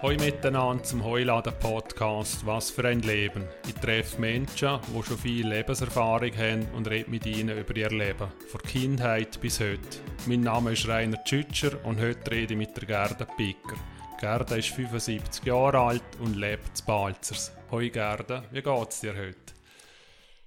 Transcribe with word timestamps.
Hallo 0.00 0.16
miteinander 0.16 0.84
zum 0.84 1.02
Heuladen 1.02 1.58
Podcast 1.58 2.46
«Was 2.46 2.70
für 2.70 2.86
ein 2.86 3.00
Leben». 3.00 3.48
Ich 3.66 3.74
treffe 3.74 4.20
Menschen, 4.20 4.78
die 4.86 5.02
schon 5.02 5.18
viel 5.18 5.48
Lebenserfahrung 5.48 6.36
haben 6.36 6.68
und 6.72 6.86
rede 6.86 7.10
mit 7.10 7.26
ihnen 7.26 7.58
über 7.58 7.74
ihr 7.74 7.90
Leben, 7.90 8.30
von 8.46 8.62
Kindheit 8.62 9.40
bis 9.40 9.58
heute. 9.58 9.80
Mein 10.26 10.42
Name 10.42 10.74
ist 10.74 10.86
Rainer 10.86 11.22
Tschütscher 11.24 11.84
und 11.84 11.98
heute 11.98 12.30
rede 12.30 12.54
ich 12.54 12.58
mit 12.58 12.76
der 12.76 12.86
Gerda 12.86 13.24
Picker. 13.24 13.74
Gerda 14.20 14.54
ist 14.54 14.68
75 14.68 15.44
Jahre 15.44 15.80
alt 15.80 16.16
und 16.20 16.36
lebt 16.36 16.78
in 16.78 16.86
Balzers. 16.86 17.50
Hoi 17.72 17.90
Gerda, 17.90 18.44
wie 18.52 18.62
geht's 18.62 19.00
dir 19.00 19.16
heute? 19.16 19.52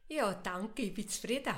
Ja, 0.07 0.33
danke, 0.33 0.83
ich 0.83 0.93
bin 0.93 1.09
zufrieden. 1.09 1.55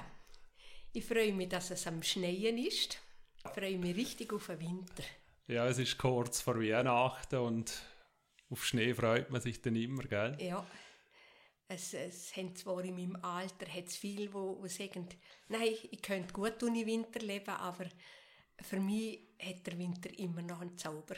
Ich 0.93 1.05
freue 1.05 1.31
mich, 1.31 1.49
dass 1.49 1.69
es 1.69 1.85
am 1.85 2.01
Schneien 2.01 2.57
ist. 2.57 2.97
Ich 3.45 3.51
freue 3.51 3.77
mich 3.77 3.95
richtig 3.95 4.33
auf 4.33 4.47
den 4.47 4.61
Winter. 4.61 5.03
Ja, 5.47 5.67
es 5.67 5.77
ist 5.77 5.97
kurz 5.97 6.39
vor 6.39 6.59
Weihnachten 6.59 7.39
und 7.39 7.81
auf 8.49 8.65
Schnee 8.65 8.93
freut 8.93 9.29
man 9.29 9.41
sich 9.41 9.61
dann 9.61 9.75
immer, 9.75 10.03
gell? 10.03 10.37
Ja, 10.39 10.65
es, 11.67 11.93
es 11.93 12.35
haben 12.37 12.55
zwar 12.55 12.83
in 12.83 12.95
meinem 12.95 13.17
Alter 13.17 13.65
hat's 13.71 13.97
viel, 13.97 14.33
wo, 14.33 14.57
wo 14.61 14.67
sagen, 14.67 15.07
nein, 15.49 15.73
ich 15.91 16.01
könnte 16.01 16.33
gut 16.33 16.61
ohne 16.63 16.85
Winter 16.85 17.19
leben, 17.19 17.49
aber 17.49 17.85
für 18.61 18.79
mich 18.79 19.19
hat 19.39 19.67
der 19.67 19.77
Winter 19.77 20.17
immer 20.17 20.41
noch 20.41 20.61
einen 20.61 20.77
Zauber. 20.77 21.15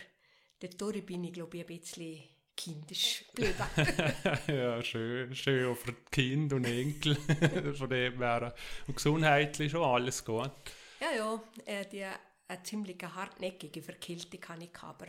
Dadurch 0.59 1.06
bin 1.06 1.26
ich, 1.26 1.34
glaube 1.34 1.58
ich, 1.58 1.70
ein 1.70 1.80
bisschen 1.80 2.23
kindisch 2.56 3.26
geblieben. 3.28 4.38
ja, 4.48 4.81
schön, 4.81 5.36
schön 5.36 5.72
auch 5.72 5.78
für 5.78 5.92
die 5.92 6.09
Kinder 6.09 6.56
und 6.56 6.66
Enkel. 6.66 7.16
Von 7.76 7.90
dem 7.90 8.18
her. 8.18 8.56
Und 8.88 8.96
gesundheitlich 8.96 9.72
schon 9.72 9.84
alles 9.84 10.23
gut. 10.23 10.52
ja, 11.00 11.12
ja, 11.16 11.44
äh, 11.66 11.86
die 11.86 12.06
eine 12.48 12.64
ziemlich 12.64 12.98
hartnäckige 13.04 13.82
Verkältung 13.82 14.40
habe 14.48 14.64
ich 14.64 14.82
aber 14.84 15.08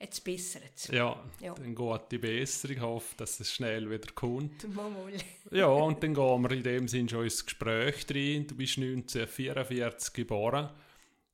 jetzt 0.00 0.22
bessert 0.22 0.70
es. 0.76 0.86
Ja, 0.88 1.22
Ja. 1.40 1.54
dann 1.54 1.74
geht 1.74 2.00
die 2.12 2.18
Besserung. 2.18 2.76
Ich 2.76 2.82
hoffe, 2.82 3.16
dass 3.16 3.40
es 3.40 3.52
schnell 3.52 3.90
wieder 3.90 4.12
kommt. 4.14 4.66
Ja, 5.50 5.66
und 5.66 6.02
dann 6.02 6.12
gehen 6.14 6.42
wir 6.42 6.50
in 6.52 6.62
dem 6.62 6.88
Sinn 6.88 7.08
schon 7.08 7.24
ins 7.24 7.44
Gespräch 7.44 8.04
rein. 8.10 8.46
Du 8.46 8.54
bist 8.54 8.76
1944 8.78 10.12
geboren. 10.12 10.70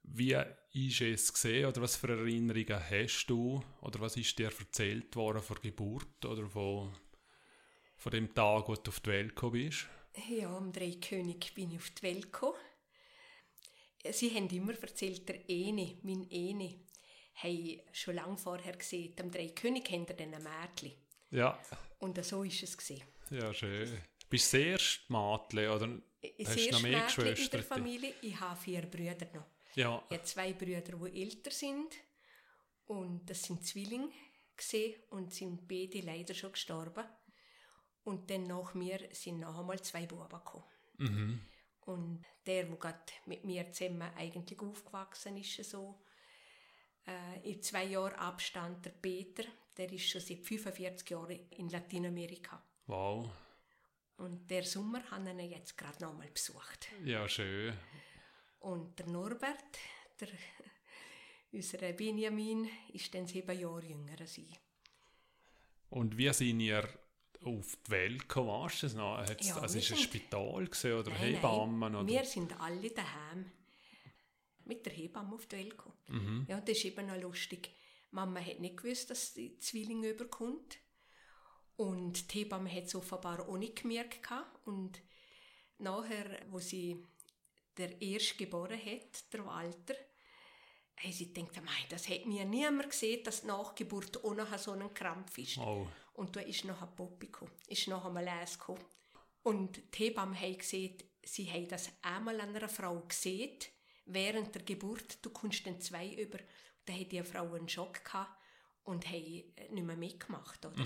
Wie 0.05 0.37
ist 0.73 1.01
es 1.01 1.33
gesehen 1.33 1.67
oder 1.67 1.83
was 1.83 1.97
für 1.97 2.09
Erinnerungen 2.11 2.79
hast 2.91 3.27
du 3.27 3.63
oder 3.81 4.01
was 4.01 4.17
ist 4.17 4.39
dir 4.39 4.51
erzählt 4.57 5.17
worden 5.17 5.43
von 5.43 5.57
der 5.63 5.71
Geburt 5.71 6.25
oder 6.25 6.47
von, 6.47 6.93
von 7.97 8.13
dem 8.13 8.33
Tag, 8.35 8.69
wo 8.69 8.75
du 8.75 8.91
auf 8.91 9.01
die 9.01 9.11
Welt 9.11 9.31
gekommen 9.31 9.53
bist? 9.53 9.87
Ja, 10.29 10.55
am 10.57 10.73
Dreikönig 10.73 11.53
bin 11.55 11.71
ich 11.73 11.79
auf 11.79 11.91
die 11.91 12.03
Welt 12.03 12.25
gekommen. 12.33 12.55
Sie 14.13 14.35
haben 14.35 14.49
immer 14.51 14.75
erzählt, 14.81 15.29
der 15.29 15.49
Ene, 15.49 15.99
mein 16.03 16.29
Ene, 16.31 16.75
haben 17.37 17.81
schon 17.93 18.15
lange 18.15 18.37
vorher 18.37 18.77
gesehen, 18.77 19.15
am 19.21 19.31
Dreikönig 19.31 19.85
haben 19.91 20.07
er 20.07 20.15
dann 20.15 20.35
ein 20.35 20.43
Mädchen. 20.43 20.93
Ja, 21.31 21.59
Und 21.99 22.23
so 22.25 22.43
ist 22.45 22.63
es 22.63 22.77
gesehen. 22.77 23.03
ja 23.31 23.53
schön. 23.53 23.89
Bist 24.29 24.53
du 24.53 24.59
das 24.59 24.67
erste 24.67 25.13
Mädchen 25.13 25.69
oder 25.71 25.89
Das 26.39 26.49
hast 26.49 26.67
du 26.67 26.71
noch 26.73 26.83
mehr 26.83 27.01
Mädchen 27.03 27.25
in 27.25 27.31
Geschwister? 27.31 27.57
der 27.59 27.67
Familie, 27.67 28.15
ich 28.23 28.39
habe 28.39 28.61
vier 28.61 28.83
Brüder 28.83 29.27
noch. 29.35 29.47
Ja, 29.75 30.03
Ich 30.09 30.17
habe 30.17 30.25
zwei 30.25 30.53
Brüder, 30.53 30.81
die 30.83 31.23
älter 31.23 31.51
sind. 31.51 31.95
Und 32.87 33.29
das 33.29 33.43
sind 33.43 33.65
Zwillinge 33.67 34.11
gesehen 34.57 34.95
und 35.11 35.33
sind 35.33 35.67
beide 35.67 36.01
leider 36.01 36.35
schon 36.35 36.53
gestorben. 36.53 37.05
Und 38.05 38.31
dann 38.31 38.47
nach 38.47 38.75
mir 38.75 39.01
sind 39.13 39.41
noch 39.41 39.59
einmal 39.59 39.81
zwei 39.83 40.07
Buben 40.07 40.29
gekommen. 40.29 40.65
mhm. 40.99 41.41
Und 41.87 42.25
der, 42.47 42.65
der 42.65 42.77
gerade 42.77 43.13
mit 43.27 43.45
mir 43.45 43.71
zusammen 43.73 44.11
eigentlich 44.17 44.59
aufgewachsen 44.61 45.37
ist, 45.37 45.63
so, 45.65 46.01
äh, 47.07 47.51
in 47.51 47.63
zwei 47.63 47.85
Jahren 47.85 48.15
Abstand, 48.15 48.85
der 48.85 48.91
Peter, 48.91 49.45
der 49.77 49.93
ist 49.93 50.09
schon 50.09 50.21
seit 50.21 50.45
45 50.45 51.11
Jahren 51.11 51.39
in 51.51 51.69
Lateinamerika. 51.69 52.63
wow. 52.87 53.31
Und 54.17 54.49
der 54.49 54.63
Sommer 54.63 55.03
haben 55.11 55.27
wir 55.27 55.33
ihn 55.33 55.51
jetzt 55.51 55.77
gerade 55.77 56.05
noch 56.05 56.17
mal 56.17 56.29
besucht. 56.29 56.89
Ja, 57.05 57.29
schön. 57.29 57.77
Und 58.61 58.97
der 58.99 59.07
Norbert, 59.09 59.79
der, 60.21 60.29
unser 61.53 61.93
Benjamin, 61.93 62.71
ist 62.93 63.13
dann 63.13 63.27
sieben 63.27 63.59
Jahre 63.59 63.85
jünger 63.85 64.21
als 64.21 64.39
ich. 64.39 64.59
Und 65.91 66.17
wie 66.17 66.33
sind 66.33 66.61
ihr 66.61 66.89
auf 67.45 67.77
die 67.87 67.91
Welt 67.91 68.21
gekommen? 68.21 68.49
Weißt 68.49 68.83
du 68.85 68.89
noch? 68.97 69.19
Hat's, 69.19 69.47
Ja, 69.49 69.57
also 69.59 69.79
ist 69.79 69.85
es 69.87 69.91
ein 69.93 69.97
sind- 69.99 70.05
Spital 70.07 70.65
gewesen, 70.67 70.93
oder 70.93 71.11
Nein, 71.11 71.35
Hebammen? 71.35 71.79
nein, 71.81 71.95
oder? 71.97 72.07
Wir 72.07 72.25
sind 72.25 72.59
alle 72.61 72.91
daheim 72.91 73.51
mit 74.65 74.85
der 74.87 74.93
Hebamme 74.93 75.35
auf 75.35 75.47
die 75.47 75.57
Welt 75.57 75.71
gekommen. 75.71 75.97
Mhm. 76.09 76.47
Ja, 76.49 76.61
das 76.61 76.77
ist 76.79 76.85
eben 76.87 77.07
noch 77.07 77.21
lustig. 77.21 77.71
Mama 78.11 78.41
hat 78.41 78.61
nicht 78.61 78.77
gewusst, 78.77 79.11
dass 79.11 79.35
die 79.35 79.59
Zwillinge 79.59 80.09
überkommt. 80.11 80.79
Und 81.77 82.33
die 82.33 82.39
Hebamme 82.41 82.73
hat 82.73 82.85
es 82.85 82.95
offenbar 82.95 83.49
auch 83.49 83.57
nicht 83.57 83.83
gemerkt. 83.83 84.23
gehabt. 84.23 84.67
Und 84.67 85.01
nachher, 85.79 86.41
wo 86.51 86.59
sie 86.61 87.05
der 87.77 88.01
erste 88.01 88.37
geboren 88.37 88.79
hat, 88.79 89.33
der 89.33 89.45
Walter, 89.45 89.95
haben 90.97 91.13
sie 91.13 91.33
gedacht, 91.33 91.57
«Mei, 91.65 91.73
das 91.89 92.09
hat 92.09 92.25
mir 92.27 92.45
niemand 92.45 92.89
gesehen, 92.89 93.25
dass 93.25 93.41
die 93.41 93.49
Nachgeburt 93.49 94.23
auch 94.25 94.35
noch 94.35 94.57
so 94.59 94.71
ein 94.73 94.95
Krampf 94.95 95.37
ist. 95.39 95.59
Oh, 95.59 95.89
Und 96.15 96.35
da 96.37 96.41
ist 96.41 96.65
noch 96.65 96.81
ein 96.81 96.95
Poppy 96.97 97.27
gekommen, 97.27 97.51
ist 97.69 97.89
noch 97.89 98.05
einmal 98.05 98.27
eins 98.29 98.59
gekommen. 98.59 98.81
Und 99.43 99.77
die 99.95 100.05
Hebamme 100.05 100.35
haben 100.41 100.57
gesehen, 100.59 100.97
sie 101.25 101.51
haben 101.51 101.69
das 101.69 101.91
einmal 102.03 102.41
an 102.41 102.55
einer 102.55 102.69
Frau 102.69 103.01
gesehen, 103.01 103.59
während 104.07 104.55
der 104.55 104.63
Geburt, 104.63 105.19
du 105.25 105.31
kommst 105.31 105.67
dann 105.67 105.81
zwei 105.81 106.15
über. 106.15 106.39
Da 106.87 106.93
hat 106.93 107.11
die 107.13 107.23
Frau 107.23 107.53
einen 107.53 107.69
Schock 107.69 108.05
gehabt 108.05 108.37
und 108.85 109.07
haben 109.07 109.23
nicht 109.23 109.73
mehr 109.87 109.97
mitgemacht, 109.97 110.65
oder? 110.65 110.83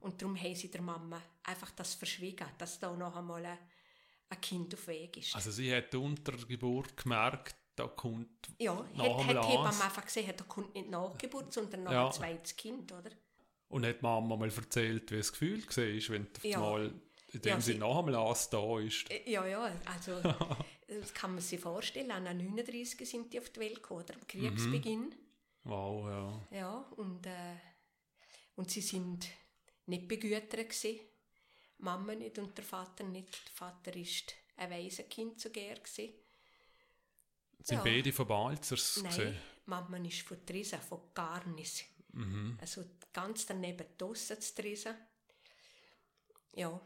Und 0.00 0.20
darum 0.20 0.36
haben 0.36 0.54
sie 0.54 0.70
der 0.70 0.82
Mama 0.82 1.20
einfach 1.44 1.70
das 1.72 1.94
verschwiegen, 1.94 2.46
dass 2.58 2.78
da 2.80 2.92
noch 2.94 3.14
einmal 3.14 3.44
ein, 3.44 3.58
ein 4.30 4.40
Kind 4.40 4.74
auf 4.74 4.86
Weg 4.88 5.18
ist. 5.18 5.34
also 5.34 5.50
sie 5.50 5.74
hat 5.74 5.94
unter 5.94 6.32
der 6.32 6.46
Geburt 6.46 6.96
gemerkt, 6.96 7.54
da 7.76 7.86
kommt 7.88 8.50
ja, 8.58 8.74
hat, 8.76 9.26
hat 9.26 9.44
die 9.44 9.48
Hebamme 9.48 9.84
einfach 9.84 10.04
gesehen, 10.04 10.32
da 10.36 10.44
kommt 10.44 10.74
nicht 10.74 10.88
Nachgeburt, 10.90 11.52
sondern 11.52 11.84
noch 11.84 11.92
Ja. 11.92 12.06
ein 12.06 12.12
zweites 12.12 12.56
Kind, 12.56 12.90
oder? 12.92 13.10
Und 13.72 13.86
hat 13.86 14.02
Mama 14.02 14.36
mal 14.36 14.50
erzählt, 14.50 15.10
wie 15.10 15.16
das 15.16 15.32
Gefühl 15.32 15.66
war, 15.66 16.14
wenn 16.14 16.26
auf 16.36 16.44
Ja. 16.44 16.58
einmal 16.58 16.92
in 17.32 17.40
dem 17.40 17.48
Ja, 17.48 17.60
Sinne 17.60 17.74
sie- 17.74 17.78
noch 17.80 17.98
einmal 17.98 18.16
eins 18.16 18.50
da 18.50 18.78
ist. 18.80 19.10
Äh, 19.10 19.30
Ja, 19.30 19.46
ja, 19.46 19.74
also 19.86 20.20
das 20.88 21.14
kann 21.14 21.32
man 21.32 21.40
sich 21.40 21.58
vorstellen. 21.58 22.10
An 22.10 22.24
39 22.24 23.08
sind 23.08 23.32
die 23.32 23.38
auf 23.40 23.48
die 23.48 23.60
Welt 23.60 23.76
gekommen, 23.76 24.02
oder? 24.04 24.14
Am 24.14 24.26
Kriegsbeginn. 24.26 25.14
Wow, 25.64 26.06
ja. 26.50 26.58
Ja, 26.58 26.74
und, 26.96 27.24
äh, 27.26 27.56
und 28.56 28.70
sie 28.70 28.82
sind 28.82 29.26
nicht 29.86 30.06
begütert 30.06 30.50
gewesen. 30.68 31.00
Mama 31.78 32.14
nicht 32.14 32.38
und 32.38 32.56
der 32.58 32.64
Vater 32.64 33.04
nicht. 33.04 33.30
Der 33.46 33.52
Vater 33.54 33.96
ist 33.96 34.34
ein 34.56 34.70
Waisenkind 34.70 35.40
zu 35.40 35.50
gern 35.50 35.76
gewesen. 35.82 36.12
Sind 37.62 37.76
Ja. 37.78 37.82
beide 37.84 38.12
von 38.12 38.26
Balzers 38.26 38.98
Nein, 39.02 39.06
gesehen? 39.10 39.36
Mama 39.66 39.96
ist 39.98 40.20
von 40.22 40.44
Trisa, 40.44 40.76
von 40.78 41.00
Garnis. 41.14 41.84
Also 42.60 42.84
ganz 43.12 43.46
daneben 43.46 43.86
draussen 43.96 44.40
zu 44.40 44.54
Trisa. 44.54 44.94
Ja, 46.54 46.80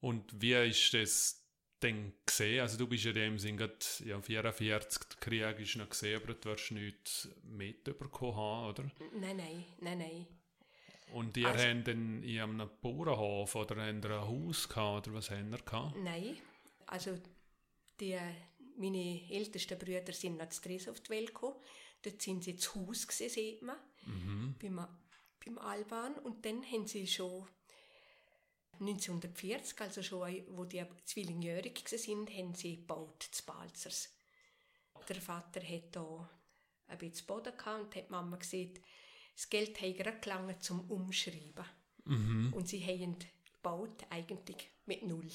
Und 0.00 0.40
wie 0.40 0.54
ist 0.54 0.92
das 0.94 1.44
denn 1.82 2.12
gesehen? 2.26 2.60
Also 2.60 2.76
du 2.78 2.86
bist 2.88 3.06
in 3.06 3.14
dem 3.14 3.38
Sinn 3.38 3.56
gerade, 3.56 3.76
ja, 4.04 4.20
44, 4.20 5.04
der 5.04 5.18
Krieg 5.20 5.60
ist 5.60 5.76
noch 5.76 5.88
gesehen, 5.88 6.20
aber 6.20 6.34
du 6.34 6.48
wirst 6.48 6.70
nichts 6.72 7.28
mitbekommen 7.44 8.36
haben, 8.36 8.66
oder? 8.70 8.90
nein, 9.20 9.36
nein, 9.36 9.64
nein, 9.80 9.98
nein. 9.98 10.26
Und 11.12 11.36
ihr 11.36 11.48
Also- 11.48 11.64
habt 11.64 11.86
dann 11.88 12.22
in 12.22 12.40
einem 12.40 12.70
Bauernhof 12.82 13.54
oder 13.56 13.76
habt 13.86 14.04
ihr 14.04 14.10
ein 14.10 14.26
Haus 14.28 14.68
gehabt, 14.68 15.06
oder 15.08 15.16
was 15.16 15.30
habt 15.30 15.42
ihr 15.50 15.58
gehabt? 15.58 15.96
Nein, 15.98 16.36
also 16.86 17.16
die, 18.00 18.18
meine 18.76 19.30
ältesten 19.30 19.78
Brüder 19.78 20.12
sind 20.12 20.38
nach 20.38 20.48
Dres 20.48 20.88
auf 20.88 21.00
die 21.00 21.10
Welt 21.10 21.28
gekommen. 21.28 21.56
Dort 22.02 22.20
sind 22.22 22.42
sie 22.44 22.56
zu 22.56 22.74
Haus 22.86 23.06
gesehen, 23.06 23.28
sieht 23.30 23.62
man, 23.62 23.76
beim, 24.60 24.86
beim 25.44 25.58
Alban. 25.58 26.14
Und 26.18 26.44
dann 26.44 26.62
haben 26.64 26.86
sie 26.86 27.06
schon 27.06 27.46
1940, 28.80 29.80
also 29.80 30.02
schon, 30.02 30.42
wo 30.50 30.64
die 30.64 30.84
zwillingjährig 31.04 31.82
sind, 31.86 32.30
haben 32.30 32.54
sie 32.54 32.76
gebaut, 32.76 33.28
zu 33.30 33.44
Balzers. 33.44 34.14
Der 35.08 35.20
Vater 35.20 35.60
hat 35.62 35.96
da 35.96 36.30
ein 36.88 36.98
bisschen 36.98 37.26
Boden 37.26 37.56
gehabt 37.56 37.80
und 37.82 37.96
hat 37.96 38.06
die 38.08 38.10
Mama 38.12 38.36
gesagt, 38.36 38.80
das 39.34 39.48
Geld 39.48 39.80
hat 39.80 39.96
gerade 39.96 40.20
gelangen 40.20 40.60
zum 40.60 40.88
Umschreiben. 40.90 41.64
Und 42.06 42.66
sie 42.68 42.84
haben 42.84 43.16
gebaut 43.54 44.04
eigentlich 44.10 44.68
mit 44.86 45.02
Null. 45.06 45.28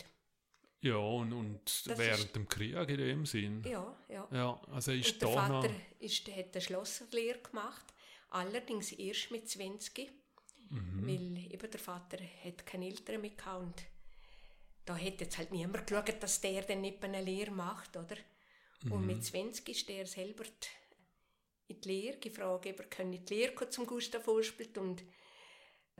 Ja, 0.82 0.98
und, 0.98 1.32
und 1.34 1.62
Das 1.88 1.98
während 1.98 2.26
ist- 2.26 2.36
dem 2.36 2.48
Krieg 2.48 2.76
in 2.76 2.98
dem 2.98 3.26
Sinn. 3.26 3.64
Ja, 3.64 3.96
ja. 4.10 4.28
Ja, 4.32 4.62
also 4.72 4.92
ist 4.92 5.14
Und 5.14 5.22
der 5.24 5.30
da 5.36 5.48
noch... 5.48 5.62
Vater 5.64 5.74
ist, 6.00 6.28
hat 6.36 6.54
eine 6.54 6.62
Schlosserlehre 6.62 7.40
gemacht, 7.40 7.86
allerdings 8.36 8.92
erst 8.92 9.32
mit 9.32 9.50
20, 9.50 10.12
Mhm. 10.70 11.08
weil 11.08 11.54
eben 11.54 11.72
der 11.72 11.80
Vater 11.80 12.18
hat 12.44 12.66
keine 12.66 12.88
Eltern 12.88 13.22
mehr 13.22 13.30
gehabt 13.32 13.62
und 13.62 13.84
da 14.86 14.98
hat 14.98 15.22
jetzt 15.22 15.38
halt 15.38 15.52
niemand 15.52 15.86
geschaut, 15.88 16.22
dass 16.22 16.42
der 16.42 16.64
dann 16.64 16.82
nicht 16.82 17.04
eine 17.04 17.22
Lehre 17.22 17.52
macht, 17.52 17.96
oder? 17.96 18.18
Und 18.90 19.02
Mhm. 19.02 19.06
mit 19.08 19.24
20 19.24 19.70
ist 19.70 19.88
der 19.90 20.06
selber 20.08 20.44
in 21.68 21.82
die 21.82 21.88
Lehre, 21.88 22.18
gefragt, 22.18 22.66
ob 22.68 22.80
er 22.80 23.00
in 23.00 23.12
die 23.26 23.34
Lehre 23.34 23.70
zum 23.70 23.86
Gustav 23.86 24.28
Ospelt 24.28 24.78
und 24.78 25.04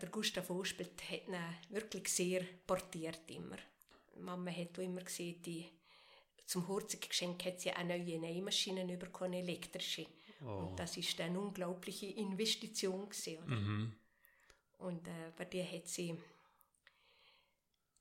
der 0.02 0.10
Gustav 0.10 0.50
Ospelt 0.50 1.02
hat 1.10 1.28
ihn 1.28 1.36
wirklich 1.70 2.08
sehr 2.10 2.44
portiert 2.68 3.22
immer. 3.32 3.58
Mama 4.18 4.52
hat 4.52 4.78
auch 4.78 4.84
immer 4.84 5.02
gesehen, 5.02 5.42
die 5.42 5.66
zum 6.46 6.68
Hochzeit 6.68 7.08
geschenkt 7.10 7.46
hat 7.46 7.60
sie 7.60 7.72
eine 7.72 7.98
neue 7.98 8.20
Nähmaschine 8.20 8.86
bekommen, 8.98 9.34
elektrische. 9.34 10.06
Oh. 10.46 10.68
Und 10.68 10.80
das 10.80 10.96
ist 10.98 11.20
eine 11.20 11.40
unglaubliche 11.40 12.08
Investition 12.08 13.10
gewesen? 13.10 13.46
Mhm. 13.46 13.96
Und 14.78 15.08
äh, 15.08 15.32
bei 15.36 15.46
der 15.46 15.72
hat 15.72 15.88
sie, 15.88 16.16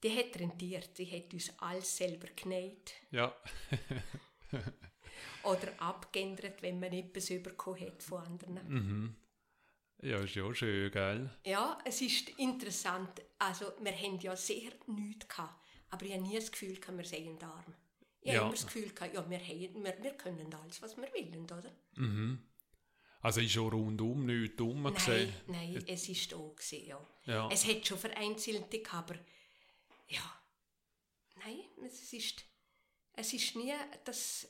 die 0.03 0.17
hat 0.17 0.39
rentiert. 0.39 0.91
Sie 0.95 1.11
hat 1.11 1.33
uns 1.33 1.53
alles 1.59 1.97
selber 1.97 2.29
genäht. 2.37 2.93
Ja. 3.11 3.35
oder 5.45 5.73
abgeändert, 5.79 6.63
wenn 6.63 6.81
man 6.81 6.93
etwas 6.93 7.29
bekommen 7.43 7.81
hat 7.81 8.03
von 8.03 8.25
anderen. 8.25 8.69
Mhm. 8.69 9.17
Ja, 10.03 10.19
ist 10.19 10.35
ja 10.35 10.55
schön, 10.55 10.91
gell? 10.91 11.31
Ja, 11.45 11.79
es 11.85 12.03
ist 12.03 12.29
interessant. 12.39 13.23
Also, 13.39 13.73
wir 13.81 13.97
haben 13.97 14.19
ja 14.21 14.37
sehr 14.37 14.73
nichts 14.87 15.29
gehabt, 15.29 15.65
aber 15.91 16.05
ich 16.05 16.13
habe 16.13 16.23
nie 16.23 16.35
das 16.35 16.53
Gefühl, 16.53 16.79
wir 16.95 17.05
seien 17.05 17.43
arm. 17.43 17.75
Ich 18.25 18.33
ja. 18.33 18.39
habe 18.39 18.47
immer 18.47 18.55
das 18.55 18.67
Gefühl, 18.67 18.91
ja, 19.13 19.31
wir, 19.31 19.39
haben, 19.39 19.85
wir, 19.85 20.03
wir 20.03 20.15
können 20.17 20.55
alles, 20.55 20.81
was 20.81 20.97
wir 20.97 21.13
wollen, 21.13 21.45
oder? 21.45 21.71
Mhm. 21.97 22.43
Also 23.21 23.41
ist 23.41 23.53
schon 23.53 23.69
rundum 23.71 24.25
nichts 24.25 24.57
dumm 24.57 24.83
nein, 24.83 24.95
gesehen? 24.95 25.33
Nein, 25.47 25.85
es 25.87 26.09
ist 26.09 26.33
da 26.33 26.37
gewesen, 26.37 26.87
ja. 26.87 27.07
ja. 27.27 27.49
Es 27.53 27.67
hat 27.67 27.87
schon 27.87 27.99
vereinzelte 27.99 28.81
gehabt, 28.81 29.11
aber 29.11 29.21
ja, 30.09 30.43
nein, 31.37 31.61
es 31.85 32.13
ist, 32.15 32.47
es 33.13 33.35
ist 33.35 33.57
nie 33.57 33.75
das, 34.07 34.49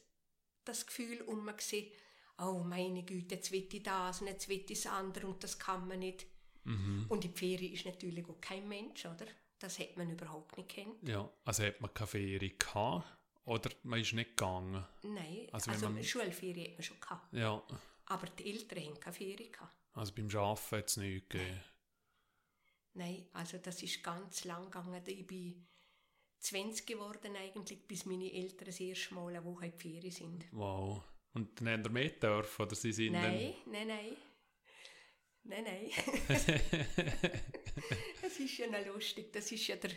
das 0.65 0.87
Gefühl 0.87 1.23
um 1.23 1.45
gesehen, 1.57 1.91
oh 2.39 2.63
meine 2.65 3.03
Güte, 3.03 3.35
jetzt 3.35 3.51
will 3.51 3.69
ich 3.73 3.83
das 3.83 4.21
und 4.21 4.29
jetzt 4.29 4.49
will 4.49 4.61
ich 4.61 4.67
das 4.67 4.87
andere 4.87 5.27
und 5.27 5.43
das 5.43 5.59
kann 5.59 5.89
man 5.89 5.99
nicht. 5.99 6.27
Mhm. 6.63 7.07
Und 7.09 7.25
in 7.25 7.35
die 7.35 7.39
Ferien 7.39 7.73
ist 7.73 7.87
natürlich 7.87 8.25
auch 8.29 8.41
kein 8.41 8.69
Mensch, 8.69 9.05
oder? 9.05 9.27
Das 9.59 9.81
hat 9.81 9.97
man 9.97 10.11
überhaupt 10.11 10.57
nicht 10.57 10.69
kennt. 10.69 11.09
Ja, 11.09 11.29
also 11.45 11.65
hat 11.65 11.81
man 11.81 11.93
keine 11.93 12.07
Ferien 12.07 12.57
gehabt 12.57 13.05
oder 13.45 13.71
man 13.83 14.01
ist 14.01 14.13
nicht 14.13 14.31
gegangen? 14.31 14.85
Nein, 15.03 15.49
also, 15.53 15.71
also 15.71 15.89
man, 15.91 16.03
Schulferien 16.03 16.69
hat 16.69 16.75
man 16.75 16.83
schon 16.83 17.01
gehabt. 17.01 17.33
Ja. 17.33 17.63
Aber 18.07 18.27
die 18.27 18.51
Eltern 18.51 18.85
haben 18.85 19.01
keine 19.01 19.15
Ferien 19.15 19.53
gehabt. 19.53 19.75
Also 19.93 20.13
beim 20.15 20.29
Arbeiten 20.29 20.77
hat 20.77 20.89
es 20.89 20.97
nichts 20.97 21.29
gegeben? 21.29 21.61
Nein, 22.95 23.27
also 23.33 23.59
das 23.59 23.83
ist 23.83 24.03
ganz 24.03 24.45
lang 24.45 24.65
gegangen. 24.65 25.03
Ich 25.07 25.27
bin 25.27 25.67
20 26.39 26.87
geworden 26.87 27.35
eigentlich, 27.37 27.87
bis 27.87 28.07
meine 28.07 28.33
Eltern 28.33 28.67
das 28.67 28.81
erste 28.81 29.15
Mal 29.15 29.29
eine 29.35 29.45
Woche 29.45 29.67
in 29.67 29.73
die 29.73 29.79
Ferien 29.79 30.13
sind. 30.13 30.47
Wow. 30.53 31.03
Und 31.33 31.61
dann 31.61 31.69
haben 31.69 31.85
ihr 31.85 31.91
mehr 31.91 32.11
dürfen, 32.11 32.63
oder 32.63 32.77
sie 32.77 32.93
sind 32.93 33.13
Nein, 33.13 33.55
dann... 33.65 33.73
nein, 33.73 33.89
nein. 33.89 34.17
Nein, 35.47 35.65
nein. 35.65 35.91
Es 38.23 38.39
ist 38.41 38.57
ja 38.57 38.67
noch 38.69 38.87
lustig. 38.87 39.33
Das 39.33 39.51
war 39.51 39.59
ja 39.59 39.77
der, 39.77 39.91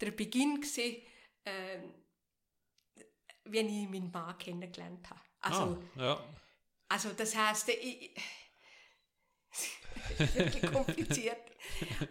der 0.00 0.10
Beginn, 0.10 0.56
gewesen, 0.56 1.02
äh, 1.44 1.78
wie 3.50 3.58
ich 3.58 3.88
meinen 3.88 4.10
Mann 4.10 4.36
kennengelernt 4.38 5.08
habe. 5.10 5.20
Also, 5.40 5.82
ah, 5.96 6.02
ja. 6.02 6.34
also 6.88 7.12
das 7.12 7.36
heisst, 7.36 7.68
ich, 7.68 8.14
das 10.18 10.20
ist 10.20 10.34
wirklich 10.36 10.72
kompliziert. 10.72 11.52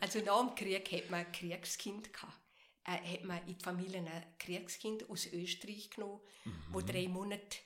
Also 0.01 0.19
nach 0.19 0.39
dem 0.39 0.55
Krieg 0.55 0.91
hat 0.91 1.09
man 1.09 1.25
ein 1.25 1.31
Kriegskind 1.31 2.13
gehabt. 2.13 2.39
Äh, 2.87 3.15
hat 3.15 3.23
man 3.25 3.45
in 3.47 3.57
die 3.57 3.63
Familie 3.63 3.99
ein 3.99 4.37
Kriegskind 4.39 5.09
aus 5.09 5.25
Österreich 5.27 5.89
genommen, 5.89 6.21
mhm. 6.45 6.63
wo 6.71 6.81
drei 6.81 7.07
Monate 7.07 7.57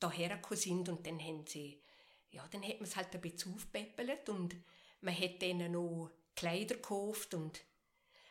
daher 0.00 0.36
gekommen 0.36 0.60
sind 0.60 0.88
und 0.88 1.06
dann 1.06 1.20
haben 1.20 1.46
sie, 1.46 1.82
ja, 2.30 2.46
dann 2.48 2.62
hat 2.62 2.80
man 2.80 2.88
es 2.88 2.96
halt 2.96 3.14
ein 3.14 3.20
bisschen 3.20 3.54
aufpäppelt 3.54 4.28
und 4.28 4.56
man 5.00 5.18
hat 5.18 5.40
denen 5.40 5.72
noch 5.72 6.10
Kleider 6.34 6.76
gekauft 6.76 7.34
und, 7.34 7.64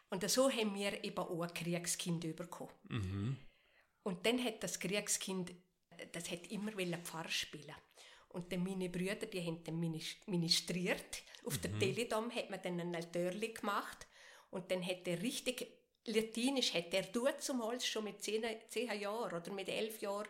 und 0.10 0.30
so 0.30 0.50
haben 0.50 0.76
wir 0.76 1.04
eben 1.04 1.18
auch 1.18 1.42
ein 1.42 1.54
Kriegskind 1.54 2.36
bekommen. 2.36 2.72
Mhm. 2.90 3.38
Und 4.08 4.26
dann 4.26 4.42
hat 4.42 4.64
das 4.64 4.80
Kriegskind, 4.80 5.52
das 6.14 6.32
hat 6.32 6.50
immer 6.50 6.72
Pfarrer 7.04 7.28
spielen 7.28 7.76
und 8.30 8.50
dann 8.54 8.64
meine 8.64 8.88
Brüder, 8.88 9.26
die 9.26 9.46
haben 9.46 9.62
dann 9.66 9.82
ministriert. 10.28 11.24
Auf 11.44 11.58
mhm. 11.58 11.62
der 11.64 11.80
Teledom 11.80 12.32
hat 12.34 12.50
man 12.50 12.62
dann 12.62 12.80
ein 12.80 12.96
Altörli 12.96 13.50
gemacht 13.50 14.08
und 14.50 14.72
dann 14.72 14.82
hat 14.86 15.06
er 15.10 15.22
richtig 15.22 15.68
Latinisch, 16.06 16.74
hat 16.74 16.94
er 16.94 17.04
dort 17.04 17.44
zum 17.44 17.62
Hals 17.62 17.86
schon 17.86 18.06
mit 18.06 18.24
zehn, 18.24 18.46
zehn 18.70 18.98
Jahren 18.98 19.42
oder 19.42 19.52
mit 19.52 19.68
elf 19.68 20.00
Jahren 20.00 20.30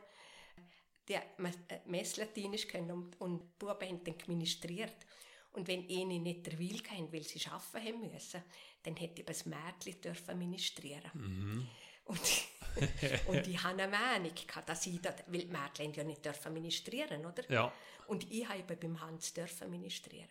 der 1.07 1.21
äh, 1.37 1.79
Messlatinisch 1.85 2.67
können 2.67 2.89
und, 2.89 3.21
und 3.21 3.41
die 3.43 3.47
Buben 3.59 3.89
haben 3.89 4.03
dann 4.03 4.15
ministriert. 4.25 5.05
Und 5.51 5.67
wenn 5.67 5.87
eine 5.87 6.19
nicht 6.19 6.47
der 6.47 6.57
Will 6.57 6.81
kann, 6.81 7.13
weil 7.13 7.21
sie 7.21 7.45
arbeiten 7.45 7.87
haben 7.87 8.11
müssen, 8.11 8.41
dann 8.81 8.95
hätte 8.95 9.23
das 9.23 9.45
Mädchen 9.45 10.01
dürfen 10.01 10.39
ministrieren. 10.39 11.11
Mhm. 11.13 11.67
Und, 12.07 12.19
und 13.27 13.47
ich 13.47 13.61
habe 13.63 13.81
eine 13.81 13.91
Meinung 13.91 14.33
gehabt, 14.33 14.69
dass 14.69 14.85
ich 14.87 15.01
das, 15.01 15.15
weil 15.27 15.41
die 15.41 15.47
Mädchen 15.47 15.93
ja 15.93 16.03
nicht 16.03 16.23
dürfen 16.23 16.53
ministrieren, 16.53 17.25
oder? 17.25 17.49
Ja. 17.51 17.71
Und 18.07 18.29
ich 18.31 18.47
habe 18.47 18.75
beim 18.75 18.99
Hans 19.01 19.33
dürfen 19.33 19.69
ministrieren. 19.69 20.29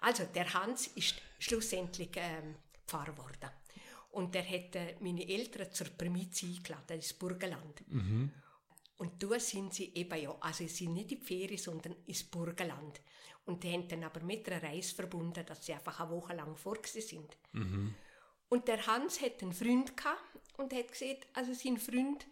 Also, 0.00 0.24
der 0.24 0.52
Hans 0.54 0.88
ist 0.88 1.16
schlussendlich 1.38 2.10
ähm, 2.16 2.56
Pfarrer 2.86 3.12
geworden. 3.12 3.50
Und 4.12 4.34
er 4.36 4.48
hat 4.48 4.76
äh, 4.76 4.96
meine 5.00 5.26
Eltern 5.28 5.72
zur 5.72 5.88
Primiz 5.88 6.42
eingeladen, 6.42 6.96
ins 6.96 7.12
Burgenland. 7.14 7.82
Mhm. 7.88 8.30
Und 8.98 9.22
da 9.22 9.40
sind 9.40 9.74
sie 9.74 9.92
eben 9.94 10.22
ja, 10.22 10.36
also 10.40 10.58
sie 10.58 10.68
sind 10.68 10.94
nicht 10.94 11.12
in 11.12 11.18
die 11.18 11.24
Ferien, 11.24 11.58
sondern 11.58 11.96
ins 12.06 12.22
Burgenland. 12.22 13.00
Und 13.44 13.62
die 13.62 13.72
haben 13.72 13.88
dann 13.88 14.04
aber 14.04 14.20
mit 14.20 14.48
einer 14.48 14.62
Reise 14.62 14.94
verbunden, 14.94 15.44
dass 15.44 15.66
sie 15.66 15.74
einfach 15.74 15.98
eine 16.00 16.10
Woche 16.10 16.34
lang 16.34 16.56
vor 16.56 16.78
sind. 16.84 17.36
Mhm. 17.52 17.94
Und 18.48 18.68
der 18.68 18.86
Hans 18.86 19.20
hat 19.20 19.42
einen 19.42 19.52
Freund 19.52 19.96
gehabt 19.96 20.22
und 20.56 20.72
hat 20.72 20.92
gesagt, 20.92 21.26
also 21.32 21.52
sein 21.52 21.78
Freund 21.78 22.26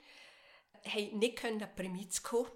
hat 0.85 1.13
nicht 1.13 1.37
können 1.37 1.67
Primiz 1.77 2.23
kommen. 2.23 2.51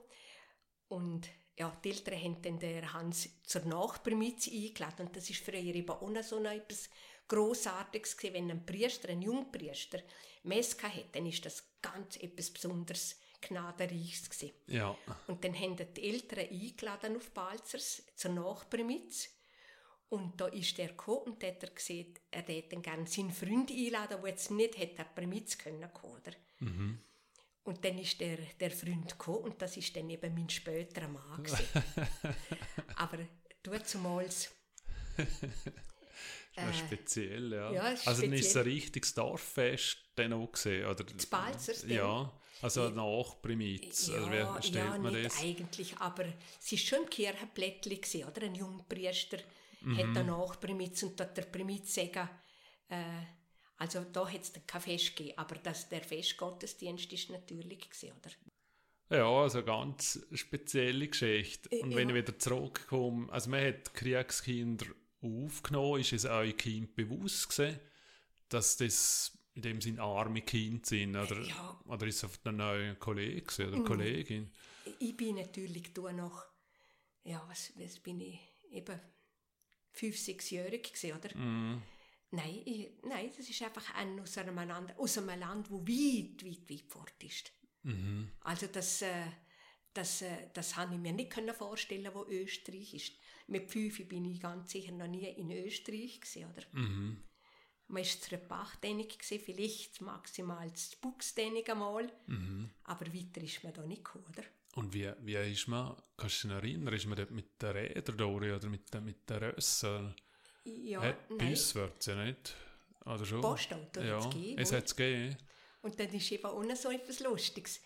Und 0.89 1.29
ja, 1.59 1.71
die 1.83 1.91
Eltern 1.91 2.23
haben 2.23 2.43
dann 2.43 2.59
den 2.59 2.93
Hans 2.93 3.29
zur 3.45 3.63
Nachprimiz 3.63 4.49
eingeladen. 4.49 5.07
Und 5.07 5.17
das 5.17 5.31
ist 5.31 5.43
für 5.43 5.53
ihn 5.53 5.75
eben 5.75 5.91
auch 5.91 6.09
noch 6.09 6.23
so 6.23 6.43
etwas 6.45 6.91
Grossartiges 7.29 8.17
gewesen. 8.17 8.35
Wenn 8.35 8.51
ein 8.51 8.67
Priester, 8.67 9.09
ein 9.09 9.23
Jungpriester, 9.23 10.01
Meska 10.43 10.89
hat, 10.89 11.15
dann 11.15 11.27
ist 11.27 11.45
das 11.45 11.65
ganz 11.83 12.17
etwas 12.17 12.51
Besonderes 12.51 13.19
gnadenreichs 13.41 14.31
gewesen. 14.31 14.55
Ja. 14.67 14.97
Und 15.27 15.45
dann 15.45 15.59
haben 15.59 15.77
die 15.77 16.09
Eltern 16.09 16.49
eingeladen 16.51 17.17
auf 17.17 17.31
Balzers 17.31 18.03
zur 18.15 18.33
Nachprimiz. 18.33 19.36
Und 20.09 20.41
da 20.41 20.47
ist 20.47 20.79
er 20.79 20.89
gekommen 20.89 21.33
und 21.33 21.45
hat 21.45 21.63
er 21.63 21.71
gesehen, 21.71 22.15
er 22.31 22.43
hätte 22.43 22.81
gerne 22.81 23.07
seinen 23.07 23.33
Freund 23.33 23.71
einladen, 23.71 24.19
der 24.23 24.31
jetzt 24.31 24.51
nicht 24.51 24.79
hätte 24.79 25.05
Primiz 25.15 25.59
können 25.59 25.89
oder? 26.03 26.33
Mhm. 26.61 27.01
Und 27.65 27.85
dann 27.85 27.99
ist 27.99 28.21
der, 28.21 28.39
der 28.61 28.71
Freund 28.71 29.11
gekommen 29.11 29.45
und 29.45 29.61
das 29.61 29.77
ist 29.77 29.97
dann 29.97 30.09
eben 30.09 30.33
mein 30.33 30.49
späterer 30.49 31.09
Mann 31.09 31.45
Aber 32.97 33.19
du 33.63 33.83
zumals... 33.83 34.51
Äh, 36.59 36.73
speziell, 36.73 37.53
ja. 37.53 37.71
ja 37.71 37.83
also 37.83 38.13
speziell. 38.13 38.33
ist 38.33 38.47
es 38.47 38.57
ein 38.57 38.63
richtiges 38.63 39.13
Dorffest 39.13 39.99
dann 40.15 40.33
auch 40.33 40.51
gesehen? 40.51 40.87
Oder? 40.87 41.05
Das 41.05 41.27
Balzers 41.27 41.85
Ja, 41.87 42.33
also 42.63 42.89
nach 42.89 43.43
Primitz. 43.43 44.09
Ja, 44.09 44.55
also, 44.55 44.69
stellt 44.69 44.87
ja, 44.87 44.99
man 44.99 45.13
nicht 45.13 45.27
das? 45.27 45.43
eigentlich, 45.43 45.97
aber 45.99 46.25
es 46.25 46.73
war 46.73 46.79
schon 46.79 46.99
ein 47.01 47.11
Kirchenblättchen, 47.11 48.25
oder? 48.25 48.43
Ein 48.43 48.55
Jungpriester 48.55 49.39
mhm. 49.81 49.99
hat 49.99 50.17
danach 50.17 50.61
Primitz 50.61 51.03
und 51.03 51.19
dort 51.19 51.37
der 51.37 51.43
Primitz 51.43 51.95
sagen, 51.95 52.29
äh, 52.89 53.23
also 53.79 54.05
da 54.05 54.29
hat 54.29 54.43
es 54.43 54.53
kein 54.67 54.81
Fest 54.81 55.17
gegeben, 55.17 55.39
aber 55.39 55.57
das, 55.57 55.89
der 55.89 56.03
Festgottesdienst 56.03 57.13
ist 57.13 57.31
natürlich 57.31 57.91
gewesen, 57.91 58.13
oder? 58.19 58.31
Ja, 59.09 59.29
also 59.29 59.63
ganz 59.63 60.27
spezielle 60.33 61.07
Geschichte. 61.07 61.69
Und 61.81 61.95
wenn 61.95 62.09
ja. 62.09 62.17
ich 62.17 62.23
wieder 62.23 62.39
zurückkomme, 62.39 63.33
also 63.33 63.51
man 63.51 63.65
hat 63.65 63.95
Kriegskinder 63.95 64.87
aufgenommen, 65.21 66.01
ist 66.01 66.13
es 66.13 66.25
euch 66.25 66.57
Kind 66.57 66.97
bewusst 66.97 67.51
gewesen, 67.51 67.79
dass 68.49 68.77
das 68.77 69.39
in 69.55 69.63
dem 69.63 69.81
Sinne 69.81 70.03
arme 70.03 70.43
Kinder 70.43 70.85
sind? 70.85 71.17
Oder, 71.17 71.41
ja. 71.41 71.81
oder 71.87 72.07
ist 72.07 72.17
es 72.17 72.25
auf 72.25 72.41
einen 72.45 72.57
neuen 72.57 72.99
Kollege 72.99 73.69
oder 73.69 73.79
mhm. 73.79 73.85
Kollegin? 73.85 74.51
Ich 74.99 75.17
bin 75.17 75.37
natürlich 75.37 75.93
da 75.93 76.13
noch, 76.13 76.45
ja, 77.25 77.45
was, 77.49 77.73
was 77.77 78.01
bin 78.01 78.21
ich, 78.21 78.41
eben 78.71 79.01
fünf, 79.97 80.19
sechsjährig 80.19 80.93
gewesen, 80.93 81.17
oder? 81.17 81.37
Mm. 81.37 81.83
Nein, 82.31 82.63
ich, 82.65 82.91
nein, 83.03 83.31
das 83.37 83.49
ist 83.49 83.63
einfach 83.63 83.95
ein 83.95 84.21
aus 84.21 84.37
einem, 84.37 84.59
aus 84.99 85.19
einem 85.19 85.41
Land, 85.41 85.71
wo 85.71 85.81
weit, 85.81 86.45
weit, 86.45 86.71
weit 86.71 86.91
fort 86.91 87.23
ist. 87.23 87.53
Mhm. 87.83 88.31
Also 88.41 88.67
das, 88.67 89.03
äh, 89.03 89.27
das, 89.95 90.23
äh, 90.23 90.51
das 90.53 90.77
habe 90.77 90.95
ich 90.95 91.01
mir 91.01 91.13
nicht 91.13 91.33
vorstellen 91.57 92.11
wo 92.13 92.27
Österreich 92.27 92.95
ist. 92.95 93.13
Mit 93.47 93.71
fünf 93.71 94.07
bin 94.09 94.25
ich 94.25 94.41
ganz 94.41 94.73
sicher 94.73 94.93
noch 94.93 95.07
nie 95.07 95.25
in 95.25 95.53
Österreich 95.53 96.21
gewesen, 96.21 96.51
oder? 96.51 96.63
Mhm. 96.73 97.23
Man 97.89 98.03
war 98.03 98.21
zur 98.21 98.39
Bachtänig, 98.39 99.17
vielleicht 99.23 100.01
maximal 100.01 100.73
zu 100.73 100.99
Buchstänig 101.01 101.71
einmal, 101.71 102.13
mhm. 102.27 102.71
aber 102.83 103.07
weiter 103.15 103.41
ist 103.41 103.63
man 103.63 103.73
da 103.73 103.87
nicht 103.87 104.05
gekommen, 104.05 104.27
oder? 104.29 104.43
Und 104.77 104.93
wie, 104.95 105.11
wie 105.23 105.37
ist 105.53 105.69
man, 105.69 105.97
kannst 106.17 106.45
du 106.45 106.49
dich 106.49 106.57
erinnern, 106.57 106.95
ist 106.95 107.07
man 107.07 107.17
dort 107.17 107.31
mit 107.31 107.61
den 107.63 107.71
Rädern 107.71 108.17
durch 108.19 108.53
oder 108.53 108.69
mit, 108.69 108.93
den- 108.93 109.05
mit 109.05 109.29
den 109.29 109.39
Rössen? 109.39 110.15
Ja, 110.65 111.01
Hey, 111.01 111.15
nein. 111.31 111.49
uns 111.49 111.75
wird 111.75 111.95
es 111.99 112.07
ja 112.07 112.25
nicht. 112.25 112.55
Oder 113.05 113.25
schon? 113.25 113.41
Postauto 113.41 114.01
ja, 114.01 114.17
hat's 114.23 114.31
gegeben, 114.35 114.59
es 114.61 114.73
hat 114.73 114.85
es 114.85 114.95
gegeben. 114.97 115.37
Und 115.83 115.99
dann 115.99 116.09
ist 116.13 116.31
eben 116.31 116.45
auch 116.45 116.63
noch 116.63 116.77
so 116.77 116.91
etwas 116.91 117.21
Lustiges. 117.21 117.81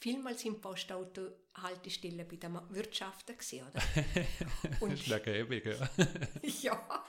Vielmals 0.00 0.42
sind 0.42 0.60
Postauto-Haltestellen 0.60 2.26
bei 2.28 2.36
den 2.36 2.58
Wirtschaften 2.70 3.36
gewesen, 3.36 3.66
oder? 3.66 3.82
Das 4.70 4.82
Und 4.82 4.92
ist 4.92 5.06
ja 5.06 5.18
gäbig, 5.18 5.64
ja. 5.66 5.90
ja. 6.62 7.04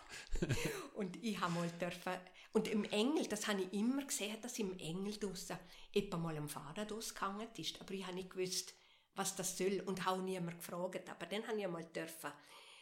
Und 0.96 1.22
ich 1.24 1.40
habe 1.40 1.54
mal 1.54 1.70
dürfen, 1.80 2.14
und 2.54 2.68
im 2.68 2.84
Engel, 2.86 3.28
das 3.28 3.48
habe 3.48 3.62
ich 3.62 3.74
immer 3.74 4.06
gesehen, 4.06 4.38
dass 4.42 4.58
im 4.60 4.78
Engel 4.80 5.18
draussen 5.18 5.58
etwa 5.94 6.18
mal 6.18 6.36
ein 6.36 6.48
Fahrrad 6.48 6.92
ausgegangen 6.92 7.48
ist. 7.58 7.80
Aber 7.82 7.94
ich 7.94 8.04
habe 8.06 8.16
nicht 8.16 8.30
gewusst, 8.32 8.74
was 9.20 9.36
das 9.36 9.58
soll 9.58 9.82
und 9.86 10.04
habe 10.06 10.22
niemand 10.22 10.58
gefragt. 10.58 11.10
Aber 11.10 11.26
dann 11.26 11.46
habe 11.48 11.60
ich 11.60 11.68
mal 11.68 11.84
dürfen 11.86 12.32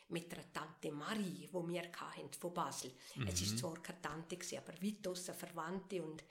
mit 0.10 0.32
einer 0.34 0.53
Tante 0.53 0.91
Marie, 0.91 1.50
wo 1.51 1.67
wir 1.67 1.82
hatten, 1.82 2.32
von 2.39 2.53
Basel. 2.53 2.91
Es 3.27 3.41
ist 3.41 3.58
zwar 3.60 3.74
keine 3.82 4.01
Tante, 4.01 4.38
gewesen, 4.38 4.60
aber 4.60 4.74
weit 4.82 5.06
draussen 5.06 5.34
Verwandte 5.36 6.01
und 6.03 6.24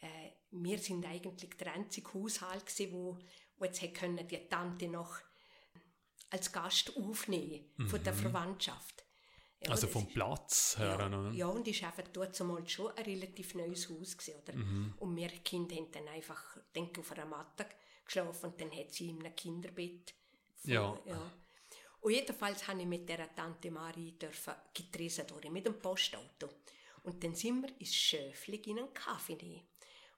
äh, 0.00 0.30
wir 0.52 0.78
sind 0.78 1.04
eigentlich 1.04 1.50
der 1.58 1.72
einzige 1.74 2.14
Haushalt 2.14 2.64
gewesen, 2.64 2.92
wo, 2.92 3.18
wo 3.58 3.64
jetzt 3.64 3.82
können 3.94 4.26
die 4.26 4.48
Tante 4.48 4.88
noch 4.88 5.18
als 6.30 6.50
Gast 6.52 6.96
aufnehmen 6.96 7.64
von 7.88 8.02
der 8.02 8.14
Verwandtschaft. 8.14 9.04
Ja, 9.60 9.70
Also 9.70 9.86
vom 9.88 10.06
ist- 10.06 10.14
Platz 10.14 10.76
her. 10.78 10.96
ja, 10.98 11.06
oder? 11.06 11.30
ja, 11.32 11.46
und 11.48 11.66
ist 11.66 11.82
einfach 11.82 12.04
dort 12.12 12.34
zumal 12.36 12.66
schon 12.68 12.92
ein 12.96 13.04
relativ 13.04 13.54
neues 13.54 13.88
Haus 13.88 14.16
gewesen, 14.16 14.40
oder? 14.42 14.54
Mhm. 14.54 14.94
Und 14.98 15.16
wir 15.16 15.28
Kinder 15.28 15.74
haben 15.76 15.90
dann 15.92 16.08
einfach, 16.08 16.58
denke 16.74 17.00
auf 17.00 17.12
einer 17.12 17.26
Matte 17.26 17.66
geschlafen 18.06 18.46
und 18.50 18.60
dann 18.60 18.70
hat 18.72 18.92
sie 18.92 19.10
in 19.10 19.20
einem 19.20 19.34
Kinderbett. 19.36 20.14
voll- 20.62 20.72
Ja. 20.72 20.98
ja. 21.06 21.32
Und 22.00 22.12
jedenfalls 22.12 22.66
habe 22.68 22.80
ich 22.80 22.86
mit 22.86 23.08
der 23.08 23.34
Tante 23.34 23.70
Marie 23.70 24.12
dürfen 24.12 24.54
getresen 24.72 25.26
durch, 25.26 25.50
mit 25.50 25.66
dem 25.66 25.78
Postauto. 25.78 26.48
Und 27.02 27.22
dann 27.22 27.34
sind 27.34 27.62
wir 27.62 27.80
ins 27.80 27.94
Schöfli 27.94 28.56
in 28.66 28.78
einen 28.78 28.94
Kaffee 28.94 29.34
nehmen. 29.34 29.66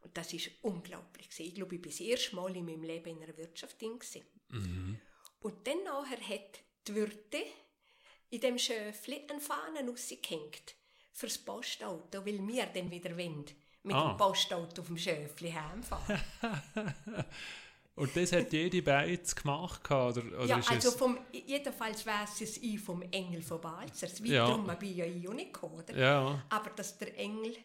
Und 0.01 0.17
das 0.17 0.33
ist 0.33 0.51
unglaublich. 0.63 1.29
Ich 1.39 1.55
glaube, 1.55 1.75
ich 1.77 1.83
bin 1.83 1.91
das 1.91 2.01
erste 2.01 2.37
Mal 2.37 2.55
in 2.57 2.65
meinem 2.67 2.83
Leben 2.83 3.09
in 3.17 3.23
einer 3.23 3.37
Wirtschaft. 3.37 3.81
Mhm. 3.83 5.01
Und 5.41 5.67
dann 5.67 5.83
nachher 5.85 6.21
hat 6.21 6.61
die 6.87 6.95
Wirte 6.95 7.43
in 8.31 8.41
dem 8.41 8.59
Schöfli 8.59 9.27
eine 9.29 9.41
Fahne 9.41 9.87
rausgehängt 9.89 10.75
fürs 11.13 11.39
Postauto, 11.39 12.25
weil 12.25 12.47
wir 12.47 12.67
dann 12.67 12.91
wieder 12.91 13.17
wollen, 13.17 13.45
mit 13.83 13.95
Ah. 13.97 14.13
dem 14.13 14.17
Postauto 14.19 14.83
auf 14.83 14.87
dem 14.89 14.99
Schöfli 14.99 15.51
heimfahren. 15.53 16.21
Und 17.99 18.17
das 18.17 18.33
hat 18.33 18.53
jede 18.53 18.81
Beiz 18.81 19.35
gemacht, 19.35 19.91
oder, 19.91 20.21
oder 20.21 20.45
ja, 20.45 20.57
also 20.57 20.89
es... 20.89 20.95
vom, 20.95 21.19
jedenfalls 21.33 22.07
weiss 22.07 22.41
es 22.41 22.57
ich 22.59 22.79
vom 22.79 23.03
Engel 23.03 23.43
von 23.43 23.61
Balzers. 23.61 24.21
Ja. 24.23 24.45
Weiterum 24.45 24.79
bin 24.79 24.97
ja 24.97 25.05
ich 25.05 25.29
auch 25.29 25.35
nicht 25.35 25.53
gekommen, 25.53 25.81
oder? 25.81 25.97
Ja, 25.97 26.45
Aber 26.49 26.71
dass 26.71 26.97
der 26.97 27.19
Engel, 27.19 27.57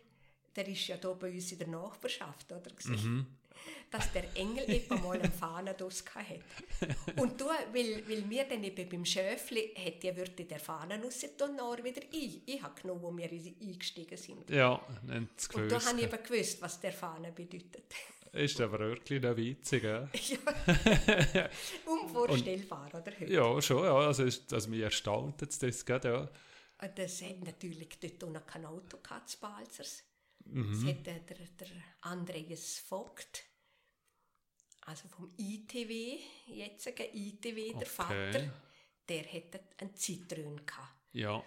der 0.56 0.68
ist 0.68 0.88
ja 0.88 0.98
da 0.98 1.14
bei 1.14 1.32
uns 1.32 1.52
in 1.52 1.60
der 1.60 1.68
Nachbarschaft, 1.68 2.52
oder? 2.52 2.72
Mhm. 2.86 3.28
Dass 3.92 4.12
der 4.12 4.36
Engel 4.36 4.68
etwa 4.70 4.96
mal 4.96 5.22
einen 5.22 5.32
Fahnen 5.32 5.78
draus 5.78 6.04
hat. 6.16 7.16
Und 7.22 7.40
du, 7.40 7.46
weil, 7.46 8.04
weil 8.08 8.28
wir 8.28 8.44
dann 8.46 8.64
eben 8.64 8.90
beim 8.90 9.06
Schöfli, 9.06 9.72
hat 9.78 10.02
die 10.02 10.16
Würde 10.16 10.46
der 10.46 10.60
Fahnen 10.60 11.04
raus 11.04 11.24
und 11.24 11.84
wieder 11.84 12.02
ich. 12.12 12.42
Ich 12.48 12.62
habe 12.62 12.82
genommen, 12.82 13.04
wo 13.04 13.16
wir 13.16 13.30
eingestiegen 13.30 14.18
sind. 14.18 14.50
ja, 14.50 14.82
haben 15.08 15.30
es 15.38 15.48
Und 15.48 15.72
da 15.72 15.80
habe 15.86 15.98
ich 16.00 16.06
eben 16.06 16.24
gewusst, 16.24 16.60
was 16.60 16.80
der 16.80 16.92
Fahne 16.92 17.32
bedeutet. 17.32 17.94
Ist 18.34 18.60
aber 18.62 18.80
wirklich 18.80 19.22
noch 19.22 19.38
witzig, 19.38 19.84
ja? 19.84 20.10
Unvorstellbar, 21.86 22.88
oder? 22.94 23.12
Heute. 23.12 23.32
Ja, 23.32 23.62
schon, 23.62 23.84
ja. 23.84 23.96
Also, 23.96 24.24
ist, 24.24 24.52
also 24.54 24.70
mich 24.70 24.82
erstaunt 24.82 25.42
jetzt 25.42 25.62
das 25.62 25.86
gerade, 25.86 26.08
ja. 26.10 26.20
Und 26.88 26.98
das 26.98 27.22
hat 27.22 27.40
natürlich 27.44 27.90
dort 28.00 28.34
noch 28.34 28.46
kein 28.46 28.66
Auto 28.66 28.98
gehabt, 28.98 29.30
zu 29.30 29.40
Balzers. 29.40 30.04
Mhm. 30.46 30.72
Das 30.74 30.84
hat 30.96 31.06
der, 31.06 31.20
der 31.20 31.68
Andreas 32.02 32.80
Vogt, 32.80 33.44
also 34.82 35.08
vom 35.10 35.32
ITW, 35.38 36.18
jetzigen 36.48 37.08
ITW, 37.14 37.70
der 37.70 37.76
Okay. 37.78 37.86
Vater, 37.86 38.54
der 39.08 39.24
hatte 39.32 39.60
einen 39.78 39.94
Citroën 39.94 40.66
gehabt. 40.66 40.96
Ja, 41.14 41.44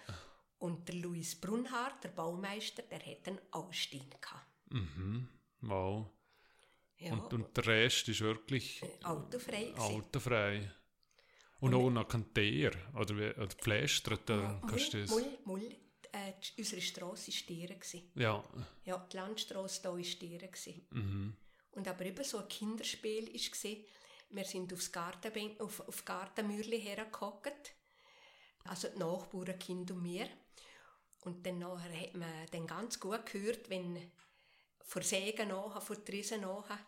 Und 0.58 0.86
der 0.88 0.94
Luis 0.94 1.34
Brunhardt, 1.38 2.04
der 2.04 2.10
Baumeister, 2.10 2.82
der 2.82 3.00
hatte 3.00 3.30
einen 3.30 3.40
Ausstein 3.50 4.08
gehabt. 4.20 4.46
mhm. 4.70 5.28
Wow. 5.62 6.06
Ja, 6.98 7.12
Und, 7.12 7.32
und 7.32 7.56
der 7.56 7.66
Rest 7.66 8.08
ist 8.08 8.20
wirklich 8.20 8.82
autofrei 9.04 9.64
gewesen. 9.64 9.78
autofrei. 9.78 10.70
Und 11.60 11.74
auch 11.74 11.90
noch 11.90 12.08
kein 12.08 12.32
Teer, 12.34 12.72
oder, 12.94 13.14
oder 13.14 13.46
gepflastert, 13.46 14.30
oder 14.30 14.42
Mull, 14.60 14.70
kannst 14.70 14.94
du 14.94 15.00
das... 15.00 15.10
Mull, 15.10 15.38
Mull, 15.44 15.76
äh, 16.12 16.32
unsere 16.58 16.82
Strasse 16.82 17.30
war 17.32 17.66
gewesen. 17.66 18.10
Ja, 18.14 18.44
Ja, 18.84 19.06
die 19.10 19.16
Landstrasse 19.16 19.80
hier 19.82 20.40
war 20.40 20.48
gewesen. 20.48 20.86
mhm. 20.90 21.36
Und 21.72 21.88
aber 21.88 22.06
eben 22.06 22.24
so 22.24 22.38
ein 22.38 22.48
Kinderspiel 22.48 23.26
war, 23.34 23.76
wir 24.30 24.44
sind 24.44 24.72
aufs 24.72 24.90
Gartenbänk, 24.90 25.60
auf, 25.60 25.86
auf 25.86 26.04
Gartenmürli 26.06 26.80
hergehockt, 26.80 27.74
also 28.64 28.88
die 28.88 28.98
Nachbarn, 28.98 29.58
Kind 29.58 29.90
und 29.90 30.02
mir. 30.02 30.26
Und 31.20 31.44
dann 31.46 31.58
nachher 31.58 32.00
hat 32.00 32.14
man 32.14 32.46
dann 32.50 32.66
ganz 32.66 32.98
gut 32.98 33.26
gehört, 33.26 33.68
wenn 33.68 34.10
vor 34.86 35.02
Sägen 35.02 35.48
nachher, 35.48 35.80
vor 35.80 36.02
Trisen 36.04 36.40
nachher, 36.40 36.78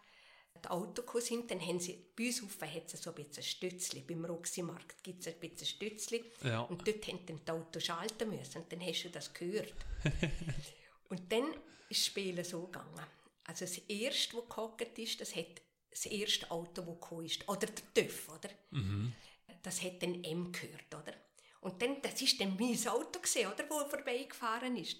die 0.54 0.94
gekommen 0.94 1.22
sind, 1.22 1.50
dann 1.50 1.60
haben 1.60 1.78
sie, 1.78 2.06
bei 2.16 2.26
uns 2.26 2.42
auf 2.42 2.60
hat 2.62 2.92
es 2.92 3.02
so 3.02 3.10
ein 3.10 3.16
bisschen 3.16 3.42
Stützli, 3.42 4.00
beim 4.00 4.24
Roxy-Markt 4.24 5.02
gibt 5.02 5.20
es 5.20 5.32
ein 5.32 5.38
bisschen 5.38 5.66
Stützli. 5.66 6.24
Ja. 6.42 6.62
Und 6.62 6.86
dort 6.86 7.06
haben 7.06 7.26
dann 7.26 7.40
die 7.44 7.50
Autos 7.50 7.84
schalten 7.84 8.30
müssen 8.30 8.62
und 8.62 8.72
dann 8.72 8.80
hast 8.80 9.04
du 9.04 9.10
das 9.10 9.32
gehört. 9.32 9.74
und 11.10 11.32
dann 11.32 11.52
ist 11.88 12.00
das 12.00 12.06
Spielen 12.06 12.44
so 12.44 12.66
gegangen. 12.66 13.06
Also 13.44 13.64
das 13.64 13.78
erste, 13.78 14.36
das 14.36 14.48
gehockt 14.48 14.98
ist, 14.98 15.20
das 15.20 15.34
hat 15.34 15.62
das 15.90 16.06
erste 16.06 16.50
Auto, 16.50 16.82
das 16.82 17.00
gekommen 17.00 17.26
ist, 17.26 17.48
oder 17.48 17.66
der 17.66 17.94
TÜV, 17.94 18.28
oder? 18.28 18.50
Das 19.62 19.82
hat 19.82 20.02
den 20.02 20.22
M 20.22 20.52
gehört, 20.52 20.94
oder? 20.94 21.14
Und 21.60 21.80
dann, 21.82 22.00
das 22.02 22.20
ist 22.20 22.40
dann 22.40 22.56
mein 22.58 22.88
Auto 22.88 23.18
gewesen, 23.20 23.46
oder, 23.46 23.68
wo 23.68 23.88
vorbeigefahren 23.88 24.76
ist. 24.76 24.98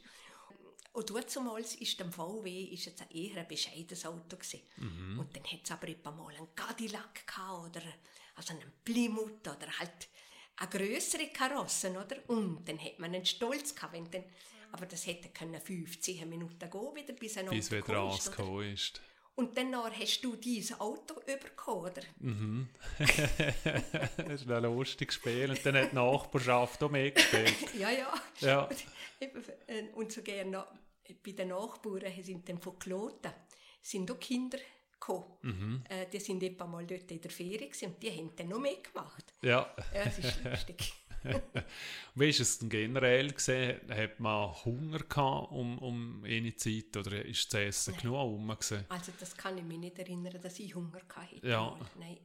Und 0.98 1.36
damals 1.36 1.76
ist 1.76 2.00
dem 2.00 2.12
VW 2.12 2.64
ist 2.64 2.86
jetzt 2.86 3.02
ein 3.02 3.10
eher 3.10 3.36
ein 3.36 3.46
bescheidenes 3.46 4.04
Auto 4.04 4.36
gewesen. 4.36 4.60
Und 5.18 5.36
dann 5.36 5.44
hat 5.44 5.60
es 5.62 5.70
aber 5.70 5.88
etwa 5.88 6.10
mal 6.10 6.34
einen 6.34 6.54
Cadillac 6.56 7.24
gehabt, 7.24 7.76
oder 7.76 7.82
also 8.34 8.52
einen 8.52 8.72
Plymouth 8.84 9.46
oder 9.46 9.68
halt 9.78 10.08
eine 10.56 10.68
größere 10.68 11.28
Karosse, 11.28 11.90
oder? 11.90 12.16
Und 12.26 12.68
dann 12.68 12.82
hat 12.82 12.98
man 12.98 13.14
einen 13.14 13.24
Stolz 13.24 13.74
gehabt, 13.74 13.92
wenn 13.92 14.10
dann, 14.10 14.24
aber 14.72 14.86
das 14.86 15.06
hätte 15.06 15.28
können 15.28 15.60
15 15.60 16.28
Minuten 16.28 16.58
gehen, 16.58 16.94
wieder 16.94 17.12
bis 17.12 17.38
ein 17.38 17.48
bis 17.48 17.72
Auto 17.72 17.76
wieder 17.76 18.18
gekommen 18.30 18.72
ist. 18.72 19.00
Und 19.38 19.56
dann 19.56 19.72
hast 19.72 20.20
du 20.24 20.34
dieses 20.34 20.80
Auto 20.80 21.14
bekommen, 21.24 21.92
oder? 21.92 22.02
Das 24.16 24.42
ist 24.42 24.50
ein 24.50 24.62
lustiges 24.64 25.14
Spiel. 25.14 25.48
Und 25.48 25.64
dann 25.64 25.76
hat 25.76 25.92
die 25.92 25.94
Nachbarschaft 25.94 26.82
auch 26.82 26.90
mitgespielt. 26.90 27.54
Ja, 27.78 27.88
ja. 27.88 28.12
Ja. 28.40 28.68
Und, 29.94 30.10
so 30.10 30.22
gerne 30.22 30.50
noch, 30.50 30.66
bei 31.22 31.32
den 31.32 31.48
Nachbarn 31.48 32.22
sind 32.22 32.48
dann 32.48 32.58
von 32.58 32.78
Kloten 32.78 33.32
sind 33.82 34.10
auch 34.10 34.18
Kinder 34.18 34.58
gekommen. 34.92 35.84
Äh, 35.88 36.06
die 36.12 36.20
sind 36.20 36.42
etwa 36.42 36.66
mal 36.66 36.86
dort 36.86 37.10
in 37.10 37.20
der 37.20 37.30
gewesen 37.30 37.86
und 37.86 38.02
die 38.02 38.10
haben 38.10 38.34
dann 38.36 38.48
noch 38.48 38.60
mitgemacht. 38.60 39.32
Ja. 39.42 39.74
Ja, 39.94 40.04
das 40.04 40.18
ist 40.18 40.44
lustig. 40.44 40.92
Wie 42.14 42.28
ist 42.28 42.40
es 42.40 42.58
denn 42.58 42.68
generell 42.68 43.32
gesehen? 43.32 43.80
Hat 43.88 44.20
man 44.20 44.54
Hunger 44.64 45.00
gehabt 45.00 45.52
um, 45.52 45.78
um 45.78 46.24
eine 46.24 46.54
Zeit 46.54 46.96
oder 46.96 47.24
ist 47.24 47.52
das 47.52 47.60
Essen 47.60 47.96
genug 47.96 48.16
herum? 48.16 48.50
Also 48.50 49.12
das 49.18 49.36
kann 49.36 49.58
ich 49.58 49.64
mich 49.64 49.78
nicht 49.78 49.98
erinnern, 49.98 50.40
dass 50.40 50.58
ich 50.58 50.74
Hunger 50.74 51.00
hatte. 51.14 51.46
Ja. 51.46 51.70
Mal. 51.70 51.86
Nein. 51.98 52.18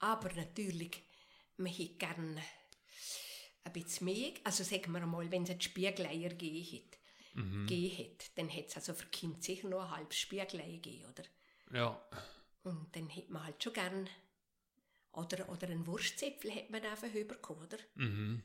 Aber 0.00 0.32
natürlich, 0.34 1.02
man 1.56 1.72
hätte 1.72 1.94
gerne 1.94 2.42
ein 3.64 3.72
bisschen 3.72 4.06
mehr, 4.06 4.32
also 4.44 4.64
sagen 4.64 4.92
wir 4.92 5.04
mal, 5.06 5.30
wenn 5.30 5.42
es 5.42 5.50
einen 5.50 5.60
Spiegeleier 5.60 6.30
gegeben 6.30 6.82
hat, 6.82 6.99
Mhm. 7.34 7.66
gegeben 7.66 7.98
hat, 7.98 8.38
dann 8.38 8.48
hätte 8.48 8.68
es 8.68 8.76
also 8.76 8.94
für 8.94 9.06
Kind 9.06 9.42
sicher 9.44 9.68
noch 9.68 9.80
ein 9.82 9.90
halbes 9.90 10.18
Spiegelei 10.18 10.72
gegeben, 10.72 11.06
oder? 11.10 11.24
Ja. 11.72 12.00
Und 12.62 12.94
dann 12.94 13.08
hätte 13.08 13.32
man 13.32 13.44
halt 13.44 13.62
schon 13.62 13.72
gern 13.72 14.08
oder, 15.12 15.48
oder 15.48 15.68
einen 15.68 15.86
Wurstzäpfel 15.86 16.50
hätte 16.50 16.72
man 16.72 16.84
einfach 16.84 17.12
überkommen, 17.12 17.64
oder? 17.64 17.78
Mhm. 17.94 18.42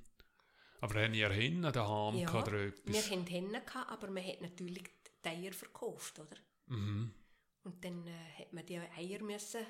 Aber 0.81 1.01
haben 1.01 1.13
ihr 1.13 1.29
hin 1.29 1.61
daheim 1.61 2.17
Ja, 2.17 2.29
oder 2.33 2.51
wir 2.51 2.67
etwas? 2.67 3.09
hatten 3.09 3.27
Hennen, 3.27 3.61
aber 3.87 4.09
man 4.09 4.25
hat 4.25 4.41
natürlich 4.41 4.83
die 5.23 5.29
Eier 5.29 5.53
verkauft, 5.53 6.19
oder? 6.19 6.37
Mhm. 6.67 7.13
Und 7.63 7.83
dann 7.83 8.05
äh, 8.07 8.39
hat 8.39 8.53
man 8.53 8.65
die 8.65 8.77
Eier 8.77 9.21
müssen, 9.21 9.65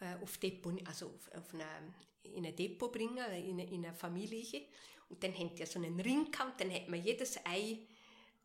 äh, 0.00 0.14
auf 0.20 0.38
Depot, 0.38 0.74
also 0.86 1.06
auf, 1.06 1.30
auf 1.32 1.54
eine, 1.54 1.94
in 2.22 2.46
ein 2.46 2.56
Depot 2.56 2.90
bringen, 2.90 3.18
in 3.32 3.60
eine, 3.60 3.70
in 3.70 3.84
eine 3.86 3.94
Familie. 3.94 4.66
Und 5.08 5.22
dann 5.22 5.34
haben 5.34 5.54
die 5.54 5.66
so 5.66 5.78
einen 5.78 6.00
Ring 6.00 6.30
gehabt, 6.30 6.60
dann 6.60 6.72
hat 6.72 6.88
man 6.88 7.02
jedes 7.02 7.36
Ei 7.44 7.86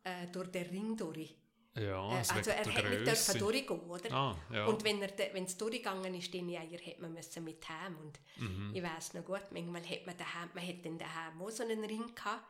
äh, 0.04 0.26
durch 0.32 0.48
den 0.50 0.66
Ring 0.66 0.96
durch 0.96 1.34
Ja, 1.76 2.12
Äh, 2.12 2.16
also 2.18 2.50
er 2.50 2.58
hat 2.74 2.90
nicht 2.90 3.06
dürfen 3.06 3.38
durchgehen, 3.38 3.80
oder? 3.80 4.12
Ah, 4.12 4.36
ja. 4.52 4.66
Und 4.66 4.82
wenn 4.84 5.00
er 5.02 5.12
es 5.34 5.56
durchgegangen 5.56 6.14
ist, 6.14 6.32
die 6.34 6.40
Eier, 6.56 6.78
hätte 6.78 7.00
man 7.02 7.12
müssen 7.12 7.44
mit 7.44 7.66
heim 7.68 7.96
und 7.98 8.18
Mhm. 8.36 8.72
ich 8.74 8.82
weiß 8.82 9.14
noch 9.14 9.24
gut, 9.24 9.42
manchmal 9.52 9.82
hat 9.88 10.06
man 10.06 10.16
daheim, 10.16 10.48
man 10.54 10.82
dann 10.82 10.98
daheim 10.98 11.40
auch 11.42 11.50
so 11.50 11.62
einen 11.62 11.84
Ring 11.84 12.12
gehabt, 12.14 12.44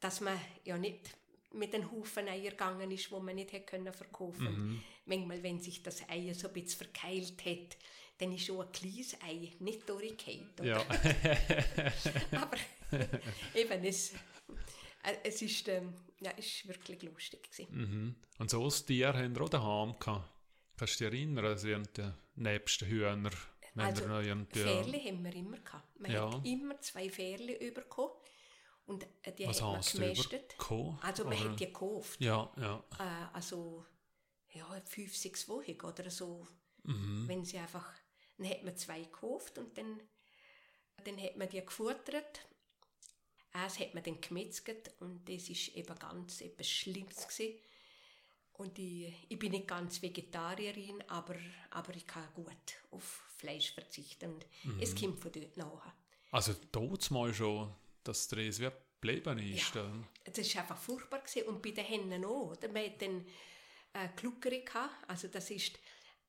dass 0.00 0.20
man 0.20 0.38
ja 0.64 0.76
nicht 0.78 1.16
mit 1.52 1.74
einem 1.74 1.90
Haufen 1.90 2.28
Eier 2.28 2.50
gegangen 2.50 2.90
ist, 2.90 3.10
wo 3.10 3.18
man 3.20 3.34
nicht 3.34 3.52
hätte 3.52 3.66
können 3.66 3.92
verkaufen. 3.92 4.44
Mhm. 4.70 4.82
Manchmal, 5.06 5.42
wenn 5.42 5.58
sich 5.60 5.82
das 5.82 6.08
Ei 6.08 6.32
so 6.32 6.48
ein 6.48 6.54
bisschen 6.54 6.78
verkeilt 6.78 7.44
hat, 7.44 7.76
dann 8.18 8.32
ist 8.32 8.44
schon 8.46 8.60
ein 8.64 8.70
kleines 8.72 9.16
Ei 9.22 9.52
nicht 9.60 9.88
durchgefallen. 9.88 10.50
ja. 10.62 10.78
Aber 12.40 12.56
eben, 13.54 13.84
es, 13.84 14.12
es 15.24 15.42
ist, 15.42 15.68
ähm, 15.68 15.94
ja, 16.20 16.30
ist 16.32 16.66
wirklich 16.68 17.02
lustig 17.02 17.50
gewesen. 17.50 17.68
mhm. 17.76 18.16
Und 18.38 18.50
so 18.50 18.64
ein 18.64 18.86
Tier 18.86 19.12
haben 19.12 19.34
wir 19.34 19.42
auch 19.42 19.48
daheim 19.48 19.98
gehabt. 19.98 20.28
Kannst 20.76 21.00
du 21.00 21.04
dich 21.10 21.12
erinnern, 21.20 21.44
also 21.44 21.66
die 21.68 22.10
nebsten 22.36 22.88
Hühner, 22.88 23.30
Also, 23.76 24.04
irgendwie... 24.20 24.60
Fährli 24.60 24.98
haben 25.04 25.24
wir 25.24 25.34
immer 25.34 25.58
gehabt. 25.58 26.00
Man 26.00 26.10
Ja. 26.10 26.32
hat 26.34 26.44
immer 26.46 26.80
zwei 26.80 27.08
Fährli 27.10 27.70
bekommen 27.70 28.12
und 28.86 29.06
äh, 29.22 29.32
die 29.32 29.46
Was 29.46 29.60
hat 29.62 29.72
man 29.72 29.80
gemästet. 29.82 30.54
Also 31.02 31.24
man 31.24 31.34
Oder- 31.38 31.50
hat 31.50 31.60
die 31.60 31.66
gekauft. 31.66 32.20
Ja, 32.20 32.50
ja. 32.56 32.82
Äh, 32.98 33.34
also 33.36 33.84
ja, 34.52 34.66
fünf, 34.84 35.16
sechs 35.16 35.48
Wochen 35.48 35.78
oder 35.82 36.10
so. 36.10 36.46
Mhm. 36.82 37.28
Wenn 37.28 37.44
sie 37.44 37.58
einfach, 37.58 37.92
dann 38.38 38.48
hat 38.50 38.64
man 38.64 38.76
zwei 38.76 39.02
gekauft 39.02 39.58
und 39.58 39.76
dann, 39.78 40.00
dann 41.04 41.20
hat 41.20 41.36
man 41.36 41.48
die 41.48 41.64
gefuttert. 41.64 42.46
Eins 43.52 43.80
hat 43.80 43.94
man 43.94 44.02
dann 44.02 44.20
gemetzget 44.20 44.92
und 45.00 45.28
das 45.28 45.48
ist 45.48 45.74
eben 45.74 45.98
ganz 45.98 46.40
etwas 46.40 46.68
Schlimmes 46.68 47.26
gewesen. 47.26 47.58
Und 48.52 48.78
ich, 48.78 49.12
ich 49.28 49.38
bin 49.38 49.52
nicht 49.52 49.66
ganz 49.66 50.02
Vegetarierin, 50.02 51.02
aber, 51.08 51.34
aber 51.70 51.94
ich 51.96 52.06
kann 52.06 52.28
gut 52.34 52.46
auf 52.90 53.24
Fleisch 53.38 53.72
verzichten. 53.72 54.34
Und 54.34 54.46
es 54.80 54.94
kommt 54.94 55.18
von 55.18 55.32
dort 55.32 55.56
nachher. 55.56 55.94
Also 56.30 56.54
dort 56.70 57.10
mal 57.10 57.32
schon, 57.32 57.74
dass 58.04 58.28
der 58.28 58.40
es 58.40 58.60
wie 58.60 58.70
geblieben 59.00 59.38
ist. 59.38 59.74
Ja. 59.74 59.82
dann. 59.82 60.06
Das 60.24 60.54
war 60.54 60.62
einfach 60.62 60.78
furchtbar. 60.78 61.20
Gewesen. 61.20 61.48
Und 61.48 61.62
bei 61.62 61.70
den 61.70 61.84
Hennen 61.84 62.24
auch. 62.24 62.52
Oder? 62.52 62.68
Man 62.68 62.84
hat 62.84 63.02
dann 63.02 63.24
äh, 63.94 64.08
Gluckere. 64.16 64.62
Also 65.08 65.28
das 65.28 65.50
ist 65.50 65.78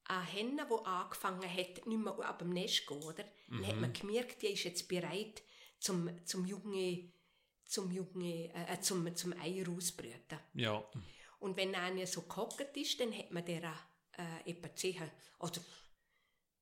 eine 0.06 0.26
Henne, 0.26 0.68
die 0.70 0.86
angefangen 0.86 1.54
hat, 1.54 1.86
nicht 1.86 1.88
mehr 1.88 2.20
ab 2.20 2.40
dem 2.40 2.50
Nest 2.50 2.86
zu 2.88 2.94
gehen. 2.94 3.04
Oder? 3.04 3.26
Dann 3.50 3.68
hat 3.68 3.76
man 3.80 3.94
gemerkt, 3.94 4.42
die 4.42 4.48
ist 4.48 4.64
jetzt 4.64 4.88
bereit 4.88 5.44
zum, 5.82 6.26
zum 6.26 6.46
Junge, 6.46 7.12
zum, 7.66 7.92
Junge, 7.92 8.54
äh, 8.54 8.80
zum, 8.80 9.14
zum 9.16 9.34
Eier 9.34 9.68
ausbrüten. 9.68 10.40
Ja, 10.54 10.84
Und 11.40 11.58
wenn 11.58 11.76
einer 11.76 12.06
so 12.08 12.22
gehockt 12.22 12.78
ist, 12.78 13.00
dann 13.00 13.18
hat 13.18 13.32
man 13.32 13.44
der 13.44 13.64
äh, 14.18 14.50
etwa 14.50 14.74
10 14.74 15.02
oder 15.40 15.62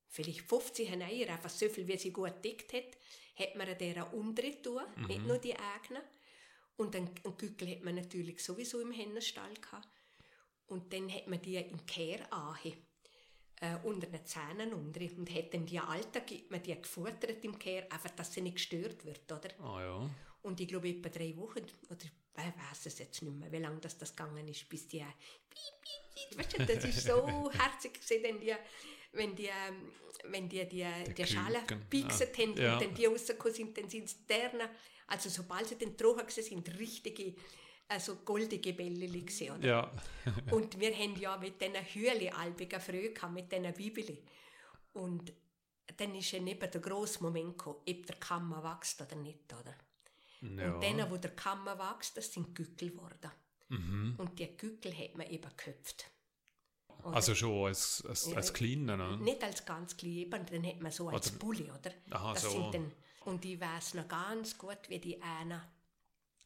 vielleicht 0.08 0.40
15 0.40 1.02
Eier, 1.02 1.28
einfach 1.28 1.50
so 1.50 1.68
viel, 1.68 1.86
wie 1.86 1.98
sie 1.98 2.12
gut 2.12 2.42
gedeckt 2.42 2.72
hat, 2.72 2.96
hat 3.36 3.54
man 3.56 3.78
der 3.78 4.12
untere 4.12 4.60
tun, 4.60 4.82
nicht 5.06 5.24
nur 5.26 5.38
die 5.38 5.54
eigenen. 5.54 6.02
Und 6.76 6.96
einen, 6.96 7.10
einen 7.24 7.36
Gückel 7.36 7.70
hat 7.70 7.82
man 7.82 7.94
natürlich 7.94 8.42
sowieso 8.42 8.80
im 8.80 8.90
Hennenstall 8.90 9.52
gehabt. 9.54 9.88
Und 10.66 10.92
dann 10.92 11.12
hat 11.12 11.26
man 11.26 11.42
die 11.42 11.56
im 11.56 11.84
Kehr 11.84 12.32
anhe, 12.32 12.72
äh, 13.60 13.76
unter 13.84 14.06
den 14.06 14.24
Zähnen 14.24 14.72
unter. 14.72 15.00
Und 15.16 15.30
hat 15.34 15.54
dann 15.54 15.66
die 15.66 15.78
Alten, 15.78 16.22
man 16.48 16.62
die 16.62 16.74
gefuttert 16.74 17.44
im 17.44 17.58
Kehr, 17.58 17.90
einfach, 17.92 18.10
dass 18.10 18.32
sie 18.32 18.40
nicht 18.40 18.56
gestört 18.56 19.04
wird, 19.04 19.30
oder? 19.30 19.48
ah 19.62 19.80
ja. 19.80 20.10
Und 20.42 20.58
ich 20.60 20.68
glaube, 20.68 20.88
etwa 20.88 21.08
drei 21.10 21.36
Wochen, 21.36 21.66
oder 21.90 22.02
ich 22.02 22.36
weiß 22.36 22.86
es 22.86 22.98
jetzt 22.98 23.22
nicht 23.22 23.34
mehr, 23.36 23.52
wie 23.52 23.58
lange 23.58 23.78
das, 23.80 23.98
das 23.98 24.16
gegangen 24.16 24.48
ist, 24.48 24.68
bis 24.68 24.88
die. 24.88 25.04
piep, 25.50 26.38
Weißt 26.38 26.58
du, 26.58 26.64
das 26.64 26.84
ist 26.84 27.06
so 27.06 27.50
herzig 27.52 27.94
gewesen, 27.94 28.22
wenn 28.22 28.40
die, 28.40 28.54
wenn 29.12 29.36
die, 29.36 29.46
ähm, 29.46 29.92
wenn 30.24 30.48
die, 30.48 30.66
die, 30.66 30.86
die 31.14 31.26
Schale 31.26 31.60
Küken. 31.60 31.80
gepixet 31.90 32.38
Ah, 32.38 32.42
haben 32.42 32.56
ja. 32.56 32.72
und 32.74 32.82
dann 32.82 32.94
die 32.94 33.06
rausgekommen 33.06 33.54
sind, 33.54 33.76
dann 33.76 33.88
sind 33.88 34.08
sie 34.08 34.26
derne, 34.28 34.70
also 35.08 35.28
sobald 35.28 35.68
sie 35.68 35.76
dann 35.76 35.96
trocken 35.96 36.28
sind, 36.30 36.78
richtige, 36.78 37.34
also 37.90 38.16
goldige 38.24 38.72
Bälle 38.72 39.06
oder? 39.06 39.66
Ja, 39.66 39.90
Und 40.52 40.78
wir 40.78 40.94
haben 40.94 41.16
ja 41.18 41.36
mit 41.36 41.60
diesen 41.60 41.74
Hühli 41.76 42.28
albigen 42.30 42.80
Früh 42.80 43.12
mit 43.32 43.50
diesen 43.50 43.72
Bibeli. 43.74 44.22
Und 44.92 45.32
dann 45.96 46.14
ist 46.14 46.30
ja 46.32 46.38
eben 46.38 46.70
der 46.70 46.80
grosse 46.80 47.22
Moment 47.22 47.58
gekommen, 47.58 47.80
ob 47.88 48.06
der 48.06 48.16
Kammer 48.16 48.62
wächst 48.62 49.00
oder 49.00 49.16
nicht, 49.16 49.52
oder? 49.52 49.74
ja. 50.40 50.72
Und 50.74 50.80
denen, 50.82 51.10
wo 51.10 51.16
der 51.16 51.34
Kammer 51.34 51.78
wächst, 51.78 52.16
das 52.16 52.32
sind 52.32 52.54
Gückel 52.54 52.90
geworden. 52.90 53.30
Mhm. 53.68 54.14
Und 54.18 54.38
die 54.38 54.56
Gückel 54.56 54.96
hat 54.96 55.16
man 55.16 55.26
eben 55.28 55.48
geköpft. 55.56 56.10
Oder? 57.02 57.14
Also 57.16 57.34
schon 57.34 57.66
als, 57.66 58.04
als, 58.06 58.30
Ja, 58.30 58.36
als 58.36 58.52
Kleiner, 58.52 58.96
ne? 58.96 59.16
Nicht 59.18 59.42
als 59.42 59.64
ganz 59.64 59.96
klein, 59.96 60.12
eben, 60.12 60.46
dann 60.46 60.66
hat 60.66 60.80
man 60.80 60.92
so 60.92 61.08
als 61.08 61.30
Oder- 61.30 61.38
Bulli, 61.38 61.70
oder? 61.70 61.92
Aha, 62.10 62.34
das 62.34 62.42
so. 62.42 62.50
sind 62.50 62.74
dann, 62.74 62.92
und 63.24 63.44
ich 63.44 63.60
weiß 63.60 63.94
noch 63.94 64.08
ganz 64.08 64.56
gut, 64.58 64.78
wie 64.88 64.98
die 64.98 65.20
eine 65.22 65.62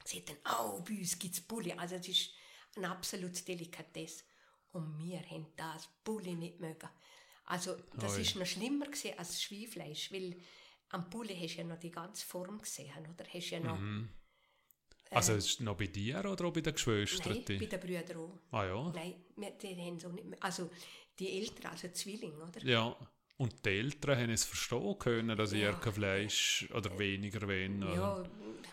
sagt 0.05 0.29
dann, 0.29 0.37
oh, 0.61 0.81
bei 0.83 0.99
uns 0.99 1.19
gibt 1.19 1.35
es 1.35 1.40
Bulli. 1.40 1.73
Also 1.73 1.97
es 1.97 2.09
ist 2.09 2.31
eine 2.77 2.90
absolute 2.90 3.43
Delikatesse. 3.43 4.25
Und 4.73 4.99
wir 4.99 5.21
haben 5.31 5.47
das 5.57 5.88
Bulli 6.03 6.35
nicht 6.35 6.61
mögen. 6.61 6.88
Also 7.47 7.77
das 7.97 8.14
Ui. 8.14 8.23
ist 8.23 8.37
noch 8.37 8.47
schlimmer 8.47 8.87
gewesen 8.87 9.19
als 9.19 9.43
Schweinfleisch, 9.43 10.11
weil 10.12 10.37
am 10.90 11.09
Bulli 11.11 11.37
hast 11.37 11.55
du 11.55 11.59
ja 11.59 11.64
noch 11.64 11.79
die 11.79 11.90
ganze 11.90 12.27
Form 12.27 12.59
gesehen, 12.61 12.90
oder? 13.12 13.25
Hast 13.33 13.51
ja 13.51 13.61
noch, 13.61 13.79
Also 15.11 15.35
ist 15.35 15.47
es 15.47 15.61
noch 15.61 15.77
bei 15.77 15.87
dir 15.87 16.25
oder 16.25 16.47
auch 16.47 16.53
bei 16.53 16.61
den 16.61 16.73
Geschwistern? 16.75 17.33
nein, 17.33 17.59
bei 17.59 17.67
den 17.67 17.81
Brüdern 17.81 18.17
auch. 18.17 18.38
Ah 18.51 18.64
ja. 18.64 18.93
Nein, 18.95 19.25
wir, 19.37 19.51
die 19.53 19.77
haben 19.77 19.99
so 20.01 20.09
nicht 20.09 20.27
mehr. 20.27 20.43
Also 20.43 20.71
die 21.19 21.38
Eltern, 21.40 21.71
also 21.73 21.88
Zwillinge, 21.88 22.43
oder? 22.43 22.64
Ja. 22.64 22.97
Und 23.37 23.64
die 23.64 23.70
Eltern 23.70 24.16
haben 24.18 24.31
es 24.31 24.44
verstehen 24.44 24.97
können, 24.99 25.37
dass 25.37 25.53
Ja. 25.53 25.59
ihr 25.59 25.73
kein 25.73 25.92
Fleisch 25.92 26.68
oder 26.73 26.97
weniger 26.99 27.42
wollen. 27.49 27.83
Ja, 27.83 28.23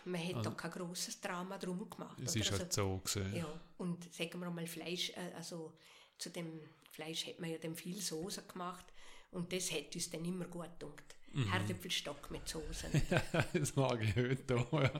man 0.06 0.28
hat 0.28 0.46
da 0.46 0.52
kein 0.52 0.72
grosses 0.72 1.20
Drama 1.20 1.58
drum 1.58 1.90
gemacht. 1.90 2.18
Es 2.24 2.36
ist 2.36 2.52
Also, 2.52 2.60
halt 2.64 2.74
so 2.74 2.98
gesehen. 3.04 3.36
Ja, 3.36 3.48
und 3.78 4.14
sagen 4.14 4.40
wir 4.40 4.52
mal 4.52 4.68
Fleisch, 4.68 5.10
äh, 5.12 5.34
also 5.36 5.74
zu 6.18 6.30
dem 6.30 6.60
Fleisch 6.92 7.26
hat 7.26 7.40
man 7.40 7.50
ja 7.50 7.58
dann 7.58 7.76
viel 7.76 8.00
Soße 8.00 8.44
gemacht 8.44 8.86
und 9.32 9.52
das 9.52 9.72
hat 9.72 9.96
uns 9.96 10.10
dann 10.12 10.24
immer 10.26 10.46
gut 10.46 10.70
gedacht. 10.80 11.16
Mhm. 11.34 11.50
Herdäpfelstock 11.52 12.30
mit 12.30 12.48
Soße. 12.48 12.88
das 13.54 13.76
mag 13.76 14.00
ich 14.04 14.16
heute 14.16 14.58
auch. 14.58 14.74
Ja. 14.84 14.92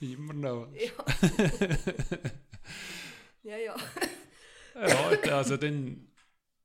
Immer 0.00 0.32
noch. 0.32 0.68
ja, 3.42 3.56
ja. 3.58 3.76
Ja, 4.74 5.08
also 5.36 5.56
dann. 5.56 6.06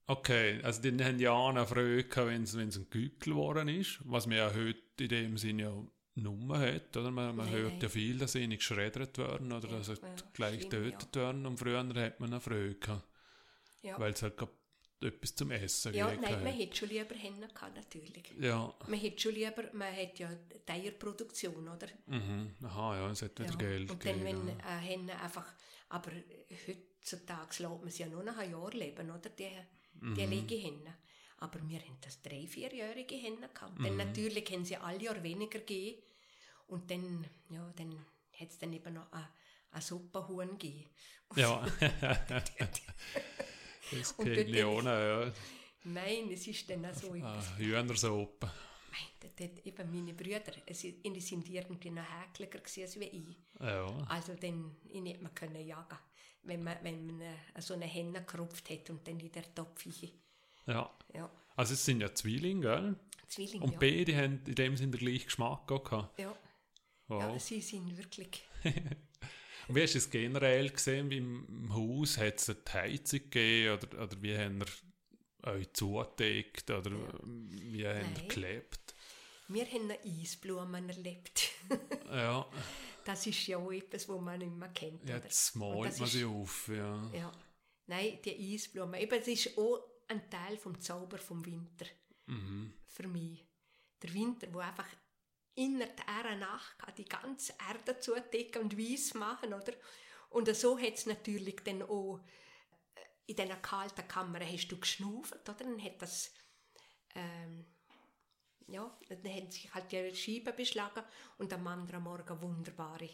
Okay, 0.05 0.59
also 0.63 0.81
dann 0.81 1.01
haben 1.03 1.17
die 1.17 1.23
Jahre 1.23 1.65
früh 1.65 2.03
gehabt, 2.03 2.27
wenn 2.27 2.43
es 2.43 2.55
ein 2.55 2.71
Gückel 2.89 3.33
geworden 3.33 3.69
ist, 3.69 3.99
was 4.03 4.27
man 4.27 4.37
ja 4.37 4.53
heute 4.53 4.75
in 4.99 5.09
dem 5.09 5.37
Sinn 5.37 5.59
ja 5.59 5.71
Nummer 6.15 6.59
hat, 6.59 6.95
oder? 6.97 7.09
Man, 7.09 7.35
man 7.35 7.45
Nein, 7.45 7.55
hört 7.55 7.71
nein. 7.73 7.81
ja 7.81 7.89
viel, 7.89 8.17
dass 8.17 8.33
sie 8.33 8.45
nicht 8.45 8.59
geschreddert 8.59 9.17
werden 9.17 9.51
oder 9.51 9.67
Ja, 9.69 9.77
dass 9.77 9.87
sie 9.87 9.93
ja, 9.93 10.15
gleich 10.33 10.59
getötet 10.59 11.15
werden 11.15 11.45
und 11.45 11.57
früher 11.57 11.79
hat 11.87 12.19
man 12.19 12.39
früh 12.41 12.75
gehabt, 12.79 13.07
Ja, 13.81 13.97
weil 13.99 14.11
es 14.13 14.21
halt 14.21 14.35
etwas 15.01 15.35
zum 15.35 15.51
Essen 15.51 15.93
ja 15.93 16.07
nein, 16.07 16.21
man 16.21 16.45
hat. 16.47 16.57
hätte 16.59 16.75
schon 16.77 16.89
lieber 16.89 17.15
Hennen 17.15 17.41
gehabt, 17.53 17.75
natürlich. 17.75 18.23
Ja, 18.39 18.73
Man 18.87 18.99
hätte 18.99 19.19
schon 19.21 19.33
lieber, 19.33 19.63
man 19.73 19.93
hat 19.95 20.19
ja 20.19 20.29
die 20.67 20.71
Eierproduktion, 20.71 21.67
oder? 21.67 21.87
mhm. 22.07 22.53
aha, 22.63 22.97
ja, 22.97 23.09
es 23.11 23.21
hat 23.21 23.37
wieder 23.39 23.49
Ja. 23.51 23.55
Geld 23.57 23.89
Und 23.91 24.05
dann, 24.05 24.23
wenn 24.23 24.35
gegeben. 24.45 24.61
eine 24.61 24.79
Henne 24.81 25.19
einfach, 25.21 25.47
aber 25.89 26.11
heutzutage 26.67 27.63
lässt 27.63 27.81
man 27.81 27.89
sie 27.89 28.03
ja 28.03 28.09
nur 28.09 28.23
noch 28.23 28.37
ein 28.37 28.51
Jahr 28.51 28.71
leben, 28.71 29.09
oder? 29.09 29.29
Die, 29.29 29.49
Mhm. 30.03 30.15
die 30.15 30.25
Legehennen. 30.25 30.93
Aber 31.37 31.59
wir 31.67 31.79
haben 31.79 31.97
das 32.01 32.21
drei-, 32.21 32.47
vierjährige 32.47 33.15
Hennen 33.15 33.49
gehabt. 33.53 33.77
Mhm. 33.79 33.83
Dann 33.83 33.97
natürlich 33.97 34.49
haben 34.51 34.63
sie 34.65 34.77
alle 34.77 35.01
Jahr 35.03 35.21
weniger 35.23 35.59
gegeben. 35.59 36.01
Und 36.67 36.89
dann, 36.89 37.25
ja, 37.49 37.71
dann 37.75 37.93
hat 38.39 38.49
es 38.49 38.57
dann 38.57 38.71
eben 38.73 38.93
noch 38.93 39.11
ein, 39.11 39.27
ein 39.71 39.81
Suppenhuhn 39.81 40.51
gegeben. 40.57 40.89
Ja. 41.35 41.65
das 43.91 44.11
Und 44.13 44.27
dort- 44.27 44.47
Leone, 44.47 44.89
ja. 45.25 45.33
Nein, 45.85 46.31
es 46.31 46.47
ist 46.47 46.69
dann 46.69 46.85
auch 46.85 46.93
so 46.93 47.11
Ah, 47.13 47.17
etwas. 47.17 47.57
Hühnersuppe. 47.57 48.49
Nein, 48.91 49.09
dort 49.19 49.39
hat 49.41 49.65
eben 49.65 49.91
meine 49.91 50.13
Brüder, 50.13 50.53
es 50.65 50.79
sind 50.81 51.03
die 51.03 51.19
sind 51.19 51.49
irgendwie 51.49 51.89
noch 51.91 52.05
häkliger 52.21 52.59
als 52.59 52.99
wie 52.99 53.05
ich. 53.05 53.37
Ja. 53.59 53.85
Also 54.07 54.33
dann, 54.35 54.77
ich 54.87 55.01
nicht 55.01 55.21
mehr 55.21 55.31
können 55.31 55.65
jagen, 55.67 55.97
wenn 56.43 56.63
man, 56.63 56.77
wenn 56.83 57.17
man 57.17 57.35
so 57.59 57.73
eine 57.73 57.85
Henne 57.85 58.23
gerupft 58.23 58.69
hat 58.69 58.89
und 58.89 59.07
dann 59.07 59.19
in 59.19 59.31
der 59.31 59.53
Topf 59.55 59.81
hinein. 59.83 60.11
ja. 60.67 60.89
Ja, 61.13 61.29
Also 61.55 61.73
es 61.73 61.85
sind 61.85 62.01
ja 62.01 62.13
Zwillinge, 62.13 62.61
gell? 62.61 62.95
Zwillinge, 63.27 63.63
Und 63.63 63.73
ja. 63.73 63.79
beide 63.79 64.15
haben 64.15 64.41
in 64.47 64.55
dem 64.55 64.77
Sinn 64.77 64.91
den 64.91 64.99
gleichen 64.99 65.25
Geschmack 65.25 65.71
auch 65.71 65.83
gehabt. 65.83 66.19
ja. 66.19 66.35
Wow. 67.07 67.21
ja, 67.21 67.39
sie 67.39 67.59
sind 67.61 67.97
wirklich, 67.97 68.43
Und 69.67 69.75
wie 69.75 69.81
hast 69.81 69.93
du 69.93 69.97
es 69.97 70.09
generell 70.09 70.69
gesehen 70.69 71.11
im 71.11 71.45
im 71.47 71.73
Haus? 71.73 72.17
Hat 72.17 72.39
es 72.39 72.49
eine 72.49 72.59
Heizung 72.73 73.19
gegeben 73.19 73.77
oder, 73.77 74.03
oder 74.03 74.21
wie 74.21 74.37
haben 74.37 74.61
ihr 74.61 75.49
euch 75.49 75.71
zugedeckt 75.73 76.69
oder 76.71 76.91
wie 76.91 77.85
haben 77.87 78.13
ihr 78.15 78.21
Nein. 78.21 78.27
Wir 79.47 79.65
haben 79.65 79.87
noch 79.87 80.03
Eisblumen 80.03 80.89
erlebt. 80.89 81.49
Ja, 82.11 82.45
Das 83.05 83.25
ist 83.25 83.47
ja 83.47 83.57
auch 83.57 83.71
etwas, 83.71 84.07
was 84.07 84.21
man 84.21 84.37
nicht 84.39 84.51
mehr 84.53 84.69
kennt. 84.69 85.01
oder? 85.03 85.23
jetzt 85.23 85.55
malt 85.55 85.97
man 85.99 86.07
sie 86.09 86.25
auf. 86.25 86.67
Ja. 86.67 87.09
Ja, 87.11 87.31
Nein, 87.87 88.19
die 88.23 88.53
Eisblume. 88.55 89.01
Eben, 89.01 89.17
das 89.17 89.27
ist 89.27 89.57
auch 89.57 89.83
ein 90.07 90.29
Teil 90.29 90.57
vom 90.57 90.79
Zauber 90.79 91.17
vom 91.17 91.43
Winter. 91.45 91.85
Mhm. 92.27 92.73
Für 92.87 93.07
mich. 93.07 93.45
Der 94.01 94.13
Winter, 94.13 94.47
wo 94.53 94.59
einfach 94.59 94.87
innerhalb 95.55 96.07
einer 96.07 96.35
Nacht 96.35 96.75
die 96.97 97.05
ganze 97.05 97.53
Erde 97.67 97.99
zudecken 97.99 98.63
und 98.63 98.77
weiß 98.77 99.15
machen, 99.15 99.53
oder? 99.53 99.73
Und 100.29 100.53
so 100.55 100.77
hat 100.79 100.93
es 100.95 101.05
natürlich 101.05 101.55
dann 101.63 101.81
auch 101.83 102.19
äh, 102.95 103.01
in 103.27 103.35
diesen 103.35 103.61
kalten 103.61 104.07
Kammern 104.07 104.45
hast 104.45 104.67
du 104.67 104.77
geschnauft, 104.79 105.33
oder? 105.47 105.53
Dann 105.53 105.83
hat 105.83 106.01
das 106.01 106.31
ähm, 107.15 107.65
ja, 108.67 108.97
dann 109.09 109.23
haben 109.33 109.51
sich 109.51 109.73
halt 109.73 109.91
die 109.91 110.15
Scheiben 110.15 110.55
beschlagen 110.55 111.03
und 111.37 111.51
am 111.53 111.67
anderen 111.67 112.03
Morgen 112.03 112.41
wunderbare 112.41 113.09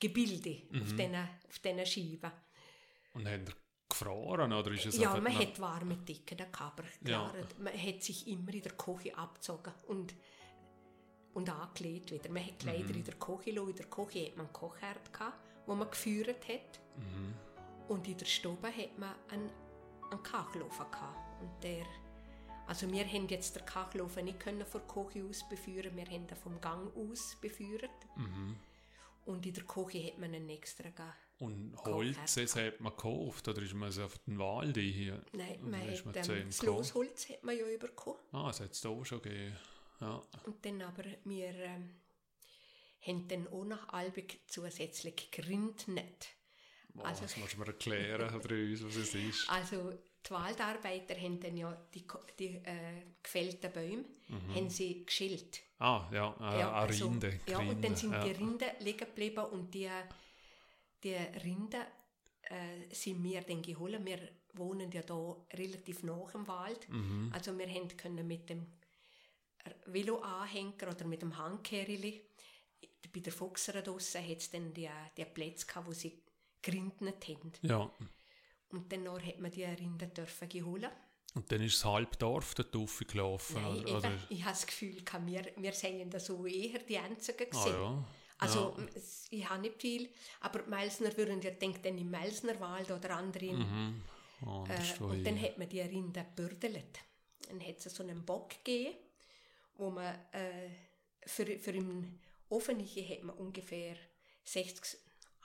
Gebilde 0.00 0.62
Mhm. 0.70 0.82
auf 0.82 0.88
diesen 0.96 1.14
auf 1.48 1.58
diesen 1.58 1.86
Scheiben. 1.86 2.32
Und 3.14 3.28
haben 3.28 3.44
ihr 3.46 3.54
gefroren, 3.88 4.52
oder 4.52 4.70
ist 4.72 4.86
es 4.86 4.96
Ja, 4.98 5.14
man 5.20 5.36
hat 5.38 5.60
warme 5.60 5.96
Decken, 5.98 6.38
aber 6.58 6.84
Ja. 6.84 7.30
klar, 7.30 7.34
man 7.58 7.72
hat 7.80 8.02
sich 8.02 8.26
immer 8.26 8.52
in 8.54 8.62
der 8.62 8.72
Küche 8.72 9.16
abgezogen 9.16 9.72
und, 9.86 10.14
und 11.34 11.48
angelegt 11.50 12.10
wieder. 12.10 12.30
Man 12.30 12.44
hat 12.44 12.58
Kleider 12.58 12.84
Mhm. 12.88 12.94
in 12.96 13.04
der 13.04 13.14
Küche 13.14 13.44
gelassen. 13.52 13.70
In 13.70 13.76
der 13.76 13.86
Küche 13.86 14.26
hat 14.26 14.36
man 14.36 14.46
einen 14.46 14.52
Kochherd, 14.52 15.12
gehabt, 15.12 15.38
wo 15.66 15.74
man 15.74 15.90
geführt 15.90 16.48
hat. 16.48 16.80
Mhm. 16.96 17.34
Und 17.88 18.08
in 18.08 18.16
der 18.16 18.26
Stube 18.26 18.68
hat 18.74 18.98
man 18.98 19.14
einen, 19.28 19.50
einen 20.10 20.22
Kachelofen 20.22 20.90
gehabt. 20.90 21.42
Und 21.42 21.62
der, 21.62 21.84
also 22.66 22.90
wir 22.90 23.04
haben 23.06 23.28
jetzt 23.28 23.56
den 23.56 23.64
Kachelofen 23.66 24.24
nicht 24.24 24.40
können 24.40 24.64
von 24.64 24.80
der 24.80 24.88
Küche 25.04 25.24
aus 25.24 25.48
beführen, 25.48 25.96
wir 25.96 26.04
haben 26.04 26.28
ihn 26.28 26.36
vom 26.36 26.60
Gang 26.60 26.94
aus 26.96 27.36
beführt. 27.40 27.90
Mhm. 28.16 28.56
Und 29.24 29.46
in 29.46 29.54
der 29.54 29.64
Küche 29.64 30.04
hat 30.06 30.18
man 30.18 30.34
einen 30.34 30.48
extra 30.48 30.90
gehabt. 30.90 31.16
Und 31.38 31.76
Holz, 31.84 32.34
das 32.34 32.56
hat 32.56 32.80
man 32.80 32.92
gekauft, 32.92 33.48
oder 33.48 33.62
ist 33.62 33.74
man 33.74 33.88
es 33.88 33.98
auf 33.98 34.16
den 34.18 34.38
Wald 34.38 34.76
hier? 34.76 35.24
Nein, 35.32 35.58
man 35.60 35.88
ist 35.88 36.04
hat, 36.06 36.28
man 36.28 36.30
ähm, 36.36 36.46
das? 36.46 36.62
Losholz 36.62 37.28
hat 37.30 37.42
man 37.42 37.56
ja 37.56 37.64
bekommen. 37.78 38.18
Ah, 38.30 38.46
das 38.46 38.60
hat 38.60 38.72
es 38.72 38.80
da 38.80 38.88
auch 38.90 39.04
schon 39.04 39.22
gegeben. 39.22 39.56
Ja. 40.00 40.22
Und 40.44 40.64
dann 40.64 40.82
aber 40.82 41.04
wir 41.24 41.48
ähm, 41.54 41.90
haben 43.00 43.28
dann 43.28 43.48
auch 43.48 43.64
noch 43.64 43.88
Albig 43.88 44.40
zusätzlich 44.46 45.30
gerindnet. 45.30 46.28
Wow, 46.94 47.06
Also- 47.06 47.22
das 47.22 47.36
musst 47.36 47.54
du 47.54 47.58
mir 47.58 47.66
erklären 47.66 48.34
uns, 48.34 48.84
was 48.84 48.96
es 48.96 49.14
ist. 49.14 49.50
Also 49.50 49.98
die 50.26 50.30
Waldarbeiter 50.30 51.14
haben 51.14 51.40
dann 51.40 51.56
ja 51.56 51.76
die, 51.94 52.04
die 52.38 52.56
äh, 52.64 53.02
gefällten 53.22 53.72
Bäume 53.72 54.04
haben 54.54 54.70
sie 54.70 55.04
geschält. 55.04 55.60
Ah, 55.78 56.08
ja, 56.12 56.34
äh, 56.40 56.60
ja, 56.60 56.72
also- 56.72 57.08
Rinde. 57.08 57.40
Ja, 57.48 57.58
und 57.58 57.84
dann 57.84 57.96
sind 57.96 58.12
ja. 58.12 58.24
die 58.24 58.30
Rinden 58.30 58.70
liegen 58.80 58.98
geblieben 58.98 59.44
und 59.46 59.74
die, 59.74 59.90
die 61.02 61.14
Rinden 61.14 61.82
äh, 62.42 62.94
sind 62.94 63.22
wir 63.22 63.42
dann 63.42 63.62
geholt. 63.62 64.04
Wir 64.04 64.18
wohnen 64.54 64.90
ja 64.92 65.02
da 65.02 65.36
relativ 65.54 66.02
nah 66.02 66.26
im 66.34 66.46
Wald. 66.46 66.88
Mhm. 66.88 67.30
Also 67.32 67.56
wir 67.58 67.68
haben 67.68 67.88
können 67.96 68.26
mit 68.26 68.48
dem 68.48 68.66
Velo-Anhänger 69.86 70.90
oder 70.90 71.04
mit 71.04 71.22
dem 71.22 71.36
Handkerrli 71.36 72.22
bei 73.12 73.20
der 73.20 73.32
Fuchsere 73.32 73.82
draussen 73.82 74.26
hat 74.26 74.38
es 74.38 74.50
dann 74.50 74.72
die, 74.72 74.88
die 75.16 75.24
Plätze 75.24 75.66
gehabt, 75.66 75.86
wo 75.86 75.92
sie 75.92 76.22
gerindnet 76.62 77.28
haben. 77.28 77.52
Ja, 77.62 77.90
Und 78.72 78.90
dann 78.92 79.06
hat 79.08 79.38
man 79.38 79.50
die 79.50 79.64
Rinden 79.64 80.12
dürfen 80.14 80.48
geholt. 80.48 80.88
und 81.34 81.50
dann 81.52 81.62
ist 81.62 81.76
das 81.76 81.84
halbe 81.84 82.16
Dorf 82.16 82.54
dort 82.54 82.74
raufgelaufen. 82.74 83.62
Nein, 83.62 83.80
oder, 83.84 83.96
oder? 83.98 84.08
eben, 84.08 84.18
ich 84.30 84.40
habe 84.42 84.52
das 84.52 84.66
Gefühl, 84.66 84.96
wir, 85.26 85.44
wir 85.56 85.72
seien 85.72 86.10
da 86.10 86.18
so 86.18 86.46
eher 86.46 86.78
die 86.80 86.98
Einzigen 86.98 87.46
Ah, 87.52 87.64
gewesen. 87.64 87.72
ja. 87.80 88.04
Also 88.38 88.76
ja. 88.78 88.86
ich 89.30 89.48
habe 89.48 89.60
nicht 89.62 89.80
viel, 89.80 90.08
aber 90.40 90.60
die 90.60 90.70
Melsner 90.70 91.16
würden 91.16 91.40
ja 91.42 91.50
denken, 91.52 91.80
dann 91.82 91.96
im 91.98 92.10
Melsnerwald 92.10 92.90
oder 92.90 93.16
andere. 93.16 93.52
Mhm. 93.52 94.02
Anders, 94.44 94.98
Äh, 95.00 95.04
und 95.04 95.24
dann 95.24 95.40
hat 95.40 95.58
man 95.58 95.68
die 95.68 95.80
Rinder 95.80 96.24
gebürdelt. 96.24 96.98
Dann 97.48 97.60
hat 97.64 97.84
es 97.86 97.94
so 97.94 98.02
einen 98.02 98.24
Bock 98.24 98.50
gegeben, 98.64 98.96
wo 99.76 99.90
man 99.90 100.14
äh, 100.32 100.70
für, 101.24 101.46
für 101.58 101.70
im 101.70 102.18
Ofen 102.48 102.80
hat 102.84 103.22
man 103.22 103.36
ungefähr 103.36 103.94
60 104.44 104.98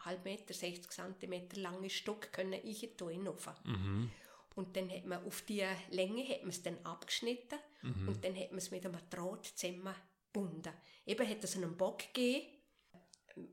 halb 0.05 0.23
Meter, 0.25 0.53
60 0.53 0.89
Zentimeter 0.91 1.59
lange 1.59 1.89
Stock 1.89 2.31
können 2.31 2.59
ich 2.63 2.83
in 2.83 2.97
den 2.97 3.27
Ofen. 3.27 3.53
Mhm. 3.63 4.11
Und 4.55 4.75
dann 4.75 4.89
hat 4.89 5.05
man 5.05 5.23
auf 5.23 5.41
die 5.41 5.65
Länge 5.91 6.27
hat 6.27 6.41
man 6.41 6.49
es 6.49 6.63
dann 6.63 6.77
abgeschnitten 6.83 7.59
Mhm. 7.83 8.07
und 8.07 8.23
dann 8.23 8.35
hat 8.35 8.51
man 8.51 8.57
es 8.57 8.71
mit 8.71 8.85
einem 8.85 8.99
Draht 9.09 9.45
zusammengebunden. 9.45 10.73
Eben 11.05 11.29
hat 11.29 11.43
es 11.43 11.55
einen 11.55 11.77
Bock 11.77 11.99
gegeben 11.99 12.47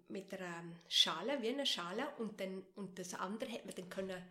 mit 0.09 0.33
einer 0.33 0.65
Schale, 0.89 1.43
wie 1.43 1.51
eine 1.51 1.67
Schale 1.67 2.09
und, 2.19 2.41
dann, 2.41 2.63
und 2.75 2.99
das 2.99 3.15
andere 3.15 3.53
hat 3.53 3.67
man 3.67 3.75
dann 3.75 3.91
können, 3.91 4.23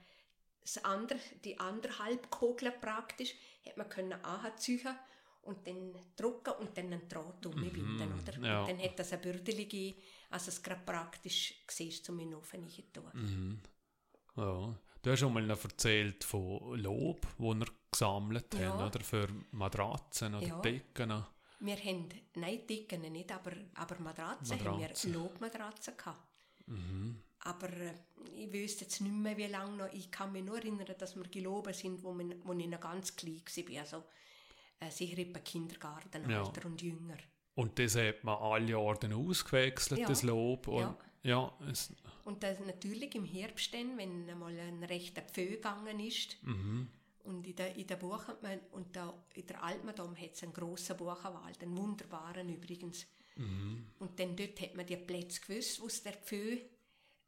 das 0.61 0.83
andere, 0.83 1.19
die 1.43 1.59
andere 1.59 1.99
Halbkugel 1.99 2.71
praktisch, 2.71 3.35
hat 3.65 3.77
man 3.77 3.89
können 3.89 4.13
anziehen 4.13 4.97
und 5.43 5.67
dann 5.67 5.93
drucken 6.15 6.53
und 6.53 6.77
dann 6.77 6.85
einen 6.91 7.07
Draht 7.07 7.45
umbinden, 7.45 8.13
oder? 8.21 8.37
Mhm. 8.37 8.45
ja. 8.45 8.61
Und 8.61 8.69
dann 8.69 8.81
hat 8.81 8.97
das 8.97 9.13
eine 9.13 9.21
Bürdeli 9.21 9.65
gegeben, 9.65 10.01
also 10.33 10.49
es 10.49 10.61
gerade 10.61 10.81
praktisch 10.85 11.63
war, 11.67 12.13
um 12.13 12.19
in 12.19 12.29
den 12.31 12.37
Ofen 12.39 12.61
reinzutun. 12.61 13.03
Mhm. 13.13 13.59
Ja. 14.35 14.79
Du 15.01 15.11
hast 15.11 15.19
schon 15.19 15.33
mal 15.33 15.45
noch 15.45 15.63
erzählt 15.63 16.23
von 16.23 16.79
Lob, 16.79 17.21
das 17.37 17.55
wir 17.59 17.65
gesammelt 17.91 18.53
Ja. 18.55 18.73
haben, 18.73 18.87
oder? 18.87 18.99
Für 19.01 19.27
Matratzen 19.51 20.35
oder 20.35 20.47
Ja. 20.47 20.59
Decken. 20.61 21.23
Wir 21.59 21.77
haben, 21.77 22.09
nein, 22.35 22.65
Decken 22.67 23.01
nicht, 23.11 23.31
aber, 23.31 23.51
aber 23.75 23.99
Matratzen 23.99 24.59
haben 24.59 24.79
Matratzen. 24.79 25.11
wir 25.13 25.19
Lobmatratzen 25.19 25.95
gehabt. 25.97 26.27
Mhm. 26.67 27.21
Aber 27.39 27.69
äh, 27.69 27.93
ich 28.37 28.51
wüsste 28.53 28.85
jetzt 28.85 29.01
nicht 29.01 29.13
mehr, 29.13 29.35
wie 29.37 29.47
lange 29.47 29.75
noch. 29.77 29.93
Ich 29.93 30.09
kann 30.09 30.31
mich 30.31 30.43
nur 30.43 30.57
erinnern, 30.57 30.95
dass 30.97 31.15
wir 31.15 31.23
geloben 31.23 31.73
sind, 31.73 32.01
wo, 32.03 32.13
wir, 32.17 32.35
wo 32.45 32.53
ich 32.53 32.67
noch 32.67 32.79
ganz 32.79 33.15
klein 33.15 33.41
war. 33.45 33.79
Also 33.81 34.03
äh, 34.79 34.89
sicher 34.89 35.17
etwa 35.19 35.39
Kindergartenalter 35.39 36.61
Ja. 36.61 36.67
und 36.67 36.81
jünger. 36.81 37.17
Und 37.55 37.77
das 37.77 37.95
hat 37.95 38.23
man 38.23 38.35
alle 38.37 38.71
Jahre 38.71 39.15
ausgewechselt, 39.15 39.99
Ja. 40.01 40.07
das 40.07 40.23
Lob. 40.23 40.67
Und, 40.67 40.79
Ja. 40.81 40.97
ja. 41.23 41.57
es, 41.69 41.93
Und 42.25 42.41
das 42.43 42.59
natürlich 42.59 43.13
im 43.15 43.25
Herbst 43.25 43.73
dann, 43.73 43.97
wenn 43.97 44.29
einmal 44.29 44.57
ein 44.59 44.83
rechter 44.83 45.21
Pfeu 45.21 45.47
gegangen 45.51 45.99
ist. 45.99 46.37
mhm. 46.43 46.89
Und 47.25 47.47
in 47.47 47.55
der, 47.55 47.73
in 47.75 47.87
der 47.87 47.95
Buchen, 47.95 48.35
und 48.71 48.93
da, 48.95 49.13
in 49.35 49.45
der 49.47 49.63
Altmadam 49.63 50.13
hat 50.19 50.33
es 50.33 50.43
einen 50.43 50.51
grossen 50.51 50.97
Buchenwald, 50.97 51.61
einen 51.61 51.77
wunderbaren 51.77 52.49
übrigens. 52.49 53.05
Mhm. 53.37 53.87
Und 53.99 54.19
dann 54.19 54.35
dort 54.35 54.59
hat 54.59 54.75
man 54.75 54.85
die 54.85 54.97
Plätze 54.97 55.39
gewusst, 55.39 55.81
wo 55.81 55.87
es 55.87 56.03
der 56.03 56.13
Pfeu 56.13 56.57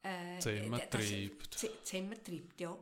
äh, 0.04 0.40
Zusammentreibt. 0.40 1.54
das- 1.54 1.62
z- 1.62 1.72
Zusammentreibt, 1.86 2.60
ja. 2.60 2.78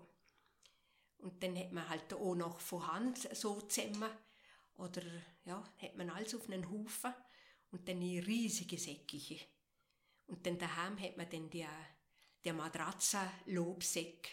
Und 1.19 1.41
dann 1.43 1.56
hat 1.58 1.71
man 1.71 1.88
halt 1.88 2.12
auch 2.15 2.36
noch 2.36 2.60
von 2.60 2.86
Hand 2.91 3.29
so 3.36 3.62
zusammen, 3.62 4.10
oder 4.77 5.03
ja, 5.45 5.63
hat 5.82 5.95
man 5.95 6.10
alles 6.10 6.34
auf 6.36 6.49
einen 6.49 6.67
Haufen 6.69 7.13
und 7.73 7.88
dann 7.88 7.97
riesige 8.01 8.77
Säcke. 8.77 9.19
Und 10.27 10.45
dann 10.45 10.57
daheim 10.57 10.97
hat 10.99 11.17
man 11.17 11.27
dann 11.29 11.49
die, 11.49 11.65
die 12.45 12.53
Matratzen-Lobsäcke. 12.53 14.29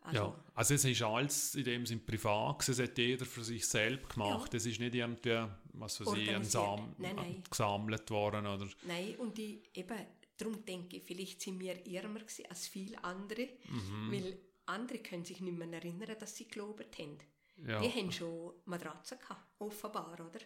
Also, 0.00 0.18
ja, 0.18 0.44
also 0.54 0.74
es 0.74 0.84
ist 0.84 1.02
alles 1.02 1.54
in 1.56 1.64
dem 1.64 1.84
Sinn 1.86 2.04
privat, 2.04 2.60
gewesen, 2.60 2.80
es 2.82 2.88
hat 2.90 2.96
jeder 2.98 3.26
für 3.26 3.42
sich 3.42 3.66
selbst 3.66 4.10
gemacht. 4.10 4.54
Es 4.54 4.64
ist 4.64 4.78
nicht 4.78 4.94
irgendwie, 4.94 5.46
was 5.72 6.00
weiß 6.00 6.14
ich. 6.16 6.48
Sam 6.50 6.94
Nein, 6.98 7.16
nein. 7.16 7.42
gesammelt 7.50 8.08
worden. 8.10 8.46
Oder, 8.46 8.68
Nein, 8.82 9.16
und 9.16 9.36
ich, 9.38 9.68
eben, 9.74 9.98
darum 10.36 10.64
denke 10.64 10.98
ich, 10.98 11.02
vielleicht 11.02 11.40
sind 11.42 11.58
wir 11.58 11.84
ärmer 11.86 12.20
gewesen 12.20 12.46
als 12.48 12.68
viele 12.68 13.02
andere, 13.02 13.48
Mhm. 13.68 14.12
weil 14.12 14.38
andere 14.66 14.98
können 14.98 15.24
sich 15.24 15.40
nicht 15.40 15.56
mehr 15.58 15.72
erinnern, 15.72 16.16
dass 16.20 16.36
sie 16.36 16.46
gelobt 16.46 16.98
haben. 16.98 17.18
ja. 17.66 17.80
Die 17.80 17.88
haben 17.90 18.12
schon 18.12 18.52
Matratzen 18.66 19.18
gehabt, 19.18 19.44
offenbar, 19.58 20.14
oder? 20.20 20.40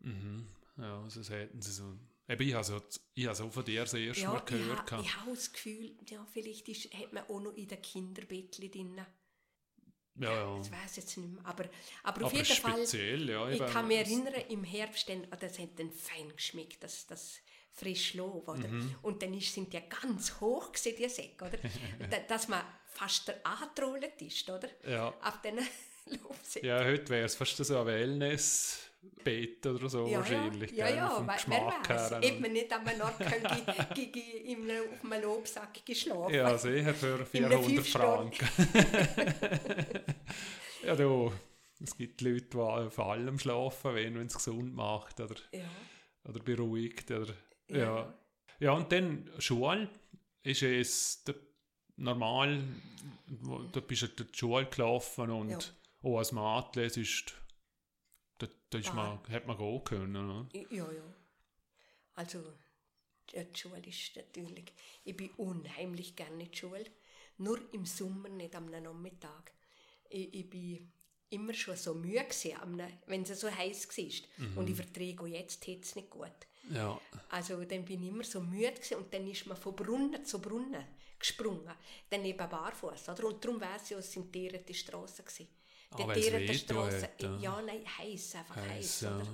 Mhm. 0.00 0.46
Ja, 0.80 1.02
also 1.02 1.20
das 1.20 1.30
hätten 1.30 1.60
sie 1.62 1.72
so. 1.72 1.96
Eben, 2.28 2.42
ich 2.48 2.54
habe 2.54 2.64
so, 2.64 2.80
ich 3.14 3.26
habe 3.26 3.34
so 3.34 3.50
von 3.50 3.64
dir 3.64 3.80
das 3.80 3.94
erste 3.94 4.26
Mal 4.28 4.38
ich 4.38 4.44
gehört. 4.44 4.78
ha- 4.78 4.82
gehabt. 4.84 5.04
ich 5.04 5.16
habe 5.16 5.30
das 5.32 5.52
Gefühl, 5.52 5.96
ja, 6.08 6.24
vielleicht 6.32 6.68
ist, 6.68 6.92
hat 6.94 7.12
man 7.12 7.24
auch 7.24 7.40
noch 7.40 7.54
in 7.56 7.66
den 7.66 7.82
Kinderbettchen 7.82 8.70
drin. 8.70 9.00
Ja, 10.16 10.32
ja. 10.34 10.58
Das 10.58 10.70
weiß 10.70 10.90
ich 10.92 10.96
jetzt 10.98 11.16
nicht 11.16 11.32
mehr. 11.32 11.44
Aber, 11.46 11.64
aber, 11.64 12.16
Aber 12.18 12.26
auf 12.26 12.32
jeden 12.32 12.44
Fall, 12.46 12.72
speziell, 12.78 13.28
ja. 13.30 13.48
ich 13.48 13.58
kann 13.58 13.88
mich 13.88 13.98
es- 14.00 14.08
erinnern, 14.10 14.34
im 14.48 14.64
Herbst, 14.64 15.08
dann, 15.08 15.26
oh, 15.32 15.36
das 15.38 15.58
hat 15.58 15.78
dann 15.78 15.90
fein 15.90 16.28
geschmeckt, 16.36 16.82
das, 16.82 17.06
das 17.06 17.38
frisch 17.72 18.14
Lob, 18.14 18.46
oder? 18.48 18.68
Mhm. 18.68 18.94
Und 19.02 19.22
dann 19.22 19.32
ist, 19.34 19.52
sind 19.54 19.72
die 19.72 19.80
ganz 19.88 20.40
hoch 20.40 20.70
gewesen, 20.72 20.96
die 20.98 21.08
Säcke, 21.08 21.44
oder? 21.46 21.58
Da- 22.10 22.20
Dass 22.28 22.48
man 22.48 22.62
fast 22.86 23.28
der 23.28 23.44
angetrollt 23.46 24.20
ist, 24.22 24.48
oder? 24.50 24.68
Ja. 24.88 25.08
Auf 25.22 25.40
diesen 25.42 25.58
Lobsäcken. 26.22 26.68
ja, 26.68 26.84
heute 26.84 27.08
wäre 27.08 27.24
es 27.24 27.34
fast 27.36 27.56
so 27.56 27.78
ein 27.80 27.86
Wellness-Bett 29.02 29.66
oder 29.66 29.88
so 29.88 30.10
wahrscheinlich. 30.10 30.70
Ja, 30.72 30.86
gell, 30.86 30.96
ja, 30.96 31.08
vom 31.10 31.26
Geschmack 31.26 31.88
wer 31.88 31.96
weiß. 32.10 32.22
Eben 32.22 32.52
nicht 32.52 32.72
am 32.72 32.84
Nordköln 32.84 33.46
auf 33.46 35.12
einem 35.12 35.22
Lobsack 35.22 35.84
geschlafen. 35.86 36.34
Ja, 36.34 36.56
sicher 36.58 36.94
für 36.94 37.26
In 37.32 37.44
einem 37.44 37.62
400 37.62 37.64
Fünf-Sterne- 37.64 38.32
Franken. 38.32 40.04
ja, 40.84 40.94
du, 40.96 41.32
es 41.82 41.96
gibt 41.96 42.20
Leute, 42.20 42.40
die 42.46 42.90
vor 42.90 43.06
allem 43.12 43.38
schlafen, 43.38 43.94
wenn 43.94 44.16
es 44.16 44.34
gesund 44.34 44.74
macht 44.74 45.20
oder, 45.20 45.36
Ja. 45.52 45.64
oder 46.28 46.40
beruhigt. 46.40 47.10
Oder, 47.10 47.32
ja. 47.68 47.76
Ja. 47.78 48.14
ja. 48.58 48.72
und 48.72 48.90
dann 48.92 49.30
Schule 49.38 49.88
ist 50.42 50.62
es 50.62 51.24
normal, 51.96 52.62
da 53.72 53.80
bist 53.80 54.02
du 54.02 54.08
durch 54.08 54.30
die 54.32 54.38
Schule 54.38 54.66
gelaufen 54.66 55.30
und 55.30 55.50
Ja. 55.50 55.58
auch 56.02 56.18
als 56.18 56.32
Mädchen, 56.32 56.82
es 56.84 56.96
ist, 56.96 57.34
da, 58.40 58.46
da 58.70 58.78
ist 58.78 58.90
Ah. 58.90 58.94
man, 58.94 59.18
hat 59.28 59.46
man 59.46 59.56
gehen 59.56 59.84
können. 59.84 60.16
Oder? 60.30 60.48
Ja, 60.70 60.90
ja. 60.92 61.02
Also, 62.14 62.42
die 63.32 63.46
Schule 63.58 63.78
ist 63.86 64.16
natürlich. 64.16 64.72
Ich 65.04 65.16
bin 65.16 65.30
unheimlich 65.36 66.16
gerne 66.16 66.44
in 66.44 66.50
die 66.50 66.56
Schule. 66.58 66.84
Nur 67.38 67.58
im 67.72 67.86
Sommer, 67.86 68.28
nicht 68.28 68.54
am 68.54 68.66
Nachmittag. 68.66 69.52
Ich, 70.08 70.34
ich 70.34 70.50
bin 70.50 70.92
immer 71.30 71.54
schon 71.54 71.76
so 71.76 71.94
müde 71.94 72.24
gewesen, 72.24 72.82
wenn 73.06 73.22
es 73.22 73.40
so 73.40 73.50
heiß 73.50 73.88
war. 73.88 74.56
Und 74.58 74.68
ich 74.68 74.76
verträge 74.76 75.26
jetzt 75.26 75.66
es 75.68 75.94
nicht 75.94 76.10
gut. 76.10 76.32
Ja, 76.70 77.00
Also 77.30 77.64
dann 77.64 77.84
bin 77.84 78.02
ich 78.02 78.08
immer 78.08 78.24
so 78.24 78.40
müde 78.40 78.72
gewesen 78.72 78.96
und 78.98 79.14
dann 79.14 79.26
ist 79.26 79.46
man 79.46 79.56
von 79.56 79.74
Brunnen 79.74 80.24
zu 80.24 80.40
Brunnen 80.40 80.84
gesprungen. 81.18 81.72
Dann 82.10 82.24
eben 82.24 82.48
barfuß, 82.48 83.08
oder? 83.08 83.24
Und 83.28 83.44
darum 83.44 83.60
wäre 83.60 83.76
es 83.76 83.90
ja, 83.90 83.98
es 83.98 84.12
sind 84.12 84.34
die 84.34 84.74
Straße 84.74 85.22
gewesen. 85.22 85.48
Die 85.98 86.02
Ah, 86.02 86.12
Tiere 86.12 86.38
weh 86.38 86.46
getan 86.46 87.02
hat, 87.02 87.22
ja. 87.22 87.36
ja, 87.38 87.62
nein, 87.62 87.84
heiß, 87.98 88.36
einfach 88.36 88.56
heiß, 88.56 89.00
ja. 89.00 89.16
oder? 89.16 89.26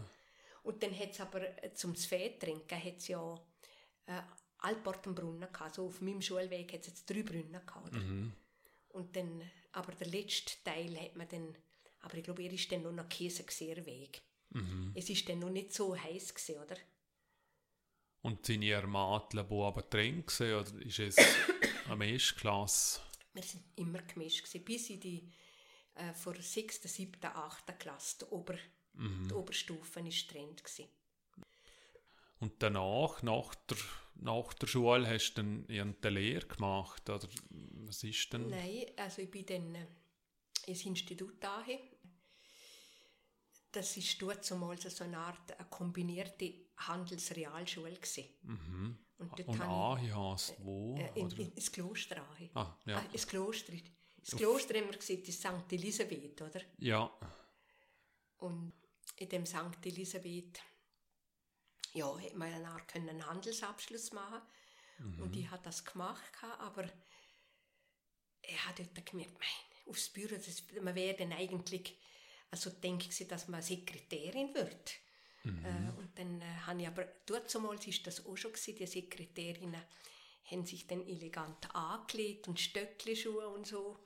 Und 0.62 0.82
dann 0.82 0.98
hat 0.98 1.10
es 1.10 1.20
aber 1.20 1.62
äh, 1.62 1.72
zum 1.74 1.94
Fee 1.94 2.38
trinken 2.38 2.82
hat 2.82 2.96
es 2.96 3.08
ja 3.08 3.34
äh, 4.06 4.22
Alportenbrunnen 4.58 5.52
gehabt. 5.52 5.74
So 5.74 5.86
auf 5.86 6.00
meinem 6.00 6.22
Schulweg 6.22 6.72
hat 6.72 6.80
es 6.80 6.86
jetzt 6.88 7.10
drei 7.10 7.22
Brunnen 7.22 7.64
gehabt. 7.64 7.92
Mhm. 7.92 8.32
Und 8.88 9.14
dann, 9.14 9.42
aber 9.72 9.92
der 9.92 10.08
letzte 10.08 10.54
Teil 10.64 10.98
hat 10.98 11.14
man 11.14 11.28
dann, 11.28 11.54
aber 12.00 12.14
ich 12.16 12.24
glaube, 12.24 12.42
er 12.42 12.52
ist 12.52 12.72
dann 12.72 12.82
noch 12.82 12.92
nach 12.92 13.08
Käse 13.08 13.44
der 13.60 13.84
Weg. 13.84 14.22
Mhm. 14.50 14.92
Es 14.94 15.10
ist 15.10 15.28
dann 15.28 15.40
noch 15.40 15.50
nicht 15.50 15.72
so 15.72 15.94
heiß 15.96 16.34
gewesen, 16.34 16.62
oder? 16.62 16.76
Und 18.22 18.44
sind 18.46 18.62
ihr 18.62 18.84
Mädchen, 18.86 19.46
die 19.48 19.54
aber 19.62 19.82
drin 19.82 20.24
gewesen, 20.24 20.54
oder 20.54 20.84
ist 20.86 20.98
es 20.98 21.16
eine 21.90 22.10
Erstklasse? 22.10 23.00
Wir 23.34 23.42
sind 23.42 23.62
immer 23.76 24.02
gemischt 24.02 24.44
gewesen, 24.44 24.64
bis 24.64 24.90
in 24.90 25.00
die 25.00 25.32
äh, 25.96 26.14
vor 26.14 26.34
6., 26.34 26.82
7., 26.82 27.24
8. 27.24 27.78
Klasse, 27.78 28.18
die, 28.20 28.24
Ober, 28.26 28.56
Mhm. 28.94 29.28
die 29.28 29.34
Oberstufe 29.34 30.00
ist 30.00 30.30
Trend 30.30 30.64
gewesen. 30.64 30.88
Und 32.38 32.62
danach, 32.62 33.22
nach 33.22 33.54
der, 33.54 33.76
nach 34.16 34.52
der 34.54 34.66
Schule, 34.66 35.08
hast 35.08 35.34
du 35.34 35.42
dann 35.42 35.66
irgendeine 35.68 36.18
Lehre 36.20 36.46
gemacht? 36.46 37.08
Oder 37.08 37.28
was 37.50 38.02
ist 38.04 38.32
denn? 38.32 38.48
Nein, 38.48 38.86
also 38.96 39.22
ich 39.22 39.30
bin 39.30 39.46
dann 39.46 39.74
äh, 39.74 39.86
ins 40.66 40.84
Institut 40.84 41.42
dahin. 41.42 41.78
Das 43.72 43.96
ist 43.96 44.20
dort 44.22 44.44
zumal 44.44 44.78
so 44.78 45.04
eine 45.04 45.18
Art 45.18 45.58
eine 45.58 45.68
kombinierte 45.68 46.54
Handelsrealschule. 46.78 47.98
Mhm. 48.42 48.98
Und 49.18 49.30
dort 49.38 49.48
Und 49.48 49.60
Ahi 49.62 50.08
heisst 50.08 50.54
wo? 50.60 50.94
äh, 50.96 51.20
in, 51.20 51.30
in, 51.30 51.52
ins 51.52 51.72
Kloster 51.72 52.16
dahin. 52.16 52.50
Ah, 52.54 52.76
ja. 52.86 52.98
Ah, 52.98 53.04
ins 53.12 53.26
Kloster. 53.26 53.72
Das 54.28 54.40
Kloster 54.40 54.74
haben 54.74 54.90
wir 54.90 54.98
gesehen, 54.98 55.22
das 55.24 55.36
St. 55.36 55.72
Elisabeth, 55.72 56.42
oder? 56.42 56.60
ja. 56.78 57.10
Und 58.38 58.72
in 59.16 59.28
dem 59.28 59.46
St. 59.46 59.84
Elisabeth, 59.84 60.60
ja, 61.94 62.18
hätte 62.18 62.36
man 62.36 62.52
Art 62.64 62.88
können 62.88 63.08
einen 63.08 63.26
Handelsabschluss 63.26 64.12
machen 64.12 64.42
Und 65.20 65.36
ich 65.36 65.50
habe 65.50 65.62
das 65.62 65.84
gemacht, 65.84 66.32
aber 66.58 66.84
ich 68.42 68.66
habe 68.66 68.84
dort 68.84 69.06
gemerkt, 69.06 69.38
mein, 69.38 69.90
aufs 69.90 70.10
Büro, 70.10 70.34
das, 70.34 70.62
man 70.82 70.94
wäre 70.94 71.16
dann 71.16 71.32
eigentlich, 71.32 71.98
also 72.50 72.70
denke 72.70 73.08
ich, 73.08 73.28
dass 73.28 73.48
man 73.48 73.62
Sekretärin 73.62 74.54
wird. 74.54 74.96
Äh, 75.64 75.98
und 75.98 76.18
dann 76.18 76.40
äh, 76.40 76.44
habe 76.66 76.80
ich 76.80 76.88
aber, 76.88 77.04
dort 77.24 77.48
zumal 77.48 77.76
ist 77.76 78.06
das 78.06 78.26
auch 78.26 78.36
schon 78.36 78.52
gewesen, 78.52 78.76
die 78.76 78.86
Sekretärinnen 78.86 79.80
haben 80.50 80.64
sich 80.64 80.86
dann 80.86 81.06
elegant 81.06 81.74
angelegt 81.74 82.48
und 82.48 82.60
Stöckelschuhe 82.60 83.48
und 83.48 83.66
so. 83.66 83.98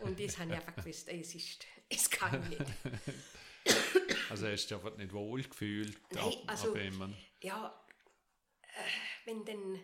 Und 0.00 0.18
das 0.20 0.38
habe 0.38 0.50
ich 0.52 0.56
einfach 0.56 0.76
gewusst, 0.84 1.08
es 1.08 1.34
ist, 1.34 1.66
es 1.88 2.10
kann 2.10 2.42
ich 2.52 2.58
nicht. 2.58 2.72
Also 4.30 4.46
hast 4.46 4.70
du 4.70 4.74
dich 4.76 4.84
einfach 4.84 4.96
nicht 4.98 5.12
wohl 5.12 5.42
gefühlt 5.42 5.98
Nein, 6.12 6.24
ab, 6.24 6.32
also- 6.46 6.74
ab 6.74 7.10
ja, 7.42 7.84
äh, 8.62 8.66
wenn 9.24 9.44
dann, 9.44 9.80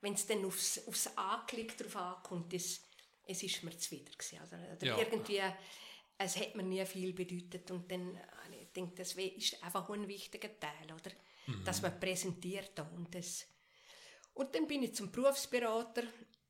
wenn 0.00 0.14
es 0.14 0.26
dann 0.26 0.44
aufs, 0.44 0.86
aufs 0.86 1.16
Anklick 1.16 1.76
drauf 1.78 1.96
ankommt, 1.96 2.52
das, 2.52 2.82
es 3.26 3.42
ist 3.42 3.62
mir 3.62 3.76
zuwider 3.78 4.12
gewesen. 4.12 4.38
Also, 4.40 4.56
oder 4.56 4.86
Ja. 4.86 4.98
irgendwie, 4.98 5.40
es 6.18 6.36
hat 6.36 6.54
mir 6.54 6.62
nie 6.64 6.84
viel 6.84 7.12
bedeutet 7.12 7.70
und 7.70 7.90
dann, 7.90 8.18
habe 8.44 8.56
ich 8.60 8.68
denke, 8.72 8.94
das 8.96 9.14
ist 9.14 9.62
einfach 9.62 9.88
ein 9.90 10.06
wichtiger 10.08 10.58
Teil, 10.60 10.92
oder? 10.92 11.10
Dass 11.64 11.82
man 11.82 11.98
präsentiert 11.98 12.78
und 12.94 13.12
das. 13.14 13.46
Und 14.34 14.54
dann 14.54 14.66
bin 14.66 14.82
ich 14.82 14.94
zum 14.94 15.10
Berufsberater 15.10 16.04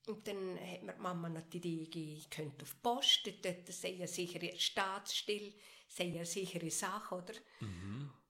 und 0.06 0.26
dann 0.26 0.58
hat 0.58 0.82
mir 0.82 0.92
die 0.94 1.00
Mama 1.00 1.28
noch 1.28 1.42
die 1.42 1.58
Idee 1.58 2.16
ich 2.18 2.30
könnte 2.30 2.62
auf 2.62 2.74
die 2.74 2.80
Post, 2.82 3.32
dort 3.42 3.72
sei 3.72 3.94
eine 3.94 4.08
sichere 4.08 4.58
Staatsstelle, 4.58 5.52
sei 5.88 6.04
eine 6.04 6.26
sichere 6.26 6.70
Sache, 6.70 7.14
oder? 7.14 7.34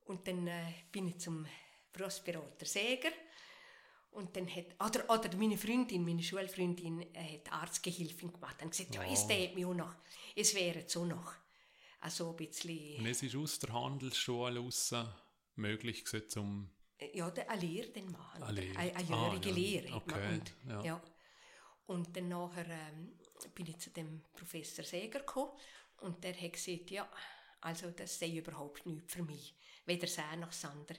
Und 0.07 0.27
dann 0.27 0.47
äh, 0.47 0.73
bin 0.91 1.09
ich 1.09 1.19
zum 1.19 1.47
Berufsberater 1.93 2.67
Säger. 2.67 3.11
Und 4.11 4.37
dann 4.37 4.47
hat, 4.55 4.67
oder, 4.79 5.09
oder 5.09 5.37
meine 5.39 5.57
Freundin, 5.57 6.05
meine 6.05 6.23
Schulfreundin, 6.23 7.01
äh, 7.15 7.39
hat 7.39 7.53
Arztgehilfin 7.53 8.33
gemacht. 8.33 8.61
Und 8.63 8.71
gesagt, 8.71 8.95
ja, 8.95 9.03
es 9.11 9.27
täte 9.27 9.55
mich 9.55 9.65
auch 9.65 9.75
noch. 9.75 9.95
Es 10.37 10.55
wäre 10.55 10.81
jetzt 10.81 10.97
auch 10.97 11.07
noch. 11.07 11.35
Also 12.01 12.31
ein 12.31 12.37
bisschen, 12.37 12.99
Und 12.99 13.07
es 13.07 13.23
ist 13.23 13.37
aus 13.37 13.59
der 13.61 13.73
Handelsschule 13.73 14.59
raus 14.59 14.93
möglich 15.55 16.05
gewesen, 16.05 16.39
um 16.41 16.71
ja, 17.15 17.31
de- 17.31 17.47
eine 17.47 17.61
Lehre 17.61 17.89
dann 17.91 18.11
machen. 18.11 18.43
Eine? 18.43 18.61
Lehre. 18.61 18.79
Eine, 18.79 18.97
eine 18.97 19.09
Ah, 19.17 19.27
jährige 19.33 19.49
ja. 19.49 19.55
Lehre. 19.55 19.95
Okay, 19.97 20.35
Und, 20.35 20.55
ja. 20.69 20.83
ja. 20.85 21.03
und 21.87 22.17
dann 22.17 22.29
nachher 22.29 22.67
ähm, 22.69 23.19
bin 23.55 23.67
ich 23.67 23.79
zu 23.79 23.91
dem 23.91 24.23
Professor 24.33 24.85
Säger 24.85 25.21
gekommen 25.21 25.53
und 26.01 26.23
der 26.25 26.35
hat 26.41 26.53
gesagt, 26.53 26.91
ja, 26.91 27.09
also 27.61 27.91
das 27.91 28.19
sei 28.19 28.31
überhaupt 28.37 28.87
nichts 28.87 29.15
für 29.15 29.23
mich. 29.23 29.55
Weder 29.87 30.07
Sein 30.07 30.41
noch 30.41 30.53
Sander. 30.53 30.95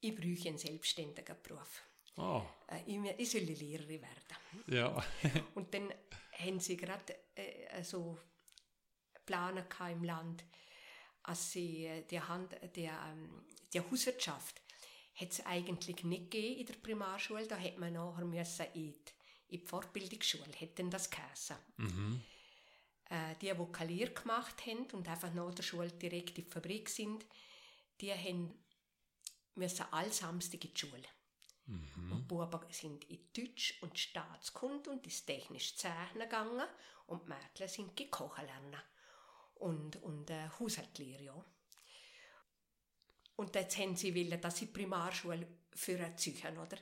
Ich 0.00 0.14
brauche 0.14 0.48
einen 0.48 0.58
selbstständigen 0.58 1.36
Beruf. 1.42 1.82
Ah, 2.16 2.42
Äh, 2.68 2.82
ich, 2.86 2.98
ich 3.18 3.30
soll 3.30 3.40
Lehrerin 3.42 4.02
werden. 4.02 4.36
ja. 4.66 5.04
Und 5.54 5.72
dann 5.72 5.92
haben 6.38 6.60
sie 6.60 6.76
gerade 6.76 7.14
äh, 7.34 7.82
so 7.82 8.18
Pläne 9.24 9.64
gehabt 9.68 9.92
im 9.92 10.04
Land, 10.04 10.44
als 11.22 11.52
sie 11.52 11.86
äh, 11.86 12.02
die, 12.06 12.20
Hand, 12.20 12.56
die, 12.74 12.84
ähm, 12.84 13.44
die 13.72 13.80
Hauswirtschaft 13.80 14.60
hat 15.14 15.30
es 15.30 15.44
eigentlich 15.46 16.04
nicht 16.04 16.30
gegeben 16.30 16.60
in 16.60 16.66
der 16.66 16.74
Primarschule, 16.74 17.46
da 17.46 17.56
hätte 17.56 17.80
man 17.80 17.92
nachher 17.92 18.24
müssen 18.24 18.66
in 18.74 18.92
die, 18.92 18.98
in 19.48 19.60
die 19.60 19.66
Fortbildungsschule, 19.66 20.52
hätte 20.56 20.82
dann 20.82 20.90
das 20.90 21.10
geheißen. 21.10 21.56
mhm. 21.76 22.22
Äh, 23.10 23.34
die, 23.42 23.52
die 23.52 23.84
Lehre 23.84 24.10
gemacht 24.10 24.64
haben 24.66 24.86
und 24.92 25.06
einfach 25.06 25.34
nach 25.34 25.54
der 25.54 25.62
Schule 25.62 25.90
direkt 25.90 26.38
in 26.38 26.46
die 26.46 26.50
Fabrik 26.50 26.88
sind, 26.88 27.26
die 28.00 28.10
haben 28.10 28.54
müssen 29.54 29.84
alle 29.90 30.10
Samstag 30.10 30.64
in 30.64 30.72
die 30.72 30.80
Schule. 30.80 31.08
Mhm. 31.66 32.12
Und 32.12 32.18
die 32.22 32.26
Buben 32.26 32.60
sind 32.70 33.04
in 33.04 33.20
Deutsch 33.36 33.78
und 33.82 33.98
Staatskunde 33.98 34.90
und 34.90 35.04
ins 35.04 35.24
technische 35.24 35.76
Zeichnen 35.76 36.22
gegangen 36.22 36.66
und 37.06 37.24
die 37.24 37.28
Mädchen 37.28 37.68
sind 37.68 37.96
gekochen 37.96 38.46
lernen. 38.46 38.82
Und, 39.56 40.02
und 40.02 40.30
äh, 40.30 40.48
Haushaltslehre, 40.58 41.22
ja. 41.22 41.44
Und 43.36 43.54
jetzt 43.54 43.78
haben 43.78 43.96
sie 43.96 44.14
wollen, 44.14 44.40
dass 44.40 44.58
sie 44.58 44.66
Primarschule 44.66 45.46
für 45.74 45.98
ziehen, 46.16 46.58
oder? 46.58 46.76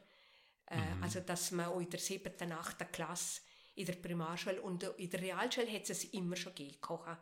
Äh, 0.67 0.79
Also, 1.01 1.21
dass 1.21 1.51
man 1.53 1.81
in 1.81 1.91
der 1.91 2.01
7., 2.01 2.53
8. 2.53 2.93
Klasse 2.93 3.43
in 3.77 3.87
der 3.87 3.95
Primarschule 3.95 4.61
und 4.61 4.83
in 4.83 5.11
der 5.11 5.21
Realschule 5.21 5.71
hat 5.73 5.89
es 5.89 6.05
immer 6.05 6.37
schon 6.37 6.55
gegeben, 6.55 6.81
Kochen, 6.81 7.17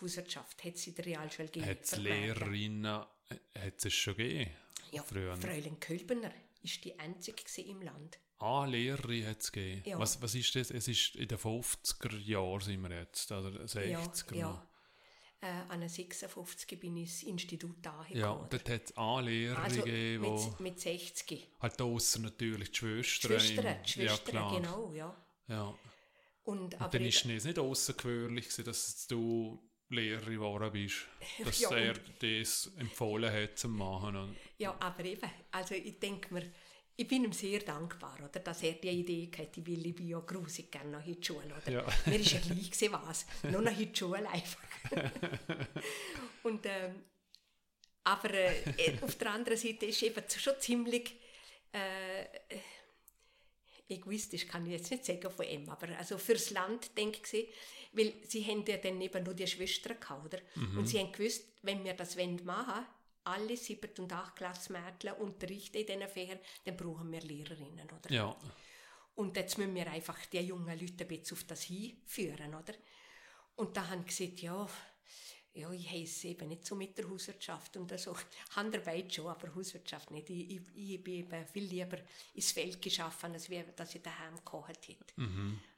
Hauswirtschaft 0.00 0.64
hat 0.64 0.74
es 0.74 0.86
in 0.86 0.94
der 0.94 1.06
Realschule 1.06 1.48
gegeben. 1.48 1.70
Hat 1.70 1.84
es. 1.84 1.96
Lehrerinnen 1.96 3.02
äh, 3.28 3.66
hat 3.66 3.84
es 3.84 3.92
schon 3.94 4.16
gegeben? 4.16 4.50
Ja, 4.92 5.02
früher? 5.02 5.36
Fräulein 5.36 5.78
Kölbener 5.78 6.32
ist 6.62 6.84
die 6.84 6.98
einzige 6.98 7.42
im 7.62 7.82
Land. 7.82 8.18
Ah, 8.38 8.64
Lehrerin 8.64 9.26
hat 9.26 9.40
es 9.40 9.52
gegeben. 9.52 9.82
Ja. 9.86 9.98
Was, 9.98 10.20
was 10.22 10.34
ist 10.34 10.54
das? 10.56 10.70
Es 10.70 10.88
ist 10.88 11.14
in 11.16 11.28
den 11.28 11.38
50er 11.38 12.16
Jahren 12.18 12.60
sind 12.60 12.80
wir 12.82 13.00
jetzt, 13.00 13.30
oder 13.30 13.50
60er 13.64 14.34
Ja, 14.34 14.38
ja. 14.38 14.69
Äh, 15.42 15.46
an 15.70 15.80
den 15.80 15.88
56 15.88 16.78
bin 16.78 16.98
ich 16.98 17.02
ins 17.04 17.22
Institut 17.22 17.76
da 17.80 18.04
Ja, 18.10 18.30
und 18.32 18.52
dort 18.52 18.68
hat 18.68 18.84
es 18.84 18.96
auch 18.98 19.20
Lehrerin 19.22 20.22
also 20.22 20.50
mit, 20.50 20.60
mit 20.60 20.80
60. 20.80 21.48
halt 21.60 21.80
ausser 21.80 22.18
natürlich 22.18 22.70
die 22.72 22.76
Schwestern. 22.76 23.30
Die 23.32 23.38
Schwestern, 23.38 23.66
im- 23.66 23.82
die 23.82 23.90
Schwestern, 23.90 24.34
ja, 24.34 24.40
klar. 24.40 24.60
genau, 24.60 24.92
ja. 24.92 25.16
Ja. 25.48 25.74
Und, 26.44 26.58
Und 26.58 26.80
aber 26.80 26.90
dann 26.90 27.06
ist 27.06 27.24
es 27.24 27.44
nicht 27.44 27.58
außergewöhnlich, 27.58 28.48
dass 28.64 29.06
du 29.06 29.58
Lehrerin 29.88 30.34
geworden 30.34 30.72
bist. 30.72 31.06
Dass 31.44 31.58
Ja, 31.58 31.70
er 31.74 31.94
das 32.20 32.70
empfohlen 32.76 33.32
hat 33.32 33.58
zu 33.58 33.68
machen. 33.68 34.36
Ja, 34.58 34.76
aber 34.78 35.04
eben, 35.04 35.28
also 35.50 35.74
ich 35.74 35.98
denke 35.98 36.32
mir, 36.34 36.52
ich 36.96 37.08
bin 37.08 37.24
ihm 37.24 37.32
sehr 37.32 37.60
dankbar, 37.60 38.16
oder, 38.22 38.40
dass 38.40 38.62
er 38.62 38.74
die 38.74 38.88
Idee 38.90 39.30
hatte, 39.38 39.58
ich 39.60 39.66
will 39.66 39.86
ich 39.86 39.94
bin 39.94 40.06
ja 40.06 40.20
grusig 40.20 40.70
gerne 40.70 40.90
noch 40.90 41.06
in 41.06 41.18
die 41.18 41.26
Schule, 41.26 41.46
oder? 41.56 41.72
Ja. 41.72 41.84
Mir 42.06 42.20
ist 42.20 42.32
ja 42.32 42.40
gleich 42.40 42.92
was, 42.92 43.26
nur 43.50 43.62
noch 43.62 43.72
in 43.78 43.90
die 43.90 43.98
Schule 43.98 44.28
einfach. 44.28 44.60
Und, 46.42 46.64
ähm, 46.66 47.04
aber 48.04 48.32
äh, 48.32 48.98
auf 49.02 49.14
der 49.16 49.32
anderen 49.32 49.58
Seite 49.58 49.86
ist 49.86 50.02
eben 50.02 50.22
schon 50.28 50.54
ziemlich, 50.58 51.14
äh, 51.72 52.24
egoistisch 53.88 54.46
kann 54.46 54.64
ich 54.66 54.72
jetzt 54.72 54.90
nicht 54.90 55.04
sagen 55.04 55.30
von 55.30 55.46
ihm, 55.46 55.68
aber 55.68 55.88
also 55.98 56.16
fürs 56.16 56.50
Land 56.50 56.96
denke 56.96 57.20
ich, 57.36 57.48
weil 57.92 58.14
sie 58.26 58.44
haben 58.44 58.64
ja 58.66 58.76
dann 58.76 59.00
eben 59.00 59.24
nur 59.24 59.34
die 59.34 59.46
Schwestern 59.46 59.98
gehabt, 59.98 60.26
oder? 60.26 60.38
Mhm. 60.54 60.78
Und 60.78 60.86
sie 60.86 60.98
haben 60.98 61.12
gewusst, 61.12 61.44
wenn 61.62 61.84
wir 61.84 61.94
das 61.94 62.16
wollen 62.16 62.40
machen, 62.44 62.86
alle 63.24 63.56
siebten 63.56 64.02
und 64.02 64.12
acht 64.12 64.36
Klassmädchen 64.36 65.12
unterrichten 65.14 65.78
in 65.78 65.86
diesen 65.86 66.08
Fächern, 66.08 66.38
dann 66.64 66.76
brauchen 66.76 67.10
wir 67.12 67.20
Lehrerinnen, 67.20 67.86
oder? 67.86 68.10
Ja. 68.10 68.36
Und 69.14 69.36
jetzt 69.36 69.58
müssen 69.58 69.74
wir 69.74 69.90
einfach 69.90 70.24
die 70.26 70.40
jungen 70.40 70.78
Leute 70.78 71.04
ein 71.04 71.08
bisschen 71.08 71.36
auf 71.36 71.44
das 71.44 71.62
hinführen, 71.64 72.54
oder? 72.54 72.74
Und 73.60 73.76
da 73.76 73.86
haben 73.88 74.04
sie 74.08 74.30
gesagt, 74.30 74.42
ja, 74.42 74.68
ja, 75.52 75.70
ich 75.70 75.90
heiße 75.90 76.28
eben 76.28 76.48
nicht 76.48 76.64
so 76.64 76.74
mit 76.74 76.96
der 76.96 77.10
Hauswirtschaft 77.10 77.76
und 77.76 77.98
so. 77.98 78.16
Handarbeit 78.56 79.14
schon, 79.14 79.26
aber 79.26 79.54
Hauswirtschaft 79.54 80.10
nicht. 80.12 80.30
Ich, 80.30 80.50
ich, 80.50 80.60
ich 80.74 81.04
bin 81.04 81.14
eben 81.14 81.46
viel 81.46 81.64
lieber 81.64 81.98
ins 82.32 82.52
Feld 82.52 82.80
geschaffen, 82.80 83.32
als 83.32 83.50
wie, 83.50 83.62
dass 83.76 83.94
ich 83.94 84.00
daheim 84.00 84.36
gekocht 84.36 84.88
hätte. 84.88 85.12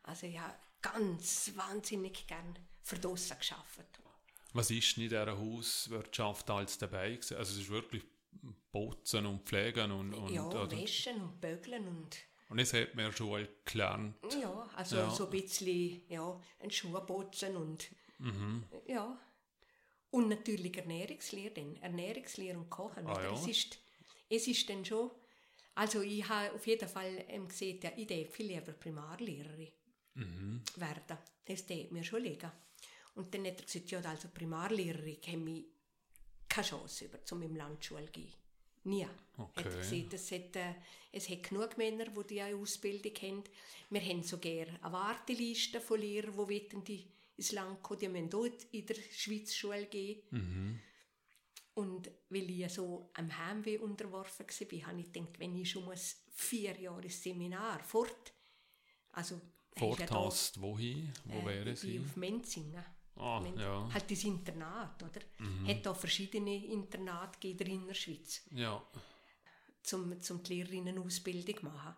Also 0.05 0.29
ich 0.29 0.39
habe 0.39 0.55
ganz 0.81 1.51
wahnsinnig 1.57 2.25
gern 2.27 2.57
für 2.83 2.99
draussen 2.99 3.37
gearbeitet. 3.41 4.01
Was 4.53 4.71
ist 4.71 4.97
in 4.99 5.05
dieser 5.05 5.37
Hauswirtschaft 5.37 6.51
als 6.51 6.79
dabei? 6.79 7.15
Also 7.17 7.35
es 7.35 7.57
ist 7.57 7.69
wirklich 7.69 8.05
Putzen 8.71 9.27
und 9.27 9.43
Pflegen 9.43 9.91
und, 9.91 10.15
und, 10.15 10.33
ja, 10.33 10.45
oder, 10.45 10.71
waschen 10.71 11.21
und 11.21 11.41
bügeln 11.41 11.89
und 11.89 12.17
und 12.53 12.61
das 12.61 12.73
hat 12.73 12.95
man 12.95 13.07
ja 13.07 13.13
schon 13.13 13.31
mal 13.31 13.49
gelernt. 13.65 14.15
ja, 14.41 14.71
also 14.77 14.97
Ja. 14.97 15.11
so 15.11 15.25
ein 15.25 15.31
bisschen 15.31 16.03
ja, 16.09 16.41
ein 16.61 16.71
Schuh 16.71 17.01
putzen 17.01 17.57
und 17.57 17.91
Mhm. 18.19 18.65
ja. 18.87 19.19
Und 20.11 20.29
natürlich 20.29 20.77
Ernährungslehre, 20.77 21.53
dann. 21.55 21.77
Ernährungslehre 21.77 22.57
und 22.59 22.71
Kochen. 22.71 23.07
Ah, 23.07 23.21
ja. 23.23 23.33
es, 23.33 23.47
ist, 23.49 23.79
es 24.29 24.47
ist 24.47 24.69
dann 24.69 24.85
schon, 24.85 25.11
also 25.75 26.03
ich 26.03 26.29
habe 26.29 26.55
auf 26.55 26.67
jeden 26.67 26.89
Fall 26.89 27.25
ähm, 27.29 27.49
gesehen, 27.49 27.81
ja, 27.83 27.91
ich 27.97 28.07
darf 28.07 28.29
viel 28.35 28.47
lieber 28.47 28.73
Primarlehrerin 28.73 29.73
Mhm. 30.15 30.63
werden. 30.77 31.19
Das 31.47 31.67
tät 31.67 31.91
mir 31.91 32.05
schon 32.05 32.23
liegen. 32.23 32.53
Und 33.15 33.35
dann 33.35 33.47
hat 33.47 33.59
er 33.61 33.65
gesagt, 33.65 33.91
ja, 33.91 34.01
also 34.01 34.29
Primarlehrerin 34.29 35.17
habe 35.27 35.51
ich 35.51 35.65
keine 36.49 36.67
Chance 36.69 37.07
über, 37.07 37.25
zum 37.25 37.43
im 37.43 37.57
Landschule 37.57 38.05
zu 38.07 38.13
gehen. 38.13 38.33
Nie. 38.85 39.05
Hat 39.07 39.13
Okay. 39.57 39.63
gesagt, 39.65 40.13
es, 40.15 40.31
hat, 40.33 40.57
äh, 40.57 40.75
es 41.13 41.29
hat 41.29 41.43
genug 41.45 41.77
Männer, 41.79 42.07
die 42.07 42.27
diese 42.29 42.55
Ausbildung 42.57 43.13
haben. 43.23 43.45
Wir 43.91 44.01
haben 44.03 44.23
sogar 44.23 44.67
eine 44.83 44.93
Warteliste 44.93 45.81
von 45.81 46.01
Lehrern, 46.01 46.33
die 46.33 46.37
wollen, 46.37 46.85
die 46.85 47.07
ins 47.37 47.53
Land 47.53 47.83
kommen. 47.83 48.01
Die 48.01 48.09
müssen 48.09 48.31
dort 48.31 48.65
in 48.73 48.87
der 48.87 48.97
Schweizschule 49.11 49.87
gehen. 49.87 50.23
Mhm. 50.31 50.81
Und 51.75 52.11
weil 52.29 52.51
ich 52.51 52.71
so 52.73 53.11
am 53.15 53.37
Heimweh 53.39 53.79
unterworfen 53.79 54.47
war, 54.47 54.87
habe 54.89 55.01
ich 55.01 55.13
gedacht, 55.13 55.39
wenn 55.39 55.57
ich 55.57 55.71
schon 55.71 55.85
muss 55.87 56.17
vier 56.35 56.79
Jahre 56.79 57.09
Seminar 57.09 57.83
fort, 57.83 58.33
also 59.13 59.41
Fort 59.77 60.01
ist 60.01 60.01
ja 60.01 60.07
da- 60.07 60.61
wohin? 60.63 61.11
Wo 61.25 61.39
äh, 61.39 61.47
wäre 61.47 61.71
ich 61.71 61.81
sie? 61.81 61.99
auf 61.99 62.17
Menzingen. 62.17 62.85
Ah, 63.23 63.41
ja. 63.57 63.81
Mhm. 63.81 63.95
Halt 63.95 64.11
das 64.11 64.25
Internat, 64.25 65.03
oder? 65.03 65.21
Hat 65.69 65.87
da 65.87 65.95
verschiedene 65.95 66.67
Internate 66.67 67.39
gegeben 67.39 67.59
in 67.59 67.67
der 67.67 67.83
Innerschweiz, 67.85 68.43
Ja. 68.51 68.83
zum, 69.83 70.21
zum 70.21 70.43
die 70.43 70.55
Lehrerinnenausbildung 70.55 71.57
machen. 71.63 71.97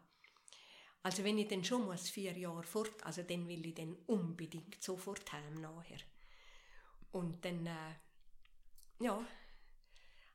Also 1.02 1.22
wenn 1.24 1.38
ich 1.38 1.48
dann 1.48 1.64
schon 1.64 1.84
muss, 1.84 2.08
vier 2.08 2.36
Jahre 2.36 2.62
fort, 2.62 3.02
also 3.04 3.22
dann 3.22 3.46
will 3.48 3.66
ich 3.66 3.74
dann 3.74 3.94
unbedingt 4.06 4.82
sofort 4.82 5.30
heim 5.32 5.60
nachher. 5.60 5.98
Und 7.12 7.44
dann, 7.44 7.66
äh, 7.66 7.94
ja, 9.00 9.22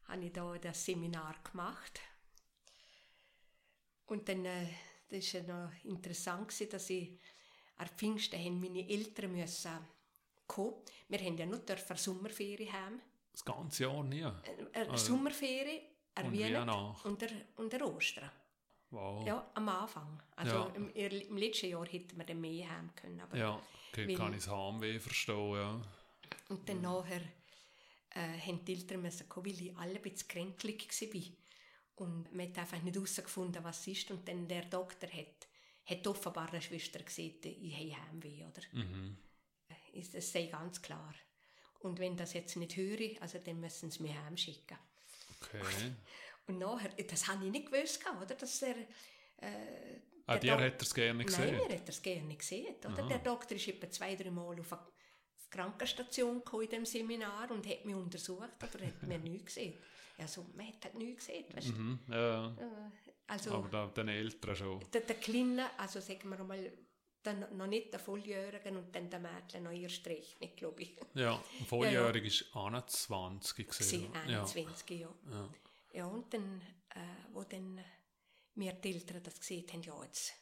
habe 0.08 0.26
ich 0.26 0.32
da 0.32 0.58
das 0.58 0.86
Seminar 0.86 1.36
gemacht. 1.44 2.00
Und 4.06 4.28
dann, 4.30 4.46
äh, 4.46 4.68
das 5.10 5.20
ist 5.20 5.34
ja 5.34 5.44
noch 5.44 5.72
interessant 5.84 6.48
gewesen, 6.50 6.70
dass 6.72 6.90
ich 6.90 7.20
an 7.78 7.88
Pfingsten 7.90 8.60
meine 8.60 8.88
Eltern 8.90 9.32
müssen 9.32 9.78
kommen. 10.50 10.74
Wir 11.08 11.20
haben 11.20 11.38
ja 11.38 11.46
nur 11.46 11.60
dürfen 11.60 11.90
eine 11.92 11.98
Sommerferien 12.00 12.74
haben. 12.74 13.02
Das 13.32 13.46
ganze 13.46 13.84
Jahr 13.84 14.04
nie. 14.04 14.24
Eine, 14.26 14.36
eine 14.74 14.98
Sommerferien, 14.98 15.82
eine 16.16 16.28
Und 16.28 16.38
Weihnacht 16.40 16.68
Weihnacht. 16.68 17.06
und 17.06 17.22
der, 17.22 17.30
und 17.56 17.72
der 17.72 17.88
Ostern. 17.88 18.30
Wow. 18.92 19.26
Ja, 19.26 19.50
am 19.54 19.70
Anfang. 19.70 20.22
Also 20.36 20.56
Ja. 20.56 20.72
im, 20.76 20.90
im 20.90 21.38
letzten 21.38 21.70
Jahr 21.70 21.86
hätten 21.86 22.18
wir 22.18 22.26
dann 22.26 22.42
mehr 22.42 22.68
haben 22.70 22.90
können. 22.96 23.22
Aber 23.22 23.38
Ja, 23.38 23.62
okay, 23.92 24.08
Weil- 24.08 24.16
kann 24.16 24.34
ich 24.34 24.44
das 24.44 24.52
Heimweh 24.54 25.00
verstehen, 25.00 25.54
ja. 25.54 25.82
Und 26.50 26.68
dann 26.68 26.82
nachher 26.82 27.22
äh, 28.16 28.40
haben 28.40 28.66
die 28.66 28.74
Eltern 28.74 29.04
müssen 29.04 29.30
kommen, 29.30 29.46
weil 29.46 29.62
ich 29.62 29.78
alle 29.78 29.96
ein 29.96 30.02
bisschen 30.02 30.28
kränklich 30.28 30.90
war. 30.90 32.06
Und 32.08 32.34
man 32.34 32.48
hat 32.50 32.58
einfach 32.58 32.82
nicht 32.82 32.96
herausgefunden, 32.96 33.64
was 33.64 33.82
es 33.82 33.88
ist. 33.88 34.10
Und 34.12 34.28
dann 34.28 34.48
der 34.48 34.66
Doktor 34.66 35.08
hat, 35.12 35.48
hat 35.86 36.08
offenbar 36.08 36.50
eine 36.50 36.62
Schwester 36.62 37.00
gesehen, 37.04 37.36
ich 37.44 37.74
habe 37.76 38.02
Heimweh, 38.10 38.46
oder? 38.46 38.62
Mhm. 38.74 39.18
Ist, 39.94 40.14
das 40.14 40.32
sei 40.32 40.46
ganz 40.48 40.82
klar. 40.82 41.14
Und 41.80 42.00
wenn 42.00 42.18
das 42.18 42.34
jetzt 42.34 42.56
nicht 42.58 42.76
höre, 42.76 43.22
also 43.22 43.40
dann 43.40 43.60
müssen 43.60 43.90
sie 43.92 44.04
mich 44.04 44.14
heimschicken. 44.16 44.78
Okay. 45.42 45.62
Und 46.48 46.58
nachher, 46.58 46.90
das 47.04 47.28
habe 47.28 47.46
ich 47.46 47.52
nicht 47.52 47.72
gewusst, 47.72 48.04
oder? 48.22 48.36
Dass 48.36 48.62
er, 48.64 48.76
äh, 49.38 50.00
Ah, 50.26 50.38
der 50.38 50.40
dir 50.58 50.66
hat 50.66 50.74
er 50.74 50.82
es 50.82 50.94
gerne 50.94 51.26
gesehen? 51.26 51.56
Nein, 51.58 51.70
er 51.70 51.76
hat 51.78 51.88
das 51.88 52.02
gerne 52.02 52.36
gesehen. 52.36 52.76
Oder? 52.86 53.08
Der 53.08 53.20
Doktor 53.20 53.56
ist 53.56 53.68
etwa 53.68 53.90
zwei, 53.90 54.16
drei 54.16 54.30
Mal 54.30 54.60
auf 54.60 54.74
eine 54.74 54.82
Krankenstation 55.50 56.42
in 56.62 56.70
dem 56.70 56.86
Seminar 56.86 57.50
und 57.52 57.68
hat 57.68 57.86
mich 57.86 57.96
untersucht, 57.96 58.50
aber 58.60 58.80
er 58.80 58.88
hat 58.88 59.04
mir 59.04 59.18
nichts 59.20 59.46
gesehen. 59.56 59.78
Ja, 60.18 60.28
so, 60.28 60.46
man 60.56 60.68
hat 60.68 60.84
halt 60.84 60.96
nichts 60.96 61.26
gesehen. 61.26 61.46
Weißt? 61.54 61.70
du. 61.70 61.74
Mhm. 61.74 62.00
Ja, 62.10 62.48
Äh, 62.58 62.92
Also, 63.28 63.54
aber 63.54 63.70
da, 63.70 63.88
den 63.88 64.10
Eltern 64.10 64.56
schon. 64.56 64.80
der, 64.92 65.02
der 65.02 65.16
Kleine, 65.16 65.70
also 65.80 66.00
sagen 66.00 66.30
wir 66.30 66.44
mal, 66.44 66.72
der, 67.26 67.34
noch 67.52 67.68
nicht 67.68 67.92
der 67.92 68.00
Volljährige 68.00 68.70
und 68.70 68.96
dann 68.96 69.10
der 69.10 69.20
Mädchen 69.20 69.64
noch 69.64 69.72
erst 69.72 70.06
recht 70.08 70.40
nicht, 70.40 70.58
glaube 70.58 70.82
ich. 70.84 70.96
Ja, 71.14 71.42
Volljährig 71.68 72.26
ist 72.26 72.56
21 72.56 73.56
Sie 73.56 73.66
gesehen. 73.66 74.14
Ja. 74.28 74.42
21 74.42 75.00
Jahre. 75.00 75.16
Ja. 75.30 75.50
Ja, 75.92 76.06
und 76.06 76.34
dann, 76.34 76.62
äh, 76.90 77.00
wo 77.34 77.44
dann 77.44 77.84
mir 78.56 78.74
die 78.74 78.94
Eltern 78.94 79.24
das 79.24 79.40
gesehen 79.40 79.66
haben, 79.72 79.82
ja, 79.82 80.04
jetzt, 80.04 80.34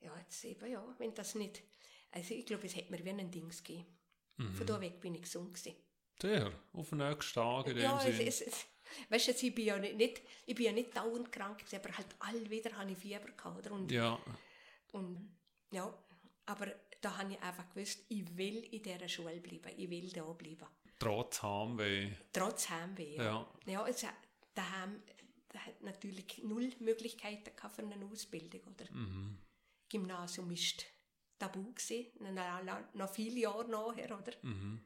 ja, 0.00 0.16
jetzt 0.18 0.44
eben, 0.44 0.70
ja, 0.70 0.94
wenn 0.98 1.14
das 1.14 1.34
nicht, 1.34 1.62
also 2.12 2.34
ich 2.34 2.46
glaube, 2.46 2.66
es 2.66 2.76
hätte 2.76 2.92
mir 2.92 3.04
wie 3.04 3.10
ein 3.10 3.30
Dings 3.30 3.62
gegeben. 3.62 3.86
Mhm. 4.36 4.54
Von 4.54 4.66
da 4.66 4.80
weg 4.80 5.00
bin 5.00 5.14
ich 5.14 5.22
gesund 5.22 5.54
gewesen. 5.54 5.76
Der, 6.22 6.52
auf 6.72 6.88
den 6.90 6.98
nächsten 6.98 7.34
Tag 7.34 7.66
in 7.66 7.74
dem 7.76 7.82
Ja, 7.82 7.98
Sinn. 7.98 8.20
es, 8.26 8.40
es, 8.40 8.66
weißt 9.08 9.28
du, 9.28 9.46
ich 9.46 9.54
bin 9.54 9.64
ja 9.64 9.78
nicht, 9.78 9.96
nicht, 9.96 10.22
ich 10.46 10.54
bin 10.54 10.66
ja 10.66 10.72
nicht 10.72 10.96
dauernd 10.96 11.32
krank 11.32 11.58
gewesen, 11.58 11.80
aber 11.82 11.96
halt 11.96 12.06
all 12.20 12.50
wieder 12.50 12.76
habe 12.76 12.92
ich 12.92 12.98
Fieber 12.98 13.30
gehabt, 13.32 13.58
oder? 13.58 13.72
Und, 13.72 13.90
ja, 13.90 14.18
und, 14.92 15.36
ja, 15.72 15.92
aber 16.46 16.74
da 17.00 17.16
habe 17.18 17.32
ich 17.32 17.40
einfach 17.42 17.68
gewusst, 17.70 18.04
ich 18.08 18.36
will 18.36 18.58
in 18.70 18.82
dieser 18.82 19.08
Schule 19.08 19.40
bleiben, 19.40 19.70
ich 19.76 19.90
will 19.90 20.08
da 20.10 20.22
bleiben. 20.32 20.66
trotz 20.98 21.42
Heimweh. 21.42 22.12
Trotz 22.32 22.68
Heimweh. 22.70 23.16
Ja. 23.16 23.46
ja 23.66 23.86
es, 23.86 24.04
hat- 24.04 24.14
daheim 24.54 25.02
da 25.48 25.58
hat 25.60 25.82
natürlich 25.82 26.42
null 26.42 26.70
Möglichkeiten 26.80 27.52
für 27.70 27.82
eine 27.82 28.04
Ausbildung. 28.06 28.60
Oder? 28.72 28.90
Mhm. 28.92 29.38
Gymnasium 29.88 30.50
ist 30.50 30.84
tabu 31.38 31.72
gewesen, 31.72 32.06
noch, 32.94 33.12
viele 33.12 33.40
Jahre 33.40 33.68
nachher. 33.70 34.18
Oder? 34.18 34.32
Mhm. 34.42 34.80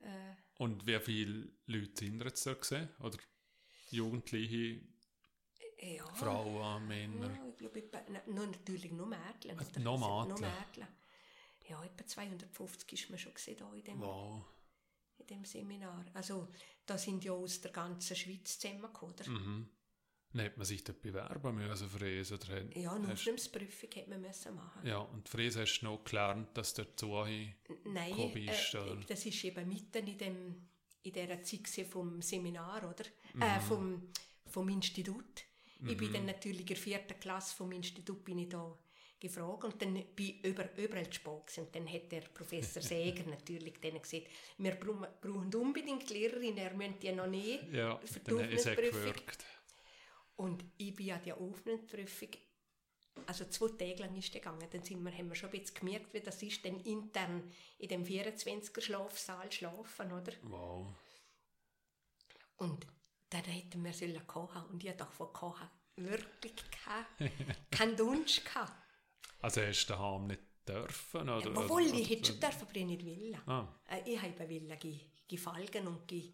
Äh, 0.00 0.34
Und 0.58 0.86
wie 0.86 0.98
viele 1.00 1.48
Leute 1.66 1.92
sind 1.96 2.22
jetzt 2.24 2.44
da 2.46 2.52
gesehen? 2.54 2.88
Oder 3.00 3.18
Jugendliche, 3.90 4.80
ja. 5.78 6.04
Frauen, 6.14 6.86
Männer? 6.86 7.28
Ja, 7.34 7.48
ich 7.48 7.56
glaube, 7.56 7.78
etwa, 7.78 8.00
na, 8.08 8.20
nur 8.26 8.46
natürlich 8.46 8.92
nur 8.92 9.06
Mädchen. 9.06 9.58
Also 9.58 9.80
noch 9.80 10.22
Also, 10.22 10.34
Mädchen? 10.44 10.86
Ja, 11.68 11.82
etwa 11.84 12.06
250 12.06 12.92
ist 12.92 13.10
man 13.10 13.18
schon 13.18 13.34
gesehen 13.34 13.56
da 13.58 13.72
in 13.74 13.82
dem, 13.84 14.00
Wow. 14.00 14.44
in 15.18 15.26
dem 15.26 15.44
Seminar. 15.44 16.04
Also, 16.14 16.48
da 16.86 16.96
sind 16.96 17.24
ja 17.24 17.32
aus 17.32 17.60
der 17.60 17.72
ganzen 17.72 18.14
Schweiz 18.16 18.58
zusammengekommen. 18.58 19.14
Oder? 19.14 19.28
Mhm. 19.30 19.68
Dann 20.32 20.44
hat 20.46 20.56
man 20.58 20.66
sich 20.66 20.84
dort 20.84 21.00
bewerben 21.02 21.54
müssen 21.56 21.88
für 21.88 22.08
es, 22.20 22.30
oder? 22.30 22.56
hat- 22.56 22.76
Ja, 22.76 22.92
eine 22.92 23.12
Aufnahmsprüfung 23.12 23.90
hätte 23.92 24.10
man 24.10 24.20
müssen 24.20 24.54
machen. 24.54 24.86
ja, 24.86 24.98
und 24.98 25.28
für 25.28 25.42
es 25.44 25.56
hast 25.56 25.80
du 25.80 25.86
noch 25.86 26.04
gelernt, 26.04 26.56
dass 26.56 26.74
du 26.74 26.84
dazu. 26.84 27.14
Nein, 27.84 28.16
Hobby 28.16 28.46
ist, 28.46 28.74
äh, 28.74 28.78
oder? 28.78 29.00
das 29.06 29.24
ist 29.24 29.42
eben 29.44 29.66
mitten 29.68 30.06
in, 30.06 30.18
dem, 30.18 30.68
in 31.02 31.12
dieser 31.12 31.42
Zeit 31.42 31.86
vom 31.88 32.20
Seminar, 32.20 32.88
oder? 32.88 33.04
Mhm. 33.34 33.42
Äh, 33.42 33.60
vom, 33.60 34.10
vom 34.46 34.68
Institut. 34.68 35.44
Ich 35.84 35.96
bin 35.96 36.12
dann 36.12 36.26
natürlich 36.26 36.60
in 36.60 36.66
der 36.66 36.76
vierten 36.76 37.20
Klasse 37.20 37.54
vom 37.54 37.72
Institut 37.72 38.24
bin 38.24 38.38
ich 38.38 38.48
da 38.48 38.76
gefragt 39.18 39.64
und 39.64 39.80
dann 39.80 39.94
bin 40.14 40.26
ich 40.26 40.44
über, 40.44 40.68
überall 40.76 41.04
gewesen. 41.04 41.64
und 41.64 41.74
dann 41.74 41.90
hat 41.90 42.12
der 42.12 42.20
Professor 42.20 42.82
Seger 42.82 43.24
natürlich 43.28 43.74
dann 43.80 44.00
gesagt, 44.00 44.26
wir 44.58 44.72
brauchen, 44.72 45.54
unbedingt 45.54 46.08
Lehrerin, 46.10 46.56
er 46.56 46.74
müsste 46.74 46.98
die 47.00 47.12
noch 47.12 47.26
nicht 47.26 47.72
Ja, 47.72 47.98
für 47.98 48.20
die 48.20 48.32
Aufnahmeprüfung. 48.32 49.14
Und 50.36 50.64
ich 50.76 50.94
bin 50.94 51.12
an 51.12 51.22
die 51.24 51.32
Aufnahmeprüfung, 51.32 52.28
also 53.26 53.46
zwei 53.46 53.68
Tage 53.68 54.02
lang 54.02 54.14
ist 54.16 54.34
die 54.34 54.38
gegangen, 54.38 54.68
dann 54.70 54.82
sind 54.82 55.02
wir, 55.02 55.10
haben 55.10 55.28
wir 55.28 55.34
schon 55.34 55.48
ein 55.50 55.58
bisschen 55.58 55.76
gemerkt, 55.76 56.12
wie 56.12 56.20
das 56.20 56.42
ist, 56.42 56.64
dann 56.64 56.78
intern 56.80 57.50
in 57.78 57.88
dem 57.88 58.04
24er 58.04 58.80
Schlafsaal 58.82 59.50
schlafen, 59.50 60.12
oder? 60.12 60.32
Wow. 60.42 60.86
Und 62.58 62.86
dann 63.30 63.44
hätten 63.44 63.84
wir 63.84 63.92
sollen 63.92 64.26
kochen 64.26 64.62
und 64.66 64.82
ich 64.84 64.92
doch 64.96 65.12
von 65.12 65.32
Kochen 65.32 65.68
wirklich 65.96 66.54
keinen 66.84 67.30
keinen 67.70 67.98
Wunsch 67.98 68.44
gehabt. 68.44 68.72
Also 69.40 69.62
hast 69.62 69.86
du 69.86 69.92
daheim 69.94 70.26
nicht 70.26 70.40
dürfen? 70.68 71.28
Oder, 71.28 71.40
Ja, 71.52 71.56
Obwohl, 71.60 71.82
ich 71.86 72.08
hätte 72.10 72.26
schon 72.32 72.40
dürfen, 72.40 72.62
aber 72.62 72.76
ich 72.76 72.84
nicht 72.86 73.04
wollen. 73.06 73.40
Ah. 73.46 73.68
Äh, 73.88 74.02
Ich 74.12 74.20
habe 74.20 74.38
wollen 74.38 74.78
ge- 74.78 75.00
gefalgen 75.28 75.86
und, 75.86 76.06
ge, 76.08 76.32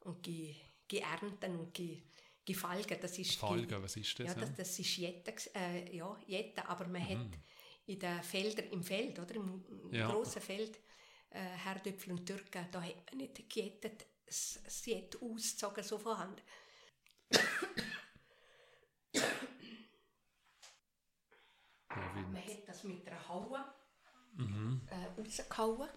und 0.00 0.22
ge, 0.22 0.54
geernten 0.88 1.56
und 1.58 1.72
ge, 1.74 2.02
gefalgen. 2.44 2.98
Das 3.00 3.18
ist 3.18 3.36
Falgen, 3.36 3.82
was 3.82 3.96
ist 3.96 4.18
das? 4.18 4.26
Ja, 4.28 4.34
das, 4.34 4.54
das 4.54 4.78
ist 4.78 4.96
Jette, 4.96 5.34
äh, 5.54 5.96
ja, 5.96 6.18
Jette, 6.26 6.68
aber 6.68 6.86
man 6.86 7.02
hat 7.08 7.38
in 7.86 7.98
den 7.98 8.22
Feldern, 8.22 8.66
im 8.70 8.82
Feld, 8.84 9.18
oder, 9.18 9.34
im, 9.36 9.64
im 9.68 9.94
Ja. 9.94 10.08
grossen 10.08 10.42
Feld, 10.42 10.78
äh, 11.30 11.40
Herdöpfel 11.40 12.12
und 12.12 12.26
Türken, 12.26 12.66
da 12.70 12.82
hat 12.82 12.94
man 13.10 13.18
nicht 13.18 13.48
gejettet, 13.48 14.06
das 14.30 14.86
Jett 14.86 15.20
ausgezogen, 15.20 15.82
so 15.82 15.98
von 15.98 16.18
Hand. 16.18 16.42
Man 22.32 22.46
hat 22.46 22.68
das 22.68 22.84
mit 22.84 23.06
einer 23.06 23.28
Haue 23.28 23.64
äh, 24.90 25.20
rausgehauen 25.20 25.88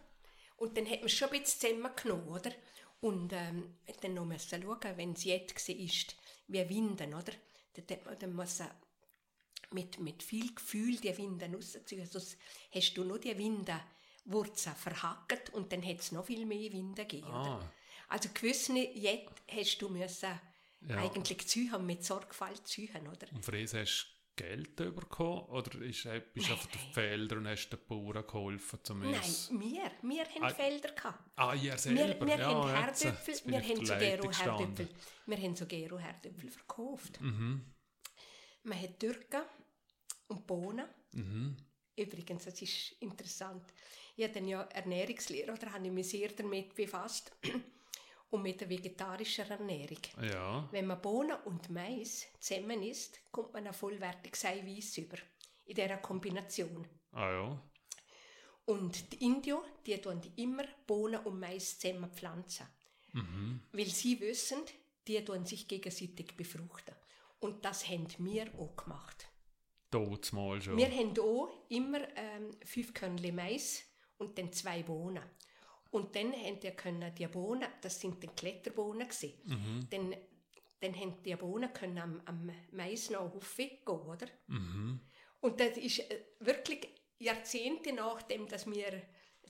und 0.57 0.75
dann 0.75 0.89
hat 0.89 1.01
man 1.01 1.09
schon 1.09 1.29
ein 1.29 1.39
bisschen 1.39 1.59
zusammengenommen, 1.59 2.27
oder? 2.27 2.51
Und 3.01 3.33
ähm, 3.33 3.75
hat 3.87 4.03
dann 4.03 4.15
noch 4.15 4.25
müssen 4.25 4.61
schauen, 4.63 4.97
wenn 4.97 5.13
es 5.13 5.23
jetzt 5.25 5.55
war, 5.69 6.15
wie 6.47 6.69
Winden, 6.69 7.13
oder? 7.13 7.33
Dann 7.73 7.85
hat 7.97 8.05
man 8.05 8.19
dann 8.19 8.35
müssen 8.35 8.67
mit, 9.71 9.99
mit 9.99 10.23
viel 10.23 10.53
Gefühl 10.55 10.97
die 10.97 11.15
Winden 11.17 11.53
rausziehen, 11.55 12.05
sonst 12.07 12.37
hast 12.73 12.93
du 12.93 13.03
nur 13.03 13.19
die 13.19 13.37
Windenwurzeln 13.37 14.75
verhackt 14.75 15.51
und 15.51 15.71
dann 15.71 15.85
hat 15.85 15.99
es 15.99 16.11
noch 16.11 16.25
viel 16.25 16.45
mehr 16.45 16.71
Winden 16.71 16.95
gegeben, 16.95 17.27
oder? 17.27 17.71
Also 18.13 18.29
gewisse 18.31 18.73
jetzt 18.77 19.31
hast 19.49 19.81
du 19.81 19.89
müssen 19.89 20.39
Ja. 20.87 20.97
eigentlich 20.97 21.47
züchen, 21.47 21.83
mit 21.85 22.03
Sorgfalt 22.03 22.67
züchen, 22.67 23.07
oder? 23.07 23.27
und 23.33 23.47
das 23.47 23.73
hast 23.73 24.05
du 24.35 24.43
Geld 24.43 24.75
bekommen? 24.75 25.41
Oder 25.47 25.81
ist, 25.81 26.05
äh, 26.05 26.21
bist 26.33 26.49
du 26.49 26.53
auf 26.53 26.67
den 26.67 26.79
Feldern 26.93 27.39
und 27.39 27.47
hast 27.47 27.69
den 27.69 27.79
Bauern 27.87 28.23
geholfen? 28.27 28.79
Zum 28.83 28.99
Nein, 28.99 29.13
wir, 29.13 29.91
wir 30.03 30.25
haben 30.25 30.43
Ah, 30.43 30.49
Felder 30.49 30.91
gehabt. 30.91 31.31
Ah, 31.37 31.55
ihr 31.55 31.71
Wir, 31.71 31.77
selber? 31.79 32.27
wir 32.27 32.37
ja, 32.37 32.45
haben 32.53 32.69
Herdöpfel, 32.69 33.35
wir 33.45 33.61
haben 33.61 33.67
der 33.67 33.85
so 33.85 33.93
Leitung 33.93 33.99
Gero 33.99 34.27
gestanden. 34.27 34.57
Herdöpfel, 34.77 34.89
wir 35.25 35.37
haben 35.37 35.55
so 35.55 35.65
Gero 35.65 35.97
Herdöpfel 35.97 36.49
verkauft. 36.51 37.19
Mhm. 37.21 37.65
Man 38.63 38.79
hat 38.81 38.99
Türken 38.99 39.41
und 40.27 40.45
Bohnen. 40.45 40.85
Mhm. 41.13 41.57
Übrigens, 41.95 42.45
das 42.45 42.61
ist 42.61 42.91
interessant. 42.99 43.63
Ich 44.15 44.23
habe 44.23 44.33
dann 44.33 44.47
ja 44.47 44.61
Ernährungslehre, 44.63 45.51
oder 45.51 45.71
habe 45.73 45.85
ich 45.87 45.91
mich 45.91 46.09
sehr 46.09 46.29
damit 46.29 46.75
befasst. 46.75 47.31
Und 48.33 48.41
mit 48.41 48.59
der 48.59 48.67
vegetarischen 48.67 49.47
Ernährung. 49.47 49.99
Ja. 50.19 50.67
Wenn 50.71 50.87
man 50.87 50.99
Bohnen 50.99 51.37
und 51.45 51.69
Mais 51.69 52.27
zusammen 52.39 52.81
isst, 52.81 53.19
kommt 53.31 53.53
man 53.53 53.67
ein 53.67 53.73
vollwertiges 53.73 54.45
Eiweiß 54.45 54.97
über. 54.97 55.17
In 55.65 55.75
dieser 55.75 55.97
Kombination. 55.97 56.87
Ah 57.11 57.31
ja. 57.31 57.63
Und 58.65 59.13
die 59.13 59.25
Indio, 59.25 59.63
die 59.85 60.01
tun 60.01 60.19
immer 60.35 60.63
Bohnen 60.87 61.23
und 61.23 61.39
Mais 61.39 61.77
zusammen 61.77 62.11
pflanzen. 62.11 62.65
Mhm. 63.11 63.61
Weil 63.71 63.85
sie 63.85 64.19
wissen, 64.19 64.63
die 65.07 65.23
tun 65.23 65.45
sich 65.45 65.67
gegenseitig 65.67 66.35
befruchten. 66.35 66.95
Und 67.39 67.63
das 67.63 67.87
haben 67.87 68.07
wir 68.17 68.47
auch 68.57 68.75
gemacht. 68.75 69.27
Dort 69.91 70.33
mal 70.33 70.59
schon. 70.59 70.77
Wir 70.77 70.89
haben 70.89 71.13
auch 71.19 71.51
immer 71.69 71.99
ähm, 72.17 72.49
fünf 72.65 72.95
Körnchen 72.95 73.35
Mais 73.35 73.83
und 74.17 74.39
dann 74.39 74.51
zwei 74.51 74.81
Bohnen. 74.81 75.23
Und 75.93 76.15
dann 76.15 76.33
haben 76.33 76.59
die, 76.59 76.71
können 76.71 77.13
die 77.13 77.27
Bohnen, 77.27 77.67
das 77.81 77.99
sind 77.99 78.23
dann 78.23 78.35
Kletterbohnen 78.35 79.07
gewesen, 79.07 79.33
Mhm. 79.45 79.87
dann, 79.91 80.15
dann 80.79 80.95
haben 80.99 81.21
die 81.21 81.35
Bohnen 81.35 81.71
können 81.71 81.99
am, 81.99 82.21
am 82.25 82.51
Mais 82.71 83.11
noch 83.11 83.31
hochgehen, 83.31 83.77
oder? 83.85 84.25
Mhm. 84.47 84.99
Und 85.39 85.59
das 85.59 85.77
ist 85.77 85.99
äh, 85.99 86.25
wirklich 86.39 86.87
Jahrzehnte 87.19 87.93
nachdem, 87.93 88.47
dass 88.47 88.65
wir 88.65 89.03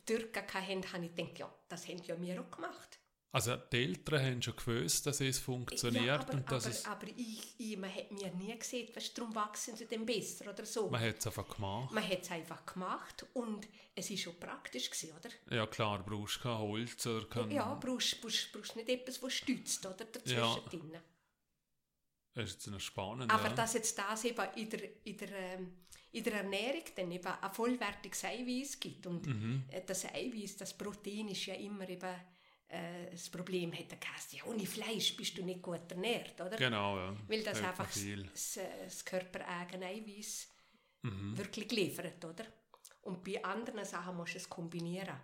Türken 0.06 0.44
hatten, 0.54 0.92
habe 0.92 1.06
ich 1.06 1.16
gedacht, 1.16 1.40
ja, 1.40 1.56
das 1.70 1.88
haben 1.88 2.04
ja 2.04 2.20
wir 2.22 2.42
auch 2.42 2.52
gemacht. 2.52 3.00
Also 3.36 3.56
die 3.56 3.78
Eltern 3.84 4.22
haben 4.24 4.42
schon 4.44 4.56
gewusst, 4.56 5.08
dass 5.08 5.20
es 5.20 5.40
funktioniert 5.40 6.06
ja, 6.06 6.20
aber, 6.20 6.34
und 6.34 6.52
dass 6.52 6.66
aber, 6.68 6.76
es, 6.76 6.86
aber 6.86 7.08
ich, 7.18 7.56
ich, 7.58 7.76
man 7.78 7.92
hat 7.94 8.12
mir 8.12 8.30
nie 8.36 8.56
gesehen, 8.58 8.88
weißt, 8.96 9.18
darum 9.18 9.34
wachsen 9.34 9.76
sie 9.76 9.88
dann 9.88 10.06
besser 10.06 10.52
oder 10.52 10.64
so. 10.66 10.88
man 10.92 11.02
hat 11.02 11.18
es 11.18 11.26
einfach 11.26 11.50
gemacht. 11.56 11.92
Man 11.92 12.08
hat 12.08 12.22
es 12.22 12.30
einfach 12.30 12.64
gemacht 12.64 13.26
und 13.34 13.68
es 13.96 14.12
war 14.12 14.18
schon 14.18 14.40
praktisch, 14.40 14.88
gewesen, 14.92 15.14
oder? 15.18 15.56
Ja 15.56 15.66
klar, 15.66 15.98
du 15.98 16.04
brauchst 16.16 16.42
kein 16.42 16.60
Holz 16.60 17.08
oder 17.08 17.26
kein... 17.26 17.50
Ja, 17.50 17.74
brauchst, 17.74 18.22
brauchst, 18.22 18.54
brauchst 18.54 18.76
nicht 18.76 18.90
etwas, 18.90 19.20
das 19.20 19.34
stützt, 19.34 19.84
oder? 19.84 20.06
Dazwischen 20.06 20.38
Ja. 20.38 20.56
drinnen. 20.70 21.02
Das 22.36 22.46
ist 22.50 22.54
jetzt 22.54 22.68
noch 22.68 22.80
spannend, 22.80 23.32
Aber 23.32 23.50
ja. 23.50 23.54
dass 23.56 23.74
jetzt 23.74 23.98
das 23.98 24.26
eben 24.26 24.46
in 24.58 24.70
der, 24.70 24.82
in 25.06 25.18
der, 25.18 25.30
ähm, 25.32 25.74
in 26.12 26.24
der 26.24 26.34
Ernährung 26.36 26.84
dann 26.96 27.12
eben 27.12 27.26
ein 27.28 27.54
vollwertiges 27.54 28.24
Eiweiß 28.26 28.80
gibt 28.80 29.08
und 29.08 29.26
Mhm. 29.26 29.64
äh, 29.72 29.82
das 29.86 30.06
Eiweiß, 30.06 30.58
das 30.58 30.78
Protein 30.78 31.30
ist 31.30 31.46
ja 31.48 31.56
immer 31.56 31.88
eben 31.90 32.14
äh, 32.74 33.12
das 33.12 33.30
Problem, 33.30 33.72
Käse, 33.72 34.38
ja, 34.38 34.44
ohne 34.46 34.66
Fleisch 34.66 35.16
bist 35.16 35.38
du 35.38 35.44
nicht 35.44 35.62
gut 35.62 35.92
ernährt, 35.92 36.40
oder? 36.42 36.58
Genau, 36.58 36.98
ja. 36.98 37.16
Weil 37.28 37.44
das 37.44 37.58
Hört 37.62 37.68
einfach 37.80 37.88
das, 38.32 38.58
äh, 38.58 38.84
das 38.86 39.06
körpereigene 39.06 39.86
Eiweiß 39.88 40.50
Mhm. 41.06 41.38
wirklich 41.38 41.70
liefert, 41.72 42.24
oder? 42.24 42.46
Und 43.02 43.24
bei 43.24 43.44
anderen 43.44 43.84
Sachen 43.84 44.16
musst 44.16 44.36
du 44.36 44.38
es 44.38 44.50
kombinieren, 44.50 45.18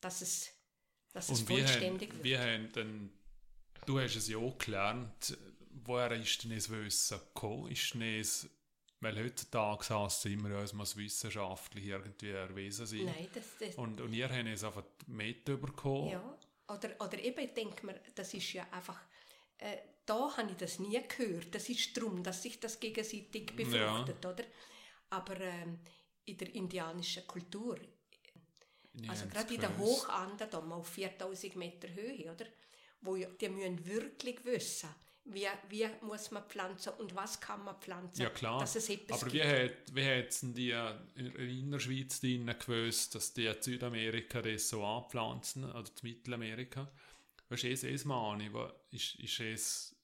dass 0.00 0.20
es, 0.20 0.50
dass 1.12 1.30
es 1.30 1.40
Und 1.40 1.48
wir 1.48 1.58
vollständig 1.66 2.08
haben, 2.10 2.16
wird. 2.18 2.24
wir 2.24 2.40
haben 2.40 2.72
dann, 2.72 3.10
du 3.86 3.98
hast 3.98 4.16
es 4.16 4.28
ja 4.28 4.36
auch 4.36 4.58
gelernt, 4.58 5.36
woher 5.84 6.12
ist 6.12 6.44
denn 6.44 6.54
das 6.54 6.68
Wissen 6.70 7.18
gekommen? 7.18 7.70
Ist 7.72 7.94
denn 7.94 8.02
es, 8.02 8.48
weil 9.00 9.16
heutzutage 9.24 9.88
heißt 9.98 10.26
es 10.26 10.32
immer, 10.32 10.50
ja, 10.50 10.62
es 10.62 10.74
muss 10.74 10.96
wissenschaftlich 10.96 11.86
irgendwie 11.86 12.30
erwiesen 12.30 12.86
sein. 12.86 13.06
Nein, 13.06 13.26
das, 13.34 13.44
das, 13.58 13.74
Und, 13.76 14.00
und 14.00 14.12
ihr 14.12 14.28
habt 14.28 14.46
es 14.46 14.62
einfach 14.64 14.84
mit 15.06 15.44
bekommen. 15.46 16.10
Ja, 16.10 16.38
oder, 16.72 16.90
oder 17.00 17.18
eben, 17.18 17.40
ich 17.40 17.54
denke 17.54 17.86
mir, 17.86 18.00
das 18.14 18.34
ist 18.34 18.52
ja 18.52 18.66
einfach, 18.70 19.00
äh, 19.58 19.78
da 20.04 20.36
habe 20.36 20.50
ich 20.50 20.56
das 20.56 20.78
nie 20.78 21.00
gehört. 21.08 21.54
Das 21.54 21.68
ist 21.68 21.96
darum, 21.96 22.22
dass 22.22 22.42
sich 22.42 22.58
das 22.58 22.80
gegenseitig 22.80 23.54
befruchtet, 23.54 24.24
oder? 24.24 24.44
Aber 25.10 25.40
ähm, 25.40 25.80
in 26.24 26.38
der 26.38 26.54
indianischen 26.54 27.26
Kultur, 27.26 27.78
Ich 28.94 29.08
also 29.08 29.26
gerade 29.26 29.54
in 29.54 29.60
den 29.60 29.72
gewusst. 29.76 30.08
Hochanden, 30.08 30.48
da 30.50 30.60
mal 30.60 30.76
auf 30.76 30.88
4000 30.88 31.56
Meter 31.56 31.88
Höhe, 31.88 32.30
oder? 32.32 32.46
Wo 33.00 33.16
ja, 33.16 33.28
die 33.28 33.48
müssen 33.48 33.84
wirklich 33.86 34.44
wissen, 34.44 34.90
wie, 35.24 35.46
wie 35.68 35.88
muss 36.02 36.30
man 36.30 36.42
pflanzen 36.44 36.92
und 36.98 37.14
was 37.14 37.40
kann 37.40 37.64
man 37.64 37.76
pflanzen, 37.80 38.22
Ja 38.22 38.30
klar, 38.30 38.60
dass 38.60 38.76
es 38.76 38.88
etwas 38.88 39.22
aber 39.22 39.32
wie 39.32 39.42
hat, 39.42 39.94
wie 39.94 40.04
hat 40.04 40.42
denn 40.42 40.54
die 40.54 40.70
in 40.70 41.32
der 41.34 41.38
Innerschweiz 41.38 42.20
drinnen 42.20 42.56
gewusst, 42.58 43.14
dass 43.14 43.32
die 43.32 43.46
in 43.46 43.62
Südamerika 43.62 44.42
das 44.42 44.68
so 44.68 44.84
anpflanzen, 44.84 45.64
oder 45.64 45.88
in 46.02 46.08
Mittelamerika? 46.08 46.88
Weißt 47.48 47.64
du, 47.64 47.68
es 47.88 48.04
meine, 48.04 48.52
wo- 48.52 48.70
ist, 48.90 49.16
ist 49.16 49.40
es, 49.40 49.96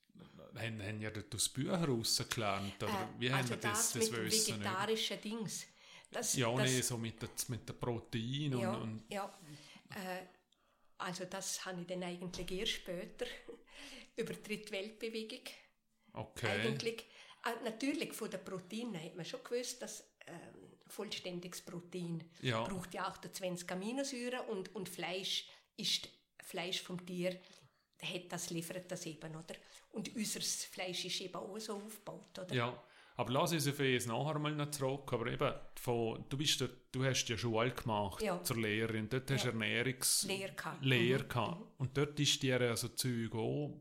haben, 0.56 0.82
haben 0.82 1.00
ja 1.00 1.10
aus 1.34 1.48
Büchern 1.48 1.84
rausgelernt, 1.84 2.82
oder 2.82 2.92
Äh, 2.92 3.20
wie 3.20 3.30
haben 3.30 3.38
also 3.38 3.50
wir 3.50 3.56
das, 3.56 3.92
das, 3.92 4.10
mit 4.10 4.18
dem 4.18 4.24
Wissen? 4.24 4.58
nicht? 4.58 4.68
vegetarischen 4.68 5.20
Dings. 5.20 5.66
Das, 6.10 6.32
Ja, 6.34 6.52
das, 6.54 6.70
nee, 6.70 6.80
so 6.80 6.96
mit 6.98 7.20
den 7.22 7.28
mit 7.48 7.68
der 7.68 7.74
Protein 7.74 8.54
und, 8.54 8.60
Ja, 8.62 8.74
und 8.74 9.02
ja. 9.08 9.38
Äh, 9.90 10.26
also 10.98 11.24
das 11.26 11.64
habe 11.64 11.80
ich 11.82 11.86
dann 11.86 12.02
eigentlich 12.02 12.50
erst 12.52 12.72
später 12.72 13.26
über 14.18 14.34
die 14.34 14.70
Weltbewegung 14.72 15.44
okay. 16.12 16.46
eigentlich. 16.48 17.06
Äh, 17.44 17.64
natürlich 17.64 18.12
von 18.12 18.30
den 18.30 18.44
Proteinen 18.44 19.02
hat 19.02 19.14
man 19.16 19.24
schon 19.24 19.42
gewusst, 19.44 19.80
dass 19.82 20.04
ähm, 20.26 20.72
vollständiges 20.88 21.62
Protein 21.62 22.24
Ja. 22.40 22.64
braucht 22.64 22.94
ja 22.94 23.06
28 23.06 23.70
Aminosäuren 23.70 24.40
und, 24.48 24.74
und 24.74 24.88
Fleisch 24.88 25.46
ist 25.76 26.08
Fleisch 26.42 26.80
vom 26.82 27.04
Tier 27.04 27.38
hat 28.00 28.30
das 28.32 28.50
liefert 28.50 28.90
das 28.90 29.04
eben, 29.06 29.34
oder? 29.34 29.54
Und 29.90 30.14
unser 30.14 30.40
Fleisch 30.40 31.04
ist 31.04 31.20
eben 31.20 31.34
auch 31.34 31.58
so 31.58 31.74
aufgebaut, 31.74 32.38
oder? 32.38 32.54
Ja, 32.54 32.82
aber 33.16 33.32
lass 33.32 33.52
uns 33.52 33.66
auf 33.66 33.78
das 33.78 34.06
nachher 34.06 34.38
mal 34.38 34.54
noch 34.54 34.70
zurück. 34.70 35.12
Aber 35.12 35.26
eben, 35.26 35.52
von, 35.74 36.24
du, 36.28 36.36
bist 36.38 36.60
dort, 36.60 36.76
du 36.92 37.04
hast 37.04 37.26
ja 37.28 37.36
Schule 37.36 37.72
gemacht 37.72 38.22
Ja. 38.22 38.40
zur 38.44 38.58
Lehrerin. 38.58 39.08
Dort 39.08 39.28
hast 39.32 39.44
du. 39.44 39.48
Ernährungs 39.48 40.22
Lehre 40.22 40.52
gehabt. 40.52 40.84
Lehre 40.84 41.24
Mhm. 41.24 41.28
gehabt. 41.28 41.80
Und 41.80 41.96
dort 41.98 42.20
ist 42.20 42.40
dir 42.42 42.60
also 42.60 42.88
Zeug 42.90 43.34
auch 43.34 43.80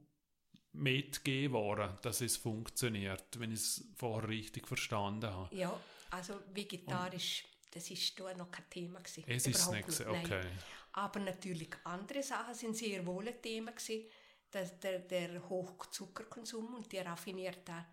mitgegeben 0.78 1.53
worden, 1.53 1.95
dass 2.01 2.21
es 2.21 2.38
funktioniert, 2.38 3.39
wenn 3.39 3.51
ich 3.51 3.59
es 3.59 3.88
vorher 3.95 4.30
richtig 4.30 4.67
verstanden 4.67 5.30
habe. 5.32 5.55
Ja, 5.55 5.78
also 6.11 6.39
vegetarisch, 6.53 7.45
das 7.71 7.89
ist 7.91 8.19
da 8.19 8.34
noch 8.34 8.49
kein 8.51 8.69
Thema 8.69 8.99
gewesen. 8.99 9.23
Es 9.28 9.47
ist 9.47 9.71
nicht, 9.71 9.86
gewesen, 9.88 10.05
nein. 10.11 10.25
okay. 10.25 10.47
Aber 10.93 11.19
natürlich 11.19 11.69
andere 11.84 12.23
Sachen 12.23 12.53
sind 12.55 12.75
sehr 12.75 13.05
wohl 13.05 13.28
ein 13.28 13.41
Thema 13.41 13.71
gewesen. 13.71 14.05
Der, 14.53 14.65
der, 14.65 14.99
der 14.99 15.49
Hochzuckerkonsum 15.49 16.75
und 16.75 16.91
die 16.91 16.99
raffinierte, 16.99 17.86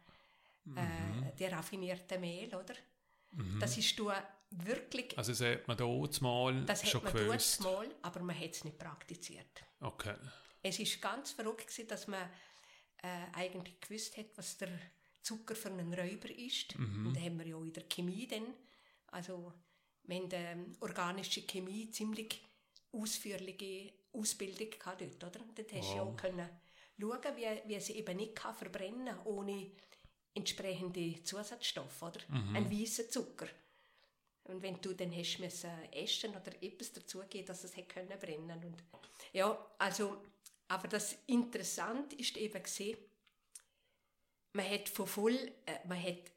Mhm. 0.66 0.78
äh, 0.78 1.32
die 1.38 1.44
raffinierte 1.44 2.18
Mehl, 2.18 2.54
oder? 2.54 2.74
Das 3.60 3.76
ist 3.76 3.98
da 3.98 4.26
wirklich, 4.50 5.18
Also 5.18 5.32
das 5.32 5.40
hat 5.42 5.68
man 5.68 5.76
da 5.76 5.84
mal 6.22 6.64
das 6.64 6.88
schon 6.88 7.04
hat 7.04 7.12
man 7.14 7.26
gewusst. 7.26 7.62
dort 7.62 7.74
mal, 7.88 7.94
aber 8.02 8.20
man 8.20 8.38
hat 8.38 8.50
es 8.52 8.64
nicht 8.64 8.78
praktiziert. 8.78 9.62
Okay. 9.80 10.14
Es 10.62 10.78
ist 10.78 11.02
ganz 11.02 11.32
verrückt 11.32 11.66
gewesen, 11.66 11.88
dass 11.88 12.06
man 12.06 12.30
äh, 13.04 13.38
eigentlich 13.38 13.80
gewusst 13.80 14.16
hat, 14.16 14.26
was 14.36 14.56
der 14.56 14.70
Zucker 15.20 15.54
für 15.54 15.68
einen 15.68 15.92
Räuber 15.92 16.30
ist. 16.30 16.78
Mhm. 16.78 17.06
Und 17.06 17.16
da 17.16 17.20
haben 17.20 17.38
wir 17.38 17.46
ja 17.46 17.56
auch 17.56 17.64
in 17.64 17.72
der 17.72 17.84
Chemie 17.84 18.26
dann 18.26 18.46
Also, 19.08 19.52
wenn 20.04 20.28
die 20.28 20.76
organische 20.80 21.42
Chemie 21.42 21.90
ziemlich 21.90 22.42
ausführliche 22.92 23.92
Ausbildung 24.12 24.70
gehabt 24.70 25.00
dort, 25.00 25.24
oder? 25.24 25.44
Dort 25.54 25.72
hast 25.72 25.90
du 25.92 25.96
ja 25.96 26.02
auch 26.02 26.16
können 26.16 26.48
schauen, 26.98 27.36
wie, 27.36 27.68
wie 27.68 27.80
sie 27.80 27.94
eben 27.94 28.16
nicht 28.16 28.36
kann 28.36 28.54
verbrennen 28.54 29.18
ohne 29.24 29.70
entsprechende 30.34 31.22
Zusatzstoffe, 31.24 32.02
oder? 32.02 32.20
Ein 32.54 32.70
weißer 32.70 33.08
Zucker. 33.08 33.48
Und 34.44 34.62
wenn 34.62 34.80
du 34.80 34.92
dann 34.92 35.14
hast 35.14 35.38
müssen 35.38 35.70
essen 35.90 36.30
oder 36.30 36.62
etwas 36.62 36.92
dazugeben, 36.92 37.46
dass 37.46 37.64
es 37.64 37.76
hätte 37.76 37.94
können 37.94 38.18
brennen 38.18 38.62
und 38.64 38.84
ja, 39.32 39.58
also, 39.78 40.22
aber 40.68 40.88
das 40.88 41.16
interessant 41.26 42.12
ist 42.14 42.36
eben 42.36 42.62
gesehen, 42.62 42.98
man 44.52 44.70
hat 44.70 44.88
von 44.88 45.06
voll, 45.06 45.34
äh, 45.66 45.86
man 45.86 46.02
hat 46.02 46.32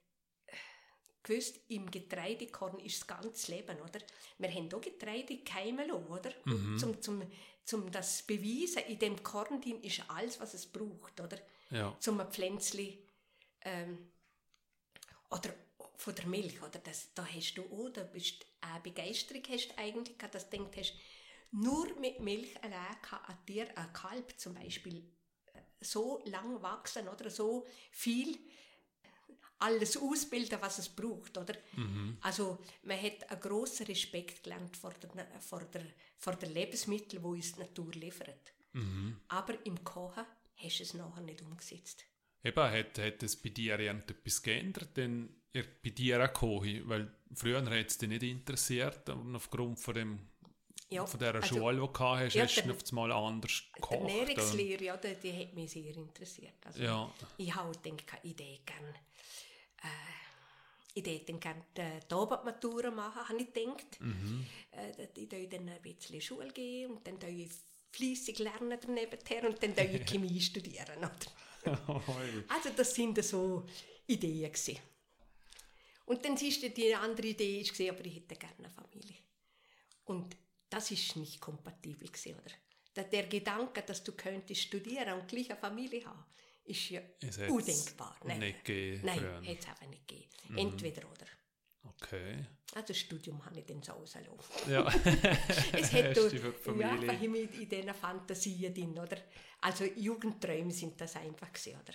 gewusst, 1.23 1.59
im 1.67 1.89
Getreidekorn 1.91 2.79
ist 2.79 3.01
das 3.01 3.07
ganze 3.07 3.51
Leben, 3.51 3.79
oder? 3.81 3.99
Wir 4.37 4.49
haben 4.49 4.73
auch 4.73 4.81
Getreide 4.81 5.37
keimen 5.39 5.87
lassen, 5.87 6.07
oder? 6.07 6.31
Mhm. 6.45 6.77
Zum, 6.77 7.01
zum, 7.01 7.21
zum 7.63 7.91
das 7.91 8.23
beweisen, 8.23 8.83
in 8.87 8.99
dem 8.99 9.21
Korn 9.21 9.61
drin 9.61 9.81
ist 9.81 10.03
alles, 10.09 10.39
was 10.39 10.53
es 10.53 10.65
braucht, 10.65 11.19
oder? 11.19 11.37
Ja. 11.69 11.95
Zum 11.99 12.19
ein 12.19 12.31
Pflänzli, 12.31 12.97
ähm, 13.61 14.09
oder 15.29 15.53
von 15.97 16.15
der 16.15 16.27
Milch, 16.27 16.61
oder? 16.61 16.79
Das, 16.79 17.13
da 17.13 17.25
hast 17.25 17.55
du 17.55 17.63
auch, 17.63 17.89
da 17.89 18.03
bist 18.03 18.45
eine 18.61 18.79
Begeisterung 18.79 19.43
hast 19.49 19.69
du 19.69 19.77
eigentlich, 19.77 20.17
dass 20.17 20.49
du 20.49 20.57
denkst, 20.57 20.77
hast, 20.77 20.93
nur 21.51 21.87
mit 21.99 22.19
Milch 22.19 22.61
allein 22.63 23.01
kann 23.01 23.19
ein 23.25 23.45
Tier, 23.45 23.67
ein 23.77 23.93
Kalb 23.93 24.33
zum 24.37 24.53
Beispiel, 24.53 25.03
äh, 25.53 25.61
so 25.81 26.21
lang 26.25 26.61
wachsen, 26.61 27.07
oder? 27.07 27.29
So 27.29 27.65
viel 27.91 28.37
alles 29.59 29.97
ausbilden, 29.97 30.59
was 30.61 30.77
es 30.77 30.89
braucht, 30.89 31.37
oder? 31.37 31.55
Also 32.21 32.59
man 32.83 33.01
hat 33.01 33.29
einen 33.29 33.41
grossen 33.41 33.87
Respekt 33.87 34.43
gelernt 34.43 34.77
vor 34.77 34.93
der, 34.93 35.41
vor 35.41 35.63
der, 35.65 35.83
vor 36.17 36.35
der 36.35 36.49
Lebensmittel, 36.49 37.23
wo 37.23 37.31
uns 37.31 37.53
die 37.53 37.61
Natur 37.61 37.91
liefert. 37.93 38.53
Aber 39.29 39.65
im 39.65 39.83
Kochen 39.83 40.25
hast 40.57 40.79
du 40.79 40.83
es 40.83 40.93
nachher 40.93 41.21
nicht 41.21 41.41
umgesetzt. 41.41 42.05
Eben, 42.43 42.71
hat, 42.71 42.99
hat 42.99 43.23
es 43.23 43.35
bei 43.35 43.49
dir 43.49 43.79
irgendetwas 43.79 44.43
geändert, 44.43 44.95
denn 44.95 45.35
ihr 45.53 45.65
bei 45.83 45.89
dir 45.89 46.23
auch 46.23 46.33
koche? 46.33 46.87
Weil 46.87 47.11
früher 47.33 47.65
hat 47.65 47.87
es 47.87 47.97
dich 47.97 48.09
nicht 48.09 48.23
interessiert, 48.23 49.09
und 49.09 49.35
aufgrund 49.35 49.79
von, 49.79 49.95
dem, 49.95 50.19
Ja, 50.89 51.05
von 51.05 51.19
dieser 51.19 51.35
also, 51.35 51.47
Schule, 51.47 51.73
die 51.75 51.93
du 51.93 51.99
hast, 51.99 52.33
ja, 52.33 52.43
hast 52.43 52.65
du 52.65 52.71
auf 52.71 52.77
einmal 52.89 53.11
anders 53.11 53.63
Die 53.67 53.73
gekocht. 53.73 53.99
oder? 53.99 54.09
Ernährungslehre, 54.09 54.83
ja, 54.85 54.97
die, 54.97 55.15
die 55.15 55.37
hat 55.37 55.53
mich 55.53 55.71
sehr 55.71 55.95
interessiert. 55.95 56.53
Also, 56.65 56.81
Ja. 56.81 57.13
Ich 57.37 57.53
habe 57.53 57.77
gedacht, 57.77 58.19
ich 58.23 58.29
hätte 58.31 58.59
gerne 58.65 58.95
äh, 59.83 60.17
ich 60.93 61.05
hätte 61.05 61.33
gerne 61.33 61.63
die 61.75 62.13
Abendmatura 62.13 62.89
machen, 62.89 63.27
habe 63.27 63.39
ich 63.41 63.53
gedacht. 63.53 63.99
Äh, 64.71 65.07
ich 65.15 65.31
würde 65.31 65.47
dann 65.47 65.69
ein 65.69 65.81
bisschen 65.81 66.21
Schule 66.21 66.51
gehen 66.51 66.91
und 66.91 67.05
dann 67.05 67.19
ich 67.29 67.49
fleissig 67.91 68.39
lernen 68.39 68.77
daneben 68.81 69.19
und 69.45 69.61
dann 69.61 69.73
ich 69.93 70.05
Chemie 70.09 70.41
studieren. 70.41 70.97
Oder? 70.97 71.11
Also 72.47 72.69
das 72.75 72.95
sind 72.95 73.21
so 73.23 73.65
Ideen 74.07 74.51
gewesen. 74.51 74.79
Und 76.05 76.23
dann 76.23 76.37
du, 76.63 76.69
die 76.69 76.95
andere 76.95 77.27
Idee 77.27 77.59
ist 77.59 77.71
gesehen, 77.71 77.93
aber 77.93 78.05
ich 78.05 78.15
hätte 78.15 78.35
gerne 78.35 78.55
eine 78.59 78.69
Familie. 78.69 79.17
Und 80.05 80.37
das 80.69 80.91
ist 80.91 81.15
nicht 81.15 81.39
kompatibel 81.39 82.07
gewesen, 82.07 82.35
oder? 82.35 82.53
Der, 82.95 83.03
der 83.05 83.27
Gedanke, 83.27 83.83
dass 83.83 84.03
du 84.03 84.11
könntest 84.13 84.61
studieren 84.61 85.19
und 85.19 85.27
gleich 85.27 85.49
eine 85.51 85.59
Familie 85.59 86.05
haben, 86.05 86.25
ist 86.65 86.89
ja 86.89 87.01
Es 87.21 87.37
undenkbar. 87.37 88.17
Nein, 88.25 88.39
nicht 88.39 88.65
gegeben 88.65 89.05
Nein, 89.05 89.43
hätte 89.43 89.59
es 89.61 89.67
einfach 89.67 89.87
nicht 89.87 90.07
gegeben. 90.07 90.57
Entweder 90.57 91.01
oder. 91.09 91.27
Okay. 91.83 92.45
Also 92.73 92.87
das 92.87 92.97
Studium 92.97 93.43
habe 93.45 93.59
ich 93.59 93.65
dann 93.65 93.81
so 93.81 93.93
rausgelassen. 93.93 94.71
Ja. 94.71 94.83
Es 95.73 95.89
die 95.89 96.79
ja, 96.79 96.93
in 96.95 97.69
diesen 97.69 97.93
Fantasien 97.93 98.73
drin, 98.73 98.99
oder? 98.99 99.17
Also 99.61 99.85
Jugendträume 99.85 100.71
sind 100.71 100.99
das 100.99 101.15
einfach 101.15 101.51
gewesen, 101.51 101.79
oder? 101.79 101.93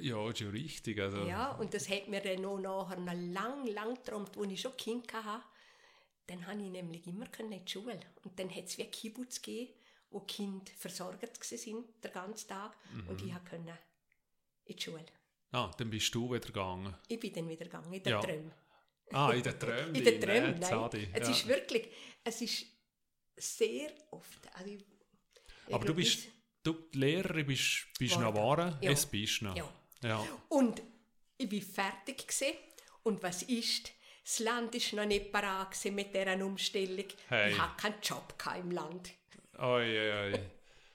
ja, 0.00 0.28
ist 0.28 0.40
ja 0.40 0.48
richtig. 0.48 1.00
Also, 1.00 1.24
Ja, 1.24 1.52
und 1.52 1.72
das 1.74 1.88
hat 1.88 2.08
mir 2.08 2.20
dann 2.20 2.44
auch 2.44 2.58
nachher 2.58 2.98
noch 2.98 3.12
lang, 3.12 3.66
lang 3.66 3.94
geträumt, 3.94 4.36
als 4.36 4.52
ich 4.52 4.60
schon 4.60 4.76
Kind 4.76 5.12
hatte. 5.12 5.44
Dann 6.30 6.46
habe 6.46 6.62
ich 6.62 6.70
nämlich 6.70 7.04
immer 7.08 7.26
in 7.40 7.50
die 7.50 7.70
Schule. 7.70 7.98
Und 8.22 8.38
dann 8.38 8.54
hat 8.54 8.66
es 8.66 8.78
wie 8.78 8.84
Kibbutz 8.84 9.42
gegeben, 9.42 9.72
wo 10.10 10.20
die 10.20 10.26
Kinder 10.32 10.70
versorgt 10.78 11.22
waren 11.22 11.84
den 12.04 12.12
ganzen 12.12 12.48
Tag. 12.48 12.76
Und 13.08 13.20
ich 13.20 13.32
konnte 13.32 13.78
in 14.64 14.76
die 14.76 14.80
Schule. 14.80 15.06
Ah, 15.50 15.72
dann 15.76 15.90
bist 15.90 16.14
du 16.14 16.32
wieder 16.32 16.46
gegangen. 16.46 16.94
Ich 17.08 17.18
bin 17.18 17.32
dann 17.32 17.48
wieder 17.48 17.64
gegangen, 17.64 17.92
in 17.92 18.02
den 18.04 18.12
Ja. 18.12 18.20
Träumen. 18.20 18.52
Ah, 19.10 19.32
in 19.32 19.42
den 19.42 19.58
Träumen. 19.58 19.94
In 19.96 20.04
den 20.04 20.20
Träumen, 20.20 20.54
äh, 20.54 20.58
nein. 20.60 20.62
Zadi, 20.62 21.08
Es 21.12 21.26
ja. 21.26 21.34
ist 21.34 21.48
wirklich, 21.48 21.88
es 22.22 22.40
ist 22.42 22.66
sehr 23.36 23.92
oft. 24.12 24.54
Also 24.54 24.70
ich, 24.70 24.84
Aber 25.74 25.84
du 25.84 25.94
bist, 25.94 26.28
du 26.62 26.76
Lehrerin 26.92 27.44
bist, 27.44 27.88
bist 27.98 28.20
noch 28.20 28.32
geworden? 28.32 28.78
Ja. 28.80 28.92
Es 28.92 29.04
bist 29.04 29.42
noch. 29.42 29.56
Ja. 29.56 29.68
Ja. 30.04 30.24
Und 30.48 30.80
ich 31.36 31.48
bin 31.48 31.60
fertig 31.60 32.18
gewesen. 32.18 32.56
Und 33.02 33.20
was 33.20 33.42
ist? 33.42 33.90
Das 34.30 34.38
Land 34.38 34.72
ist 34.76 34.92
noch 34.92 35.06
nicht 35.06 35.32
parat 35.32 35.76
mit 35.86 36.14
dieser 36.14 36.44
Umstellung. 36.44 37.06
Hey. 37.28 37.50
Ich 37.50 37.58
hatte 37.58 37.82
keinen 37.82 38.00
Job 38.00 38.32
im 38.60 38.70
Land. 38.70 39.10
Oi, 39.58 39.98
oi, 39.98 40.34
oi. 40.34 40.38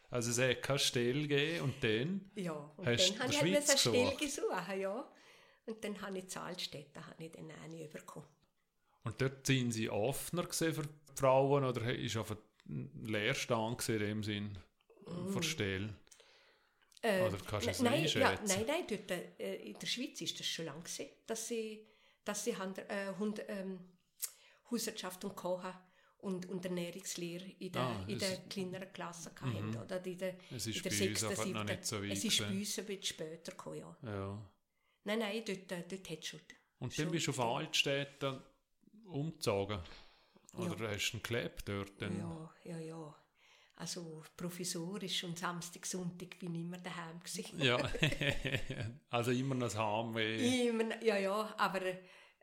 Also 0.09 0.31
es 0.31 0.39
hat 0.39 0.61
keine 0.63 0.79
Stelle 0.79 1.27
gegeben 1.27 1.63
und 1.65 1.83
dann? 1.83 2.31
Ja, 2.35 2.53
und 2.77 2.87
Hast 2.87 3.09
dann 3.09 3.19
habe 3.23 3.33
ich 3.33 3.41
halt 3.41 3.69
eine 3.69 3.77
Stelle 3.77 4.15
gesucht? 4.15 4.77
ja. 4.79 5.11
Und 5.65 5.83
dann 5.83 6.01
habe 6.01 6.17
ich 6.17 6.29
Zahlstätten, 6.29 7.05
habe 7.05 7.25
ich 7.25 7.31
dann 7.33 7.51
eine 7.51 7.87
bekommen. 7.89 8.25
Und 9.03 9.19
dort 9.19 9.45
sind 9.45 9.73
sie 9.73 9.89
offener 9.89 10.47
für 10.49 10.87
Frauen 11.15 11.65
oder 11.65 11.93
ist 11.93 12.15
einfach 12.15 12.37
ein 12.69 12.89
Leerstand 13.03 13.89
in 13.89 13.99
dem 13.99 14.23
Sinn 14.23 14.57
für 15.33 15.43
Stelle? 15.43 15.93
oder 17.03 17.37
kannst 17.45 17.67
du 17.67 17.71
es 17.71 17.81
Mm. 17.81 17.83
nein, 17.83 18.01
nicht 18.01 18.15
ja, 18.15 18.33
nein, 18.47 18.65
nein, 18.65 18.83
dort, 18.87 19.11
äh, 19.11 19.55
in 19.57 19.77
der 19.77 19.87
Schweiz 19.87 20.21
ist 20.21 20.39
das 20.39 20.47
schon 20.47 20.65
lange 20.65 20.79
gewesen, 20.83 21.07
dass 21.27 21.49
sie, 21.49 21.85
dass 22.25 22.43
sie 22.43 22.57
haben, 22.57 22.75
äh, 22.89 23.13
Hund, 23.17 23.41
ähm, 23.47 23.79
Hauswirtschaft 24.69 25.23
und 25.25 25.35
Kochen 25.35 25.73
und, 26.17 26.47
und 26.47 26.65
Ernährungslehre 26.65 27.45
in 27.59 27.71
der, 27.71 27.81
Ah, 27.83 28.03
in 28.07 28.17
der 28.19 28.37
kleineren 28.49 28.91
Klasse 28.91 29.29
hatten. 29.39 29.75
Oder 29.77 30.03
in 30.05 30.17
der, 30.17 30.35
Es 30.51 30.65
ist 30.67 30.77
in 30.77 30.83
der 30.83 30.89
bei 30.89 30.95
uns 30.95 30.97
sechsten, 31.19 31.27
noch 31.29 31.43
siebten. 31.43 31.65
nicht 31.65 31.85
so 31.85 32.01
weit 32.03 32.11
Es 32.11 32.25
ist 32.25 32.39
bei 32.39 32.47
uns 32.49 32.79
ein 32.79 32.85
bisschen 32.87 33.03
später 33.03 33.51
gekommen, 33.51 33.77
ja. 33.77 33.97
Ja. 34.03 34.51
Nein, 35.03 35.19
nein, 35.19 35.43
dort, 35.45 35.71
äh, 35.71 35.83
dort 35.87 36.09
hat 36.09 36.19
es 36.19 36.25
schon. 36.27 36.39
Und 36.79 36.97
dann 36.99 37.11
bist 37.11 37.27
du 37.27 37.31
auf 37.31 37.37
gegeben. 37.37 37.55
Altstädten 37.57 38.41
umgezogen? 39.05 39.79
Oder 40.57 40.89
hast 40.89 41.11
du 41.11 41.17
ihn 41.17 41.23
gelebt 41.23 41.67
dort? 41.69 42.01
Dann? 42.01 42.17
Ja, 42.17 42.53
ja, 42.63 42.79
ja. 42.79 43.15
Also 43.77 44.23
provisorisch 44.37 45.25
und 45.25 45.37
Samstag, 45.37 45.85
Sonntag 45.85 46.39
bin 46.39 46.55
ich 46.55 46.61
immer 46.61 46.77
daheim 46.77 47.19
gewesen. 47.19 47.61
Ja. 47.61 47.77
also 49.09 49.31
immer 49.31 49.55
noch 49.55 49.67
das 49.67 49.77
Heimweh. 49.77 50.69
Immer, 50.69 51.03
ja, 51.03 51.17
ja, 51.17 51.53
aber 51.57 51.81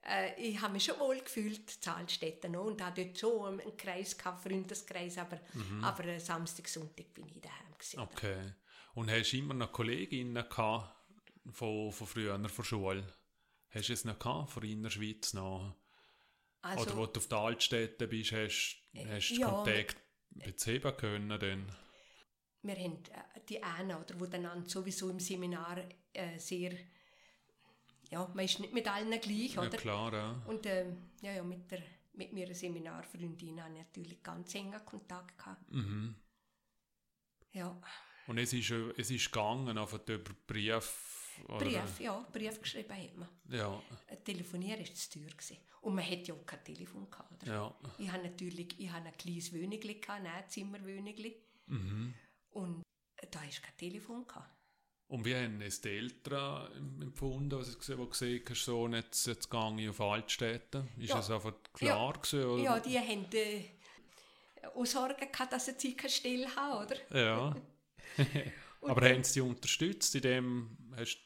äh, 0.05 0.35
ich 0.37 0.61
habe 0.61 0.75
mich 0.75 0.85
schon 0.85 0.99
wohl 0.99 1.21
gefühlt, 1.21 1.71
Zahlstätten 1.71 2.53
noch, 2.53 2.65
und 2.65 2.83
habe 2.83 3.03
dort 3.03 3.19
schon 3.19 3.61
einen 3.61 3.77
Kreis 3.77 4.19
gehabt, 4.19 4.43
Freundeskreis, 4.43 5.17
aber, 5.17 5.41
aber 5.81 6.05
äh, 6.05 6.21
Samstag, 6.21 6.69
Sonntag 6.69 7.15
bin 7.15 7.27
ich 7.29 7.41
daheim 7.41 7.73
gewesen. 7.79 8.01
Okay. 8.01 8.53
Und 8.95 9.11
hast 9.11 9.33
du 9.33 9.39
immer 9.39 9.55
noch 9.55 9.73
Kolleginnen 9.73 10.45
gehabt 10.49 10.95
von, 11.51 11.93
von 11.93 12.07
früher, 12.07 12.35
von 12.35 12.43
der 12.43 12.65
Schule? 12.65 13.07
Hast 13.71 13.89
du 13.89 13.93
es 13.95 14.05
noch 14.05 14.19
gehabt, 14.19 14.51
von 14.51 14.63
in 14.65 14.83
der 14.83 14.91
Schweiz 14.91 15.33
noch? 15.33 15.77
Also, 16.61 16.83
Oder 16.83 16.97
wo 16.97 17.07
du 17.07 17.19
auf 17.19 17.27
der 17.27 17.39
Altstädte 17.39 18.07
bist, 18.07 18.33
hast 18.33 18.77
hast 18.95 19.31
du 19.31 19.35
ja, 19.41 19.49
Kontakt 19.49 19.97
beheben 20.39 20.97
können 20.97 21.29
dann? 21.29 21.67
wir 22.63 22.77
haben 22.77 22.95
äh, 23.11 23.41
die 23.49 23.63
einen, 23.63 23.97
oder, 23.97 24.15
die 24.15 24.31
dann 24.43 24.67
sowieso 24.67 25.11
im 25.11 25.19
Seminar 25.19 25.79
äh, 26.13 26.39
sehr, 26.39 26.73
ja, 28.11 28.31
man 28.35 28.45
ist 28.45 28.61
nicht 28.61 28.73
mit 28.73 28.87
allen 28.89 29.21
gleich, 29.21 29.55
Ja 29.55 29.63
oder? 29.63 29.77
klar, 29.77 30.13
ja. 30.13 30.43
Und 30.47 30.67
ähm, 30.67 31.11
ja, 31.23 31.33
ja, 31.33 31.43
mit, 31.43 31.71
der, 31.71 31.83
mit 32.15 32.33
meiner 32.33 32.55
Seminarfreundin 32.55 33.63
habe 33.63 33.75
ich 33.75 33.79
natürlich 33.81 34.23
ganz 34.23 34.55
engen 34.55 34.85
Kontakt 34.85 35.37
gehabt. 35.39 35.71
Mhm. 35.73 36.15
Ja, 37.53 37.77
Und 38.27 38.39
es 38.39 38.53
ist, 38.53 38.71
äh, 38.71 38.93
es 38.97 39.11
ist 39.11 39.33
gegangen, 39.33 39.77
einfach 39.77 40.01
über 40.07 40.33
Brief? 40.47 41.22
Oder? 41.49 41.59
Brief, 41.59 42.01
ja, 42.01 42.27
Brief 42.33 42.61
geschrieben 42.61 42.97
hat 42.97 43.17
man. 43.17 43.29
Ja, 43.49 43.83
Äh, 44.07 44.17
Telefonieren 44.17 44.81
war 44.81 44.95
zu 44.95 45.11
teuer. 45.11 45.29
Gewesen. 45.31 45.57
Und 45.81 45.95
man 45.95 46.05
hatte 46.05 46.23
ja 46.23 46.35
auch 46.35 46.47
kein 46.47 46.65
Telefon. 46.65 47.11
Gehabt, 47.11 47.43
oder? 47.43 47.53
ja. 47.53 47.75
Ich 47.99 48.11
habe 48.11 48.23
natürlich 48.23 48.79
ich 48.79 48.91
habe 48.91 49.07
ein 49.07 49.17
kleines 49.17 49.53
Wönigli, 49.53 50.01
ein 50.09 50.27
Zimmerwönigli. 50.49 51.37
Mhm. 51.67 52.15
Und 52.51 52.83
äh, 53.17 53.27
da 53.31 53.43
ist 53.45 53.63
kein 53.63 53.77
Telefon. 53.77 54.27
Gehabt. 54.27 54.49
Und 55.09 55.25
wie 55.27 55.35
haben 55.35 55.61
es 55.61 55.81
die 55.81 55.91
Eltern 55.91 57.01
empfunden, 57.03 57.59
was 57.59 57.71
du 57.73 57.79
gesehen, 57.79 58.45
hast, 58.49 58.65
so 58.65 58.89
jetzt, 58.89 59.27
jetzt 59.27 59.51
gehe 59.51 59.77
ich 59.81 59.89
auf 59.91 60.01
Altstädte? 60.01 60.89
Ist 60.97 61.11
Ja. 61.11 61.19
es 61.19 61.31
einfach 61.31 61.53
klar 61.75 62.15
gewesen? 62.15 62.45
Oder? 62.47 62.63
Ja, 62.63 62.81
die 62.81 62.99
haben 62.99 63.27
äh, 63.33 63.65
auch 64.75 64.87
Sorgen 64.87 65.31
gehabt, 65.31 65.53
dass 65.53 65.67
sie 65.67 65.95
keine 65.95 66.11
Stelle 66.11 66.57
haben, 66.57 66.87
oder? 66.87 67.19
Ja. 67.19 67.57
Aber 68.83 69.09
haben 69.09 69.23
sie 69.23 69.35
dich 69.41 69.43
unterstützt 69.49 70.15
in 70.15 70.23
dem, 70.23 70.77
hast, 70.97 71.19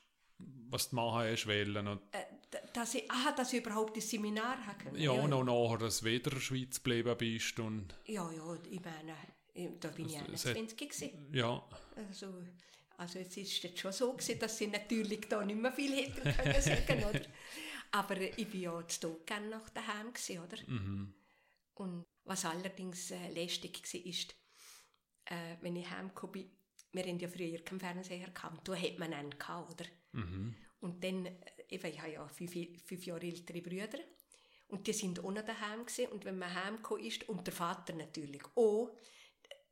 was 0.71 0.91
du 0.91 0.97
machen 0.97 1.31
hast 1.31 1.47
wollen? 1.47 1.89
Und, 1.89 2.01
Äh, 2.13 2.25
dass 2.73 2.95
ich, 2.95 3.11
aha, 3.11 3.33
dass 3.33 3.53
ich 3.53 3.61
überhaupt 3.61 3.97
das 3.97 4.09
Seminar 4.09 4.65
habe. 4.67 4.99
Ja, 4.99 5.15
ja, 5.15 5.27
noch 5.27 5.45
nachher, 5.45 5.79
dass 5.79 6.01
du 6.01 6.07
wieder 6.07 6.31
in 6.31 6.37
der 6.37 6.41
Schweiz 6.41 6.77
geblieben 6.77 7.17
bist 7.19 7.59
und... 7.59 7.95
Ja, 8.07 8.31
ja, 8.31 8.57
ich 8.71 8.81
meine, 8.81 9.15
da 9.81 9.89
bin 9.89 10.09
ich 10.09 10.19
21 10.19 10.77
gewesen. 10.77 11.35
Ja. 11.35 11.67
Also, 11.97 12.33
also 12.97 13.19
es 13.19 13.37
ist 13.37 13.63
jetzt 13.63 13.79
schon 13.79 13.93
so 13.93 14.13
gewesen, 14.13 14.39
dass 14.39 14.57
sie 14.57 14.69
natürlich 14.69 15.29
da 15.29 15.45
nicht 15.45 15.61
mehr 15.61 15.73
viel 15.73 15.95
hätten 15.95 16.23
können 16.23 16.63
sagen, 16.63 17.05
oder? 17.05 17.21
Aber 17.93 18.21
ich 18.21 18.53
war 18.53 18.61
ja 18.61 18.89
zu 18.89 19.23
gerne 19.25 19.49
nach 19.49 19.69
daheim 19.71 20.13
gewesen, 20.13 20.41
oder? 20.41 20.59
Mhm. 20.67 21.15
Und 21.75 22.07
was 22.25 22.45
allerdings 22.45 23.11
äh, 23.11 23.31
lästig 23.31 23.83
war, 23.83 24.05
ist, 24.05 24.35
äh, 25.27 25.57
wenn 25.61 25.77
ich 25.77 25.89
heimgekommen 25.89 26.33
bin, 26.33 26.56
wir 26.97 27.05
haben 27.05 27.19
ja 27.19 27.29
früher 27.29 27.59
keinen 27.61 27.81
Fernseher 27.81 28.29
gehabt, 28.31 28.67
da 28.67 28.75
hat 28.75 28.99
man 28.99 29.13
einen 29.13 29.39
gehabt, 29.39 29.73
oder? 29.73 29.85
Mhm. 30.13 30.55
Und 30.81 31.05
dann, 31.05 31.27
äh, 31.27 31.33
ich 31.69 31.83
habe 31.83 32.13
ja 32.13 32.27
fünf, 32.29 32.53
fünf 32.85 33.07
Jahre 33.07 33.27
ältere 33.27 33.61
Brüder 33.61 33.99
und 34.69 34.87
die 34.87 34.93
sind 34.93 35.21
auch 35.21 35.31
noch 35.31 35.45
daheim 35.45 35.85
gewesen. 35.85 36.11
und 36.13 36.25
wenn 36.25 36.39
man 36.39 36.53
heimgekommen 36.53 37.05
ist, 37.05 37.29
und 37.29 37.47
der 37.47 37.55
Vater 37.55 37.95
natürlich 37.95 38.43
auch, 38.57 38.97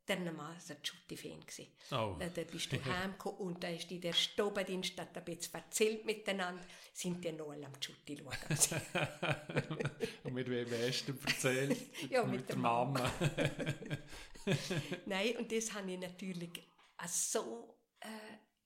dermaßen 0.06 0.76
Schutti-Fan 0.82 1.40
gewesen. 1.40 1.66
Oh. 1.90 2.16
Äh, 2.18 2.30
da 2.34 2.42
bist 2.42 2.72
du 2.72 2.84
heimgekommen 2.84 3.38
und 3.40 3.64
da 3.64 3.68
ist 3.68 3.90
die 3.90 4.00
der 4.00 4.12
Stobendienst, 4.12 5.00
hat 5.00 5.16
ein 5.16 5.24
bisschen 5.24 5.54
erzählt 5.54 6.04
miteinander, 6.04 6.62
sind 6.92 7.24
die 7.24 7.32
noch 7.32 7.50
alle 7.50 7.66
am 7.66 7.72
Schutti 7.80 8.18
schauen. 8.18 8.78
und 10.24 10.34
mit 10.34 10.48
wem 10.48 10.68
hast 10.86 11.08
du 11.08 11.14
erzählt? 11.26 11.78
ja, 12.10 12.22
mit, 12.24 12.40
mit 12.40 12.48
der 12.50 12.56
Mama. 12.56 13.10
Nein, 15.06 15.36
und 15.38 15.50
das 15.50 15.72
habe 15.72 15.90
ich 15.90 15.98
natürlich 15.98 16.62
so 17.08 17.78
äh, 18.00 18.08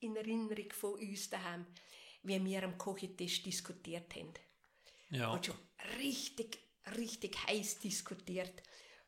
in 0.01 0.16
Erinnerung 0.16 0.70
von 0.72 0.95
uns 0.95 1.30
daheim, 1.30 1.66
wie 2.22 2.45
wir 2.45 2.62
am 2.62 2.78
Kochentisch 2.78 3.43
diskutiert 3.43 4.14
haben. 4.14 4.34
Ja. 5.11 5.32
Und 5.32 5.47
schon 5.47 5.57
richtig, 5.99 6.59
richtig 6.97 7.36
heiß 7.47 7.78
diskutiert. 7.78 8.62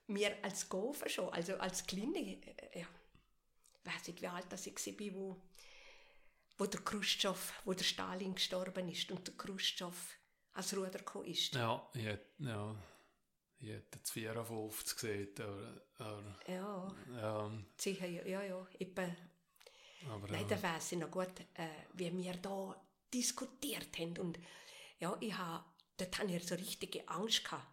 Wir 0.07 0.43
als 0.43 0.69
Gofer 0.69 1.09
schon, 1.09 1.29
also 1.31 1.57
als 1.57 1.87
Kleine, 1.87 2.19
äh, 2.19 2.81
ja, 2.81 2.87
weiß 3.85 4.09
nicht, 4.09 4.23
wie 4.23 4.27
alt 4.27 4.47
das 4.51 4.67
ich 4.67 4.75
war, 4.75 5.15
wo, 5.15 5.43
wo 6.59 6.67
der 6.67 6.81
Khrushchev, 6.81 7.53
wo 7.65 7.73
der 7.73 7.85
Stalin 7.85 8.35
gestorben 8.35 8.89
ist 8.89 9.11
und 9.11 9.27
der 9.27 9.35
Khrushchev 9.37 10.17
als 10.53 10.77
Ruder 10.77 10.99
gekommen 10.99 11.27
ist. 11.27 11.55
Ja, 11.55 11.89
hätte, 11.95 12.27
ja, 12.39 12.77
ich 13.61 13.69
hätte 13.69 13.99
54 14.03 14.95
gesehen. 14.97 15.29
Oder, 15.35 15.83
oder, 15.99 16.37
ja, 16.47 16.97
ja, 17.15 17.53
sicher, 17.77 18.07
ja, 18.07 18.25
ja, 18.25 18.43
ja. 18.43 18.67
Etwa, 18.79 19.09
aber, 20.09 20.29
nein, 20.29 20.47
da 20.49 20.63
weiss 20.63 20.93
ich 20.93 20.99
noch 20.99 21.11
gut, 21.11 21.41
äh, 21.55 21.69
wie 21.95 22.17
wir 22.17 22.35
da 22.35 22.81
diskutiert 23.13 23.99
haben. 23.99 24.19
Und 24.19 24.39
ja, 24.99 25.17
ich 25.21 25.37
habe, 25.37 25.65
dort 25.97 26.19
hatte 26.19 26.33
ich 26.33 26.47
so 26.47 26.55
richtige 26.55 27.07
Angst. 27.09 27.45
Gehabt. 27.45 27.67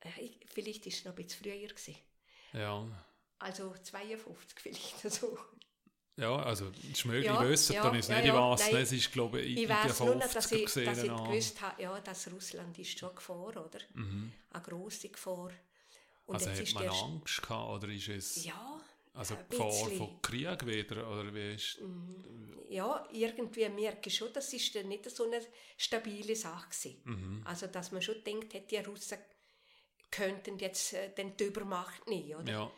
Äh, 0.00 0.20
ich, 0.20 0.46
vielleicht 0.52 0.86
war 0.86 0.92
es 0.92 1.04
noch 1.04 1.12
ein 1.12 1.24
bisschen 1.24 1.42
früher. 1.42 1.68
Gewesen. 1.68 1.96
ja. 2.52 3.06
Also 3.38 3.74
52 3.74 4.60
vielleicht. 4.60 5.04
Also, 5.04 5.36
Ja, 6.16 6.36
also 6.36 6.70
es 6.82 6.90
ist 6.98 7.04
möglich, 7.06 7.24
Ja, 7.24 7.40
wüsste 7.42 7.74
ja, 7.74 7.82
dann 7.82 7.94
ist 7.94 8.08
ja, 8.10 8.16
nicht, 8.16 8.26
ja, 8.26 8.34
ich 8.34 8.60
weiss, 8.60 8.72
nein. 8.72 8.82
es 8.82 8.92
ist 8.92 9.12
glaube 9.12 9.40
ich 9.40 9.56
ich 9.56 9.62
in 9.62 9.68
den 9.68 9.76
nur 10.06 10.14
noch, 10.16 10.24
50er 10.26 10.34
dass 10.34 10.52
ich, 10.52 10.64
gesehen. 10.66 10.84
dass 10.86 11.02
ich 11.02 11.08
gewusst 11.10 11.60
habe, 11.62 11.82
ja, 11.82 12.00
dass 12.00 12.30
Russland 12.32 12.78
ist 12.78 12.98
schon 12.98 13.14
Gefahr, 13.14 13.48
oder? 13.56 13.78
Mhm. 13.94 14.32
Eine 14.50 14.62
grosse 14.62 15.08
Gefahr. 15.08 15.50
Und 16.26 16.34
Also 16.34 16.50
hat 16.50 16.74
man. 16.74 16.88
Angst 16.88 17.42
gehabt, 17.42 17.70
oder 17.70 17.88
ist 17.92 18.08
es 18.08 18.44
Ja, 18.44 18.80
also 19.14 19.34
ein 19.36 19.44
Gefahr 19.48 19.72
von 19.90 20.20
Krieg 20.22 20.66
wieder, 20.66 21.10
oder 21.10 21.34
wie 21.34 21.54
ist 21.54 21.78
ja, 22.68 23.06
irgendwie 23.12 23.68
merke 23.68 24.08
ich 24.08 24.16
schon, 24.16 24.32
das 24.32 24.52
ist 24.52 24.74
nicht 24.74 25.10
so 25.10 25.24
eine 25.24 25.40
stabile 25.76 26.34
Sache 26.34 26.68
gewesen. 26.70 27.00
Mhm. 27.04 27.42
Also, 27.44 27.66
dass 27.66 27.92
man 27.92 28.00
schon 28.00 28.22
denkt, 28.24 28.54
hätte 28.54 28.68
die 28.68 28.78
Russen 28.78 29.18
könnten 30.10 30.58
jetzt 30.58 30.92
äh, 30.94 31.10
den 31.14 31.36
die 31.36 31.44
Übermacht 31.44 32.06
nehmen, 32.08 32.34
oder? 32.40 32.52
Ja, 32.52 32.70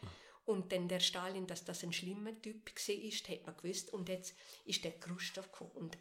Und 0.47 0.73
dann 0.73 0.89
der 0.89 1.01
Stalin, 1.01 1.47
dass 1.47 1.65
das 1.65 1.83
ein 1.85 1.93
schlimmer 1.93 2.41
Typ 2.43 2.71
war, 2.71 2.95
ist, 2.95 3.29
hat 3.29 3.47
man 3.47 3.57
gewusst. 3.57 3.93
Und 3.93 4.09
jetzt 4.09 4.35
ist 4.65 4.85
der 4.85 4.93
Khrushchev 4.93 5.51
gekommen. 5.51 5.71
Und 5.73 5.99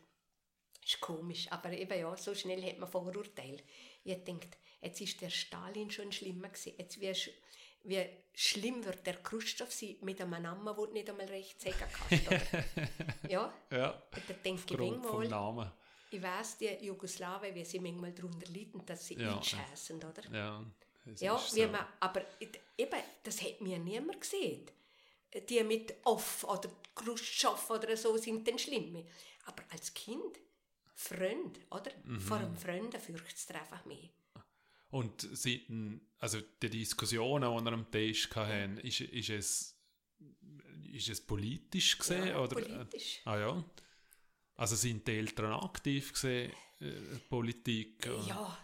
ist 0.86 1.00
komisch, 1.00 1.50
aber 1.50 1.72
eben 1.72 1.98
ja, 1.98 2.16
so 2.18 2.36
schnell 2.36 2.62
hat 2.64 2.78
man 2.78 2.90
Vorurteile. 2.90 3.60
Ich 4.04 4.24
denkt, 4.26 4.58
jetzt 4.82 5.00
ist 5.00 5.22
der 5.22 5.30
Stalin 5.30 5.90
schon 5.90 6.12
schlimmer 6.12 6.50
gewesen. 6.50 6.74
Jetzt 6.78 7.00
wie, 7.00 7.14
wie 7.86 8.10
schlimm 8.34 8.84
wird 8.84 9.06
der 9.08 9.16
Khrushchev 9.24 9.72
sein 9.72 9.96
mit 10.02 10.20
einem 10.20 10.42
Namen, 10.42 10.66
den 10.66 10.76
du 10.76 10.86
nicht 10.92 11.10
einmal 11.10 11.28
recht 11.28 11.62
sagen 11.62 11.76
kannst. 11.80 12.28
Ja, 13.30 13.54
ja, 13.72 14.04
da 14.12 14.34
denke 14.44 14.74
ich 14.74 14.78
manchmal, 14.78 15.72
ich 16.12 16.22
weiss, 16.22 16.58
die 16.58 16.68
Jugoslawen, 16.86 17.56
wie 17.56 17.64
sie 17.66 17.80
manchmal 17.80 18.12
darunter 18.12 18.52
leiden, 18.52 18.86
dass 18.86 19.08
sie 19.08 19.16
Ja. 19.16 19.38
einschässen, 19.38 19.98
oder? 20.04 20.30
Ja, 20.32 20.66
es 21.06 21.22
Ja, 21.22 21.38
wie 21.54 21.62
so. 21.62 21.68
man, 21.68 21.86
aber 22.00 22.26
eben, 22.40 23.00
das 23.24 23.42
hat 23.42 23.62
mir 23.62 23.80
niemand 23.80 24.22
gesehen. 24.22 24.66
Die 25.50 25.64
mit 25.64 25.96
Off 26.04 26.44
oder 26.44 26.70
Khrushchev 26.96 27.74
oder 27.74 27.98
so 27.98 28.16
sind 28.18 28.48
dann 28.48 28.60
schlimme. 28.60 29.06
Aber 29.46 29.64
als 29.72 29.94
Kind, 29.94 30.40
Freund, 30.94 31.60
oder? 31.72 31.92
Mhm. 32.04 32.20
Vor 32.20 32.38
einem 32.38 32.56
Freund 32.56 32.96
fürchtet 32.98 33.36
es 33.36 33.48
einfach 33.50 33.84
mehr. 33.86 34.10
Und 34.92 35.28
seitdem, 35.34 36.02
also 36.20 36.40
die 36.62 36.70
Diskussionen, 36.70 37.58
die 37.58 37.66
wir 37.66 37.74
am 37.74 37.90
Tisch 37.92 38.30
hatten, 38.36 38.78
ist, 38.78 39.02
ist, 39.02 39.30
es, 39.32 39.80
ist 40.92 41.10
es 41.10 41.20
politisch 41.26 41.98
gesehen? 41.98 42.28
Ja, 42.28 42.40
oder? 42.40 42.62
politisch. 42.62 43.22
Ah 43.26 43.40
ja. 43.40 43.66
Also 44.56 44.76
sind 44.76 45.08
die 45.08 45.14
Eltern 45.18 45.54
aktiv 45.54 46.14
gesehen, 46.14 46.54
äh, 46.80 46.92
Politik? 47.28 48.08
oder? 48.08 48.28
Ja, 48.28 48.58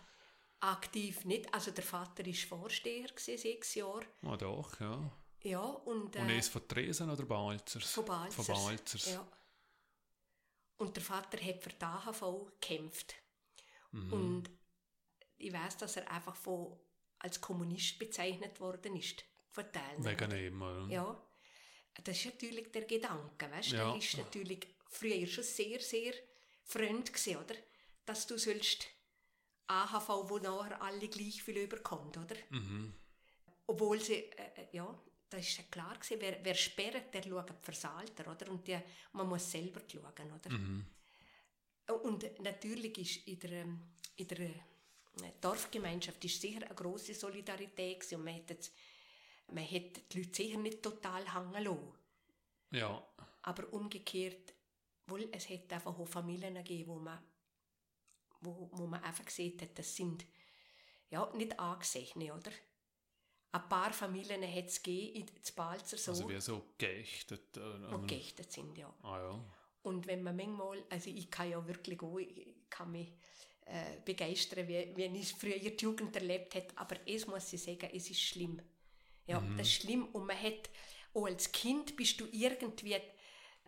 aktiv 0.62 1.26
nicht. 1.26 1.54
Also 1.54 1.72
der 1.72 1.84
Vater 1.84 2.26
war 2.26 2.34
Vorsteher, 2.34 3.08
gewesen, 3.08 3.38
sechs 3.38 3.76
Jahre. 3.76 4.06
Ah, 4.24 4.38
doch, 4.38 4.80
ja. 4.80 5.12
Ja, 5.44 5.62
und, 5.62 6.16
äh, 6.16 6.20
Und 6.20 6.30
ist 6.32 6.50
von 6.50 6.68
Tresen 6.68 7.10
oder 7.10 7.24
Balzers? 7.24 7.92
Von 7.92 8.06
Balzers. 8.06 8.46
Von 8.46 8.56
Balzers. 8.56 9.06
Ja. 9.12 9.28
Und 10.78 10.96
der 10.96 11.04
Vater 11.04 11.38
hat 11.44 11.64
für 11.64 11.70
die 11.70 11.86
AHV 11.86 12.52
gekämpft. 12.60 13.16
Mhm. 13.92 14.14
Und 14.14 14.50
ich 15.38 15.54
weiß, 15.54 15.78
dass 15.78 15.96
er 15.98 16.10
einfach 16.12 16.36
von, 16.36 16.78
als 17.20 17.40
Kommunist 17.40 17.98
bezeichnet 18.00 18.60
worden 18.60 18.96
ist. 18.96 19.24
Von. 19.52 19.66
Wegen 19.98 20.32
ihm, 20.32 20.62
oder? 20.62 20.88
Ja. 20.90 21.24
Das 22.04 22.18
ist 22.18 22.26
natürlich 22.26 22.72
der 22.72 22.84
Gedanke, 22.84 23.50
weißt 23.52 23.72
du? 23.72 23.76
Ja. 23.76 23.92
Der 23.92 23.98
ist 23.98 24.18
natürlich 24.18 24.68
früher 24.90 25.28
schon 25.28 25.44
sehr, 25.44 25.80
sehr 25.80 26.14
fremd 26.64 27.12
gewesen, 27.12 27.38
oder? 27.38 27.56
Dass 28.06 28.28
du 28.28 28.38
sollst 28.38 28.88
AHV, 29.70 30.30
wo 30.30 30.38
nachher 30.40 30.82
alle 30.82 31.08
gleich 31.08 31.44
viel 31.44 31.58
überkommt, 31.58 32.18
oder? 32.18 32.36
Mhm. 32.50 32.94
Obwohl 33.68 34.00
sie, 34.02 34.16
äh, 34.16 34.62
äh, 34.62 34.68
ja, 34.72 35.00
das 35.30 35.42
ist 35.42 35.58
ja 35.58 35.64
klar 35.70 35.96
gewesen, 35.96 36.18
wer, 36.20 36.44
wer 36.44 36.56
sperrt, 36.56 37.14
der 37.14 37.24
schaut 37.24 37.54
fürs 37.62 37.86
Alter, 37.86 38.32
oder? 38.32 38.50
Und 38.50 38.68
die, 38.68 38.80
man 39.14 39.28
muss 39.28 39.52
selber 39.52 39.82
schauen, 39.88 40.32
oder? 40.32 40.50
Mhm. 40.50 40.86
Und 42.04 42.40
natürlich 42.42 42.98
ist 42.98 43.28
in 43.28 43.40
der, 43.40 43.52
ähm, 43.52 43.80
in 44.16 44.28
der 44.28 44.40
äh, 44.40 44.52
Dorfgemeinschaft 45.40 46.24
ist 46.26 46.42
sicher 46.42 46.64
eine 46.66 46.76
grosse 46.76 47.14
Solidarität 47.14 48.00
gewesen 48.00 48.16
und 48.16 48.24
man 48.24 48.36
hat, 48.36 48.50
jetzt, 48.50 48.74
man 49.52 49.64
hat 49.64 50.12
die 50.12 50.18
Leute 50.18 50.36
sicher 50.36 50.58
nicht 50.58 50.82
total 50.82 51.32
hängen 51.34 51.64
lassen. 51.64 51.94
Ja, 52.72 53.04
Aber 53.44 53.72
umgekehrt, 53.74 54.54
wohl, 55.08 55.28
es 55.32 55.50
hat 55.50 55.72
einfach 55.74 55.98
auch 55.98 56.08
Familien 56.08 56.56
gegeben, 56.56 56.90
wo 56.90 56.96
man, 56.96 57.20
wo, 58.42 58.70
wo 58.74 58.88
man 58.88 59.04
einfach 59.04 59.26
gesehen 59.26 59.60
hat, 59.62 59.78
das 59.78 59.96
sind 59.96 60.26
ja, 61.10 61.32
nicht 61.36 61.60
angesehene, 61.60 62.34
oder? 62.34 62.52
Ein 63.52 63.68
paar 63.68 63.92
Familien 63.92 64.44
hat 64.44 64.66
es 64.66 64.84
gegeben, 64.84 65.28
in 65.28 65.56
Balzer 65.56 65.98
so, 65.98 66.12
also 66.12 66.30
wie 66.30 66.40
so 66.40 66.64
geächtet. 66.78 67.58
Äh, 67.58 67.98
die 68.02 68.08
geächtet 68.08 68.52
sind, 68.52 68.78
ja. 68.78 68.94
Ah 69.02 69.18
ja. 69.18 69.46
Und 69.82 70.06
wenn 70.06 70.22
man 70.22 70.36
manchmal, 70.36 70.84
also 70.90 71.10
ich 71.10 71.32
kann 71.32 71.50
ja 71.50 71.66
wirklich 71.68 72.00
auch, 72.02 72.20
ich 72.20 72.54
kann 72.70 72.92
mich 72.92 73.12
äh, 73.66 74.02
begeistern, 74.06 74.68
wie, 74.68 74.96
wie 74.96 75.06
ich 75.06 75.34
früher 75.34 75.58
die 75.58 75.84
Jugend 75.84 76.16
erlebt 76.16 76.54
hat, 76.56 76.78
aber 76.78 76.98
es 77.08 77.26
muss 77.26 77.52
ich 77.52 77.64
sagen, 77.64 77.90
es 77.92 78.10
ist 78.10 78.22
schlimm. 78.22 78.62
Ja, 79.26 79.42
das 79.58 79.68
ist 79.68 79.82
schlimm 79.82 80.08
und 80.08 80.26
man 80.26 80.40
hat, 80.42 80.70
auch 81.14 81.26
als 81.26 81.52
Kind 81.52 81.96
bist 81.96 82.20
du 82.20 82.28
irgendwie, 82.32 82.98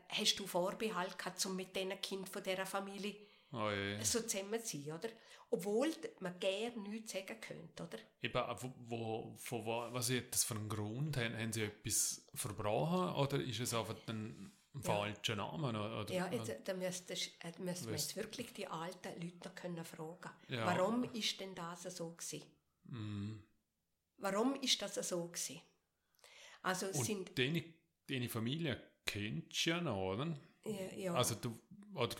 hast 0.09 0.39
du 0.39 0.47
Vorbehalt 0.47 1.17
gehabt, 1.17 1.43
um 1.45 1.55
mit 1.55 1.75
diesen 1.75 1.99
Kind 2.01 2.29
von 2.29 2.43
dieser 2.43 2.65
Familie 2.65 3.15
Oh, 3.53 3.69
je. 3.69 4.01
so 4.03 4.21
zusammen 4.21 4.63
zu 4.63 4.77
sein, 4.77 4.93
oder? 4.93 5.09
Obwohl 5.49 5.93
man 6.21 6.39
gerne 6.39 6.77
nichts 6.87 7.11
sagen 7.11 7.35
könnte, 7.41 7.83
oder? 7.83 7.97
Eben, 8.21 8.37
äh, 8.37 8.55
wo, 8.61 8.73
wo, 8.87 9.35
von 9.37 9.65
wo, 9.65 9.93
was 9.93 10.09
ist 10.09 10.31
das 10.31 10.43
für 10.45 10.55
einen 10.55 10.69
Grund? 10.69 11.17
Haben, 11.17 11.37
haben 11.37 11.51
sie 11.51 11.63
etwas 11.63 12.25
verbrochen 12.33 13.15
oder 13.15 13.41
ist 13.41 13.59
es 13.59 13.73
einfach 13.73 13.95
ein, 14.07 14.53
ein 14.73 14.81
falscher 14.81 15.35
Name? 15.35 15.69
Oder, 15.69 16.13
Ja, 16.13 16.31
jetzt, 16.31 16.55
da 16.63 16.73
müsstest, 16.73 17.31
äh, 17.43 17.51
müsste 17.59 17.85
man 17.85 17.95
jetzt 17.95 18.15
wirklich 18.15 18.53
die 18.53 18.67
alten 18.67 19.21
Leute 19.21 19.49
noch 19.49 19.55
können 19.55 19.83
fragen 19.83 20.31
Ja. 20.47 20.65
Warum 20.65 21.03
ist 21.13 21.39
denn 21.41 21.53
das 21.53 21.83
so 21.83 22.11
gewesen? 22.11 22.43
Mhm. 22.85 23.43
Warum 24.17 24.55
ist 24.61 24.81
das 24.81 24.95
so 25.09 25.27
gewesen? 25.27 25.59
Also 26.61 26.85
Und 26.87 27.05
sind, 27.05 27.37
deine, 27.37 27.63
deine 28.07 28.29
Familie 28.29 28.81
kennst 29.05 29.65
du 29.65 29.69
ja 29.71 29.81
noch, 29.81 30.13
oder? 30.13 30.37
ja, 30.63 30.95
ja, 30.95 31.13
Also 31.13 31.35
du, 31.35 31.59
oder 31.93 32.15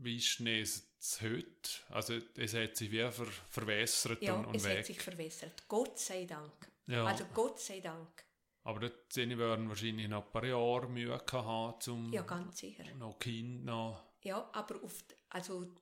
wie 0.00 0.16
ist 0.16 0.40
es 0.40 1.20
heute? 1.22 1.70
Also 1.90 2.18
es 2.36 2.54
hat 2.54 2.76
sich 2.76 2.90
wie 2.90 3.10
ver 3.10 3.26
verwässert 3.50 4.22
ja, 4.22 4.34
und, 4.34 4.46
und 4.46 4.56
es 4.56 4.64
weg. 4.64 4.78
hat 4.78 4.86
sich 4.86 5.00
verwässert. 5.00 5.68
Gott 5.68 5.98
sei 5.98 6.24
Dank. 6.24 6.70
Ja. 6.86 7.04
Also 7.04 7.24
Gott 7.34 7.60
sei 7.60 7.80
Dank. 7.80 8.24
Aber 8.64 8.80
dort 8.80 9.16
werden 9.16 9.68
wahrscheinlich 9.68 10.08
noch 10.08 10.26
ein 10.26 10.32
paar 10.32 10.44
Jahre 10.44 10.88
Mühe 10.88 11.18
haben, 11.32 11.90
um 11.90 12.12
Ja, 12.12 12.22
ganz 12.22 12.58
sicher. 12.58 12.84
noch 12.96 13.18
Kind 13.18 13.64
noch... 13.64 14.04
Ja, 14.22 14.50
aber 14.52 14.82
oft, 14.82 15.14
also, 15.30 15.74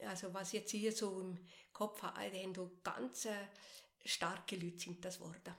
also 0.00 0.34
was 0.34 0.52
jetzt 0.52 0.72
hier 0.72 0.92
so 0.92 1.20
im 1.20 1.38
Kopf 1.72 2.02
habe, 2.02 2.20
haben 2.20 2.52
da 2.52 2.70
ganz 2.82 3.24
äh, 3.26 3.46
starke 4.04 4.56
Leute 4.56 4.78
sind 4.78 5.04
das 5.04 5.18
geworden. 5.18 5.54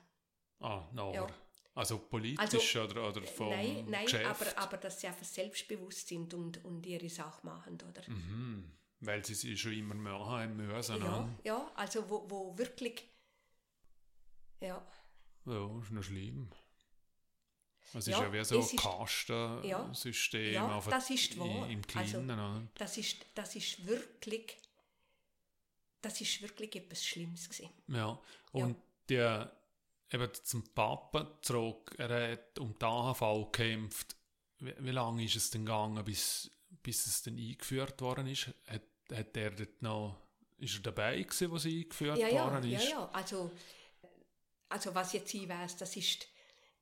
Ah, 0.60 0.88
noch. 0.92 1.14
Ja. 1.14 1.28
Also 1.76 2.00
politisch 2.00 2.76
oder, 2.78 3.10
oder 3.10 3.22
vom 3.24 3.50
nein, 3.50 3.86
nein, 3.90 4.06
Geschäft? 4.06 4.26
aber, 4.26 4.58
aber 4.58 4.78
dass 4.78 5.02
sie 5.02 5.08
einfach 5.08 5.26
selbstbewusst 5.26 6.08
sind 6.08 6.34
und, 6.34 6.64
und 6.64 6.86
ihre 6.86 7.10
Sache 7.10 7.46
machen, 7.46 7.78
oder? 7.90 8.02
Mhm. 8.10 8.72
Weil 9.02 9.26
sie 9.26 9.36
sich 9.36 9.60
schon 9.60 9.74
immer 9.74 9.94
mehr 9.94 10.14
haben 10.18 10.56
müssen. 10.56 10.98
Ja, 11.04 11.20
ne? 11.22 11.38
ja, 11.44 11.72
also 11.76 12.10
wo, 12.10 12.26
wo 12.30 12.58
wirklich, 12.58 13.04
ja, 14.62 14.82
Ja, 15.46 15.80
ist 15.82 15.92
noch 15.92 16.02
schlimm. 16.04 16.50
Es 17.94 18.08
Ja, 18.08 18.18
ist 18.18 18.24
ja 18.24 18.34
wie 18.34 18.44
so 18.44 18.60
ein 18.60 18.76
Kastensystem 18.78 20.54
Ja, 20.54 20.76
auf 20.78 20.88
das 20.88 21.10
ist 21.10 21.38
wahr. 21.38 21.70
im 21.70 21.82
Also- 21.96 22.20
Kleinen. 22.20 22.32
oder? 22.32 22.68
das 22.76 22.98
ist, 22.98 23.18
das 23.36 23.56
ist 23.56 23.86
wirklich, 23.86 24.58
das 26.02 26.20
ist 26.22 26.42
wirklich 26.42 26.74
etwas 26.76 27.06
Schlimmes 27.06 27.50
gewesen. 27.50 27.70
Ja, 27.88 28.18
und 28.54 28.78
der 29.10 29.56
eben 30.12 30.30
zum 30.44 30.64
Papa 30.74 31.40
zurück, 31.42 31.96
er 31.98 32.32
hat 32.32 32.60
um 32.60 32.78
die 32.78 32.86
AHV 32.86 33.52
gekämpft. 33.52 34.16
Wie, 34.60 34.74
wie 34.80 34.92
lange 34.92 35.24
ist 35.24 35.36
es 35.36 35.50
denn 35.52 35.66
gegangen, 35.66 36.04
bis, 36.04 36.52
bis 36.84 37.06
es 37.08 37.24
dann 37.24 37.38
eingeführt 37.38 38.02
worden 38.02 38.28
ist? 38.28 38.48
Hat, 38.68 38.84
hat 39.12 39.38
er 39.38 39.52
dort 39.52 39.82
noch, 39.82 40.18
ist 40.58 40.76
er 40.76 40.82
dabei 40.82 41.22
gewesen, 41.22 41.58
sie 41.58 41.82
eingeführt 41.82 42.18
Ja, 42.18 42.28
ja, 42.28 42.46
worden 42.46 42.70
ja, 42.70 42.80
ist? 42.80 42.90
ja, 42.90 43.10
also, 43.12 43.52
also 44.70 44.96
was 44.96 45.14
jetzt 45.14 45.34
ich 45.34 45.48
weiss, 45.50 45.76
das 45.78 45.96
ist, 45.96 46.28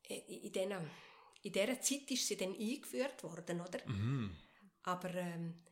äh, 0.07 0.19
in 0.45 0.51
dieser, 0.51 0.81
in 1.41 1.51
dieser 1.51 1.81
Zeit 1.81 2.11
ist 2.11 2.27
sie 2.27 2.37
dann 2.37 2.53
eingeführt 2.53 3.23
worden, 3.23 3.61
oder? 3.61 3.79
Mhm. 3.87 4.35
Aber 4.83 5.13
ähm, 5.15 5.63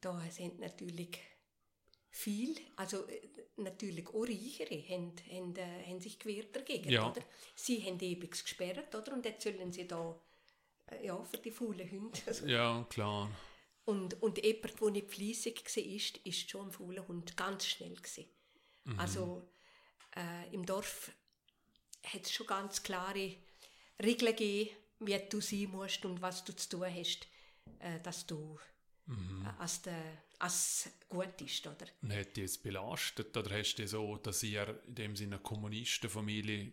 da 0.00 0.20
sind 0.30 0.60
natürlich 0.60 1.18
viel, 2.14 2.54
also 2.76 3.06
äh, 3.08 3.20
natürlich 3.56 4.06
auch 4.08 4.22
Reichere 4.22 4.82
haben, 4.88 5.12
haben, 5.30 5.56
äh, 5.56 5.84
haben 5.86 6.00
sich 6.00 6.18
gewehrt 6.18 6.54
dagegen, 6.54 6.90
Ja. 6.90 7.10
oder? 7.10 7.22
Sie 7.54 7.82
haben 7.82 7.98
ewig 7.98 8.30
gesperrt, 8.30 8.94
oder? 8.94 9.12
Und 9.14 9.24
jetzt 9.24 9.42
sollen 9.42 9.72
sie 9.72 9.88
da, 9.88 10.14
äh, 10.90 11.06
ja, 11.06 11.22
für 11.24 11.38
die 11.38 11.50
faulen 11.50 11.90
Hunde. 11.90 12.18
Also, 12.26 12.46
Ja, 12.46 12.86
klar. 12.90 13.30
und, 13.86 14.22
und 14.22 14.44
jemand, 14.44 14.80
der 14.80 14.90
nicht 14.90 15.10
fleissig 15.10 15.62
war, 15.64 15.84
ist, 15.84 16.18
ist 16.18 16.50
schon 16.50 16.66
ein 16.68 16.72
fauler 16.72 17.08
Hund 17.08 17.36
ganz 17.36 17.66
schnell 17.66 17.94
gewesen. 17.94 18.26
Also 18.98 19.48
äh, 20.16 20.52
im 20.52 20.66
Dorf 20.66 21.12
hat 22.04 22.22
es 22.24 22.32
schon 22.32 22.48
ganz 22.48 22.82
klare 22.82 23.36
Regeln 24.02 24.34
gegeben, 24.36 24.70
wie 24.98 25.18
du 25.30 25.40
sein 25.40 25.70
musst 25.70 26.04
und 26.04 26.20
was 26.20 26.42
du 26.44 26.52
zu 26.54 26.68
tun 26.68 26.92
hast, 26.92 27.28
dass 28.02 28.26
du 28.26 28.58
äh, 29.08 29.60
als, 29.60 29.82
der, 29.82 30.22
als 30.38 30.90
gut 31.08 31.40
ist, 31.40 31.66
oder? 31.66 31.86
Und 32.02 32.14
hat 32.14 32.36
die 32.36 32.42
es 32.42 32.58
belastet? 32.58 33.36
Oder 33.36 33.58
hast 33.58 33.76
du 33.76 33.86
so, 33.86 34.16
dass 34.16 34.42
ihr 34.42 34.80
in 34.86 34.94
dem 34.94 35.16
Sinne 35.16 35.36
eine 35.36 35.42
Kommunistenfamilie 35.42 36.72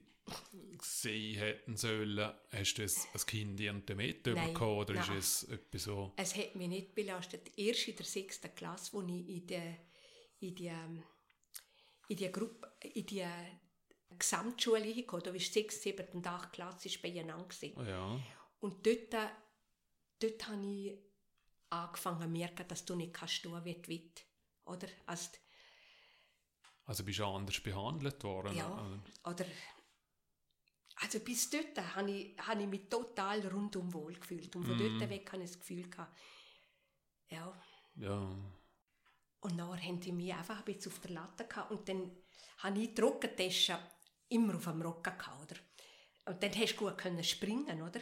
sehen 0.81 1.39
hätten 1.39 1.75
sollen? 1.75 2.33
Hast 2.51 2.75
du 2.75 2.83
es 2.83 3.07
als 3.13 3.25
Kind 3.25 3.59
irgendwie 3.59 3.95
mitbekommen? 3.95 4.77
Oder 4.77 4.93
nein. 4.93 5.17
ist 5.17 5.43
es 5.43 5.49
etwas 5.49 5.83
so... 5.83 6.13
Es 6.17 6.35
hat 6.35 6.55
mich 6.55 6.67
nicht 6.67 6.95
belastet. 6.95 7.51
Erst 7.57 7.87
in 7.87 7.95
der 7.95 8.05
sechsten 8.05 8.53
Klasse, 8.53 8.93
wo 8.93 9.01
ich 9.01 9.27
in 9.27 9.47
die, 9.47 9.75
in 10.39 10.55
die, 10.55 10.67
ähm, 10.67 11.03
in 12.07 12.17
die 12.17 12.31
Gruppe, 12.31 12.71
in 12.93 13.05
die 13.05 13.25
Gesamtschule 14.17 14.83
hingekommen, 14.83 15.23
da 15.23 15.33
war 15.33 15.39
sechs, 15.39 15.81
sieben 15.81 16.07
und 16.13 16.27
acht 16.27 16.53
Klasse 16.53 16.89
beieinander. 17.01 17.47
Ja. 17.87 18.19
Und 18.59 18.85
dort, 18.85 19.13
äh, 19.13 19.29
dort 20.19 20.47
habe 20.47 20.65
ich 20.65 21.08
angefangen 21.69 22.21
zu 22.21 22.27
merken, 22.29 22.67
dass 22.67 22.85
du 22.85 22.95
nicht 22.95 23.13
kannst 23.13 23.43
tun, 23.43 23.63
wie 23.65 23.75
du 23.75 23.87
willst. 23.87 24.25
Oder? 24.65 24.87
Also, 25.05 25.29
Also 26.85 27.03
bist 27.03 27.19
du 27.19 27.25
anders 27.25 27.61
behandelt 27.61 28.23
worden? 28.23 28.55
ja, 28.55 28.67
oder? 28.67 28.99
oder 29.23 29.45
also 31.01 31.19
bis 31.21 31.49
dort 31.49 31.77
habe 31.95 32.11
ich, 32.11 32.37
habe 32.39 32.61
ich 32.61 32.67
mich 32.67 32.89
total 32.89 33.45
rundum 33.47 33.93
wohl 33.93 34.13
gefühlt. 34.15 34.53
Und 34.55 34.65
von 34.65 34.75
Mhm. 34.75 34.99
dort 34.99 35.09
weg 35.09 35.31
habe 35.31 35.43
ich 35.43 35.49
das 35.51 35.59
Gefühl 35.59 35.89
gehabt, 35.89 36.17
ja, 37.29 37.53
Ja. 37.95 38.35
Und 39.41 39.57
dann 39.57 39.81
haben 39.81 39.99
die 40.01 40.11
mich 40.11 40.33
einfach 40.33 40.59
ein 40.59 40.65
bisschen 40.65 40.91
auf 40.91 40.99
der 40.99 41.11
Latte 41.11 41.45
gehabt 41.47 41.71
und 41.71 41.87
dann 41.87 42.11
habe 42.59 42.79
ich 42.81 42.93
die 42.93 43.01
Rockentasche 43.01 43.79
immer 44.29 44.55
auf 44.55 44.65
dem 44.65 44.81
Rocken 44.81 45.17
gehabt, 45.17 45.51
oder? 45.51 45.59
Und 46.25 46.43
dann 46.43 46.53
hast 46.55 46.75
du 46.75 46.85
gut 46.85 46.97
können 46.97 47.23
springen, 47.23 47.81
oder? 47.81 48.01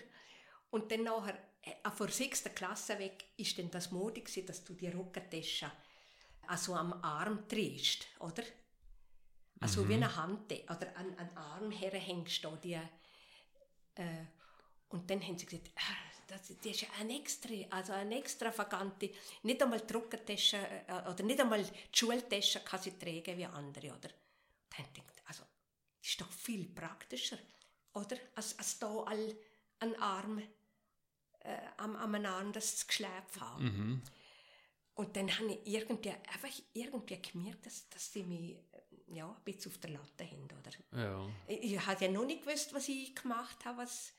Und 0.72 0.92
dann 0.92 1.04
nachher, 1.04 1.38
äh, 1.68 1.92
vor 1.92 2.08
der 2.08 2.16
sechsten 2.16 2.54
Klasse 2.54 2.98
weg, 3.00 3.26
ist 3.38 3.58
dann 3.58 3.72
das 3.72 3.92
Mode 3.92 4.22
gewesen, 4.22 4.46
dass 4.46 4.64
du 4.64 4.74
die 4.74 4.90
Rockentasche 4.90 5.72
also 6.48 6.76
am 6.76 6.94
Arm 7.04 7.44
drehst, 7.48 8.08
oder? 8.20 8.44
Also 9.60 9.88
wie 9.90 9.96
eine 9.96 10.16
Hand, 10.16 10.52
oder 10.52 10.96
an 10.96 11.18
an 11.18 11.28
den 11.28 11.38
Arm 11.38 11.72
herhängst 11.72 12.44
da 12.44 12.56
die, 12.56 12.74
äh, 13.96 14.26
und 14.90 15.10
dann 15.10 15.22
haben 15.22 15.38
sie 15.38 15.46
gesagt, 15.46 15.72
das, 16.28 16.48
das 16.48 16.82
ist 16.82 16.86
ein 17.00 17.10
extra, 17.10 17.54
also 17.70 17.94
eine 17.94 18.20
extravagante, 18.20 19.10
nicht 19.44 19.62
einmal 19.62 19.82
die 19.82 19.94
Rockentasche 19.94 20.58
äh, 20.58 21.10
oder 21.10 21.24
nicht 21.24 21.40
einmal 21.40 21.64
die 21.64 21.98
Schultasche 21.98 22.60
kann 22.62 22.82
sie 22.82 22.98
tragen 22.98 23.38
wie 23.38 23.46
andere, 23.46 23.88
oder? 23.88 24.10
Dann 24.76 24.86
gedacht, 24.94 25.22
also, 25.26 25.44
das 26.00 26.10
ist 26.10 26.22
doch 26.22 26.32
viel 26.32 26.68
praktischer, 26.68 27.38
oder? 27.94 28.18
Als, 28.36 28.58
als 28.60 28.78
da 28.80 29.04
all 29.04 29.36
einen 29.80 29.96
Arm, 29.96 30.42
äh, 31.48 31.60
am, 31.78 31.96
am 31.96 32.16
einen 32.16 32.26
Arm 32.26 32.52
das 32.52 32.86
Geschläpf 32.86 33.40
haben. 33.40 33.64
Mhm. 33.64 34.02
Und 34.96 35.16
dann 35.16 35.32
habe 35.38 35.54
ich 35.54 35.74
irgendwie, 35.74 36.10
einfach 36.10 36.50
irgendwie 36.74 37.22
gemerkt, 37.22 37.66
dass, 37.66 37.88
dass 37.90 38.12
sie 38.12 38.24
mich 38.24 38.58
äh, 38.72 39.16
ja, 39.16 39.30
ein 39.30 39.44
bisschen 39.44 39.72
auf 39.72 39.78
der 39.78 39.92
Latte 39.92 40.26
haben, 40.26 40.44
oder? 40.44 41.02
Ja. 41.02 41.30
Ich, 41.48 41.74
ich 41.74 41.86
habe 41.86 42.04
ja 42.04 42.12
noch 42.12 42.26
nicht 42.26 42.44
gewusst, 42.44 42.74
was 42.74 42.90
ich 42.90 43.16
gemacht 43.16 43.64
habe, 43.64 43.78
was, 43.80 44.14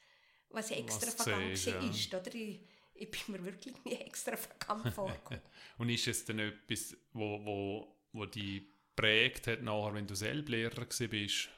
was 0.51 0.71
extra 0.71 1.11
vergangen 1.11 1.55
ja. 1.55 1.91
ist, 1.91 2.15
oder? 2.15 2.35
Ich, 2.35 2.61
ich 2.95 3.11
bin 3.11 3.21
mir 3.29 3.45
wirklich 3.45 3.75
nie 3.85 3.95
extra 3.95 4.37
vergangen 4.37 4.91
vorgekommen. 4.95 5.43
Und 5.77 5.91
ist 5.91 6.07
es 6.07 6.25
dann 6.25 6.39
etwas, 6.39 6.97
wo, 7.13 7.45
wo, 7.45 7.97
wo 8.13 8.27
dich 8.27 8.63
prägt 8.97 9.49
hat, 9.49 9.63
nachher, 9.63 9.95
wenn 9.95 10.07
du 10.07 10.15
selber 10.15 10.51
Lehrer 10.51 10.87
bist? 10.87 11.49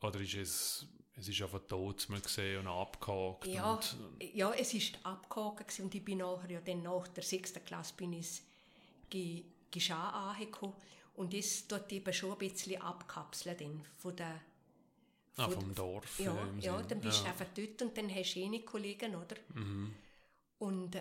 Oder 0.00 0.20
ist 0.20 0.34
es, 0.34 0.86
es 1.18 1.28
ist 1.28 1.42
einfach 1.42 1.66
tot 1.66 2.08
mal 2.08 2.20
gesehen 2.20 2.60
und 2.60 2.68
abgehakt? 2.68 3.46
ja, 3.46 3.80
ja, 4.34 4.52
es 4.52 4.74
ist 4.74 4.98
abgehakt 5.04 5.80
und 5.80 5.94
ich 5.94 6.04
bin 6.04 6.18
nachher, 6.18 6.50
ja 6.50 6.60
dann 6.60 6.82
nach 6.82 7.08
der 7.08 7.22
sechsten 7.22 7.64
Klasse 7.64 7.94
bin 7.96 8.12
ich 8.12 8.42
ge, 9.08 9.44
geschah 9.70 10.30
angekommen 10.30 10.74
und 11.14 11.32
ist 11.32 11.70
dort 11.72 11.90
eben 11.92 12.12
schon 12.12 12.32
ein 12.32 12.38
bisschen 12.38 12.80
abkapseln 12.80 13.56
dann 13.58 13.84
von 13.98 14.14
der 14.16 14.40
ah, 15.36 15.48
vom 15.48 15.74
Dorf. 15.74 16.18
Ja, 16.18 16.36
ja 16.60 16.82
dann 16.82 17.00
bist 17.00 17.20
du 17.20 17.24
ja. 17.24 17.30
einfach 17.30 17.46
dort 17.54 17.82
und 17.82 17.96
dann 17.96 18.14
hast 18.14 18.34
du 18.34 18.40
eh 18.40 18.48
nicht 18.48 18.66
Kollegen, 18.66 19.14
oder? 19.16 19.36
Mhm. 19.54 19.94
Und, 20.58 20.96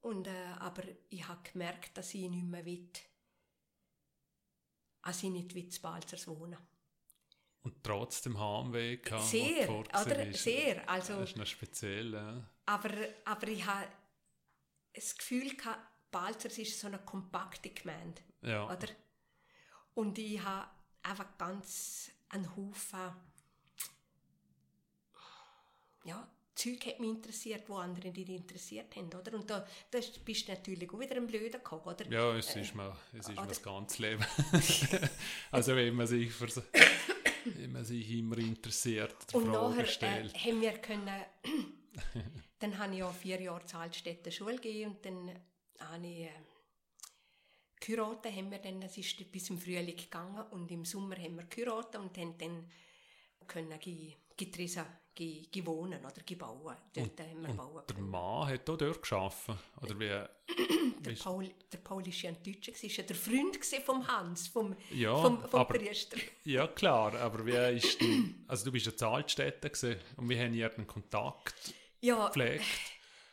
und, 0.00 0.26
äh, 0.26 0.52
aber 0.58 0.82
ich 1.10 1.26
habe 1.26 1.40
gemerkt, 1.50 1.96
dass 1.96 2.14
ich 2.14 2.28
nicht 2.28 2.44
mehr 2.44 2.64
will, 2.64 2.88
als 5.02 5.22
ich 5.22 5.30
nicht 5.30 5.54
will, 5.54 5.68
zu 5.68 5.80
Balzers 5.80 6.26
wohnen. 6.26 6.58
Und 7.62 7.82
trotzdem 7.82 8.38
Heimweh 8.38 8.96
gehabt, 8.98 9.24
Sehr, 9.24 9.68
oder? 9.68 10.24
bist. 10.24 10.44
Sehr, 10.44 10.88
also- 10.88 11.20
Das 11.20 11.30
ist 11.30 11.36
noch 11.36 11.46
speziell, 11.46 12.12
ja. 12.14 12.48
Aber, 12.66 12.90
aber 13.24 13.48
ich 13.48 13.64
habe 13.66 13.88
das 14.94 15.16
Gefühl 15.16 15.56
gehabt, 15.56 15.80
Balzers 16.10 16.56
ist 16.58 16.78
so 16.80 16.86
eine 16.86 16.98
kompakte 16.98 17.70
Gemeinde, 17.70 18.22
Ja. 18.42 18.64
oder? 18.64 18.88
Und 19.94 20.18
ich 20.18 20.42
habe 20.42 20.68
einfach 21.02 21.36
ganz 21.36 22.10
einen 22.30 22.54
Haufen 22.56 23.12
ja, 26.04 26.26
Zeug 26.54 26.86
hat 26.86 26.98
mich 26.98 27.10
interessiert, 27.10 27.68
wo 27.68 27.76
andere 27.76 28.08
nicht 28.08 28.28
interessiert 28.28 28.96
haben, 28.96 29.06
oder? 29.14 29.34
Und 29.34 29.48
da, 29.48 29.64
da 29.92 29.98
bist 30.24 30.48
du 30.48 30.52
natürlich 30.52 30.92
auch 30.92 30.98
wieder 30.98 31.14
ein 31.14 31.26
blöder 31.26 31.60
Kopf, 31.60 31.86
oder? 31.86 32.04
Ja, 32.10 32.34
es 32.36 32.56
ist 32.56 32.74
mir, 32.74 32.96
es 33.12 33.28
ist 33.28 33.36
mir 33.36 33.46
das 33.46 33.62
ganze 33.62 34.02
Leben. 34.02 34.24
also 35.52 35.76
wenn 35.76 35.94
man 35.94 36.08
sich 36.08 36.32
für 36.32 36.48
so, 36.48 36.62
wenn 37.56 37.72
man 37.72 37.84
sich 37.84 38.10
immer 38.10 38.38
interessiert, 38.38 39.14
die 39.30 39.36
Und 39.36 39.46
Frage 39.46 39.70
nachher 39.70 39.86
stellt. 39.86 40.34
äh, 40.34 40.38
haben 40.38 40.60
wir 40.60 40.72
können, 40.78 41.24
dann 42.58 42.78
habe 42.78 42.92
ich 42.92 42.98
ja 42.98 43.10
vier 43.12 43.40
Jahre 43.40 43.64
zur 43.66 43.80
Altstädter 43.80 44.30
Schule 44.30 44.56
gegeben 44.56 44.92
und 44.92 45.04
dann 45.04 45.30
habe 45.80 46.06
ich 46.06 46.20
äh, 46.24 46.30
geheiratet, 47.80 48.34
haben 48.34 48.50
wir 48.50 48.58
dann, 48.58 48.80
das 48.80 48.96
ist 48.98 49.30
bis 49.30 49.50
im 49.50 49.58
Frühling 49.58 49.96
gegangen 49.96 50.44
und 50.50 50.70
im 50.70 50.84
Sommer 50.84 51.16
haben 51.16 51.36
wir 51.36 51.44
geheiratet 51.44 51.96
und 52.00 52.16
haben 52.18 52.36
dann 52.38 52.70
können 53.46 53.78
Gi- 53.80 54.16
Gitrisa 55.18 55.48
ge, 55.48 55.48
gewohnen 55.50 56.04
oder 56.04 56.22
gebauen. 56.24 56.76
Dort 56.94 57.20
haben 57.20 57.42
wir 57.46 57.54
bauen 57.54 57.82
Der 57.88 57.98
Mann 57.98 58.48
hat 58.48 58.70
auch 58.70 58.76
dort 58.76 59.02
gearbeitet? 59.02 59.56
Oder 59.82 59.98
wie? 59.98 60.28
Der 61.04 61.12
Paul, 61.12 61.48
der 61.72 61.78
Paul 61.78 62.06
ist 62.08 62.20
ja 62.22 62.30
ein 62.30 62.42
Deutscher, 62.42 62.72
war 62.72 62.90
ja 62.90 63.02
der 63.04 63.14
Freund 63.16 63.56
vom 63.84 64.06
Hans, 64.08 64.48
vom, 64.48 64.74
Ja, 64.90 65.14
vom, 65.16 65.40
vom 65.48 65.60
aber- 65.60 65.78
Priester. 65.78 66.18
Ja, 66.44 66.66
klar, 66.66 67.14
aber 67.14 67.46
wie 67.46 67.76
ist 67.76 68.00
denn, 68.00 68.44
also 68.48 68.64
du 68.64 68.72
bist 68.72 68.86
ja 68.86 68.96
Zahlstätte 68.96 69.70
gewesen 69.70 70.00
und 70.16 70.28
wir 70.28 70.42
haben 70.42 70.52
hier 70.52 70.74
einen 70.74 70.86
Kontakt 70.88 71.72
Ja, 72.00 72.26
gepflegt. 72.26 72.64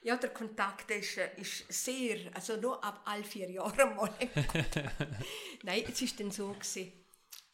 ja, 0.03 0.15
der 0.15 0.29
Kontakt 0.29 0.91
ist, 0.91 1.17
äh, 1.17 1.29
ist 1.41 1.65
sehr, 1.73 2.17
also 2.35 2.55
nur 2.57 2.81
ab 2.83 3.01
all 3.05 3.23
vier 3.23 3.49
Jahren 3.49 3.95
mal. 3.95 4.13
Nein, 5.63 5.83
es 5.91 6.01
ist 6.01 6.19
dann 6.19 6.29
so 6.31 6.49
gewesen, 6.53 6.91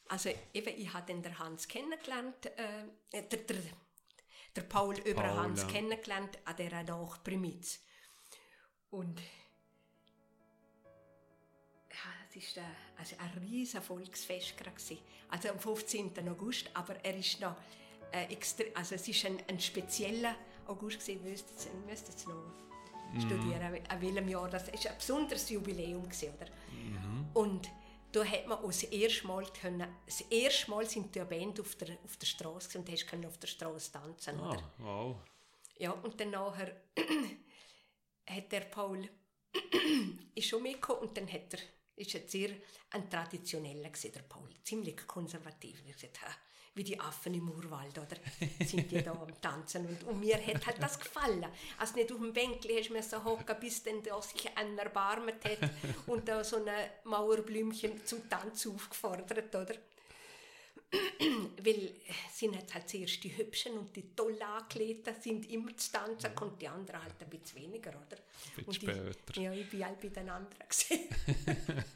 also 0.09 0.29
eben, 0.53 0.73
ich 0.77 0.91
habe 0.93 1.13
den 1.13 1.39
Hans 1.39 1.67
kennengelernt, 1.67 2.45
äh, 2.47 2.83
der, 3.13 3.21
der, 3.39 3.55
der 4.55 4.63
Paul 4.63 4.97
über 4.99 5.21
Paul, 5.21 5.37
Hans 5.37 5.61
ja. 5.61 5.67
kennengelernt 5.67 6.37
an 6.45 6.55
dieser 6.55 6.83
Nachprimitz. 6.83 7.79
Und 8.89 9.19
ja, 11.89 12.39
es 12.39 12.57
war 12.57 12.63
also 12.97 13.15
ein 13.17 13.41
riesiges 13.41 13.85
Volksfest. 13.85 14.57
gewesen. 14.57 14.97
Also 15.29 15.49
am 15.49 15.59
15. 15.59 16.27
August, 16.29 16.69
aber 16.73 16.95
er 17.03 17.15
ist 17.15 17.39
noch 17.39 17.55
äh, 18.11 18.25
extra, 18.31 18.65
also 18.73 18.95
es 18.95 19.07
ist 19.07 19.25
ein, 19.25 19.37
ein 19.47 19.59
spezieller 19.59 20.35
August 20.67 20.99
gewesen, 20.99 21.23
müsst 21.23 21.49
jetzt, 21.49 21.69
müsst 21.87 22.07
jetzt 22.09 22.27
noch 22.27 22.43
studieren, 23.19 23.81
an 23.89 24.01
welchem 24.01 24.27
Jahr 24.27 24.49
das 24.49 24.69
ist. 24.69 24.87
ein 24.87 24.97
besonderes 24.97 25.49
Jubiläum 25.49 26.03
gewesen, 26.03 26.33
oder? 26.35 26.47
Und 27.33 27.69
da 28.11 28.25
hat 28.25 28.47
man 28.47 28.57
auch 28.59 28.67
das 28.67 28.83
erste 28.83 29.27
Mal 29.27 29.45
können, 29.59 29.87
das 30.05 30.21
erste 30.21 30.69
Mal 30.69 30.87
sind 30.89 31.15
die 31.15 31.19
Band 31.19 31.59
auf 31.59 31.75
der, 31.75 31.97
auf 32.03 32.17
der 32.17 32.25
Straße 32.25 32.77
und 32.77 32.89
hast 32.89 33.07
können 33.07 33.25
auf 33.25 33.37
der 33.37 33.47
Straße 33.47 33.91
tanzen, 33.91 34.39
oder? 34.39 34.57
Ah, 34.57 34.73
wow. 34.79 35.15
Ja, 35.77 35.91
und 35.91 36.19
dann 36.19 36.31
nachher 36.31 36.75
hat 38.27 38.51
der 38.51 38.61
Paul 38.61 39.09
ist 40.35 40.47
schon 40.47 40.63
mitgekommen 40.63 41.01
und 41.01 41.17
dann 41.17 41.31
hat 41.31 41.53
er, 41.53 41.59
ist 41.95 42.13
er 42.15 42.27
sehr 42.27 42.51
ein 42.91 43.09
traditioneller 43.09 43.89
gewesen, 43.89 44.11
der 44.11 44.21
Paul, 44.21 44.49
ziemlich 44.63 45.07
konservativ. 45.07 45.81
Er 45.81 45.89
hat 45.89 45.95
gesagt, 45.95 46.21
ha, 46.21 46.35
wie 46.73 46.83
die 46.83 46.99
Affen 46.99 47.33
im 47.33 47.49
Urwald, 47.49 47.97
oder? 47.97 48.17
Sind 48.65 48.89
die 48.91 49.03
da 49.03 49.11
am 49.11 49.41
Tanzen 49.41 49.85
und, 49.85 50.03
und 50.05 50.19
mir 50.19 50.35
hat 50.35 50.65
halt 50.65 50.81
das 50.81 50.99
gefallen. 50.99 51.45
Als 51.77 51.95
nicht 51.95 52.11
auf 52.11 52.19
dem 52.19 52.33
Bänkli 52.33 52.77
hast 52.77 52.89
du 52.89 52.93
müssen 52.93 53.23
hocken, 53.23 53.59
bis 53.59 53.83
dann 53.83 54.01
da 54.03 54.21
sich 54.21 54.49
einer 54.55 54.83
erbarmt 54.83 55.43
hat 55.43 55.69
und 56.07 56.27
da 56.27 56.43
so 56.43 56.57
ein 56.57 56.69
Mauerblümchen 57.03 58.05
zum 58.05 58.29
Tanz 58.29 58.65
aufgefordert, 58.67 59.53
oder? 59.53 59.75
Weil 61.63 61.95
sind 62.33 62.55
jetzt 62.55 62.73
halt 62.73 62.89
zuerst 62.89 63.23
die 63.23 63.35
Hübschen 63.35 63.77
und 63.77 63.95
die 63.95 64.13
toll 64.13 64.37
angelegten 64.41 65.15
sind 65.21 65.49
immer 65.49 65.75
zu 65.77 65.91
tanzen 65.91 66.31
und 66.41 66.61
die 66.61 66.67
anderen 66.67 67.01
halt 67.01 67.15
ein 67.21 67.29
bisschen 67.29 67.61
weniger, 67.61 67.91
oder? 67.91 68.17
Ein 68.57 68.65
und 68.65 68.79
bisschen 68.79 69.07
ich, 69.07 69.13
später. 69.13 69.41
Ja, 69.41 69.53
ich 69.53 69.79
war 69.79 69.87
halt 69.87 70.01
bei 70.01 70.07
den 70.09 70.29
anderen. 70.29 70.59
gewesen. 70.67 71.07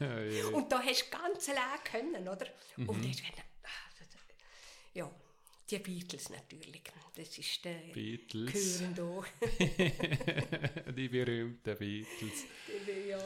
Ja, 0.00 0.20
ja. 0.20 0.46
und 0.48 0.70
da 0.70 0.82
hast 0.82 1.06
du 1.06 1.18
ganz 1.18 1.48
allein 1.48 1.84
können, 1.84 2.28
oder? 2.28 2.46
Mhm. 2.76 2.88
Und 2.88 3.04
das, 3.04 3.22
ja, 4.96 5.10
die 5.70 5.78
Beatles 5.78 6.30
natürlich. 6.30 6.82
Das 7.14 7.38
ist 7.38 7.64
der 7.64 7.74
Beatles. 7.92 8.78
Gehören 8.78 8.94
da. 8.94 9.24
Die 10.92 11.08
berühmten 11.08 11.76
Beatles. 11.78 12.44
ja. 13.08 13.18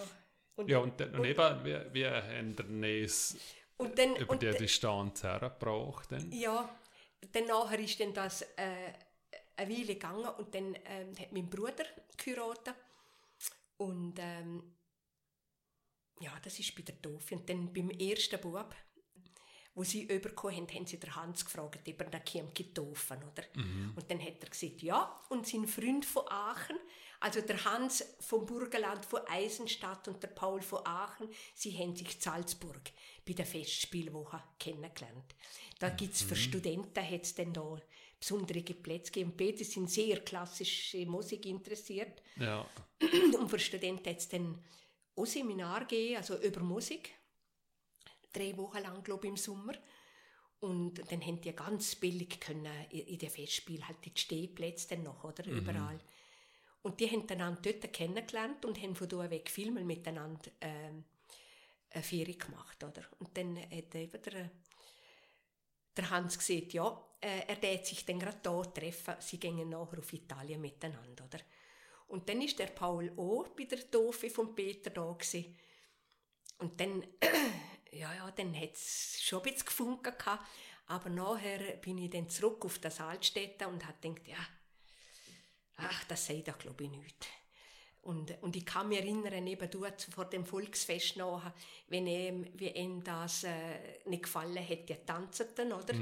Und, 0.57 0.69
Ja, 0.69 0.79
und, 0.79 1.01
dann- 1.01 1.15
und 1.15 1.25
eben, 1.25 1.65
wie, 1.95 2.07
haben 2.07 2.83
wir 2.83 3.05
es 3.05 3.37
und 3.77 3.99
dann, 3.99 4.17
über 4.17 4.31
und 4.33 4.43
die 4.43 4.51
Distanz 4.51 5.23
hergebracht? 5.23 6.13
Dann? 6.13 6.31
Ja, 6.33 6.79
dann 7.33 7.47
nachher 7.47 7.79
ist 7.79 7.99
dann 8.01 8.13
das 8.15 8.43
äh, 8.57 8.93
eine 9.57 9.71
Weile 9.71 9.87
gegangen 9.95 10.29
und 10.39 10.55
dann 10.55 10.77
ähm, 10.87 11.19
hat 11.19 11.33
mein 11.33 11.49
Bruder 11.49 11.85
geheiratet. 12.17 12.75
Und 13.79 14.19
ähm, 14.19 14.77
ja, 16.21 16.39
das 16.43 16.59
ist 16.59 16.75
bei 16.75 16.83
der 16.83 16.97
Dofi. 16.97 17.35
Und 17.37 17.49
dann 17.49 17.73
beim 17.73 17.91
ersten 17.91 18.41
Bub, 18.41 18.75
wo 19.81 19.85
sie 19.85 20.03
übergekommen 20.03 20.57
haben, 20.59 20.75
haben 20.75 20.87
sie 20.87 21.01
den 21.01 21.17
Hans 21.17 21.43
gefragt, 21.43 21.89
ob 21.89 22.01
er 22.01 22.11
da 22.11 22.19
käme 22.19 22.51
getaufen, 22.53 23.17
oder? 23.17 23.45
Und 23.97 24.11
dann 24.11 24.21
hat 24.21 24.43
er 24.43 24.51
gesagt, 24.51 24.83
ja. 24.83 25.19
Und 25.31 25.47
sein 25.47 25.67
Freund 25.67 26.05
von 26.05 26.29
Aachen, 26.29 26.77
also 27.19 27.41
der 27.41 27.65
Hans 27.65 28.05
vom 28.21 28.45
Burgenland 28.45 29.07
von 29.07 29.21
Eisenstadt 29.27 30.07
und 30.09 30.23
der 30.23 30.29
Paul 30.29 30.61
von 30.61 30.85
Aachen, 30.85 31.31
sie 31.55 31.73
haben 31.79 31.97
sich 31.97 32.15
in 32.15 32.21
Salzburg 32.21 32.93
bei 33.27 33.33
der 33.33 33.47
Festspielwoche 33.47 34.43
kennengelernt. 34.59 35.35
Da 35.79 35.89
gibt's 35.89 36.21
für 36.21 36.37
Studenten 36.37 37.03
hat's 37.03 37.35
dann 37.35 37.55
da 37.55 37.81
besondere 38.19 38.61
Plätze 38.61 39.13
gegeben. 39.13 39.33
Beide 39.35 39.65
sind 39.65 39.91
sehr 39.91 40.21
klassische 40.21 41.07
Musik 41.07 41.47
interessiert. 41.47 42.21
Ja. 42.37 42.67
Und 43.39 43.49
für 43.49 43.59
Studenten 43.59 44.11
hat 44.11 44.19
es 44.19 44.29
dann 44.29 44.63
auch 45.17 45.25
Seminar 45.25 45.87
gegeben, 45.87 46.19
also 46.19 46.37
über 46.37 46.61
Musik. 46.61 47.15
Drei 48.33 48.57
Wochen 48.57 48.79
lang, 48.79 49.03
glaube 49.03 49.27
ich, 49.27 49.31
im 49.31 49.37
Sommer. 49.37 49.75
Und 50.61 51.01
dann 51.11 51.23
haben 51.23 51.41
die 51.41 51.53
ganz 51.55 51.97
billig 51.97 52.39
können 52.39 52.73
in 52.91 53.19
den 53.19 53.31
Festspielen 53.31 53.89
halt 53.89 54.05
die 54.05 54.13
Stehplätze 54.15 54.89
dann 54.89 55.05
noch, 55.05 55.25
oder? 55.25 55.47
Überall. 55.47 55.99
Und 56.83 57.01
die 57.01 57.11
haben 57.11 57.27
dann 57.27 57.41
einander 57.41 57.73
dort 57.73 57.93
kennengelernt 57.93 58.65
und 58.65 58.81
haben 58.81 58.95
von 58.95 59.09
da 59.09 59.31
weg 59.31 59.51
viel 59.51 59.71
mal 59.71 59.85
miteinander 59.85 60.51
ähm, 60.61 61.05
eine 61.91 62.03
Ferie 62.03 62.37
gemacht, 62.37 62.83
oder? 62.83 63.03
Und 63.19 63.37
dann 63.37 63.59
hat 63.59 63.95
eben 63.95 64.23
der, 64.23 64.51
der 65.97 66.11
Hans 66.11 66.39
gesagt, 66.39 66.73
ja, 66.73 67.05
äh, 67.21 67.47
er 67.49 67.61
wird 67.63 67.87
sich 67.87 68.07
dann 68.07 68.19
gerade 68.19 68.39
da 68.43 68.63
treffen, 68.63 69.15
sie 69.19 69.39
gehen 69.39 69.69
nachher 69.69 69.99
auf 69.99 70.13
Italien 70.13 70.61
miteinander, 70.61 71.25
oder? 71.25 71.41
Und 72.09 72.29
dann 72.29 72.41
ist 72.43 72.59
der 72.59 72.67
Paul 72.67 73.13
auch 73.17 73.49
bei 73.49 73.65
der 73.65 73.91
Taufe 73.91 74.31
von 74.31 74.55
Peter 74.55 74.91
da 74.91 75.13
gewesen. 75.13 75.57
Und 76.59 76.81
dann, 76.81 77.05
ja, 77.93 78.15
ja, 78.15 78.31
dann 78.31 78.55
hat 78.59 78.75
es 78.75 79.21
schon 79.23 79.41
ein 79.41 79.51
bisschen 79.51 79.67
gefunden 79.67 80.03
gehabt, 80.03 80.47
aber 80.87 81.11
nachher 81.11 81.59
bin 81.77 81.99
ich 81.99 82.11
dann 82.11 82.29
zurück 82.29 82.65
auf 82.65 82.79
das 82.79 83.01
Altstädte 83.01 83.69
und 83.69 83.87
habe 83.87 83.97
gedacht, 84.01 84.27
ja, 84.29 84.47
ach, 85.77 86.05
das 86.05 86.27
sei 86.27 86.43
doch, 86.45 86.59
glaube 86.59 86.85
ich, 86.85 86.91
nicht. 86.91 87.27
Und, 88.03 88.35
und 88.43 88.57
ich 88.57 88.65
kann 88.65 88.89
mich 88.89 88.99
erinnern, 88.99 89.47
eben 89.47 89.71
dort 89.71 90.03
vor 90.03 90.25
dem 90.25 90.47
Volksfest 90.47 91.17
nachher, 91.17 91.55
wenn 91.89 92.07
ihm, 92.07 92.47
wie 92.55 92.71
ihm 92.71 93.05
das 93.05 93.45
äh, 93.45 93.99
nicht 94.07 94.23
gefallen 94.23 94.67
hat, 94.67 94.89
die 94.89 94.97
tanzten, 95.05 95.73
oder? 95.73 95.95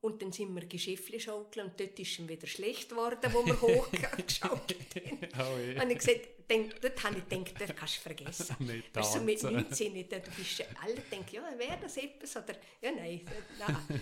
Und 0.00 0.22
dann 0.22 0.32
sind 0.32 0.54
wir 0.54 0.66
Geschäfte 0.66 1.20
schaukeln 1.20 1.66
und 1.66 1.78
dort 1.78 1.98
ist 1.98 2.18
ihm 2.18 2.28
wieder 2.28 2.46
schlecht 2.46 2.88
geworden, 2.88 3.32
wo 3.32 3.44
wir 3.46 3.60
hochgeschaut 3.60 4.42
haben. 4.42 5.28
Oh, 5.38 5.58
je. 5.58 5.80
Und 5.80 5.90
ich 5.90 5.98
gesagt, 5.98 6.28
denk, 6.50 6.80
dort 6.80 7.02
habe 7.04 7.18
ich 7.18 7.28
gedacht, 7.28 7.60
das 7.60 7.76
kannst 7.76 7.96
du 7.96 8.00
vergessen. 8.00 8.56
Nicht 8.58 8.94
Weißt 8.94 9.14
du, 9.14 9.20
mit 9.20 9.40
tanzen. 9.40 9.62
19, 9.62 9.92
nicht, 9.92 10.12
du 10.12 10.30
bist 10.36 10.58
ja 10.58 10.66
alle 10.82 11.00
denken, 11.00 11.36
ja, 11.36 11.58
wäre 11.58 11.78
das 11.80 11.96
etwas? 11.96 12.36
Oder, 12.36 12.54
ja, 12.82 12.92
nein, 12.92 13.24
nein. 13.58 14.00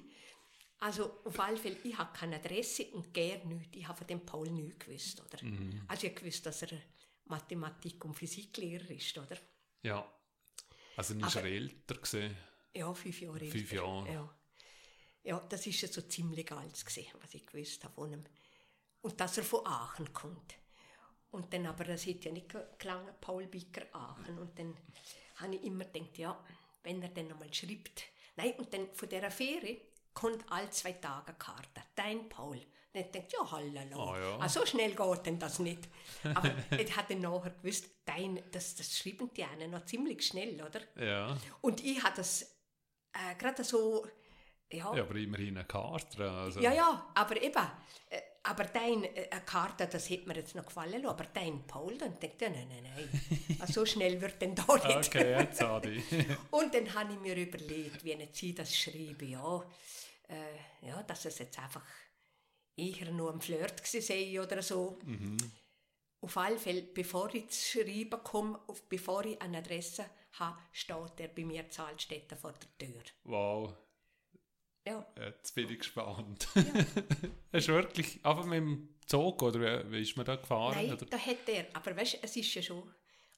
Also 0.80 1.20
auf 1.24 1.40
alle 1.40 1.56
Fälle, 1.56 1.78
ich 1.82 1.96
habe 1.96 2.12
keine 2.12 2.36
Adresse 2.36 2.84
und 2.92 3.14
gern 3.14 3.48
nichts. 3.48 3.74
Ich 3.74 3.88
habe 3.88 3.96
von 3.96 4.06
dem 4.06 4.26
Paul 4.26 4.50
nichts 4.50 4.84
gewusst, 4.84 5.18
oder? 5.22 5.38
Also 5.88 6.06
ich 6.08 6.14
gewusst, 6.14 6.44
dass 6.44 6.60
er 6.60 6.78
Mathematik- 7.24 8.04
und 8.04 8.12
Physiklehrer 8.12 8.90
ist, 8.90 9.16
oder? 9.16 9.38
Ja. 9.82 10.06
Also 10.94 11.14
nicht 11.14 11.34
er 11.36 11.44
älter 11.44 11.94
gesehen. 11.94 12.36
Ja, 12.74 12.92
fünf 12.92 13.18
Jahre 13.18 13.38
Fünf 13.46 13.72
älter. 13.72 13.74
Jahre. 13.76 14.12
Ja. 14.12 14.36
ja, 15.22 15.40
das 15.48 15.66
ist 15.66 15.80
ja 15.80 15.88
so 15.88 16.02
ziemlich 16.02 16.52
alles 16.52 16.84
gewesen, 16.84 17.12
was 17.18 17.32
ich 17.32 17.46
gewusst 17.46 17.82
habe 17.82 17.94
von 17.94 18.12
ihm. 18.12 18.24
Und 19.00 19.18
dass 19.18 19.38
er 19.38 19.44
von 19.44 19.66
Aachen 19.66 20.12
kommt. 20.12 20.54
Und 21.34 21.52
dann 21.52 21.66
aber, 21.66 21.82
das 21.82 22.06
hat 22.06 22.24
ja 22.24 22.30
nicht 22.30 22.54
gelangen, 22.78 23.12
Paul 23.20 23.46
Bicker 23.48 23.82
Aachen. 23.92 24.38
Und 24.38 24.56
dann 24.56 24.76
habe 25.36 25.56
ich 25.56 25.64
immer 25.64 25.84
gedacht, 25.84 26.16
ja, 26.16 26.38
wenn 26.84 27.02
er 27.02 27.08
dann 27.08 27.32
einmal 27.32 27.52
schreibt. 27.52 28.04
Nein, 28.36 28.52
und 28.56 28.72
dann 28.72 28.88
von 28.92 29.08
dieser 29.08 29.32
Fähre 29.32 29.78
kommt 30.12 30.44
alle 30.48 30.70
zwei 30.70 30.92
Tage 30.92 31.28
eine 31.28 31.36
Karte. 31.38 31.82
Dein 31.96 32.28
Paul. 32.28 32.56
Und 32.56 33.00
ich 33.00 33.10
denkt, 33.10 33.32
ja, 33.32 33.50
hallo. 33.50 34.12
Ah, 34.12 34.18
ja. 34.20 34.38
Ah, 34.38 34.48
so 34.48 34.64
schnell 34.64 34.94
geht 34.94 35.26
denn 35.26 35.40
das 35.40 35.58
nicht. 35.58 35.88
Aber 36.34 36.54
ich 36.78 36.96
hatte 36.96 37.16
nachher 37.16 37.50
gewusst, 37.50 37.90
dein, 38.04 38.40
das, 38.52 38.76
das 38.76 38.96
schreiben 38.96 39.28
die 39.34 39.42
einen 39.42 39.72
noch 39.72 39.84
ziemlich 39.86 40.24
schnell, 40.24 40.62
oder? 40.62 41.04
Ja. 41.04 41.36
Und 41.62 41.82
ich 41.82 42.00
habe 42.00 42.14
das 42.16 42.42
äh, 43.12 43.34
gerade 43.36 43.64
so, 43.64 44.06
ja, 44.70 44.94
ja, 44.94 45.02
aber 45.02 45.16
immerhin 45.16 45.56
eine 45.56 45.66
Karte. 45.66 46.30
Also. 46.30 46.60
ja, 46.60 46.72
ja, 46.72 47.10
aber 47.14 47.42
eben, 47.42 47.66
äh, 48.10 48.20
aber 48.44 48.64
dein, 48.64 49.04
äh, 49.04 49.28
eine 49.30 49.40
Karte, 49.42 49.86
das 49.86 50.08
hätte 50.10 50.28
mir 50.28 50.36
jetzt 50.36 50.54
noch 50.54 50.66
gefallen 50.66 50.92
lassen, 50.92 51.06
aber 51.06 51.24
dein 51.24 51.66
Paul, 51.66 51.96
dann 51.96 52.18
denkt 52.20 52.42
er, 52.42 52.50
nein, 52.50 52.68
nein, 52.68 52.82
nein, 52.82 53.58
Ah, 53.58 53.66
so 53.66 53.84
schnell 53.86 54.20
wird 54.20 54.40
denn 54.40 54.54
da 54.54 54.74
nicht. 54.74 55.08
Okay, 55.08 55.38
jetzt 55.40 55.62
Adi. 55.62 56.02
Und 56.50 56.74
dann 56.74 56.92
habe 56.94 57.14
ich 57.14 57.20
mir 57.20 57.36
überlegt, 57.36 58.04
wie 58.04 58.12
ich 58.12 58.28
sie 58.32 58.54
das 58.54 58.76
schreibe, 58.76 59.24
ja, 59.24 59.64
äh, 60.28 60.86
ja, 60.86 61.02
dass 61.02 61.24
es 61.24 61.38
jetzt 61.38 61.58
einfach 61.58 61.84
eher 62.76 63.10
nur 63.10 63.32
ein 63.32 63.40
Flirt 63.40 63.86
sei 63.86 64.40
oder 64.40 64.62
so. 64.62 64.98
Auf 66.20 66.36
alle 66.36 66.58
Fälle, 66.58 66.82
bevor 66.82 67.34
ich 67.34 67.48
zu 67.48 67.78
schreiben 67.80 68.22
komme, 68.22 68.60
bevor 68.88 69.24
ich 69.24 69.40
eine 69.40 69.58
Adresse 69.58 70.04
habe, 70.32 70.58
steht 70.72 71.18
er 71.20 71.28
bei 71.28 71.44
mir 71.44 71.68
Zahlstätten 71.70 72.36
vor 72.36 72.52
der 72.52 72.88
Tür. 72.88 73.02
Wow. 73.24 73.74
Ja. 74.86 75.06
Jetzt 75.18 75.54
bin 75.54 75.70
ich 75.70 75.78
gespannt. 75.78 76.48
Ja. 76.54 76.62
Hast 77.52 77.68
du 77.68 77.72
wirklich 77.72 78.24
einfach 78.24 78.44
mit 78.44 78.58
dem 78.58 78.88
Zug 79.06 79.42
oder 79.42 79.90
wie 79.90 80.02
ist 80.02 80.16
man 80.16 80.26
da 80.26 80.36
gefahren? 80.36 80.74
Nein, 80.74 80.92
oder? 80.92 81.06
da 81.06 81.18
hat 81.18 81.48
er, 81.48 81.66
aber 81.72 81.96
weißt 81.96 82.14
du, 82.14 82.18
es 82.22 82.36
ist 82.36 82.54
ja 82.54 82.62
schon, 82.62 82.82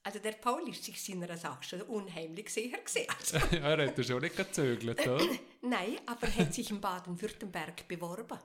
also 0.03 0.19
der 0.19 0.33
Paul 0.33 0.69
ist 0.69 0.83
sich 0.85 1.03
seiner 1.03 1.37
Sache 1.37 1.63
schon 1.63 1.83
unheimlich 1.83 2.51
sicher 2.51 2.79
gesehen. 2.79 3.09
Also. 3.17 3.39
ja, 3.57 3.75
er 3.75 3.87
hat 3.89 3.99
ja 3.99 4.05
schon 4.05 4.21
nicht 4.21 4.37
gezögert, 4.37 5.07
oder? 5.07 5.25
Nein, 5.63 5.99
aber 6.07 6.27
er 6.27 6.37
hat 6.37 6.55
sich 6.55 6.71
in 6.71 6.81
Baden-Württemberg 6.81 7.87
beworben. 7.87 8.39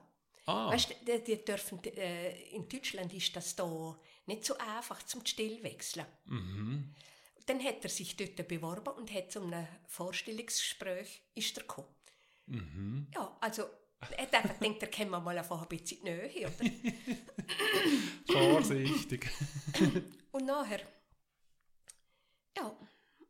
Ah. 0.45 0.72
Weißt 0.72 0.89
du, 0.89 0.93
die, 1.06 1.24
die 1.24 1.45
dürfen, 1.45 1.84
äh, 1.84 2.49
in 2.49 2.68
Deutschland 2.68 3.14
ist 3.14 3.36
das 3.36 3.56
da 3.56 3.97
nicht 4.26 4.45
so 4.45 4.56
einfach 4.58 5.04
zum 5.04 5.26
Stillwechseln. 5.26 6.06
Mhm. 6.26 6.93
Dann 7.45 7.64
hat 7.64 7.84
er 7.84 7.89
sich 7.89 8.16
dort 8.16 8.47
beworben 8.47 8.93
und 8.93 9.14
hat 9.14 9.32
zu 9.32 9.41
einem 9.41 9.68
Vorstellungsgespräch 9.88 11.22
ist 11.36 11.58
er 11.58 11.64
gekommen. 11.64 11.88
Mhm. 12.48 13.08
Ja, 13.14 13.38
also 13.39 13.64
er 14.18 14.24
hat 14.24 14.34
einfach 14.34 14.60
gedacht, 14.60 14.82
er 14.82 14.92
kommen 14.92 15.12
wir 15.12 15.20
mal 15.20 15.38
einfach 15.38 15.62
ein 15.62 15.68
bisschen 15.68 16.00
in 16.00 16.06
die 16.06 16.12
Nähe, 16.12 16.48
oder? 16.48 18.34
Vorsichtig. 18.34 19.30
und 20.32 20.46
nachher, 20.46 20.82
ja, 22.58 22.76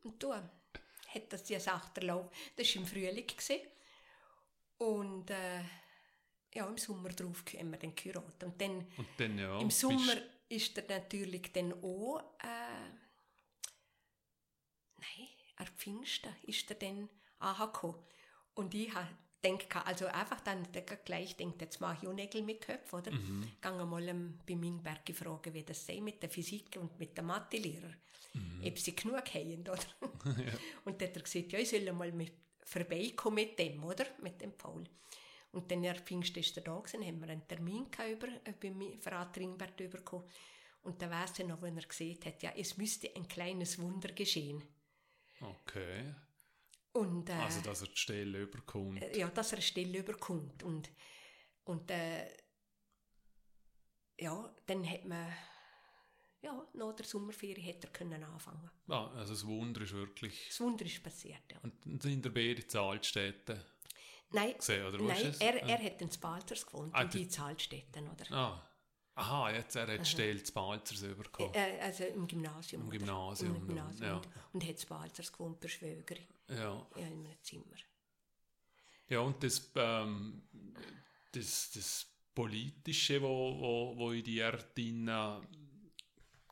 und 0.02 0.22
da 0.22 0.50
hat 1.14 1.32
das 1.32 1.44
die 1.44 1.58
Sache 1.58 1.90
erlaubt. 1.96 2.34
Das 2.56 2.74
war 2.74 2.82
im 2.82 2.88
Frühling. 2.88 3.26
Gewesen. 3.26 3.60
Und 4.78 5.30
äh, 5.30 5.62
ja, 6.54 6.66
im 6.66 6.78
Sommer 6.78 7.10
drauf 7.10 7.44
haben 7.56 7.70
wir 7.70 7.78
dann 7.78 7.94
geheiratet. 7.94 8.42
Und 8.42 8.60
dann, 8.60 8.86
Und 8.96 9.08
dann, 9.16 9.38
ja, 9.38 9.60
im 9.60 9.70
Sommer 9.70 10.16
ist 10.48 10.76
er 10.76 10.84
natürlich 10.88 11.52
dann 11.52 11.72
auch, 11.82 12.20
äh, 12.42 12.90
nein, 14.96 15.28
an 15.56 15.66
Pfingsten 15.76 16.34
ist 16.42 16.68
er 16.70 16.76
dann 16.76 17.08
angekommen. 17.38 18.02
Und 18.54 18.74
ich 18.74 18.90
gedacht, 19.42 19.86
also 19.86 20.06
einfach 20.06 20.40
dann 20.40 20.66
gleich 21.04 21.36
denkt, 21.36 21.60
jetzt 21.60 21.80
mache 21.80 21.98
ich 22.02 22.08
auch 22.08 22.12
Nägel 22.12 22.42
mit 22.42 22.60
Köpfen, 22.60 22.98
oder? 23.00 23.10
Mhm. 23.10 23.48
Gehe 23.60 23.86
mal 23.86 24.08
ähm, 24.08 24.38
bei 24.46 24.54
Mingberg 24.54 25.00
fragen, 25.14 25.52
wie 25.52 25.64
das 25.64 25.84
sei 25.84 26.00
mit 26.00 26.22
der 26.22 26.30
Physik 26.30 26.76
und 26.78 26.98
mit 26.98 27.18
dem 27.18 27.26
Mathelehrer. 27.26 27.90
Mhm. 28.34 28.62
Ob 28.64 28.78
sie 28.78 28.94
genug 28.94 29.34
haben, 29.34 29.60
oder? 29.60 29.78
Und 30.84 31.00
dann 31.00 31.08
hat 31.08 31.16
er 31.16 31.22
gesagt, 31.22 31.52
ja, 31.52 31.58
ich 31.58 31.68
soll 31.68 31.92
mal 31.92 32.12
mit 32.12 32.32
vorbeikommen 32.64 33.34
mit 33.34 33.58
dem, 33.58 33.84
oder? 33.84 34.06
Mit 34.22 34.40
dem 34.40 34.52
Paul. 34.52 34.84
Und 35.52 35.70
dann, 35.70 35.84
ja, 35.84 35.94
Pfingst 35.94 36.36
ist 36.36 36.56
er 36.56 36.62
da 36.62 36.78
gewesen, 36.78 37.04
haben 37.04 37.20
wir 37.20 37.28
einen 37.28 37.46
Termin 37.46 37.86
über, 38.10 38.28
äh, 38.28 38.52
bei 38.58 38.70
mir, 38.70 38.98
Vater 38.98 39.40
Ingbert 39.42 39.76
bekommen. 39.76 40.24
Und 40.82 41.00
da 41.02 41.10
weiss 41.10 41.38
er 41.38 41.46
noch, 41.46 41.60
wenn 41.62 41.76
er 41.76 41.86
gesehen 41.86 42.18
hat, 42.24 42.42
ja, 42.42 42.52
es 42.56 42.76
müsste 42.76 43.14
ein 43.14 43.28
kleines 43.28 43.78
Wunder 43.78 44.12
geschehen. 44.12 44.62
Okay. 45.40 46.14
Und, 46.92 47.28
äh, 47.30 47.32
Also, 47.32 47.60
dass 47.62 47.82
er 47.82 47.88
die 47.88 47.96
Stelle 47.96 48.42
überkommt. 48.42 49.02
äh, 49.02 49.18
ja, 49.18 49.28
dass 49.28 49.52
er 49.52 49.56
eine 49.58 49.62
Stelle 49.62 49.98
überkommt. 49.98 50.62
Und, 50.62 50.90
und 51.64 51.90
äh, 51.90 52.28
ja, 54.18 54.54
dann 54.66 54.88
hat 54.88 55.04
man, 55.04 55.32
ja, 56.42 56.66
nach 56.74 56.94
der 56.94 57.06
Sommerferie 57.06 57.60
hätte 57.62 57.86
er 57.88 57.92
können 57.92 58.22
anfangen. 58.22 58.70
Ah, 58.88 59.10
also, 59.14 59.32
das 59.32 59.46
Wunder 59.46 59.80
ist 59.82 59.92
wirklich. 59.92 60.48
Das 60.48 60.60
Wunder 60.60 60.84
ist 60.84 61.02
passiert, 61.02 61.42
ja. 61.50 61.58
Und 61.60 62.02
sind 62.02 62.24
der 62.24 62.30
beide 62.30 62.62
in 62.62 62.76
Altstädte 62.76 63.64
Nein, 64.30 64.54
gesehen, 64.56 64.86
oder 64.86 64.98
nein 65.02 65.34
er, 65.40 65.62
Ah. 65.62 65.68
er 65.68 65.82
hat 65.84 66.00
in 66.00 66.10
Spalters 66.10 66.64
gewohnt 66.66 66.94
Ah, 66.94 67.04
die- 67.04 67.18
die 67.18 67.28
Zahlstätten, 67.28 68.08
oder? 68.08 68.32
Ah. 68.32 68.68
Aha, 69.14 69.50
jetzt 69.52 69.76
er 69.76 69.86
hat 69.86 70.00
die 70.00 70.04
Stelle 70.10 70.42
zu 70.42 70.52
Balzers 70.52 71.02
bekommen. 71.02 71.52
Äh, 71.54 71.78
also 71.80 72.04
im 72.04 72.26
Gymnasium. 72.26 72.82
Im? 72.82 72.90
Gymnasium, 72.90 73.56
Im 73.56 73.66
Gymnasium. 73.66 74.02
ja. 74.08 74.16
Und, 74.16 74.28
und 74.54 74.62
hat 74.64 74.70
in 74.70 74.78
Spalters 74.78 75.32
gewohnt 75.32 75.60
bei 75.60 75.68
Schwögerin. 75.68 76.26
Ja. 76.48 76.86
Ja, 76.96 77.06
in 77.06 77.26
einem 77.26 77.26
Zimmer. 77.42 77.76
Ja, 79.08 79.20
und 79.20 79.42
das, 79.42 79.70
ähm, 79.76 80.42
das, 81.32 81.70
das 81.74 82.06
Politische, 82.34 83.20
wo, 83.20 83.60
wo, 83.60 83.96
wo 83.98 84.12
in 84.12 84.24
dir 84.24 84.52
drin 84.74 85.10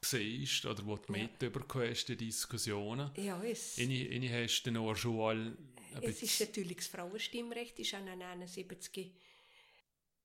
siehst, 0.03 0.67
oder 0.67 0.85
wo 0.87 0.97
du 0.97 1.13
Ja. 1.15 1.23
mitbekommen 1.23 1.89
hast, 1.91 2.07
die 2.07 2.17
Diskussionen. 2.17 3.11
Ja, 3.17 3.43
es, 3.43 3.79
Eine, 3.79 4.09
eine 4.11 4.45
hast 4.45 4.63
du 4.65 4.71
noch 4.73 4.95
Schule 4.95 5.57
ein 5.95 6.03
es 6.03 6.23
ist 6.23 6.41
natürlich 6.41 6.77
das 6.77 6.87
Frauenstimmrecht, 6.87 7.79
ist 7.79 7.95
an 7.95 8.09
71 8.09 9.13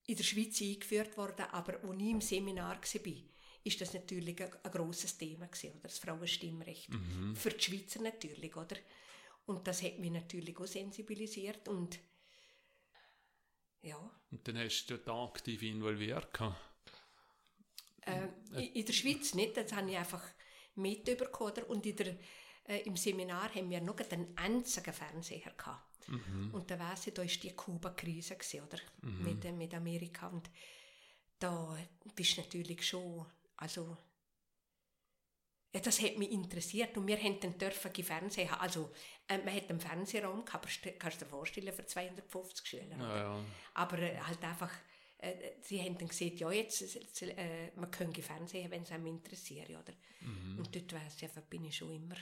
in 0.06 0.16
der 0.16 0.24
Schweiz 0.24 0.60
eingeführt 0.60 1.16
worden, 1.16 1.46
aber 1.50 1.82
als 1.82 2.00
ich 2.00 2.08
im 2.10 2.20
Seminar 2.20 2.80
war, 2.80 3.12
ist 3.64 3.80
das 3.80 3.94
natürlich 3.94 4.40
ein, 4.42 4.52
ein 4.62 4.70
grosses 4.70 5.18
Thema 5.18 5.46
gewesen, 5.48 5.70
oder? 5.72 5.80
das 5.88 5.98
Frauenstimmrecht. 5.98 6.90
Mhm. 6.90 7.34
Für 7.34 7.50
die 7.50 7.60
Schweizer 7.64 8.00
natürlich, 8.00 8.54
oder? 8.56 8.76
Und 9.46 9.66
das 9.66 9.82
hat 9.82 9.98
mich 9.98 10.10
natürlich 10.10 10.56
auch 10.58 10.66
sensibilisiert 10.66 11.68
und 11.68 11.98
ja, 13.82 13.98
Und 14.30 14.46
dann 14.48 14.58
hast 14.58 14.86
du 14.86 14.98
da 14.98 15.24
aktiv 15.24 15.62
involviert. 15.62 16.32
gehabt. 16.32 16.56
Äh, 18.02 18.28
in- 18.52 18.72
in 18.74 18.84
der 18.86 18.92
Schweiz 18.92 19.34
nicht, 19.34 19.56
das 19.56 19.72
habe 19.72 19.90
ich 19.90 19.96
einfach 19.96 20.24
mitbekommen. 20.74 21.52
oder? 21.52 21.70
Und 21.70 21.86
in 21.86 21.96
der, 21.96 22.16
äh, 22.68 22.78
im 22.82 22.96
Seminar 22.96 23.54
haben 23.54 23.70
wir 23.70 23.80
noch 23.80 23.98
einen 24.10 24.36
einzigen 24.36 24.92
Fernseher 24.92 25.52
gehabt. 25.56 26.08
Und 26.52 26.70
da 26.70 26.78
weiss 26.78 27.06
ich, 27.08 27.14
da 27.14 27.22
war 27.22 27.26
die 27.28 27.52
Kuba-Krise, 27.52 28.36
oder? 28.66 28.78
Mit, 29.02 29.44
äh, 29.44 29.52
mit 29.52 29.74
Amerika. 29.74 30.28
Und 30.28 30.48
da 31.38 31.76
bist 32.14 32.36
du 32.36 32.42
natürlich 32.42 32.86
schon, 32.86 33.26
also, 33.56 33.96
ja, 35.74 35.80
das 35.80 36.00
hat 36.00 36.16
mich 36.16 36.30
interessiert 36.30 36.96
und 36.96 37.06
wir 37.06 37.18
haben 37.18 37.38
dann 37.40 37.58
dürfen 37.58 37.92
die 37.92 38.02
Fernseher 38.02 38.50
haben. 38.50 38.60
Also, 38.62 38.90
äh, 39.28 39.38
man 39.38 39.54
hat 39.54 39.68
einen 39.68 39.80
Fernsehraum 39.80 40.44
gehabt, 40.44 40.64
aber 40.64 40.72
st- 40.72 40.92
kannst 40.98 41.20
du 41.20 41.24
dir 41.24 41.30
vorstellen, 41.30 41.72
für 41.74 41.84
250 41.84 42.66
Schüler. 42.66 42.96
Ja, 42.98 43.16
ja. 43.16 43.44
Aber 43.74 43.98
äh, 43.98 44.16
halt 44.18 44.42
einfach, 44.44 44.70
äh, 45.18 45.34
sie 45.60 45.80
haben 45.82 45.98
dann 45.98 46.08
gesagt, 46.08 46.38
ja, 46.38 46.50
jetzt, 46.50 46.80
jetzt 46.80 47.22
äh, 47.22 47.72
man 47.74 47.90
könnte 47.90 48.22
Fernsehen, 48.22 48.70
wenn 48.70 48.82
es 48.82 48.90
einem 48.92 49.06
interessiert, 49.06 49.68
oder? 49.70 49.92
Und 50.58 50.74
dort 50.74 50.92
weiss 50.94 51.20
ich 51.20 51.30
bin 51.50 51.64
ich 51.64 51.76
schon 51.76 51.92
immer. 51.92 52.16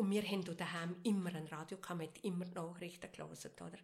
Und 0.00 0.10
wir 0.10 0.22
haben 0.22 0.42
daheim 0.56 0.96
immer 1.02 1.34
ein 1.34 1.46
Radio 1.48 1.76
gehabt, 1.76 2.00
hat 2.00 2.24
immer 2.24 2.46
die 2.46 2.54
Nachrichten 2.54 3.12
gelesen, 3.12 3.50
oder? 3.60 3.78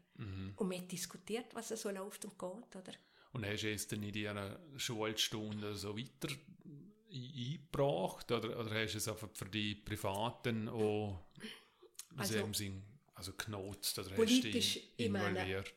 Und 0.57 0.69
man 0.69 0.79
hat 0.79 0.91
diskutiert, 0.91 1.55
was 1.55 1.69
so 1.69 1.91
läuft 1.91 2.25
und 2.25 2.39
geht, 2.39 2.75
oder? 2.77 2.93
Und 3.33 3.45
hast 3.45 3.65
du 3.65 3.71
es 3.71 3.87
dann 3.87 4.03
in 4.03 4.13
deiner 4.25 4.59
Schulstunde 4.79 5.75
so 5.77 5.95
weiter 5.95 6.29
ein- 6.65 6.93
eingebracht? 7.13 8.33
Oder, 8.33 8.59
oder 8.59 8.71
hast 8.83 8.93
du 8.95 8.99
es 8.99 9.09
einfach 9.09 9.29
für 9.35 9.45
die 9.45 9.75
Privaten 9.75 10.71
auch 10.71 11.23
Also- 12.17 12.39
also, 12.39 12.53
Sinn, 12.55 12.83
also 13.15 13.35
genutzt 13.35 13.99
oder 13.99 14.09
hast 14.09 14.17
Politisch, 14.17 14.43
du 14.75 14.81
dich 14.81 14.95
ich 14.97 15.11
meine- 15.11 15.39
involviert? 15.39 15.75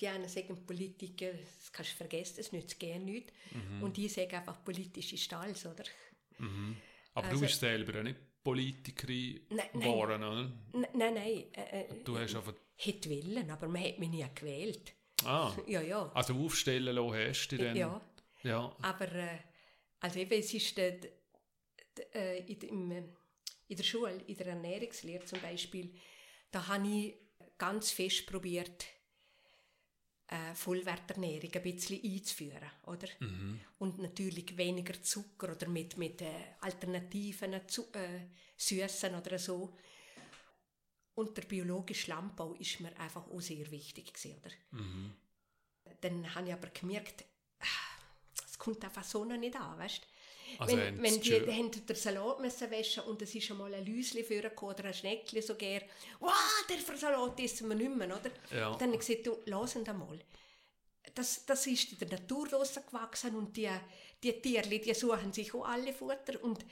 Die 0.00 0.08
einen 0.08 0.28
sagen, 0.28 0.66
Politiker, 0.66 1.32
das 1.34 1.70
kannst 1.70 1.92
du 1.92 1.96
vergessen, 1.98 2.34
das 2.38 2.50
nützt 2.50 2.80
gerne 2.80 3.04
nichts. 3.04 3.32
Mhm. 3.52 3.80
Und 3.84 3.96
ich 3.96 4.12
sage 4.12 4.38
einfach, 4.38 4.64
politisch 4.64 5.12
ist 5.12 5.32
alles, 5.32 5.64
oder? 5.66 5.84
Aber 7.14 7.26
also- 7.28 7.36
du 7.40 7.46
bist 7.46 7.60
selber 7.60 8.02
nicht 8.02 8.16
Politikerin 8.42 9.40
Nein, 9.50 9.66
nein. 9.72 9.82
geworden, 9.82 10.22
oder? 10.24 10.52
N 10.72 10.86
nein, 10.94 11.14
nein, 11.14 11.44
äh, 11.52 11.80
äh, 11.82 12.04
Du 12.04 12.18
hast 12.18 12.34
einfach... 12.34 12.54
hätte 12.76 13.10
wollen, 13.10 13.50
aber 13.50 13.68
man 13.68 13.82
hat 13.84 13.98
mich 13.98 14.08
nie 14.08 14.24
gewählt. 14.34 14.92
Ah, 15.24 15.52
Ja, 15.66 15.80
ja. 15.80 16.10
also 16.14 16.34
aufstellen 16.34 16.94
lassen 16.94 17.14
hast 17.28 17.48
du 17.48 17.56
dann... 17.58 17.76
Ja. 17.76 18.00
Ja. 18.42 18.74
Aber 18.82 19.12
äh, 19.12 19.38
also 20.00 20.18
eben, 20.18 20.40
es 20.40 20.52
ist 20.52 20.76
äh, 20.78 20.98
in, 22.46 22.60
im, 22.60 22.90
äh, 22.90 23.02
in 23.68 23.76
der 23.76 23.84
Schule, 23.84 24.20
in 24.26 24.36
der 24.36 24.48
Ernährungslehre 24.48 25.24
zum 25.24 25.40
Beispiel, 25.40 25.94
da 26.50 26.66
habe 26.66 26.86
ich 26.88 27.14
ganz 27.58 27.92
fest 27.92 28.26
probiert, 28.26 28.86
äh, 30.32 30.54
Vollwerternährung 30.54 31.50
ein 31.54 31.62
bisschen 31.62 32.02
einzuführen, 32.02 32.70
oder? 32.86 33.08
Und 33.78 33.98
natürlich 33.98 34.56
weniger 34.56 35.00
Zucker 35.02 35.52
oder 35.52 35.68
mit, 35.68 35.96
mit 35.98 36.22
äh, 36.22 36.30
alternativen 36.60 37.60
zu, 37.68 37.82
äh, 37.92 38.28
Süßen 38.56 39.14
oder 39.14 39.38
so. 39.38 39.76
Und 41.14 41.36
der 41.36 41.42
biologische 41.42 42.10
Landbau 42.10 42.54
ist 42.54 42.80
mir 42.80 42.98
einfach 42.98 43.26
auch 43.28 43.40
sehr 43.40 43.70
wichtig 43.70 44.12
gewesen, 44.14 44.38
oder? 44.40 44.54
Dann 46.00 46.34
habe 46.34 46.48
ich 46.48 46.52
aber 46.54 46.68
gemerkt, 46.68 47.24
ah, 47.60 48.00
es 48.46 48.58
kommt 48.58 48.82
einfach 48.84 49.04
so 49.04 49.24
noch 49.24 49.36
nicht 49.36 49.56
an, 49.56 49.78
weißt 49.78 50.06
Also 50.58 50.76
wenn, 50.76 51.02
wenn 51.02 51.20
die, 51.20 51.30
die 51.30 51.52
haben 51.52 51.70
den 51.70 51.96
Salat 51.96 52.40
müssen 52.40 52.70
waschen 52.70 53.04
und 53.04 53.20
es 53.22 53.34
ist 53.34 53.44
schon 53.44 53.58
mal 53.58 53.72
ein 53.74 53.86
Läusli 53.86 54.22
vorgekommen 54.22 54.74
oder 54.74 54.84
ein 54.86 54.94
Schneckli 54.94 55.42
sogar. 55.42 55.80
Wow, 56.20 56.32
der 56.68 56.96
Salat 56.96 57.38
essen 57.40 57.68
wir 57.68 57.76
nicht 57.76 57.96
mehr, 57.96 58.08
oder? 58.08 58.30
Ja. 58.50 58.76
Dann 58.76 58.92
habe 58.92 58.94
ich 58.94 59.06
gesagt, 59.06 59.26
du, 59.26 59.36
lass 59.46 59.76
ihn 59.76 59.84
mal. 59.84 60.18
Das, 61.14 61.44
das 61.46 61.66
ist 61.66 61.92
in 61.92 61.98
der 61.98 62.18
Natur 62.18 62.48
rausgewachsen 62.50 63.36
und 63.36 63.56
die, 63.56 63.70
die 64.22 64.40
Tierli, 64.40 64.80
die 64.80 64.94
suchen 64.94 65.32
sich 65.32 65.54
auch 65.54 65.66
alle 65.66 65.92
Futter. 65.92 66.42
Und 66.42 66.64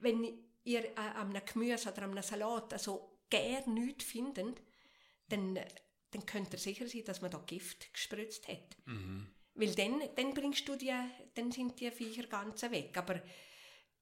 wenn 0.00 0.38
ihr 0.64 0.84
äh, 0.84 0.94
an 0.96 1.30
einem 1.30 1.42
Gemüse 1.44 1.90
oder 1.90 2.02
einem 2.02 2.22
Salat 2.22 2.72
also 2.72 3.18
gern 3.30 3.74
nichts 3.74 4.04
findet, 4.04 4.60
dann, 5.28 5.58
dann 6.10 6.26
könnt 6.26 6.52
ihr 6.52 6.58
sicher 6.58 6.86
sein, 6.86 7.04
dass 7.04 7.22
man 7.22 7.30
da 7.30 7.38
Gift 7.46 7.92
gespritzt 7.92 8.48
hat. 8.48 8.76
Weil 9.54 9.74
dann, 9.74 10.02
dann 10.14 10.34
bringst 10.34 10.68
du 10.68 10.76
die, 10.76 10.92
dann 11.36 11.52
sind 11.52 11.78
die 11.80 11.90
Viecher 11.90 12.26
ganz 12.26 12.62
weg. 12.62 12.96
Aber 12.96 13.20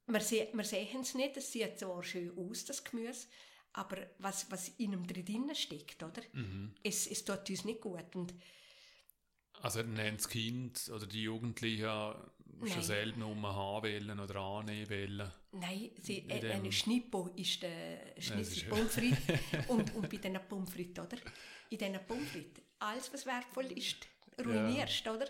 wir, 0.07 0.21
se 0.21 0.49
wir 0.53 0.65
sehen 0.65 1.01
es 1.01 1.15
nicht, 1.15 1.37
es 1.37 1.51
sieht 1.53 1.79
zwar 1.79 2.03
schön 2.03 2.37
aus, 2.39 2.65
das 2.65 2.85
Gemüse, 2.85 3.27
aber 3.73 4.07
was, 4.19 4.51
was 4.51 4.69
in 4.79 4.93
ihm 4.93 5.07
drinnen 5.07 5.55
steckt, 5.55 6.03
oder? 6.03 6.23
Mhm. 6.33 6.75
Es, 6.83 7.07
es 7.07 7.25
tut 7.25 7.49
uns 7.51 7.65
nicht 7.65 7.81
gut. 7.81 8.15
Und 8.15 8.35
Also 9.63 9.83
nennt 9.83 10.21
das 10.21 10.29
Kind 10.29 10.91
oder 10.95 11.07
die 11.07 11.23
Jugendlichen 11.23 11.83
schon 11.85 12.69
Nein. 12.69 12.83
selten 12.83 13.23
um 13.23 13.45
H 13.47 13.83
wählen 13.83 14.21
oder 14.21 14.37
annehmen 14.37 14.89
wollen. 14.91 15.33
nein, 15.53 15.91
sie, 16.01 16.19
äh, 16.29 16.53
eine 16.53 16.71
Schnippo 16.71 17.29
ist 17.37 17.63
der 17.63 18.17
ist- 18.17 18.69
Pommes 18.69 18.95
frites 18.95 19.19
und, 19.69 19.93
und 19.95 20.09
bei 20.09 20.17
diesen 20.19 20.39
Pommes 20.49 20.71
frites, 20.71 21.05
oder? 21.05 21.17
In 21.71 21.79
diesen 21.79 21.99
Pommes 22.07 22.29
frites, 22.31 22.63
alles 22.79 23.13
was 23.13 23.27
wertvoll 23.27 23.67
ist, 23.73 24.07
ruinierst, 24.39 25.07
oder? 25.09 25.27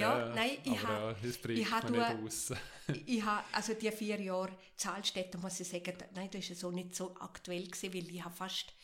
Ja, 0.00 0.28
nein, 0.34 0.58
ich 0.64 0.82
habe... 0.82 0.92
ja, 0.92 1.14
das 1.22 1.38
bringt 1.38 1.58
ich 1.58 1.70
man 1.70 1.82
hab 1.82 1.90
nicht 1.90 2.24
raus. 2.24 2.52
ich, 3.06 3.22
habe 3.22 3.44
also 3.52 3.74
die 3.74 3.90
vier 3.90 4.20
Jahre 4.20 4.56
Zahlstätte, 4.76 5.38
muss 5.38 5.60
ich 5.60 5.68
sagen, 5.68 5.94
nein, 6.14 6.28
das 6.30 6.48
ist 6.48 6.60
so 6.60 6.70
nicht 6.70 6.94
so 6.94 7.14
aktuell 7.18 7.66
gewesen, 7.66 7.94
weil 7.94 8.08
ich 8.14 8.24
habe 8.24 8.34
fast 8.34 8.74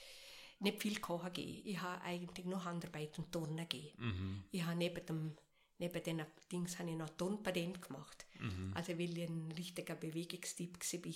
nicht 0.61 0.81
viel 0.81 1.01
kochen 1.01 1.33
gegeben. 1.33 1.63
Ich 1.65 1.81
habe 1.81 2.03
eigentlich 2.03 2.47
nur 2.47 2.65
Handarbeit 2.65 3.19
und 3.19 3.31
Turnen 3.33 3.69
gegeben. 3.69 3.93
Mhm. 3.99 4.45
Ich 4.51 4.65
habe 4.65 4.77
neben 4.77 5.07
dem 5.07 5.37
neben 5.79 6.03
den 6.03 6.25
Dings 6.51 6.79
habe 6.79 6.91
ich 6.91 6.97
noch 6.97 7.11
Turnpatent 7.11 7.83
gemacht. 7.83 8.27
Mhm. 8.39 8.73
Also 8.75 8.99
weil 8.99 9.17
ich 9.19 9.29
ein 9.29 9.53
richtiger 9.57 9.95
Bewegungstyp 9.95 10.79
war. 10.79 11.15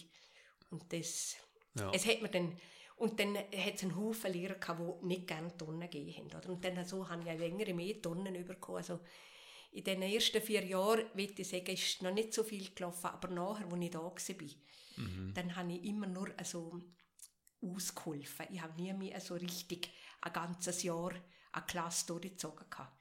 Und 0.71 0.93
das, 0.93 1.37
Ja. 1.79 1.91
es 1.93 2.07
hat 2.07 2.23
mir 2.23 2.29
dann, 2.29 2.57
und 2.97 3.19
dann 3.21 3.37
hat 3.37 3.75
es 3.75 3.83
einen 3.83 3.97
Haufen 3.97 4.33
Lehrer 4.33 4.55
gehabt, 4.55 4.81
die 4.81 5.07
nicht 5.07 5.27
gerne 5.27 5.57
Turnen 5.57 5.89
gegeben 5.89 6.31
haben. 6.31 6.39
Oder? 6.39 6.49
Und 6.51 6.65
dann 6.65 6.85
so 6.85 7.09
habe 7.09 7.23
ich 7.23 7.39
längere 7.39 7.73
mehr 7.73 8.01
Turnen 8.03 8.45
bekommen. 8.45 8.79
Also 8.79 9.01
in 9.79 9.85
den 9.85 10.03
ersten 10.03 10.43
vier 10.43 10.65
Jahren, 10.65 11.07
würde 11.15 11.35
ich 11.43 11.49
sagen, 11.49 11.67
ist 11.73 12.03
noch 12.03 12.13
nicht 12.13 12.35
so 12.35 12.43
viel 12.43 12.69
gelaufen, 12.75 13.07
aber 13.07 13.29
nachher, 13.29 13.67
als 13.73 13.83
ich 13.85 13.91
da 13.91 14.03
war, 14.03 14.13
Mhm. 14.97 15.33
dann 15.35 15.55
habe 15.55 15.73
ich 15.73 15.85
immer 15.85 16.09
nur 16.09 16.35
so 16.43 16.81
ausgeholfen. 17.63 18.47
Ich 18.51 18.61
habe 18.61 18.81
nie 18.81 18.93
mehr 18.93 19.21
so 19.21 19.35
richtig 19.35 19.89
ein 20.21 20.33
ganzes 20.33 20.83
Jahr 20.83 21.13
eine 21.53 21.65
Klasse 21.67 22.07
durchgezogen. 22.07 22.69
Gehabt. 22.69 22.99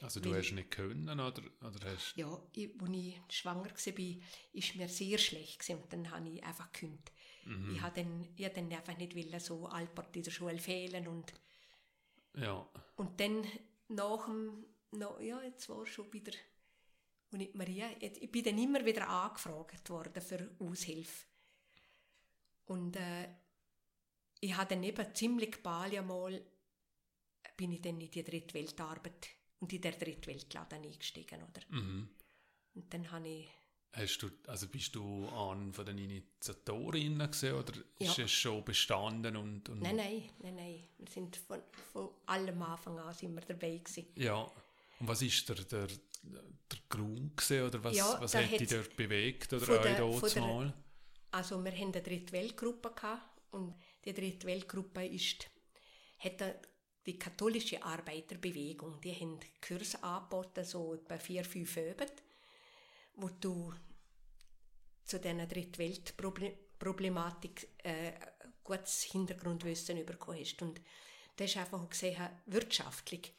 Also 0.00 0.20
du 0.20 0.30
weil- 0.30 0.38
hast 0.38 0.52
nicht 0.52 0.70
können 0.70 1.08
oder, 1.20 1.42
oder 1.60 1.92
hast 1.92 2.16
Ja, 2.16 2.40
ich, 2.54 2.70
als 2.80 2.90
ich 2.92 3.20
schwanger 3.30 3.64
war, 3.64 3.70
war 3.70 4.76
mir 4.76 4.88
sehr 4.88 5.18
schlecht 5.18 5.58
gewesen, 5.60 5.82
und 5.82 5.92
dann 5.92 6.10
habe 6.10 6.28
ich 6.28 6.42
einfach 6.44 6.70
gekündigt. 6.72 7.12
Ich 7.74 7.80
habe 7.80 8.00
dann, 8.00 8.28
ich 8.36 8.44
hab 8.44 8.54
dann 8.54 8.72
einfach 8.72 8.96
nicht 8.96 9.16
wollen, 9.16 9.40
so 9.40 9.66
Alpert 9.66 10.14
in 10.14 10.22
der 10.22 10.30
Schule 10.30 10.58
fehlen 10.58 11.08
und, 11.08 11.32
ja. 12.36 12.68
und 12.96 13.18
dann 13.20 13.44
nach 13.88 14.26
dem, 14.26 14.64
na, 14.92 15.20
ja, 15.20 15.42
jetzt 15.42 15.68
war 15.68 15.84
schon 15.86 16.12
wieder, 16.12 16.32
und 17.30 17.40
ich, 17.40 17.54
Maria, 17.54 17.88
ich 18.00 18.30
bin 18.30 18.44
dann 18.44 18.58
immer 18.58 18.84
wieder 18.84 19.08
angefragt 19.08 19.88
worden 19.90 20.20
für 20.22 20.50
Aushilfe. 20.58 21.26
Und 22.66 22.96
äh, 22.96 23.28
ich 24.40 24.54
habe 24.56 24.68
dann 24.74 24.82
eben 24.82 25.14
ziemlich 25.14 25.62
bald 25.62 25.94
einmal, 25.94 26.42
bin 27.56 27.72
ich 27.72 27.80
dann 27.82 28.00
in 28.00 28.10
die 28.10 28.22
Drittweltarbeit 28.22 29.28
und 29.60 29.72
in 29.72 29.80
der 29.80 29.92
Drittweltladen 29.92 30.82
eingestiegen, 30.84 31.42
oder? 31.42 31.62
Mhm. 31.68 32.08
Und 32.74 32.92
dann 32.94 33.10
habe 33.10 33.28
ich 33.28 33.48
Hast 33.94 34.18
du, 34.22 34.30
also 34.46 34.68
bist 34.68 34.94
du 34.94 35.28
an 35.28 35.70
von 35.74 35.84
den 35.84 35.98
Initiatorinnen 35.98 37.30
gesehen 37.30 37.54
oder 37.56 37.74
ist 37.98 38.16
Ja. 38.16 38.24
es 38.24 38.30
schon 38.30 38.64
bestanden 38.64 39.36
und, 39.36 39.68
und 39.68 39.82
Nein, 39.82 39.96
nein, 39.96 40.30
nein, 40.40 40.54
nein. 40.56 40.88
Wir 40.96 41.08
sind 41.08 41.36
von, 41.36 41.62
von 41.92 42.08
allem 42.24 42.62
Anfang 42.62 42.98
an 42.98 43.12
sind 43.12 43.34
wir 43.34 43.42
dabei 43.42 43.76
gewesen. 43.78 44.06
ja. 44.16 44.50
Und 45.02 45.08
was 45.08 45.20
ist 45.20 45.46
der, 45.48 45.56
der, 45.56 45.88
der 45.88 46.78
Grund 46.88 47.36
gewesen, 47.36 47.66
oder 47.66 47.82
was, 47.82 47.96
Ja, 47.96 48.20
was 48.20 48.36
hat 48.36 48.52
dich 48.52 48.68
dort 48.68 48.94
bewegt 48.94 49.52
oder 49.52 49.68
euch 49.68 49.96
dort 49.96 50.36
mal? 50.36 50.72
Also 51.32 51.64
wir 51.64 51.72
haben 51.72 51.92
eine 51.92 52.02
Drittweltgruppe 52.02 52.92
gehabt 52.92 53.42
und 53.50 53.74
die 54.04 54.14
Drittweltgruppe 54.14 55.04
ist, 55.06 55.50
hat 56.20 56.68
die 57.04 57.18
katholische 57.18 57.82
Arbeiterbewegung, 57.82 59.00
die 59.00 59.12
haben 59.12 59.40
Kurse 59.66 60.00
angeboten, 60.04 60.64
so 60.64 60.94
etwa 60.94 61.18
vier, 61.18 61.44
fünf 61.44 61.76
Abende, 61.78 62.12
wo 63.16 63.28
du 63.40 63.74
zu 65.02 65.18
dieser 65.18 65.46
Drittweltproblematik 65.46 67.70
äh, 67.78 68.12
gutes 68.62 69.02
Hintergrundwissen 69.02 70.06
bekommen 70.06 70.38
hast. 70.38 70.62
Und 70.62 70.80
da 71.34 71.42
ist 71.42 71.56
einfach 71.56 71.88
gesehen, 71.88 72.28
wirtschaftlich 72.46 73.32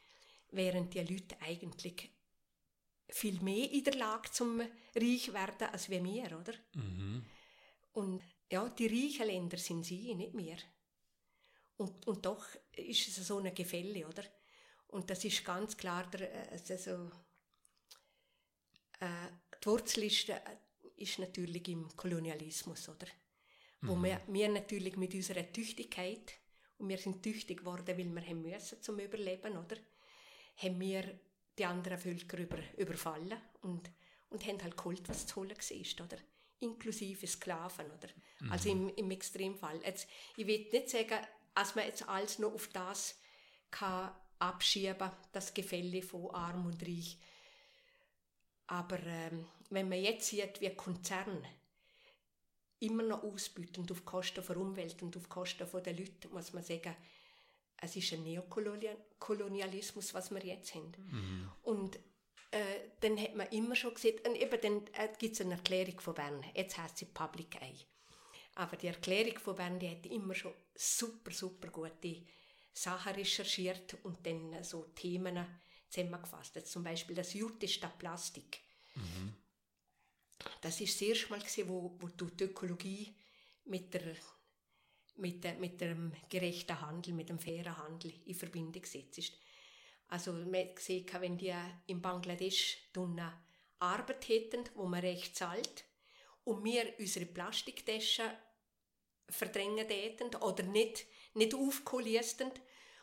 wären 0.55 0.89
die 0.89 0.99
Leute 0.99 1.35
eigentlich 1.41 2.09
viel 3.09 3.39
mehr 3.41 3.71
in 3.71 3.83
der 3.83 3.95
Lage 3.95 4.31
zum 4.31 4.61
reich 4.95 5.33
werden 5.33 5.67
als 5.71 5.89
wir, 5.89 6.03
wir, 6.03 6.39
oder? 6.39 6.53
Mhm. 6.73 7.25
Und 7.93 8.23
ja, 8.51 8.67
die 8.69 8.87
reichen 8.87 9.27
Länder 9.27 9.57
sind 9.57 9.83
sie, 9.83 10.15
nicht 10.15 10.35
wir. 10.35 10.57
Und, 11.77 12.07
und 12.07 12.25
doch 12.25 12.45
ist 12.75 13.07
es 13.07 13.27
so 13.27 13.39
ein 13.39 13.53
Gefälle, 13.53 14.07
oder? 14.07 14.23
Und 14.87 15.09
das 15.09 15.25
ist 15.25 15.43
ganz 15.43 15.75
klar, 15.75 16.09
der, 16.09 16.31
äh, 16.31 16.49
also, 16.51 17.11
äh, 18.99 19.27
die 19.61 19.65
Wurzel 19.65 20.03
ist, 20.03 20.29
äh, 20.29 20.39
ist 20.97 21.19
natürlich 21.19 21.67
im 21.67 21.95
Kolonialismus, 21.95 22.89
oder? 22.89 23.07
Wo 23.81 24.01
wir, 24.01 24.21
wir 24.27 24.47
natürlich 24.47 24.95
mit 24.95 25.13
unserer 25.13 25.51
Tüchtigkeit, 25.51 26.35
und 26.77 26.87
wir 26.87 26.97
sind 26.97 27.21
tüchtig 27.21 27.59
geworden, 27.59 27.97
weil 27.97 28.15
wir 28.15 28.25
haben 28.25 28.41
müssen 28.41 28.81
zum 28.81 28.99
Überleben, 28.99 29.57
oder? 29.57 29.75
Haben 30.57 30.79
wir 30.79 31.19
die 31.57 31.65
anderen 31.65 31.97
Völker 31.97 32.37
über, 32.37 32.57
überfallen 32.77 33.37
und, 33.61 33.89
und 34.29 34.45
haben 34.45 34.61
halt 34.61 34.77
geholt, 34.77 35.07
was 35.07 35.27
zu 35.27 35.37
holen 35.37 35.51
war, 35.51 36.05
oder? 36.05 36.17
Inklusive 36.59 37.27
Sklaven, 37.27 37.87
oder? 37.87 38.09
Also 38.49 38.69
im, 38.69 38.89
im 38.95 39.11
Extremfall. 39.11 39.81
Jetzt, 39.83 40.07
ich 40.37 40.47
will 40.47 40.67
nicht 40.71 40.89
sagen, 40.89 41.19
dass 41.53 41.75
man 41.75 41.85
jetzt 41.85 42.07
alles 42.07 42.39
nur 42.39 42.53
auf 42.53 42.67
das 42.69 43.19
kann 43.69 44.11
abschieben, 44.39 45.11
das 45.31 45.53
Gefälle 45.53 46.01
von 46.01 46.33
Arm 46.33 46.65
und 46.65 46.81
Reich. 46.81 47.17
Aber 48.67 48.99
ähm, 49.03 49.45
wenn 49.69 49.89
man 49.89 50.01
jetzt 50.01 50.27
sieht, 50.27 50.61
wie 50.61 50.69
Konzerne 50.75 51.43
immer 52.79 53.03
noch 53.03 53.23
ausbeutend 53.23 53.91
auf 53.91 54.03
Kosten 54.03 54.43
der 54.45 54.57
Umwelt 54.57 55.01
und 55.01 55.15
auf 55.15 55.29
Kosten 55.29 55.67
der 55.83 55.93
Leute, 55.93 56.27
muss 56.29 56.53
man 56.53 56.63
sagen, 56.63 56.95
es 57.83 57.95
ist 57.95 58.13
ein 58.13 58.23
Neokolonialismus, 58.23 60.13
was 60.13 60.31
wir 60.31 60.43
jetzt 60.43 60.73
haben. 60.73 60.91
Und 61.63 61.99
äh, 62.51 62.89
dann 62.99 63.19
hat 63.19 63.35
man 63.35 63.47
immer 63.49 63.75
schon 63.75 63.93
gesehen, 63.93 64.19
und 64.25 64.35
eben 64.35 64.61
dann 64.61 64.87
äh, 64.93 65.09
gibt 65.17 65.33
es 65.33 65.41
eine 65.41 65.55
Erklärung 65.55 65.99
von 65.99 66.13
Bern, 66.13 66.43
jetzt 66.55 66.77
heißt 66.77 66.97
sie 66.97 67.05
Public 67.05 67.61
Eye. 67.61 67.85
Aber 68.55 68.77
die 68.77 68.87
Erklärung 68.87 69.39
von 69.39 69.55
Bern, 69.55 69.79
die 69.79 69.89
hat 69.89 70.05
immer 70.05 70.35
schon 70.35 70.53
super, 70.75 71.31
super 71.31 71.69
gute 71.69 72.23
Sachen 72.71 73.13
recherchiert 73.13 73.97
und 74.03 74.25
dann 74.25 74.53
äh, 74.53 74.63
so 74.63 74.85
Themen 74.95 75.45
zusammengefasst. 75.89 76.55
Jetzt 76.55 76.71
zum 76.71 76.83
Beispiel 76.83 77.15
das 77.15 77.33
Jute 77.33 77.67
statt 77.67 77.97
Plastik. 77.97 78.61
Das 80.61 80.79
ist 80.79 80.93
das 80.95 81.07
erste 81.07 81.29
Mal, 81.29 81.39
gewesen, 81.39 81.69
wo, 81.69 81.95
wo 81.99 82.07
du 82.07 82.25
die 82.27 82.45
Ökologie 82.45 83.15
mit, 83.65 83.93
der, 83.93 84.15
mit, 85.15 85.43
der, 85.43 85.55
mit 85.55 85.79
dem 85.81 86.11
gerechten 86.29 86.79
Handel, 86.81 87.13
mit 87.13 87.29
dem 87.29 87.39
fairen 87.39 87.77
Handel 87.77 88.13
in 88.25 88.35
Verbindung 88.35 88.81
gesetzt. 88.81 89.33
Also 90.07 90.33
man 90.33 90.75
gesehen, 90.75 91.05
wenn 91.19 91.37
die 91.37 91.53
in 91.87 92.01
Bangladesch 92.01 92.77
Arbeit 93.79 94.27
hätten, 94.29 94.63
wo 94.75 94.85
man 94.85 95.01
recht 95.01 95.35
zahlt, 95.35 95.85
und 96.45 96.63
wir 96.63 96.93
unsere 96.99 97.25
Plastiktaschen 97.25 98.29
verdrängen 99.29 99.87
täten 99.87 100.35
oder 100.35 100.63
nicht, 100.63 101.05
nicht 101.33 101.55
aufkohliesten 101.55 102.51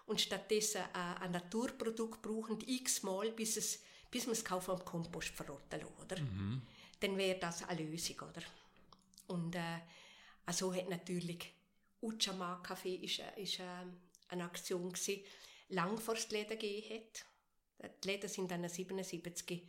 und 0.07 0.21
stattdessen 0.21 0.83
ein, 0.93 1.33
Naturprodukt 1.33 2.21
brauchen, 2.21 2.59
x-mal, 2.67 3.33
bis, 3.33 3.57
es, 3.57 3.83
bis 4.11 4.27
man 4.27 4.33
es 4.33 4.45
kaum 4.45 4.63
am 4.67 4.85
Kompost 4.85 5.31
verrotten 5.31 5.81
lässt, 5.81 6.01
oder? 6.01 6.17
Dann 7.01 7.17
wäre 7.17 7.39
das 7.39 7.67
eine 7.67 7.83
Lösung, 7.83 8.17
oder? 8.21 8.43
Und 9.29 9.55
äh, 9.55 9.79
also 10.45 10.75
hat 10.75 10.89
natürlich 10.91 11.53
Uchama 12.01 12.63
Café 12.63 13.01
ist, 13.03 13.19
äh, 13.21 13.43
ist 13.43 13.61
äh, 13.61 13.65
eine 14.29 14.45
Aktion 14.45 14.93
gewesen, 14.93 15.23
lang 15.69 15.99
vor 15.99 16.15
es 16.15 16.29
die 16.29 16.37
Läden 16.37 16.59
gegeben 16.59 16.95
hat. 16.95 17.95
Die 18.05 18.09
Läden 18.09 18.29
sind 18.29 18.51
dann 18.51 18.69
77 18.69 19.67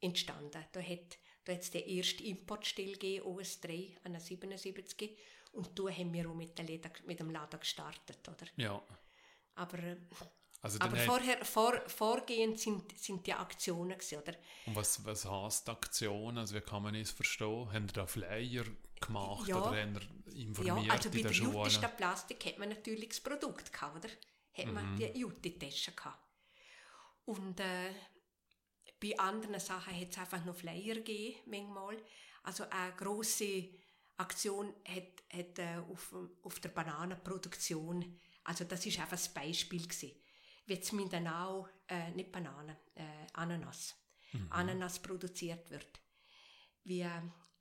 entstanden. 0.00 0.64
Da 0.72 0.80
hat 0.80 1.18
da 1.44 1.52
hat's 1.52 1.70
den 1.70 1.86
ersten 1.86 2.24
Importstelle 2.24 2.92
gegeben, 2.92 3.26
OS3, 3.26 3.96
an 4.04 4.18
77. 4.18 5.16
Und 5.52 5.78
da 5.78 5.90
haben 5.90 6.12
wir 6.12 6.28
auch 6.28 6.34
mit, 6.34 6.56
der 6.58 6.64
Läden, 6.64 6.90
mit 7.06 7.20
dem 7.20 7.30
Laden 7.30 7.60
gestartet, 7.60 8.26
oder? 8.26 8.46
Ja. 8.56 8.82
Aber, 9.54 9.78
äh, 9.78 9.96
Also 10.62 10.80
aber 10.80 10.96
hat, 10.96 11.04
vorher, 11.04 11.44
vor, 11.44 11.74
vorgehend 11.86 12.58
sind, 12.58 12.98
sind 12.98 13.26
die 13.26 13.34
Aktionen 13.34 13.96
gewesen, 13.98 14.18
oder? 14.18 14.32
und 14.66 14.74
was, 14.74 15.04
was 15.04 15.26
heisst 15.26 15.68
Aktion? 15.68 16.38
Also 16.38 16.56
wie 16.56 16.60
kann 16.62 16.82
man 16.82 16.94
es 16.94 17.10
verstehen? 17.10 17.70
Haben 17.72 17.86
da 17.88 18.06
Flyer 18.06 18.64
gemacht 19.06 19.48
Ja. 19.48 19.56
oder 19.56 19.80
haben 19.80 19.98
informiert 20.34 20.86
Ja, 20.86 20.92
also 20.92 21.10
bei 21.10 21.22
der 21.22 21.30
der 21.30 21.40
Jute 21.40 21.88
Plastik 21.96 22.44
hat 22.46 22.58
man 22.58 22.68
natürlich 22.68 23.08
das 23.10 23.20
Produkt 23.20 23.72
gehabt, 23.72 24.04
oder? 24.04 24.12
Hat 24.56 24.66
Mhm. 24.66 24.74
man 24.74 24.96
die 24.96 25.18
Jute-Tasche 25.18 25.92
gehabt. 25.92 26.22
Und 27.24 27.58
äh, 27.60 27.90
bei 29.00 29.18
anderen 29.18 29.58
Sachen 29.60 29.98
hat 29.98 30.10
es 30.10 30.18
einfach 30.18 30.44
noch 30.44 30.54
Flyer 30.56 30.96
gegeben, 30.96 31.38
manchmal. 31.46 31.96
Also 32.42 32.64
eine 32.70 32.94
grosse 32.94 33.68
Aktion 34.16 34.72
hat, 34.86 35.22
hat 35.32 35.58
äh, 35.58 35.78
auf, 35.90 36.14
auf 36.42 36.60
der 36.60 36.68
Bananenproduktion, 36.68 38.20
also 38.44 38.64
das 38.64 38.84
ist 38.86 38.98
einfach 38.98 39.12
das 39.12 39.32
Beispiel 39.32 39.82
gewesen. 39.82 40.12
Wie 40.66 40.74
jetzt 40.74 40.92
Mindanao, 40.92 41.68
äh, 41.88 42.10
nicht 42.12 42.30
Bananen, 42.30 42.76
äh, 42.94 43.26
Ananas, 43.32 43.94
mhm. 44.32 44.46
Ananas 44.50 45.00
produziert 45.00 45.70
wird. 45.70 46.00
Wie 46.84 47.00
äh, 47.00 47.10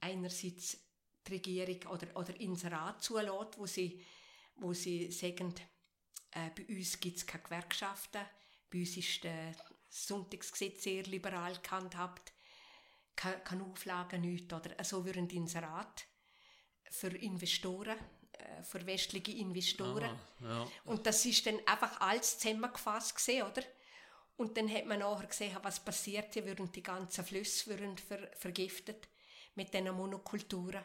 einerseits 0.02 0.78
die 1.27 1.33
Regierung 1.33 1.93
oder, 1.93 2.15
oder 2.15 2.39
Inserat 2.39 3.03
zulässt, 3.03 3.57
wo 3.57 3.65
sie, 3.65 4.03
wo 4.55 4.73
sie 4.73 5.11
sagen, 5.11 5.53
äh, 6.31 6.49
bei 6.55 6.65
uns 6.75 6.99
gibt 6.99 7.17
es 7.17 7.25
keine 7.25 7.43
Gewerkschaften, 7.43 8.21
bei 8.69 8.79
uns 8.79 8.97
ist 8.97 9.23
das 9.23 9.57
Sonntagsgesetz 9.89 10.83
sehr 10.83 11.03
liberal 11.03 11.57
gehandhabt, 11.61 12.33
keine, 13.15 13.39
keine 13.39 13.63
Auflagen, 13.63 14.21
nichts. 14.21 14.53
Oder 14.53 14.69
so 14.69 14.77
also 14.77 15.05
würden 15.05 15.29
Inserat 15.29 16.05
für 16.89 17.15
Investoren, 17.15 17.97
äh, 18.33 18.63
für 18.63 18.85
westliche 18.85 19.31
Investoren. 19.31 20.19
Aha, 20.39 20.47
ja. 20.47 20.67
Und 20.85 21.05
das 21.05 21.25
ist 21.25 21.45
dann 21.45 21.59
einfach 21.65 22.01
alles 22.01 22.39
zusammengefasst 22.39 23.15
gesehen, 23.15 23.45
oder? 23.45 23.63
Und 24.35 24.57
dann 24.57 24.71
hat 24.73 24.87
man 24.87 24.99
nachher 24.99 25.27
gesehen, 25.27 25.57
was 25.61 25.79
passiert, 25.79 26.33
hier 26.33 26.45
würden 26.45 26.71
die 26.71 26.81
ganzen 26.81 27.23
Flüsse 27.23 27.69
würden 27.69 27.97
ver 27.97 28.31
vergiftet 28.35 29.07
mit 29.55 29.73
diesen 29.73 29.95
Monokulturen. 29.95 30.83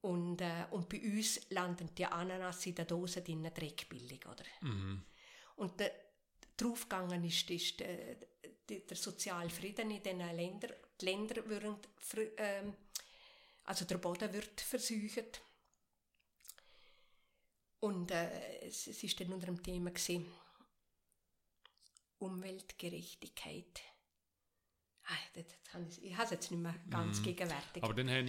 Und, 0.00 0.40
äh, 0.40 0.66
und 0.70 0.88
bei 0.88 1.00
uns 1.00 1.50
landen 1.50 1.90
die 1.96 2.06
Ananas 2.06 2.64
in 2.66 2.74
der 2.74 2.84
Dose 2.84 3.20
in 3.20 3.42
den 3.42 3.52
Dreck 3.52 3.88
billig, 3.88 4.24
oder? 4.26 4.44
Mhm. 4.60 5.02
Und 5.56 5.80
der, 5.80 5.92
draufgegangen 6.56 7.24
ist, 7.24 7.50
ist 7.50 7.80
der, 7.80 8.16
der 8.68 8.96
soziale 8.96 9.50
Frieden 9.50 9.90
in 9.90 10.02
diesen 10.02 10.18
Ländern. 10.18 10.72
Die 11.00 11.04
Länder 11.04 11.44
würden, 11.46 11.76
ähm, 12.36 12.74
also 13.64 13.84
der 13.84 13.98
Boden 13.98 14.32
wird 14.32 14.60
versucht. 14.60 15.42
Und 17.80 18.10
äh, 18.10 18.66
es, 18.66 18.88
es 18.88 19.02
ist 19.02 19.20
dann 19.20 19.32
unter 19.32 19.46
dem 19.46 19.62
Thema 19.62 19.90
gewesen, 19.90 20.26
Umweltgerechtigkeit. 22.18 23.82
Ah, 25.04 25.14
das, 25.34 25.44
das 25.72 25.98
ich 25.98 26.12
habe 26.14 26.24
es 26.24 26.30
jetzt 26.30 26.50
nicht 26.50 26.60
mehr 26.60 26.74
ganz 26.90 27.20
mm. 27.20 27.22
gegenwärtig. 27.22 27.82
Aber 27.82 27.94
dann 27.94 28.10
haben 28.10 28.26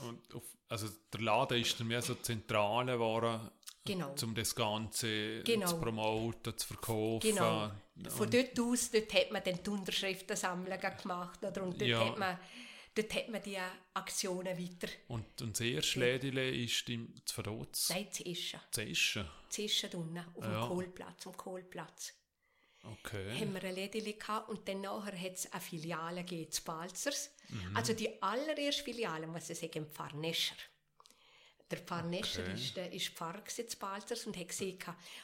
ja, 0.00 0.40
also 0.68 0.88
der 1.12 1.20
Laden 1.20 1.60
ist 1.60 1.78
dann 1.78 1.86
mehr 1.86 2.02
so 2.02 2.14
zentrale 2.16 2.92
geworden, 2.92 3.50
genau. 3.84 4.14
um 4.22 4.34
das 4.34 4.54
Ganze 4.54 5.42
genau. 5.42 5.66
zu 5.66 5.80
promoten, 5.80 6.56
zu 6.56 6.66
verkaufen. 6.66 7.30
Genau. 7.30 7.70
Von 8.08 8.30
dort 8.30 8.58
aus, 8.58 8.90
dort 8.90 9.14
hat 9.14 9.30
man 9.30 9.42
dann 9.44 9.62
die 9.62 9.70
Unterschriftensammlungen 9.70 10.96
gemacht 11.00 11.44
oder, 11.44 11.62
und 11.62 11.80
dort 11.80 11.88
ja. 11.88 12.04
hat 12.04 12.18
man 12.18 12.38
dort 12.94 13.14
hat 13.14 13.28
man 13.28 13.42
die 13.42 13.58
Aktionen 13.94 14.58
weiter. 14.58 14.92
Und, 15.08 15.42
und 15.42 15.52
das 15.52 15.60
erste 15.60 16.00
Lädele 16.00 16.50
ist 16.50 16.88
im 16.88 17.12
Zverotz? 17.24 17.90
Nein, 17.90 18.10
zu 18.10 18.24
Eschen. 18.24 18.60
Zu 18.70 18.82
Eschen? 18.82 19.28
Zu 19.48 19.62
Eschen 19.62 19.90
unten, 19.94 20.18
auf 20.18 20.44
ja. 20.44 20.60
dem 20.60 20.68
Kohlplatz, 20.68 21.26
am 21.26 21.36
Kohlplatz. 21.36 22.14
Okay. 22.84 23.40
haben 23.40 23.54
wir 23.54 23.64
ein 23.64 23.74
Lädeli 23.74 24.12
gehabt 24.12 24.48
und 24.50 24.68
dann 24.68 24.82
nachher 24.82 25.18
hat 25.18 25.34
es 25.34 25.50
eine 25.50 25.60
Filiale 25.60 26.22
gegeben, 26.22 26.50
zu 26.50 26.62
Balzers. 26.62 27.30
Mhm. 27.48 27.76
Also 27.76 27.94
die 27.94 28.22
allererste 28.22 28.82
Filiale, 28.82 29.26
muss 29.26 29.48
ich 29.48 29.58
sagen, 29.58 29.86
Pfarrnescher. 29.86 30.56
Der 31.70 31.78
Pfarrnescher 31.78 32.42
okay. 32.42 32.54
ist, 32.54 32.76
äh, 32.76 32.94
ist 32.94 33.08
Pfarrer 33.08 33.44
zu 33.46 33.78
Balzers 33.78 34.26
und 34.26 34.36
hat 34.36 34.48
gesehen, 34.48 34.78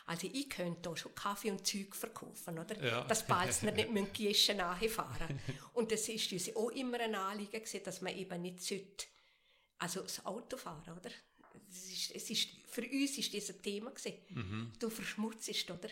also 0.07 0.27
ich 0.33 0.49
könnte 0.49 0.89
hier 0.89 0.97
schon 0.97 1.15
Kaffee 1.15 1.51
und 1.51 1.67
Zeug 1.67 1.95
verkaufen, 1.95 2.59
oder? 2.59 2.83
Ja. 2.83 3.05
Dass 3.05 3.27
Balzner 3.27 3.73
nicht 3.73 3.93
mit 3.93 4.15
Gieschen 4.15 4.57
nachfahren 4.57 5.39
Und 5.75 5.93
es 5.93 6.09
ist 6.09 6.33
uns 6.33 6.57
auch 6.57 6.71
immer 6.71 6.99
ein 6.99 7.15
Anliegen 7.15 7.53
gewesen, 7.53 7.83
dass 7.85 8.01
man 8.01 8.17
eben 8.17 8.41
nicht 8.41 8.63
sollte, 8.63 9.07
also 9.79 10.01
das 10.01 10.25
Auto 10.25 10.57
fahren, 10.57 10.97
oder? 10.99 11.11
Es 11.71 11.91
ist, 11.91 12.17
es 12.17 12.31
ist, 12.31 12.49
für 12.67 12.83
uns 12.83 13.19
war 13.19 13.39
das 13.39 13.51
ein 13.51 13.63
Thema 13.63 13.91
gewesen. 13.91 14.15
Mhm. 14.31 14.73
Du 14.79 14.89
verschmutzt, 14.89 15.71
oder? 15.71 15.91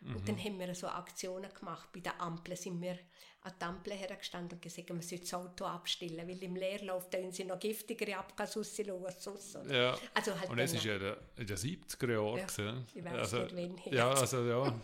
Mhm. 0.00 0.16
Und 0.16 0.28
dann 0.28 0.36
mhm. 0.36 0.44
haben 0.44 0.58
wir 0.60 0.74
so 0.74 0.88
Aktionen 0.88 1.52
gemacht. 1.52 1.88
Bei 1.92 2.00
der 2.00 2.20
Ampel 2.20 2.56
sind 2.56 2.80
wir 2.80 2.98
an 3.42 3.52
der 3.58 3.68
Ampel 3.68 3.94
hergestanden 3.94 4.56
und 4.56 4.62
gesagt, 4.62 4.90
man 4.90 5.00
sollte 5.00 5.24
das 5.24 5.34
Auto 5.34 5.64
abstellen, 5.64 6.28
weil 6.28 6.42
im 6.42 6.56
Leerlauf 6.56 7.08
da 7.08 7.18
sie 7.30 7.44
noch 7.44 7.58
giftigere 7.58 8.18
Abgasusse 8.18 8.82
los. 8.82 9.28
Ja. 9.70 9.96
Also 10.12 10.38
halt 10.38 10.50
und 10.50 10.58
es 10.58 10.74
war 10.74 10.82
ja 10.82 11.16
in 11.36 11.46
den 11.46 11.56
70er 11.56 12.12
Jahren. 12.12 12.38
Ja, 12.38 12.84
ich 12.94 13.04
weiß 13.04 13.12
also, 13.32 13.54
nicht, 13.54 13.72
wann. 13.86 13.92
Ja, 13.94 14.10
also 14.10 14.44
ja. 14.44 14.80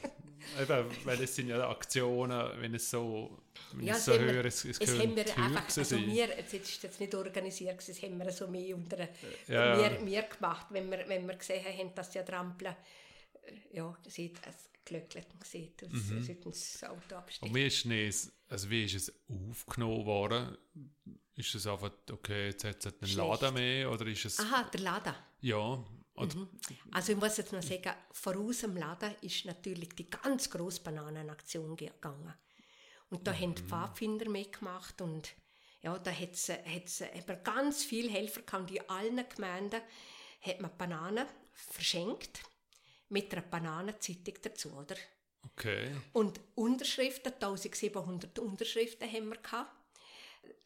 Eben, 0.61 0.87
weil 1.05 1.23
es 1.23 1.35
sind 1.35 1.49
ja 1.49 1.69
Aktionen, 1.69 2.61
wenn 2.61 2.75
es 2.75 2.91
so, 2.91 3.39
wenn 3.73 3.87
ja, 3.87 3.95
es 3.95 4.05
so 4.05 4.13
höher 4.13 4.45
ist, 4.45 4.65
es, 4.65 4.79
es 4.79 4.99
haben 4.99 5.17
wir 5.17 5.25
einfach, 5.37 5.77
also 5.77 5.97
wir, 5.97 6.29
jetzt 6.29 6.55
ist 6.55 6.85
das 6.85 7.01
nicht 7.01 7.15
organisiert, 7.15 7.77
das 7.77 8.03
haben 8.03 8.19
wir 8.19 8.31
so 8.31 8.47
mehr 8.47 8.77
unter 8.77 9.09
ja, 9.49 9.79
wir, 9.79 10.07
wir 10.07 10.23
gemacht, 10.23 10.67
wenn 10.71 10.91
wir, 10.91 11.09
wenn 11.09 11.27
wir 11.27 11.35
gesehen 11.35 11.65
haben, 11.65 11.95
dass 11.95 12.11
die 12.11 12.21
Ampel 12.21 12.77
ja, 13.73 13.97
sieht, 14.07 14.39
es 14.47 14.76
glücklich 14.87 15.27
gesehen, 15.39 15.73
dass 15.77 15.93
mhm. 15.93 16.23
sie 16.23 16.41
das 16.41 16.85
Auto 16.85 17.17
abstellen. 17.17 17.51
Und 17.51 17.57
wie 17.57 17.67
ist, 17.67 17.85
es, 17.85 18.33
also 18.49 18.71
wie 18.71 18.85
ist 18.85 18.95
es 18.95 19.13
aufgenommen 19.51 20.07
worden? 20.07 20.57
Ist 21.35 21.55
es 21.55 21.67
einfach, 21.67 21.91
okay, 22.11 22.47
jetzt 22.47 22.65
hat 22.65 22.87
es 22.87 23.19
einen 23.19 23.29
Laden 23.29 23.55
mehr, 23.55 23.91
oder 23.91 24.07
ist 24.07 24.25
es... 24.25 24.41
Aha, 24.41 24.71
der 24.73 24.81
Laden. 24.81 25.15
Ja. 25.43 25.85
Mhm. 26.17 26.49
Also 26.93 27.13
ich 27.13 27.19
muss 27.19 27.37
jetzt 27.37 27.53
noch 27.53 27.63
sagen, 27.63 27.93
voraus 28.11 28.63
im 28.63 28.77
Laden 28.77 29.15
ist 29.21 29.45
natürlich 29.45 29.91
die 29.91 30.09
ganz 30.09 30.49
grosse 30.49 30.81
Bananenaktion 30.81 31.77
gegangen. 31.77 32.33
Und 33.11 33.27
da 33.27 33.33
mhm. 33.33 33.41
haben 33.41 33.55
die 33.55 33.63
Pfadfinder 33.63 34.31
mitgemacht 34.31 35.03
und 35.03 35.35
ja, 35.83 35.99
da 35.99 36.11
hat 36.11 36.33
es 36.33 37.05
ganz 37.45 37.85
viele 37.85 38.11
Helfer 38.11 38.43
gehabt. 38.43 38.71
In 38.71 38.89
allen 38.89 39.29
Gemeinden 39.29 39.81
hat 40.41 40.61
man 40.61 40.77
Bananen 40.79 41.27
verschenkt 41.53 42.41
mit 43.09 43.33
einer 43.33 43.43
Bananenzeitung 43.43 44.35
dazu, 44.43 44.73
oder? 44.73 44.97
Okay. 45.53 45.91
Und 46.13 46.41
Unterschriften, 46.55 47.33
1700 47.35 48.39
Unterschriften 48.39 49.11
haben 49.11 49.29
wir 49.29 49.37
gehabt. 49.37 49.71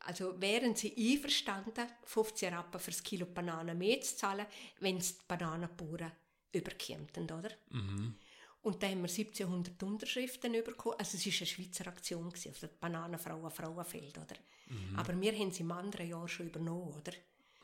Also 0.00 0.40
wären 0.40 0.74
sie 0.74 0.94
einverstanden, 0.96 1.86
15 2.04 2.54
Rappen 2.54 2.80
für 2.80 2.90
das 2.90 3.02
Kilo 3.02 3.26
Bananen 3.26 3.76
mehr 3.76 4.00
zu 4.00 4.16
zahlen, 4.16 4.46
wenn 4.80 4.96
es 4.96 5.18
die 5.18 5.24
Bananenbauern 5.28 6.12
überkämen, 6.52 7.08
oder? 7.16 7.50
Mhm. 7.70 8.14
Und 8.62 8.82
da 8.82 8.88
haben 8.88 9.02
wir 9.02 9.08
1700 9.08 9.82
Unterschriften 9.82 10.52
bekommen. 10.52 10.96
Also 10.98 11.16
es 11.16 11.26
war 11.26 11.32
eine 11.32 11.46
Schweizer 11.46 11.86
Aktion, 11.86 12.28
gewesen, 12.28 12.50
auf 12.50 12.60
der 12.60 12.68
Bananenfrauen 12.68 13.50
Frauenfeld, 13.50 14.18
oder? 14.18 14.36
Mhm. 14.66 14.98
Aber 14.98 15.18
wir 15.18 15.32
haben 15.32 15.50
sie 15.50 15.62
im 15.62 15.72
anderen 15.72 16.08
Jahr 16.08 16.28
schon 16.28 16.46
übernommen, 16.46 16.92
oder? 16.92 17.12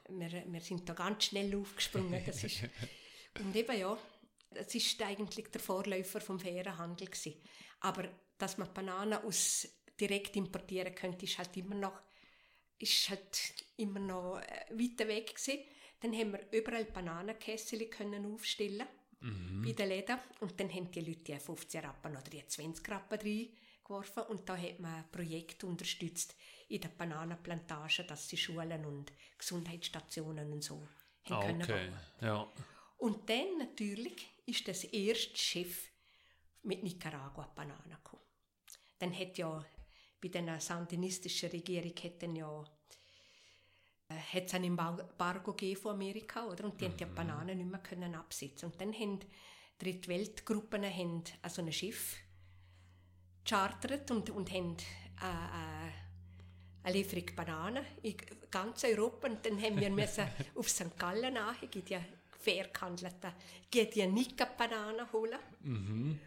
Wir, 0.08 0.44
wir 0.46 0.60
sind 0.60 0.88
da 0.88 0.94
ganz 0.94 1.24
schnell 1.24 1.54
aufgesprungen. 1.56 2.22
Das 2.24 2.44
ist, 2.44 2.62
und 3.40 3.54
eben 3.54 3.78
ja, 3.78 3.98
es 4.56 4.74
ist 4.74 5.00
eigentlich 5.02 5.50
der 5.50 5.60
Vorläufer 5.60 6.20
vom 6.20 6.38
fairen 6.38 6.76
Handel 6.78 7.08
gewesen. 7.08 7.40
Aber 7.80 8.08
dass 8.38 8.58
man 8.58 8.72
Bananen 8.72 9.22
aus 9.24 9.68
direkt 9.98 10.36
importieren 10.36 10.94
könnte, 10.94 11.24
ist 11.24 11.38
halt 11.38 11.56
immer 11.56 11.74
noch, 11.74 12.00
ist 12.78 13.08
halt 13.10 13.64
immer 13.76 14.00
noch 14.00 14.38
äh, 14.38 14.66
weiter 14.70 15.08
weg 15.08 15.34
gewesen. 15.34 15.60
Dann 16.00 16.12
haben 16.14 16.32
wir 16.32 16.52
überall 16.52 16.84
Bananenkessel 16.84 17.86
können 17.86 18.34
aufstellen 18.34 18.86
mhm. 19.20 19.62
bei 19.64 19.72
den 19.72 19.88
Läden 19.88 20.18
und 20.40 20.58
dann 20.60 20.72
haben 20.72 20.90
die 20.90 21.00
Leute 21.00 21.20
die 21.20 21.38
15 21.38 21.80
Rappen 21.80 22.12
oder 22.12 22.30
die 22.30 22.46
20 22.46 22.88
Rappen 22.90 23.18
reingeworfen 23.18 24.24
und 24.24 24.48
da 24.48 24.56
hat 24.56 24.78
man 24.78 24.94
ein 24.94 25.10
Projekt 25.10 25.64
unterstützt 25.64 26.36
in 26.68 26.80
den 26.80 26.94
Bananenplantagen, 26.96 28.06
dass 28.06 28.28
sie 28.28 28.36
Schulen 28.36 28.84
und 28.84 29.12
Gesundheitsstationen 29.38 30.52
und 30.52 30.62
so 30.62 30.86
haben 31.30 31.34
ah, 31.34 31.38
okay. 31.38 31.46
können 31.46 31.66
bauen. 31.66 32.00
Ja. 32.20 32.52
Und 32.98 33.28
dann 33.28 33.58
natürlich 33.58 34.28
ist 34.46 34.66
das 34.66 34.84
erste 34.84 35.36
Schiff 35.36 35.90
mit 36.62 36.82
Nicaragua 36.82 37.46
Bananen 37.54 37.90
gekommen. 37.90 38.22
Dann 38.98 39.16
hat 39.16 39.36
ja 39.38 39.64
bei 40.20 40.28
der 40.28 40.60
sandinistischen 40.60 41.50
Regierung 41.50 41.94
dann 42.18 42.36
ja 42.36 42.64
äh, 44.08 44.14
hat 44.14 44.44
es 44.44 44.54
ein 44.54 44.64
Embargo 44.64 45.52
gegeben 45.52 45.80
von 45.80 45.94
Amerika, 45.94 46.46
oder? 46.46 46.64
Und 46.64 46.80
die 46.80 46.84
mhm. 46.86 46.90
haben 46.92 46.96
die 46.96 47.04
Bananen 47.06 47.58
nicht 47.58 47.70
mehr 47.70 47.80
können 47.80 48.14
absetzen. 48.14 48.70
Und 48.70 48.80
dann 48.80 48.92
haben 48.92 49.20
Drittweltgruppen 49.78 50.84
haben 50.84 51.24
also 51.42 51.62
ein 51.62 51.72
Schiff 51.72 52.16
chartert 53.44 54.10
und, 54.10 54.30
und 54.30 54.50
haben 54.50 54.76
äh, 55.20 55.26
äh, 55.26 55.92
eine 56.82 56.96
Lieferung 56.96 57.26
Bananen 57.34 57.84
in 58.02 58.16
ganz 58.50 58.84
Europa. 58.84 59.28
Und 59.28 59.44
dann 59.44 59.60
haben 59.60 59.78
wir 59.78 59.90
müssen 59.90 60.26
auf 60.54 60.68
St. 60.68 60.96
Gallen 60.98 61.36
ja 61.88 62.04
fair 62.46 62.68
gehandelten, 62.68 63.32
geht 63.70 63.96
ja 63.96 64.06
nicht 64.06 64.36
Bananen 64.56 65.10
holen. 65.12 65.38
Mhm. 65.60 66.20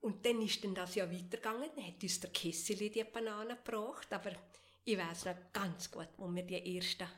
Und 0.00 0.24
dann 0.24 0.40
ist 0.42 0.62
dann 0.62 0.74
das 0.74 0.94
ja 0.94 1.10
weitergegangen, 1.10 1.70
dann 1.74 1.86
hat 1.86 2.02
uns 2.02 2.20
der 2.20 2.30
Kessel 2.30 2.76
die 2.76 3.04
Bananen 3.04 3.56
gebracht, 3.64 4.12
aber 4.12 4.32
ich 4.84 4.98
weiß 4.98 5.24
noch 5.24 5.36
ganz 5.52 5.90
gut, 5.90 6.08
wo 6.18 6.32
wir 6.32 6.42
die 6.42 6.76
ersten 6.76 7.08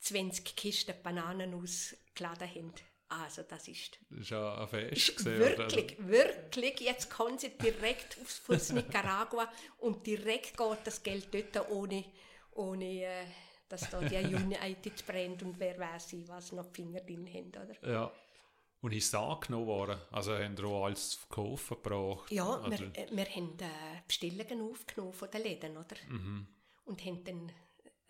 20 0.00 0.56
Kisten 0.56 0.94
Bananen 1.02 1.54
ausgeladen 1.54 2.48
haben. 2.48 2.72
Also 3.08 3.42
das 3.42 3.68
ist... 3.68 3.98
Das 4.10 4.20
ist 4.20 4.30
ja 4.30 4.60
ein 4.60 4.68
Fest 4.68 5.16
gesehen, 5.16 5.38
Wirklich, 5.38 5.98
oder? 5.98 6.08
wirklich. 6.08 6.80
Jetzt 6.80 7.08
kommen 7.08 7.38
sie 7.38 7.50
direkt 7.50 8.18
aufs 8.20 8.70
Nicaragua 8.70 9.50
und 9.78 10.06
direkt 10.06 10.58
geht 10.58 10.78
das 10.84 11.02
Geld 11.02 11.28
dort 11.32 11.70
ohne, 11.70 12.04
ohne 12.52 13.04
äh, 13.04 13.24
dass 13.68 13.90
da 13.90 14.00
die 14.00 14.16
United 14.16 15.06
brennt 15.06 15.42
und 15.42 15.58
wer 15.58 15.78
weiß 15.78 16.16
was 16.26 16.52
noch 16.52 16.66
die 16.66 16.82
Finger 16.82 17.00
drin 17.00 17.26
haben, 17.26 17.48
oder? 17.48 17.88
Ja. 17.90 18.12
Und 18.80 18.92
ist 18.94 19.08
es 19.08 19.14
angenommen 19.14 19.66
worden? 19.66 19.98
Also 20.12 20.34
haben 20.38 20.56
wir 20.56 20.64
auch 20.66 20.84
alles 20.86 21.14
Verkaufen 21.14 21.76
gebracht? 21.82 22.30
Ja, 22.30 22.62
wir, 22.70 22.80
äh, 22.94 23.08
wir 23.10 23.24
haben 23.24 23.58
äh, 23.58 24.02
Bestellungen 24.06 24.70
aufgenommen 24.70 25.12
von 25.12 25.30
den 25.30 25.42
Läden, 25.42 25.76
oder? 25.76 25.96
Mhm. 26.08 26.46
Und 26.84 27.04
haben 27.04 27.24
dann 27.24 27.52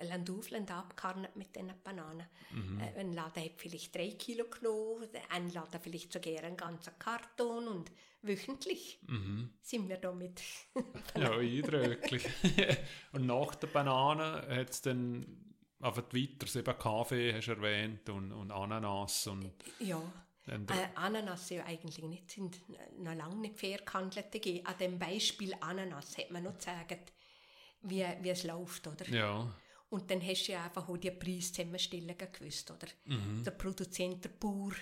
Land 0.07 0.31
auf, 0.31 0.51
Land 0.51 0.71
ab 0.71 0.91
gekarnet 0.91 1.35
mit 1.37 1.57
diesen 1.57 1.73
Bananen. 1.83 2.27
Mhm. 2.53 2.81
Äh, 2.81 3.01
ein 3.01 3.13
Laden 3.15 3.43
hat 3.45 3.53
vielleicht 3.57 3.95
drei 3.95 4.11
Kilo 4.11 4.45
genommen, 4.45 5.09
ein 5.31 5.51
Laden 5.51 5.81
vielleicht 5.81 6.13
sogar 6.13 6.45
einen 6.45 6.57
ganzen 6.57 6.97
Karton 6.99 7.67
und 7.67 7.91
wöchentlich 8.23 9.01
Mhm. 9.07 9.51
sind 9.63 9.89
wir 9.89 9.97
da 9.97 10.13
mit 10.13 10.41
Ja, 11.17 11.33
eindrücklich. 11.33 12.27
und 13.13 13.27
nach 13.27 13.55
der 13.55 13.69
Banane 13.69 14.47
hat 14.49 14.71
es 14.71 14.83
dann 14.83 15.48
einfach 15.81 16.05
weiter, 16.13 16.59
eben 16.59 16.79
Kaffee 16.79 17.33
hast 17.35 17.47
du 17.47 17.53
erwähnt 17.53 18.09
und, 18.09 18.33
und 18.33 18.51
Ananas 18.51 19.27
und 19.27 19.51
ja. 19.79 20.01
dann 20.47 20.67
Äh, 20.69 20.89
Ananas 20.97 21.51
ja 21.51 21.65
eigentlich 21.65 21.99
nicht, 21.99 22.31
sind 22.31 22.61
noch 22.99 23.15
lange 23.15 23.37
nicht 23.37 23.59
fair 23.59 23.79
gehandelt. 23.79 24.35
An 24.67 24.75
dem 24.79 24.99
Beispiel 24.99 25.55
Ananas 25.61 26.17
hat 26.19 26.31
man 26.31 26.43
noch 26.45 26.55
gezeigt, 26.55 27.13
wie, 27.83 28.05
wie 28.23 28.31
es 28.31 28.45
läuft, 28.45 28.87
oder? 28.87 29.09
ja. 29.09 29.55
Und 29.91 30.11
dann 30.11 30.21
hast 30.21 30.47
du 30.47 30.53
ja 30.53 30.65
einfach 30.65 30.87
auch 30.87 30.99
die 30.99 31.11
Preiszusammenstellungen 31.11 32.17
gewusst, 32.31 32.71
oder? 32.71 32.89
Mhm. 33.07 33.43
Der 33.43 33.53
Produzent, 33.53 34.23
der 34.23 34.29
Bauer 34.29 34.73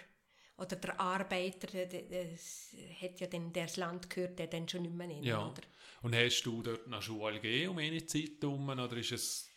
oder 0.59 0.75
der 0.75 0.99
Arbeiter, 0.99 1.69
der, 1.69 1.87
der, 1.87 2.25
das 2.25 2.75
hat 3.01 3.21
ja 3.21 3.29
dann 3.29 3.53
der 3.53 3.67
das 3.67 3.77
Land 3.77 4.11
gehört, 4.11 4.39
der 4.41 4.49
dann 4.49 4.69
schon 4.69 4.83
nicht 4.83 4.95
mehr 4.97 5.07
nennen, 5.07 5.23
Ja. 5.23 5.47
oder? 5.47 5.63
Und 6.03 6.15
hast 6.17 6.43
du 6.43 6.61
dort 6.61 6.89
nach 6.89 7.03
Schule 7.03 7.35
gegeben 7.41 7.71
um 7.71 7.79
eine 7.79 8.05
Zeit 8.05 8.33
herum, 8.41 8.69
oder 8.69 8.97
ist 8.97 9.13
es, 9.13 9.49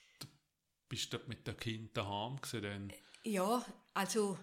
bist 0.89 1.13
du 1.13 1.17
dort 1.17 1.29
mit 1.29 1.47
den 1.47 1.55
Kindern 1.55 1.93
daheim 1.93 2.41
gewesen? 2.41 2.91
Ja, 3.23 3.63
also 3.93 4.37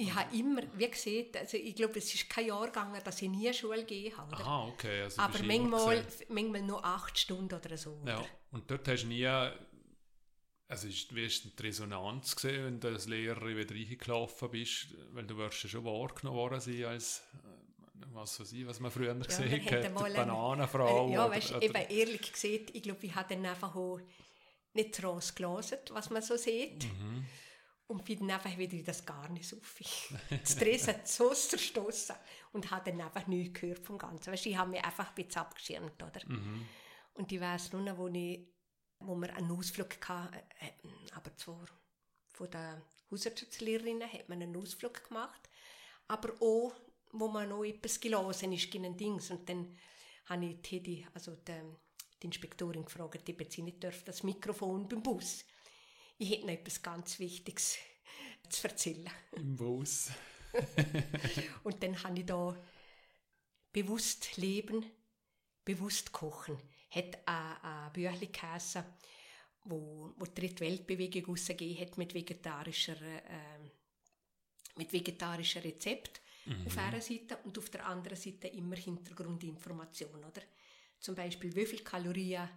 ich 0.00 0.14
habe 0.14 0.34
immer, 0.34 0.62
wie 0.76 0.90
gesagt, 0.90 1.36
also 1.36 1.58
ich 1.58 1.74
glaube, 1.74 1.98
es 1.98 2.14
ist 2.14 2.28
kein 2.30 2.46
Jahr 2.46 2.66
gegangen, 2.66 2.98
dass 3.04 3.20
ich 3.20 3.28
nie 3.28 3.52
Schule 3.52 3.84
gegeben 3.84 4.16
habe? 4.16 4.34
Aha, 4.36 4.68
okay. 4.68 5.02
Also 5.02 5.20
Aber 5.20 5.38
du 5.38 5.44
manchmal, 5.44 6.06
manchmal 6.28 6.62
nur 6.62 6.82
acht 6.82 7.18
Stunden 7.18 7.54
oder 7.54 7.76
so. 7.76 8.00
Ja, 8.06 8.18
Oder? 8.18 8.26
und 8.52 8.70
dort 8.70 8.88
hast 8.88 9.02
du 9.02 9.08
nie, 9.08 9.26
also 9.26 10.88
ist, 10.88 11.14
wie 11.14 11.26
ist 11.26 11.44
die 11.44 11.62
Resonanz 11.62 12.34
gesehen, 12.34 12.64
wenn 12.64 12.80
du 12.80 12.88
als 12.88 13.06
Lehrerin 13.08 13.58
wieder 13.58 13.74
reingelaufen 13.74 14.50
bist, 14.50 14.94
weil 15.12 15.26
du 15.26 15.36
wirst 15.36 15.62
ja 15.64 15.68
schon 15.68 15.84
wahrgenommen 15.84 16.38
worden 16.38 16.60
sein 16.60 16.84
als, 16.84 17.22
äh, 17.34 18.06
was 18.14 18.40
weiß 18.40 18.52
ich, 18.52 18.66
was 18.66 18.80
man 18.80 18.90
früher 18.90 19.14
gesehen 19.14 19.50
wir 19.50 19.58
hätten 19.58 19.94
hat, 19.94 20.14
Bananenfrau. 20.14 21.10
Äh, 21.10 21.12
ja, 21.12 21.30
weißt, 21.30 21.56
eben 21.60 21.74
ehrlich 21.74 22.32
gesagt, 22.32 22.74
ich 22.74 22.82
glaube, 22.82 23.04
ich 23.04 23.14
habe 23.14 23.34
dann 23.34 23.44
einfach 23.44 23.74
auch 23.74 24.00
nicht 24.74 24.94
so 24.94 25.18
gelesen, 25.34 25.78
was 25.90 26.10
man 26.10 26.22
so 26.22 26.36
sieht. 26.36 26.84
Mhm. 26.84 27.26
Und 27.86 28.04
bin 28.04 28.20
dann 28.20 28.30
einfach 28.30 28.56
wieder 28.56 28.74
in 28.74 28.84
das 28.84 29.04
gar 29.04 29.28
nicht 29.30 29.48
so 29.48 29.56
viel. 29.60 30.18
Das 30.30 30.52
Stress 30.52 30.86
hat 30.88 31.08
so 31.08 31.34
zerstoßen 31.34 32.14
und 32.52 32.70
habe 32.70 32.90
dann 32.90 33.00
einfach 33.00 33.26
nichts 33.26 33.60
gehört 33.60 33.84
vom 33.84 33.98
Ganzen. 33.98 34.32
Weißt, 34.32 34.46
ich 34.46 34.56
habe 34.56 34.70
mich 34.70 34.84
einfach 34.84 35.08
ein 35.08 35.14
bisschen 35.16 35.42
abgeschirmt, 35.42 36.00
oder? 36.02 36.20
Mhm. 36.26 36.66
Und 37.14 37.32
ich 37.32 37.40
weiss 37.40 37.72
nur 37.72 37.82
noch, 37.82 37.98
wo, 37.98 38.06
ich, 38.08 38.46
wo 39.00 39.16
wir 39.16 39.34
einen 39.34 39.50
Ausflug 39.50 39.96
hatten, 40.08 40.36
äh, 40.36 41.14
aber 41.14 41.36
zwar 41.36 41.66
von 42.32 42.50
der 42.50 42.80
Hausarztlehrerin 43.10 44.02
hat 44.04 44.28
man 44.28 44.40
einen 44.40 44.56
Ausflug 44.56 45.06
gemacht, 45.08 45.50
aber 46.06 46.32
auch, 46.40 46.72
wo 47.12 47.28
man 47.28 47.48
noch 47.48 47.64
etwas 47.64 48.00
gelesen 48.00 48.52
ist, 48.52 48.70
gegen 48.70 48.96
Dings. 48.96 49.30
Und 49.30 49.48
dann 49.48 49.76
habe 50.26 50.46
ich 50.46 50.62
die, 50.62 50.76
Hedi, 50.76 51.06
also 51.12 51.34
die, 51.34 51.60
die 52.22 52.26
Inspektorin 52.26 52.84
gefragt, 52.84 53.28
ob 53.28 53.52
sie 53.52 53.62
nicht 53.62 53.82
dürfen, 53.82 54.04
das 54.04 54.22
Mikrofon 54.22 54.88
beim 54.88 55.02
Bus. 55.02 55.44
Ich 56.18 56.30
hätte 56.30 56.46
noch 56.46 56.52
etwas 56.52 56.82
ganz 56.82 57.18
Wichtiges 57.18 57.78
zu 58.48 58.68
erzählen. 58.68 59.10
Im 59.32 59.56
Bus. 59.56 60.10
Und 61.64 61.82
dann 61.82 62.02
habe 62.02 62.18
ich 62.18 62.26
da 62.26 62.56
bewusst 63.72 64.36
leben, 64.36 64.84
bewusst 65.64 66.12
kochen. 66.12 66.58
Hat 66.90 67.18
ein, 67.26 67.56
ein 67.62 67.92
Büchlein 67.92 68.32
geheissen, 68.32 68.84
wo, 69.64 70.12
wo 70.16 70.24
die 70.24 70.34
dritte 70.34 70.64
Weltbewegung 70.64 71.26
rausgegeben 71.26 71.80
hat 71.80 71.96
mit 71.96 72.12
vegetarischer, 72.12 73.00
äh, 73.00 73.70
mit 74.76 74.92
vegetarischen 74.92 75.62
Rezept 75.62 76.20
auf 76.66 76.78
einer 76.78 77.00
Seite 77.00 77.36
und 77.44 77.58
auf 77.58 77.70
der 77.70 77.86
anderen 77.86 78.16
Seite 78.16 78.48
immer 78.48 78.76
Hintergrundinformation, 78.76 80.24
oder? 80.24 80.42
Zum 81.00 81.14
Beispiel, 81.14 81.54
wie 81.56 81.66
viel 81.66 81.80
Kalorien 81.80 82.48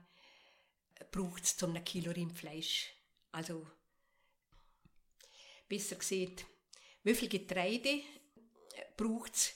braucht 1.11 1.43
es 1.43 1.57
zu 1.57 1.65
einem 1.65 1.83
Kilo 1.83 2.11
Rindfleisch? 2.11 2.93
Also, 3.31 3.65
besser 5.67 5.95
gesagt, 5.95 6.45
wie 7.03 7.15
viel 7.15 7.29
Getreide 7.29 8.01
braucht 8.95 9.35
es, 9.35 9.55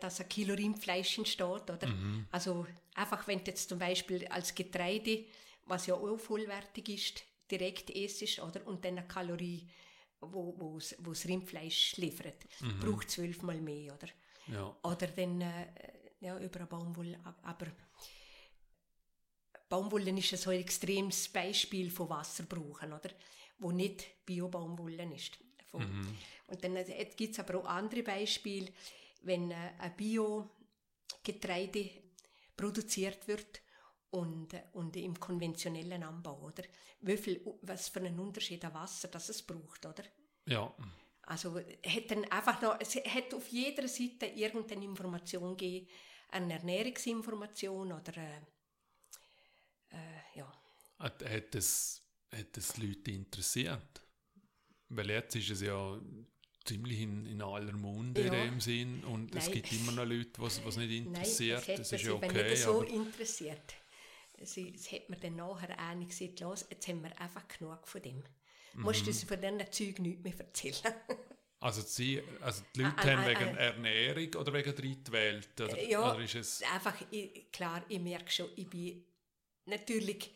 dass 0.00 0.20
ein 0.20 0.28
Kilo 0.28 0.54
Rindfleisch 0.54 1.18
entsteht, 1.18 1.46
oder? 1.70 1.88
Also 2.30 2.66
einfach, 2.94 3.26
wenn 3.26 3.38
du 3.38 3.50
jetzt 3.50 3.68
zum 3.68 3.78
Beispiel 3.78 4.26
als 4.28 4.54
Getreide, 4.54 5.24
was 5.66 5.86
ja 5.86 5.94
auch 5.94 6.16
vollwertig 6.18 6.88
ist, 6.88 7.22
direkt 7.50 7.90
essst, 7.90 8.40
oder? 8.40 8.66
Und 8.66 8.84
dann 8.84 8.98
eine 8.98 9.06
Kalorie, 9.06 9.68
wo, 10.20 10.54
wo, 10.58 10.78
das 10.78 11.26
Rindfleisch 11.26 11.96
liefert, 11.96 12.46
braucht 12.80 13.10
zwölfmal 13.10 13.60
mehr, 13.60 13.94
oder? 13.94 14.08
Ja. 14.48 14.76
Oder 14.82 15.08
dann 15.08 15.40
äh, 15.40 15.66
ja, 16.20 16.38
über 16.38 16.60
eine 16.60 16.66
Baumwolle. 16.66 17.18
Aber 17.42 17.66
Baumwolle 19.68 20.16
ist 20.18 20.36
so 20.36 20.50
ein 20.50 20.60
extremes 20.60 21.28
Beispiel 21.28 21.90
von 21.90 22.08
Wasserbrauchen, 22.08 22.92
oder? 22.92 23.10
Wo 23.58 23.72
nicht 23.72 24.24
Bio-Baumwolle 24.24 25.14
ist. 25.14 25.38
Von, 25.70 25.82
Und 26.46 26.62
dann 26.62 26.76
äh, 26.76 27.10
gibt 27.16 27.32
es 27.32 27.40
aber 27.40 27.58
auch 27.58 27.66
andere 27.66 28.02
Beispiele, 28.02 28.72
wenn 29.22 29.50
äh, 29.50 29.72
ein 29.78 29.96
Bio-Getreide 29.96 31.90
produziert 32.56 33.26
wird 33.26 33.60
und, 34.10 34.54
äh, 34.54 34.62
und 34.72 34.96
im 34.96 35.18
konventionellen 35.18 36.02
Anbau, 36.04 36.40
oder? 36.42 36.62
Wie 37.00 37.16
viel, 37.16 37.40
was 37.62 37.88
für 37.88 38.00
einen 38.00 38.18
Unterschied 38.20 38.64
an 38.64 38.74
Wasser 38.74 39.08
das 39.08 39.28
es 39.28 39.42
braucht, 39.42 39.84
oder? 39.84 40.04
Ja. 40.46 40.72
Also 41.26 41.58
hat 41.58 42.10
dann 42.10 42.24
einfach 42.26 42.62
noch, 42.62 42.78
es 42.80 42.94
hat 42.94 43.34
auf 43.34 43.48
jeder 43.48 43.88
Seite 43.88 44.26
irgendeine 44.26 44.84
Information 44.84 45.56
gegeben, 45.56 45.88
eine 46.30 46.54
Ernährungsinformation 46.54 47.92
oder 47.92 48.16
äh, 48.16 48.36
äh, 49.90 50.38
ja. 50.38 50.52
Hat, 50.98 51.24
hat, 51.24 51.54
das, 51.54 52.02
hat 52.32 52.56
das 52.56 52.76
Leute 52.78 53.10
interessiert? 53.10 54.02
Weil 54.88 55.10
jetzt 55.10 55.34
ist 55.34 55.50
es 55.50 55.62
ja 55.62 56.00
ziemlich 56.64 57.00
in, 57.00 57.26
in 57.26 57.42
aller 57.42 57.72
Munde 57.72 58.24
Ja. 58.24 58.32
in 58.32 58.50
dem 58.52 58.60
Sinn 58.60 59.04
und 59.04 59.34
es 59.34 59.46
Nein. 59.46 59.54
gibt 59.54 59.72
immer 59.72 59.92
noch 59.92 60.04
Leute, 60.04 60.40
was 60.40 60.64
was 60.64 60.76
nicht 60.76 60.90
interessiert. 60.90 61.66
Nein, 61.66 61.76
das 61.78 61.90
das 61.90 62.00
ist 62.00 62.06
ja 62.06 62.12
okay, 62.14 62.50
nicht 62.50 62.62
so 62.62 62.82
interessiert. 62.82 63.74
Es, 64.38 64.56
es 64.56 64.92
hat 64.92 65.08
mir 65.08 65.16
dann 65.16 65.36
nachher 65.36 65.78
einig 65.78 66.10
gesagt, 66.10 66.40
los, 66.40 66.66
jetzt 66.70 66.86
haben 66.88 67.02
wir 67.02 67.18
einfach 67.20 67.46
genug 67.48 67.86
von 67.88 68.02
dem. 68.02 68.22
Mhm. 68.76 68.82
Musst 68.82 69.02
du 69.02 69.06
uns 69.08 69.24
von 69.24 69.40
diesen 69.40 69.72
Zeug 69.72 69.98
nichts 70.00 70.22
mehr 70.22 70.38
erzählen. 70.38 70.94
also, 71.60 71.80
sie, 71.80 72.22
also 72.40 72.62
die 72.74 72.82
Leute 72.82 72.94
Ah, 72.98 73.04
haben 73.04 73.20
ah, 73.20 73.26
wegen 73.28 73.56
ah. 73.56 73.60
Ernährung 73.60 74.34
oder 74.34 74.52
wegen 74.52 74.74
Drittwelt? 74.74 75.60
Oder, 75.60 75.82
Ja. 75.82 76.12
oder 76.12 76.22
ist 76.22 76.34
es... 76.34 76.62
einfach, 76.62 76.94
ich, 77.10 77.50
klar, 77.50 77.84
ich 77.88 78.00
merke 78.00 78.30
schon, 78.30 78.50
ich 78.56 78.68
bin 78.68 79.04
natürlich 79.64 80.30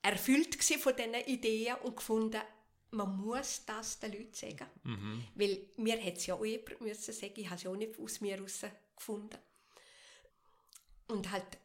erfüllt 0.00 0.62
von 0.62 0.96
diesen 0.96 1.14
Ideen 1.26 1.76
und 1.82 1.96
gefunden, 1.96 2.40
man 2.90 3.16
muss 3.16 3.64
das 3.64 3.98
den 4.00 4.12
Leuten 4.12 4.34
sagen. 4.34 4.66
Mhm. 4.82 5.24
Weil 5.34 5.66
mir 5.76 5.96
hätte 5.96 6.18
es 6.18 6.26
ja 6.26 6.34
auch 6.34 6.44
jemand 6.44 6.80
müssen 6.80 7.12
sagen, 7.12 7.32
ich 7.36 7.46
habe 7.46 7.56
es 7.56 7.62
ja 7.62 7.70
auch 7.70 7.76
nicht 7.76 7.98
aus 7.98 8.20
mir 8.20 8.36
heraus 8.36 8.60
gefunden. 8.96 9.38
Und 11.08 11.30
halt 11.30 11.58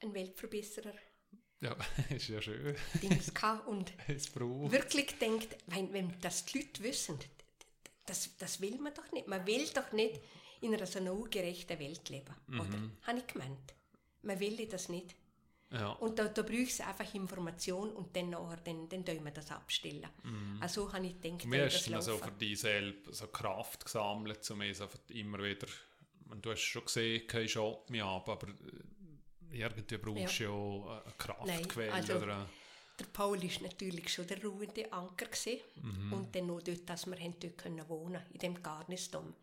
ein 0.00 0.12
Weltverbesserer 0.14 0.94
Ja, 1.64 1.74
ist 2.14 2.28
ja 2.28 2.42
schön. 2.42 2.76
Dings 3.02 3.32
und 3.66 3.92
wirklich 4.72 5.18
denkt, 5.18 5.56
wenn, 5.66 5.92
wenn 5.94 6.12
das 6.20 6.44
die 6.44 6.58
Leute 6.58 6.82
wissen, 6.82 7.18
das, 8.04 8.36
das 8.36 8.60
will 8.60 8.76
man 8.78 8.92
doch 8.92 9.10
nicht. 9.12 9.28
Man 9.28 9.46
will 9.46 9.66
doch 9.74 9.90
nicht 9.92 10.20
in 10.60 10.74
einer 10.74 10.86
so 10.86 10.98
einer 10.98 11.14
ungerechten 11.14 11.78
Welt 11.78 12.06
leben, 12.10 12.34
oder? 12.48 12.78
Habe 13.06 13.18
ich 13.18 13.26
gemeint. 13.26 13.74
Man 14.22 14.38
will 14.40 14.66
das 14.66 14.90
nicht. 14.90 15.14
Ja. 15.70 15.92
Und 15.92 16.18
da, 16.18 16.28
da 16.28 16.42
braucht 16.42 16.68
es 16.68 16.80
einfach 16.80 17.12
Information 17.14 17.90
und 17.92 18.14
dann 18.14 18.30
nachher, 18.30 18.58
dann, 18.58 18.88
dann 18.88 19.04
tun 19.04 19.24
wir 19.24 19.32
das 19.32 19.50
abstellen. 19.50 20.06
Also 20.60 20.92
habe 20.92 21.06
ich 21.06 21.20
gedacht, 21.20 21.46
hast 21.46 21.74
das 21.74 21.84
du 21.84 21.90
denn 21.90 22.02
so 22.02 22.10
laufen. 22.12 22.24
für 22.24 22.30
dich 22.32 22.60
selbst 22.60 23.14
so 23.14 23.26
Kraft 23.28 23.84
gesammelt, 23.84 24.50
um 24.50 24.60
es 24.60 24.80
einfach 24.80 24.98
immer 25.08 25.42
wieder, 25.42 25.66
du 26.40 26.50
hast 26.50 26.60
schon 26.60 26.84
gesehen, 26.84 27.26
kein 27.26 27.48
Schaut 27.48 27.90
mich 27.90 28.02
ab, 28.02 28.28
aber 28.28 28.48
äh, 28.48 28.52
irgendwie 29.54 29.98
brauchst 29.98 30.40
du 30.40 30.44
ja, 30.44 30.50
auch 30.50 31.02
eine 31.04 31.14
Kraftquelle 31.16 31.90
Nein, 31.90 32.00
also- 32.00 32.16
oder 32.16 32.36
eine, 32.36 32.46
Der 32.98 33.06
Paul 33.06 33.42
war 33.42 33.62
natürlich 33.62 34.12
schon 34.12 34.26
der 34.26 34.42
ruhende 34.42 34.92
Anker. 34.92 35.26
Mhm. 35.82 36.12
Und 36.12 36.34
dann 36.34 36.46
noch 36.46 36.62
dort, 36.62 36.88
dass 36.88 37.06
wir 37.06 37.16
dort 37.16 37.58
können 37.58 37.88
wohnen 37.88 38.22
in 38.32 38.38
dem 38.38 38.62
Garnisdom. 38.62 39.34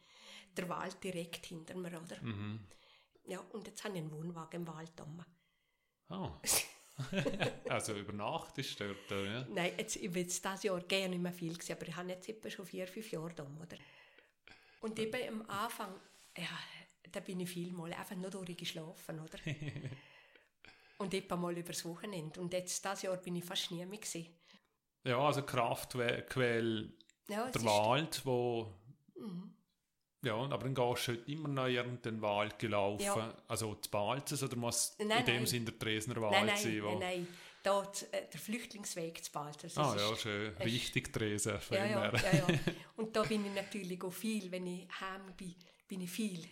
Der 0.56 0.70
Wald 0.70 1.04
direkt 1.04 1.46
hinter 1.46 1.76
mir, 1.76 1.90
oder? 1.90 2.22
Mhm. 2.22 2.60
Ja, 3.26 3.40
und 3.52 3.68
jetzt 3.68 3.84
habe 3.84 3.96
ich 3.96 4.02
einen 4.02 4.12
Wohnwagen 4.12 4.62
im 4.62 4.68
Wald. 4.68 4.92
rum. 5.00 5.26
oh. 6.10 6.32
also 7.70 7.94
über 7.94 8.14
Nacht 8.14 8.58
ist 8.58 8.80
dort, 8.80 9.10
ja? 9.10 9.46
Nein, 9.50 9.74
jetzt, 9.78 9.96
ich 9.96 10.14
jetzt 10.14 10.44
dieses 10.44 10.64
Jahr 10.64 10.80
gerne 10.82 11.10
nicht 11.10 11.22
mehr 11.22 11.34
viel 11.34 11.54
gewesen, 11.54 11.72
aber 11.74 11.88
ich 11.88 11.96
habe 11.96 12.10
jetzt 12.10 12.30
etwa 12.30 12.50
schon 12.50 12.66
vier, 12.66 12.88
fünf 12.88 13.12
Jahre 13.12 13.34
da, 13.34 13.44
oder? 13.44 13.78
Und 14.82 15.00
eben 15.00 15.42
am 15.42 15.50
Anfang, 15.50 15.94
ja, 16.38 16.50
da 17.12 17.20
bin 17.20 17.40
ich 17.40 17.50
viel 17.50 17.72
mal 17.72 17.92
einfach 17.94 18.16
nur 18.16 18.30
durchgeschlafen, 18.30 19.20
oder? 19.20 19.38
und 20.98 21.14
etwa 21.14 21.36
mal 21.36 21.58
übers 21.58 21.84
Wochenende. 21.86 22.40
Und 22.40 22.54
jetzt, 22.54 22.84
dieses 22.84 23.02
Jahr, 23.04 23.18
bin 23.18 23.36
ich 23.36 23.44
fast 23.44 23.72
nie 23.72 23.86
mehr 23.86 23.98
gewesen. 23.98 24.28
Ja, 25.04 25.18
also 25.20 25.42
Kraftquelle, 25.44 26.94
Ja, 27.28 27.46
der 27.50 27.56
ist- 27.56 27.66
Wald, 27.66 28.22
wo... 28.26 28.74
Mhm. 29.16 29.56
Ja, 30.24 30.36
aber 30.36 30.60
dann 30.70 30.76
gehst 30.76 31.08
du 31.08 31.14
halt 31.14 31.28
immer 31.28 31.48
noch 31.48 31.66
in 31.66 31.74
irgendeinen 31.74 32.22
Wald 32.22 32.60
gelaufen. 32.60 33.04
Ja. 33.04 33.36
Also 33.48 33.74
zu 33.74 33.90
Balzes 33.90 34.44
oder 34.44 34.56
muss 34.56 34.96
Nein, 35.00 35.22
in 35.22 35.26
dem 35.26 35.36
nein. 35.38 35.46
Sinn 35.48 35.66
der 35.66 35.74
Dresdner 35.74 36.22
Wald 36.22 36.34
Nein, 36.34 36.46
nein, 36.46 36.58
sein? 36.58 36.84
Wo... 36.84 37.00
nein, 37.00 37.28
nein. 37.64 37.84
Z- 37.92 38.14
äh, 38.14 38.28
der 38.32 38.40
Flüchtlingsweg 38.40 39.24
zu 39.24 39.32
bald. 39.32 39.64
Das 39.64 39.76
Ah 39.80 39.96
ja, 39.98 40.16
schön. 40.16 40.56
Richtig 40.58 41.12
Dresden. 41.12 41.60
Ja, 41.72 41.86
ja, 41.86 42.12
ja, 42.14 42.34
ja. 42.34 42.48
Und 42.98 43.16
da 43.16 43.24
bin 43.24 43.44
ich 43.48 43.54
natürlich 43.54 44.04
auch 44.04 44.14
viel, 44.14 44.52
wenn 44.52 44.68
ich 44.68 44.88
heim 45.00 45.34
bin, 45.36 45.56
bin 45.88 46.02
ich 46.02 46.10
viel 46.12 46.44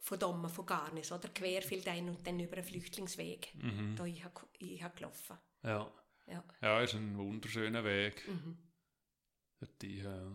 von 0.00 0.18
Dommen, 0.18 0.48
von 0.48 0.66
Garnis, 0.66 1.12
oder 1.12 1.28
querfeld 1.28 1.86
ein 1.88 2.08
und 2.08 2.26
dann 2.26 2.40
über 2.40 2.56
einen 2.56 2.64
Flüchtlingsweg. 2.64 3.52
Mhm. 3.54 3.94
Da 3.96 4.04
ich, 4.04 4.24
hab- 4.24 4.48
ich 4.58 4.82
hab 4.82 4.96
gelaufen. 4.96 5.36
Ja. 5.62 5.90
Ja. 6.26 6.44
ja, 6.62 6.80
ist 6.80 6.94
ein 6.94 7.16
wunderschöner 7.18 7.84
Weg. 7.84 8.26
Mhm. 8.28 8.56
Die, 9.82 9.98
ja. 9.98 10.32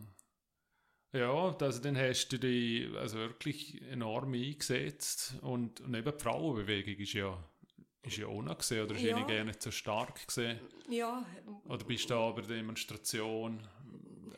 Ja, 1.13 1.55
also 1.57 1.81
dann 1.81 1.97
hast 1.97 2.27
du 2.29 2.37
dich 2.37 2.93
also 2.97 3.17
wirklich 3.17 3.81
enorm 3.83 4.33
eingesetzt 4.33 5.35
und, 5.41 5.79
und 5.79 5.93
eben 5.95 6.11
die 6.17 6.21
Frauenbewegung 6.23 6.95
ist 6.95 7.13
ja, 7.13 7.41
ist 8.01 8.17
ja 8.17 8.27
auch 8.27 8.41
noch 8.41 8.57
gesehen, 8.57 8.83
oder 8.85 8.95
ist 8.95 9.01
Ja. 9.03 9.17
ja. 9.17 9.23
gar 9.25 9.43
nicht 9.45 9.61
so 9.63 9.71
stark 9.71 10.27
gesehen. 10.27 10.59
Ja, 10.89 11.25
Oder 11.69 11.85
bist 11.85 12.05
du 12.09 12.13
da 12.15 12.29
bei 12.31 12.41
der 12.41 12.57
Demonstration? 12.57 13.65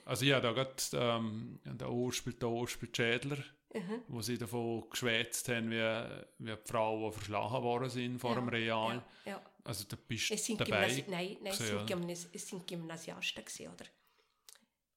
Also 0.06 0.26
ja, 0.26 0.40
da 0.40 0.52
gerade 0.54 0.76
ähm, 0.94 1.60
der 1.66 1.90
Urspiel, 1.92 2.34
der 2.34 2.50
Urspiel 2.50 2.90
Schädler, 2.96 3.38
mhm. 3.74 4.04
wo 4.08 4.22
sie 4.22 4.38
davon 4.38 4.90
geschwätzt 4.90 5.50
haben, 5.50 5.70
wie, 5.72 6.46
wie 6.46 6.52
die 6.56 6.58
Frauen 6.66 7.12
verschlagen 7.12 7.64
worden 7.64 7.90
sind 7.90 8.20
vor 8.20 8.32
Ja, 8.32 8.36
dem 8.38 8.50
Real. 8.50 9.04
ja, 9.26 9.32
ja. 9.32 9.42
Also 9.64 9.84
da 9.90 9.98
bist 10.08 10.32
Es 10.32 10.46
sind, 10.46 10.60
dabei. 10.62 10.88
Gymnasi 10.88 11.06
nein, 11.10 11.38
nein, 11.42 11.52
es 11.52 11.58
gewesen, 11.58 11.78
sind, 11.80 11.90
ja. 11.90 11.96
Gymnas 11.96 12.28
es 12.32 12.48
sind 12.48 12.68
Gymnasiasten 12.68 13.44
gewesen, 13.46 13.68
oder? 13.74 13.86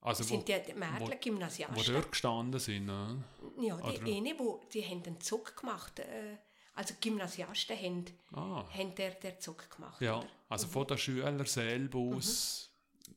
Also 0.03 0.23
Es 0.23 0.31
wo, 0.31 0.35
sind 0.37 0.49
die, 0.49 0.57
die 0.67 0.75
Mädchen 0.75 1.01
wo 1.01 1.07
Gymnasiasten. 1.21 1.95
dort 1.95 2.11
gestanden 2.13 2.61
sind. 2.61 2.87
Ne? 2.87 3.25
ja, 3.61 3.77
die 3.77 3.83
oder- 3.99 4.07
eine, 4.07 4.39
wo, 4.39 4.61
die 4.73 4.85
haben 4.85 5.03
einen 5.05 5.21
Zug 5.21 5.57
gemacht. 5.57 5.99
Äh, 5.99 6.39
also 6.75 6.95
Gymnasiasten 7.01 7.77
haben, 7.77 8.05
Ah, 8.33 8.65
haben 8.73 8.95
der, 8.95 9.11
der 9.11 9.39
Zug 9.41 9.69
gemacht, 9.75 10.01
ja. 10.01 10.19
oder? 10.19 10.29
Also 10.49 10.69
von 10.69 10.87
den 10.87 10.97
Schülern 10.97 11.45
selber 11.45 11.99
aus. 11.99 12.70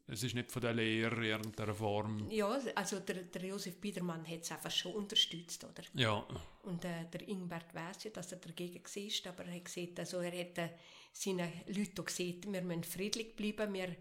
Es 0.07 0.23
ist 0.23 0.35
nicht 0.35 0.51
von 0.51 0.61
den 0.61 0.75
Lehrern 0.75 1.23
in 1.23 1.29
irgendeiner 1.29 1.73
Form. 1.73 2.29
Ja, 2.29 2.59
also 2.75 2.99
der, 2.99 3.23
der 3.23 3.45
Josef 3.45 3.79
Biedermann 3.79 4.27
hat 4.27 4.41
es 4.41 4.51
einfach 4.51 4.71
schon 4.71 4.93
unterstützt, 4.93 5.63
oder? 5.63 5.83
Ja, 5.93 6.25
Und 6.63 6.85
äh, 6.85 7.05
der 7.11 7.27
Ingbert 7.27 7.73
weiss 7.73 8.03
ja, 8.03 8.11
dass 8.11 8.31
er 8.31 8.39
dagegen 8.39 8.83
war, 8.83 9.31
aber 9.31 9.45
er 9.45 9.55
hat 9.55 9.65
gesagt, 9.65 9.99
also 9.99 10.19
er 10.19 10.39
hat 10.39 10.57
äh, 10.57 10.69
seinen 11.11 11.51
Leuten 11.67 12.05
gesehen, 12.05 12.41
wir 12.47 12.61
müssen 12.61 12.83
friedlich 12.83 13.35
bleiben, 13.35 13.73
wir, 13.73 13.95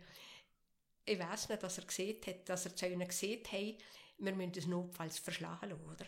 ich 1.05 1.19
weiß 1.19 1.49
nicht, 1.49 1.63
was 1.63 1.79
er 1.79 1.85
gesehen 1.85 2.21
hat, 2.27 2.49
dass 2.49 2.67
er 2.67 2.77
zu 2.77 2.87
ihnen 2.87 3.09
gesehen 3.09 3.45
hat, 3.45 3.75
wir 4.19 4.35
müssen 4.35 4.53
es 4.57 4.67
notfalls 4.67 5.19
verschlagen 5.19 5.71
lassen, 5.71 5.89
oder? 5.89 6.07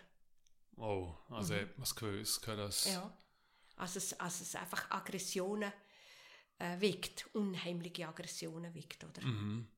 oh, 0.77 1.15
also 1.31 1.55
hat 1.55 1.77
man 1.79 1.85
es 1.85 1.95
gewusst, 1.95 2.47
dass... 2.47 2.87
Mhm. 2.87 2.93
Ja. 2.93 3.19
Also 3.77 3.99
es, 3.99 4.19
also 4.21 4.43
es 4.45 4.55
einfach 4.55 4.89
Aggressionen 4.91 5.73
äh, 6.59 6.81
weckt, 6.81 7.29
unheimliche 7.35 8.09
Aggressionen 8.09 8.75
weckt, 8.75 9.03
oder? 9.05 9.23
Mhm. 9.23 9.69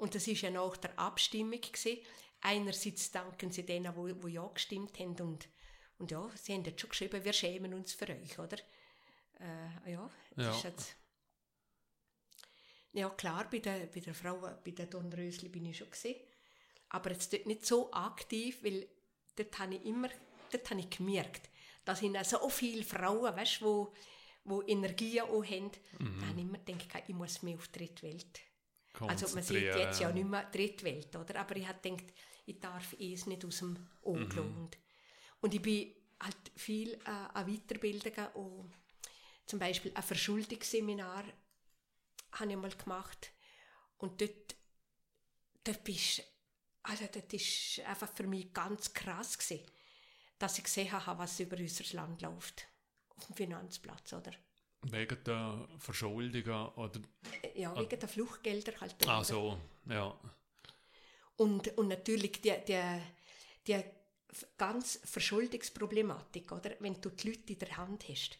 Und 0.00 0.14
das 0.14 0.26
ist 0.26 0.40
ja 0.40 0.50
nach 0.50 0.76
der 0.78 0.98
Abstimmung 0.98 1.60
gewesen. 1.60 1.98
Einerseits 2.40 3.10
danken 3.10 3.50
sie 3.52 3.66
denen, 3.66 3.94
wo, 3.94 4.08
wo 4.22 4.28
ja 4.28 4.46
gestimmt 4.48 4.98
haben 4.98 5.14
und, 5.20 5.46
und 5.98 6.10
ja, 6.10 6.28
sie 6.34 6.54
haben 6.54 6.64
jetzt 6.64 6.80
schon 6.80 6.88
geschrieben, 6.90 7.22
wir 7.22 7.32
schämen 7.34 7.74
uns 7.74 7.92
für 7.92 8.08
euch, 8.08 8.38
oder? 8.38 8.56
Äh, 9.38 9.92
ja, 9.92 10.10
das 10.36 10.46
Ja. 10.46 10.50
ist 10.52 10.62
jetzt... 10.64 10.96
Ja 12.92 13.08
klar, 13.10 13.48
bei 13.50 13.58
der, 13.60 13.86
bei 13.86 14.00
der 14.00 14.14
Frau, 14.14 14.38
bei 14.64 14.70
der 14.72 14.86
Dornrösli 14.86 15.48
bin 15.48 15.66
ich 15.66 15.76
schon 15.78 15.90
gesehen, 15.90 16.20
aber 16.88 17.12
jetzt 17.12 17.32
dort 17.32 17.46
nicht 17.46 17.64
so 17.64 17.92
aktiv, 17.92 18.64
weil 18.64 18.88
dort 19.36 19.56
habe 19.60 19.76
ich 19.76 19.84
immer, 19.84 20.08
dort 20.50 20.70
habe 20.70 20.80
ich 20.80 20.90
gemerkt, 20.90 21.50
dass 21.84 22.02
in 22.02 22.16
so 22.24 22.48
viele 22.48 22.82
Frauen, 22.82 23.36
weißt, 23.36 23.62
wo, 23.62 23.92
wo 24.44 24.62
Energien 24.62 25.22
auch 25.24 25.44
haben, 25.44 25.70
da 25.98 26.26
habe 26.26 26.40
ich 26.40 26.44
immer 26.44 26.58
gedacht, 26.58 27.04
ich 27.06 27.14
muss 27.14 27.42
mehr 27.42 27.54
auf 27.56 27.68
die 27.68 27.78
dritte 27.78 28.02
Welt 28.02 28.40
also 29.08 29.34
man 29.34 29.42
sieht 29.42 29.62
jetzt 29.62 30.00
ja 30.00 30.12
nicht 30.12 30.28
mehr 30.28 30.44
Drittwelt, 30.44 31.14
oder? 31.16 31.40
Aber 31.40 31.56
ich 31.56 31.66
habe 31.66 31.80
gedacht, 31.80 32.12
ich 32.46 32.60
darf 32.60 32.94
es 32.98 33.26
nicht 33.26 33.44
aus 33.44 33.58
dem 33.58 33.88
Auge 34.02 34.42
Mhm. 34.42 34.68
Und, 35.40 35.54
ich 35.54 35.62
bin 35.62 35.94
halt 36.20 36.36
viel 36.54 36.94
äh, 36.94 37.10
an 37.32 37.46
Weiterbildungen 37.46 38.26
und 38.34 38.72
zum 39.46 39.58
Beispiel 39.58 39.92
ein 39.94 40.02
Verschuldungsseminar 40.02 41.24
habe 42.32 42.50
ich 42.50 42.56
mal 42.56 42.70
gemacht 42.70 43.32
und 43.96 44.20
dort, 44.20 44.54
dort 45.64 45.82
bist 45.82 46.22
also 46.82 47.04
das 47.06 47.24
ist 47.32 47.80
einfach 47.86 48.12
für 48.14 48.26
mich 48.26 48.52
ganz 48.52 48.92
krass 48.92 49.38
gewesen, 49.38 49.66
dass 50.38 50.58
ich 50.58 50.64
gesehen 50.64 50.92
habe, 50.92 51.18
was 51.18 51.40
über 51.40 51.56
unser 51.56 51.96
Land 51.96 52.22
läuft 52.22 52.66
auf 53.16 53.26
dem 53.26 53.36
Finanzplatz, 53.36 54.12
oder? 54.12 54.32
Wegen 54.82 55.22
der 55.24 55.68
Verschuldungen 55.78 56.68
oder... 56.76 57.00
Ja, 57.54 57.78
wegen 57.78 57.98
der 58.00 58.08
Fluchtgelder 58.08 58.72
halt. 58.80 58.94
Ah 59.06 59.22
so, 59.22 59.58
ja. 59.86 60.18
Und, 61.36 61.76
und 61.76 61.88
natürlich 61.88 62.32
die, 62.40 62.54
die, 62.66 62.80
die 63.66 63.84
ganz 64.56 65.00
Verschuldungsproblematik, 65.04 66.50
oder? 66.52 66.72
Wenn 66.80 67.00
du 67.00 67.10
die 67.10 67.28
Leute 67.28 67.52
in 67.52 67.58
der 67.58 67.76
Hand 67.76 68.08
hast, 68.08 68.38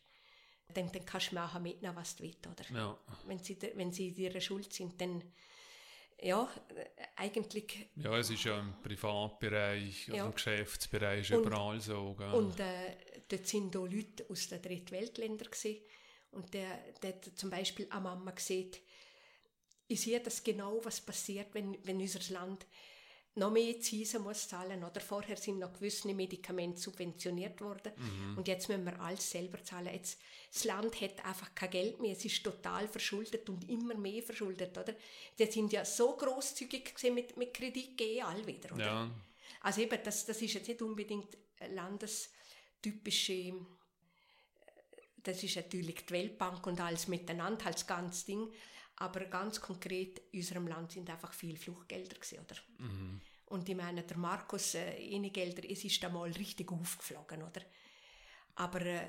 dann, 0.73 0.91
dann 0.93 1.05
kannst 1.05 1.33
du 1.33 1.35
machen 1.35 1.63
mitnehmen, 1.63 1.97
was 1.97 2.17
du 2.17 2.23
willst, 2.25 2.47
oder? 2.47 2.65
Ja, 2.75 2.99
Wenn 3.27 3.39
sie, 3.43 3.59
wenn 3.75 3.93
sie 3.93 4.09
in 4.09 4.17
ihrer 4.17 4.41
Schuld 4.41 4.73
sind, 4.73 5.01
dann, 5.01 5.23
ja, 6.23 6.49
eigentlich, 7.17 7.91
ja 7.97 8.17
es 8.19 8.31
ist 8.31 8.45
ja 8.45 8.59
im 8.61 8.75
Privatbereich 8.83 10.09
Ja. 10.09 10.27
im 10.27 10.33
Geschäftsbereich 10.35 11.33
Und- 11.35 11.47
überall 11.47 11.81
so. 11.81 12.15
Gell? 12.15 12.33
und 12.33 12.59
äh, 12.61 12.97
dort 13.29 13.47
sind 13.47 13.77
auch 13.77 13.87
Leute 13.87 14.25
aus 14.29 14.49
den 14.49 14.63
Drittweltländern 14.63 15.51
gewesen. 15.51 15.81
Und 16.33 16.53
der, 16.55 16.79
der 17.03 17.15
hat 17.15 17.25
zum 17.37 17.51
Beispiel 17.51 17.87
eine 17.91 18.01
Mama 18.01 18.31
gesehen, 18.31 18.71
ich 19.89 20.01
sehe 20.01 20.21
das 20.21 20.45
genau, 20.45 20.81
was 20.85 21.01
passiert, 21.01 21.49
wenn, 21.53 21.77
wenn 21.85 22.01
unser 22.01 22.33
Land 22.33 22.65
noch 23.35 23.51
mehr 23.51 23.81
Zinsen 23.81 24.23
muss 24.23 24.49
zahlen. 24.49 24.85
Oder 24.85 25.01
vorher 25.01 25.37
sind 25.37 25.59
noch 25.59 25.73
gewisse 25.73 26.13
Medikamente 26.13 26.81
subventioniert 26.81 27.61
worden 27.61 27.93
und 28.37 28.49
jetzt 28.49 28.69
müssen 28.69 28.85
wir 28.85 29.01
alles 29.01 29.31
selber 29.31 29.63
zahlen. 29.63 29.93
Jetzt, 29.93 30.21
das 30.53 30.65
Land 30.65 31.01
hat 31.01 31.25
einfach 31.25 31.55
kein 31.55 31.71
Geld 31.71 32.01
mehr, 32.01 32.13
es 32.13 32.25
ist 32.25 32.43
total 32.43 32.89
verschuldet 32.89 33.49
und 33.49 33.69
immer 33.69 33.95
mehr 33.95 34.23
verschuldet. 34.23 34.77
Oder? 34.77 34.95
Die 35.39 35.47
sind 35.47 35.73
ja 35.73 35.85
so 35.85 36.17
großzügig 36.17 36.95
mit, 37.13 37.37
mit 37.37 37.55
Kredit 37.55 37.97
geben, 37.97 38.27
all 38.27 38.47
wieder. 38.47 38.73
Oder? 38.75 38.85
ja, 38.85 39.11
Also 39.63 39.81
eben, 39.81 39.99
das, 40.03 40.27
das 40.27 40.41
ist 40.43 40.55
jetzt 40.55 40.69
nicht 40.69 40.83
unbedingt 40.83 41.37
landestypische, 41.69 43.33
äh, 43.33 43.55
das 45.23 45.43
ist 45.43 45.57
natürlich 45.57 46.07
die 46.07 46.15
Weltbank 46.15 46.67
und 46.67 46.81
alles 46.81 47.09
miteinander, 47.09 47.67
als 47.67 47.87
ganz 47.87 48.25
Ding, 48.25 48.51
aber 48.97 49.25
ganz 49.27 49.61
konkret 49.61 50.21
in 50.31 50.41
unserem 50.41 50.67
Land 50.67 50.93
sind 50.93 51.09
einfach 51.11 51.33
viele 51.33 51.57
Fluchtgelder 51.57 52.15
gewesen, 52.15 52.39
oder? 52.41 52.57
mhm. 52.79 53.21
Und 53.47 53.69
ich 53.69 53.75
meine, 53.75 54.05
der 54.05 54.17
Markus, 54.17 54.75
äh, 54.75 54.95
eine 55.13 55.31
Gelder, 55.31 55.69
es 55.69 55.85
ist 55.85 56.05
einmal 56.05 56.31
richtig 56.31 56.71
aufgeflogen, 56.71 57.43
oder? 57.43 57.63
Aber 58.55 58.81
äh, 58.83 59.09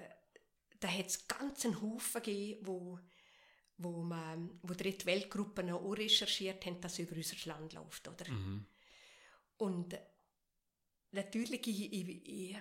da 0.79 0.87
hat 0.87 1.05
es 1.05 1.27
ganz 1.27 1.63
einen 1.63 1.79
Haufen 1.79 2.23
gegeben, 2.23 2.65
wo, 2.65 2.99
wo, 3.77 4.01
man, 4.01 4.59
wo 4.63 4.73
dritte 4.73 5.05
Weltgruppen 5.05 5.69
auch 5.69 5.91
recherchiert 5.91 6.65
haben, 6.65 6.81
dass 6.81 6.97
über 6.97 7.15
unser 7.15 7.35
Land 7.45 7.73
läuft, 7.73 8.07
oder? 8.07 8.31
Mhm. 8.31 8.65
Und 9.57 9.95
natürlich, 11.11 11.67
ich, 11.67 11.93
ich, 11.93 12.27
ich, 12.27 12.57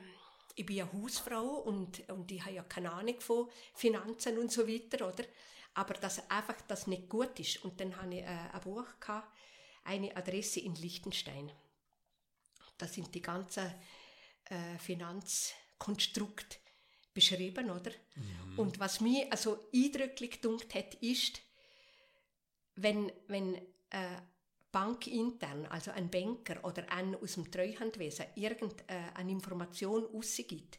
ich 0.61 0.67
bin 0.67 0.77
ja 0.77 0.93
Hausfrau 0.93 1.61
und, 1.61 2.07
und 2.11 2.31
ich 2.31 2.43
habe 2.43 2.55
ja 2.55 2.63
keine 2.63 2.93
Ahnung 2.93 3.19
von 3.19 3.49
Finanzen 3.73 4.37
und 4.37 4.53
so 4.53 4.69
weiter, 4.69 5.09
oder? 5.09 5.25
Aber 5.73 5.95
dass 5.95 6.31
einfach 6.31 6.61
das 6.69 6.87
nicht 6.87 7.09
gut 7.09 7.41
ist. 7.41 7.65
Und 7.65 7.81
dann 7.81 7.97
habe 7.97 8.17
ich 8.17 8.21
äh, 8.21 8.27
ein 8.27 8.61
Buch 8.63 8.85
gehabt, 9.01 9.35
eine 9.85 10.15
Adresse 10.15 10.61
in 10.61 10.75
Liechtenstein. 10.75 11.51
Da 12.77 12.87
sind 12.87 13.15
die 13.15 13.23
ganzen 13.23 13.73
äh, 14.45 14.79
Finanzkonstrukte 14.79 16.59
beschrieben, 17.15 17.71
oder? 17.71 17.93
Und 18.59 18.79
was 18.79 19.01
mir 19.01 19.33
also 19.33 19.67
eindrücklich 19.73 20.33
gedunkt 20.33 20.75
hat, 20.75 20.95
ist, 20.97 21.41
wenn, 22.75 23.11
wenn 23.29 23.55
äh, 23.89 24.21
bankintern, 24.73 25.67
also 25.67 25.91
ein 25.91 26.11
Banker 26.11 26.65
oder 26.65 26.91
ein 26.93 27.15
aus 27.17 27.35
dem 27.35 27.51
Treuhandwesen, 27.51 28.27
irgendeine 28.37 29.31
Information 29.31 30.05
rausgibt, 30.05 30.79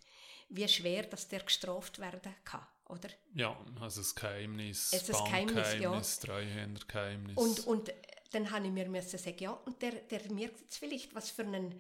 wie 0.50 0.68
schwer 0.68 1.04
dass 1.04 1.28
der 1.28 1.42
gestraft 1.42 2.00
werden 2.00 2.34
kann. 2.44 2.66
oder? 2.90 3.10
Ja, 3.34 3.58
also 3.80 4.02
das 4.02 4.16
Geheimnis, 4.16 4.92
Es 4.94 5.10
ist 5.10 5.16
ein 5.16 5.26
Geheimnis, 5.26 5.56
Bankgeheimnis, 5.56 6.20
Treuhändergeheimnis. 6.20 7.38
Und, 7.38 7.68
und 7.68 7.94
dann 8.32 8.50
habe 8.52 8.66
ich 8.66 8.72
mir 8.72 8.88
müssen 8.90 9.18
sagen, 9.18 9.38
ja, 9.40 9.52
und 9.52 9.82
der, 9.82 9.92
der 9.92 10.32
merkt 10.32 10.62
jetzt 10.62 10.78
vielleicht, 10.78 11.14
was 11.14 11.30
für 11.30 11.44
einen, 11.44 11.80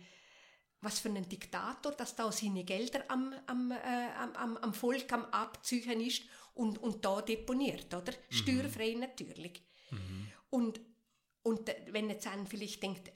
was 0.81 0.99
für 0.99 1.09
einen 1.09 1.27
Diktator, 1.27 1.93
dass 1.93 2.15
da 2.15 2.31
seine 2.31 2.63
Gelder 2.63 3.03
am, 3.07 3.33
am, 3.47 3.71
äh, 3.71 4.35
am, 4.35 4.57
am, 4.57 4.73
Volk 4.73 5.11
am 5.13 5.25
Abzüchen 5.25 6.01
ist 6.01 6.23
und, 6.53 6.77
und 6.79 7.03
da 7.05 7.21
deponiert, 7.21 7.93
oder? 7.93 8.13
Steuerfrei 8.29 8.95
natürlich. 8.99 9.63
Und, 10.49 10.79
und 11.43 11.67
wenn 11.87 12.09
jetzt 12.09 12.27
einer 12.27 12.45
vielleicht 12.45 12.83
denkt, 12.83 13.11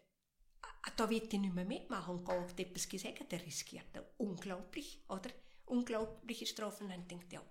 ah, 0.62 0.92
da 0.96 1.10
wird 1.10 1.34
ich 1.34 1.40
nicht 1.40 1.54
mehr 1.54 1.66
mitmachen 1.66 2.16
und 2.16 2.56
geht 2.56 2.68
etwas 2.68 2.90
gesagt, 2.90 3.32
der 3.32 3.46
riskiert 3.46 3.88
da 3.94 4.04
unglaublich, 4.18 5.04
oder? 5.10 5.30
Unglaubliche 5.66 6.46
Strafen. 6.46 6.86
Und 6.86 6.92
dann 6.92 7.08
denkt, 7.08 7.32
ja, 7.34 7.42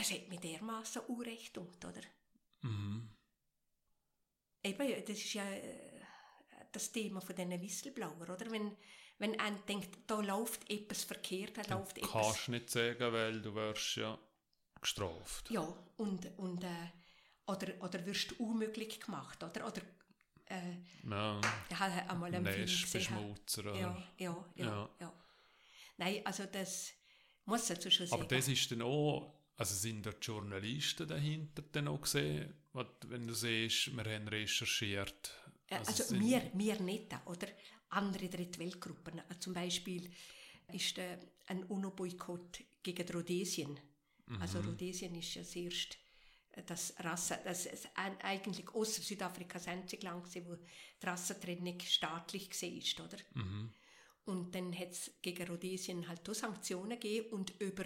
es 0.00 0.10
hat 0.12 0.28
mir 0.28 0.40
dermaßen 0.40 1.02
Unrecht 1.02 1.54
tut, 1.54 1.84
oder? 1.84 2.02
Eben, 4.62 4.88
ja, 4.88 5.00
das 5.00 5.18
ist 5.18 5.34
ja 5.34 5.50
äh, 5.50 6.00
das 6.72 6.92
Thema 6.92 7.20
von 7.20 7.34
diesen 7.34 7.60
Whistleblower, 7.60 8.22
oder? 8.22 8.50
Wenn, 8.50 8.76
wenn 9.18 9.38
einer 9.40 9.58
denkt, 9.60 9.98
da 10.06 10.20
läuft 10.20 10.70
etwas 10.70 11.04
verkehrt, 11.04 11.56
da 11.56 11.74
läuft 11.74 11.98
etwas... 11.98 12.10
kannst 12.10 12.48
nicht 12.48 12.70
sagen, 12.70 13.12
weil 13.12 13.40
du 13.40 13.54
wirst 13.54 13.96
ja 13.96 14.18
gestraft. 14.80 15.50
Ja, 15.50 15.66
und, 15.96 16.38
und 16.38 16.64
äh, 16.64 16.90
oder, 17.46 17.68
oder 17.80 18.06
wirst 18.06 18.30
du 18.30 18.44
unmöglich 18.44 19.00
gemacht, 19.00 19.42
oder? 19.42 19.66
Oder 19.66 19.82
äh, 20.46 20.76
Ja, 21.08 21.40
ich 21.68 21.78
habe 21.78 22.10
einmal 22.10 22.34
einen 22.34 22.46
Film 22.46 22.66
gesehen. 22.66 23.16
Oder? 23.58 23.74
Ja, 23.78 24.06
ja, 24.18 24.44
ja, 24.56 24.66
Ja. 24.66 24.90
ja, 25.00 25.12
Nein, 25.96 26.24
also 26.24 26.44
das 26.46 26.92
muss 27.44 27.66
dazu 27.66 27.90
schon 27.90 28.06
sagen. 28.06 28.22
Aber 28.22 28.28
das 28.28 28.48
ist 28.48 28.70
dann 28.70 28.82
auch, 28.82 29.34
also 29.56 29.74
sind 29.74 30.06
da 30.06 30.12
die 30.12 30.26
Journalisten 30.26 31.06
dahinter 31.06 31.62
dann 31.72 31.88
auch 31.88 32.00
gesehen, 32.00 32.54
wenn 33.08 33.26
du 33.26 33.34
siehst, 33.34 33.94
wir 33.96 34.04
haben 34.04 34.28
recherchiert. 34.28 35.34
Also 35.68 35.90
Also, 35.90 36.20
wir, 36.20 36.50
wir 36.54 36.80
nicht, 36.80 37.14
oder? 37.26 37.48
Andere 37.90 38.28
Drittweltgruppen. 38.28 39.20
Zum 39.40 39.52
Beispiel 39.52 40.08
ist 40.72 40.96
äh, 40.98 41.18
ein 41.48 41.64
UNO-Boykott 41.64 42.60
gegen 42.82 43.08
Rhodesien. 43.10 43.78
Also 44.38 44.60
Rhodesien 44.60 45.12
ist 45.16 45.34
ja 45.34 45.42
das 45.42 45.56
erste, 45.56 45.96
das 46.66 46.94
Rasse, 46.98 47.38
das 47.44 47.66
ist 47.66 47.88
eigentlich 47.94 48.68
außer 48.74 49.02
Südafrika 49.02 49.58
das 49.58 49.68
einzige 49.68 50.06
Land 50.06 50.24
gewesen, 50.24 50.46
wo 50.48 50.56
die 50.56 51.06
Rassentrennung 51.06 51.78
staatlich 51.80 52.50
gesehen 52.50 52.78
ist, 52.78 53.00
oder? 53.00 53.16
Und 54.24 54.54
dann 54.54 54.76
hat 54.78 54.90
es 54.90 55.10
gegen 55.22 55.48
Rhodesien 55.48 56.06
halt 56.08 56.28
auch 56.28 56.34
Sanktionen 56.34 56.90
gegeben 56.90 57.30
und 57.30 57.60
über, 57.60 57.84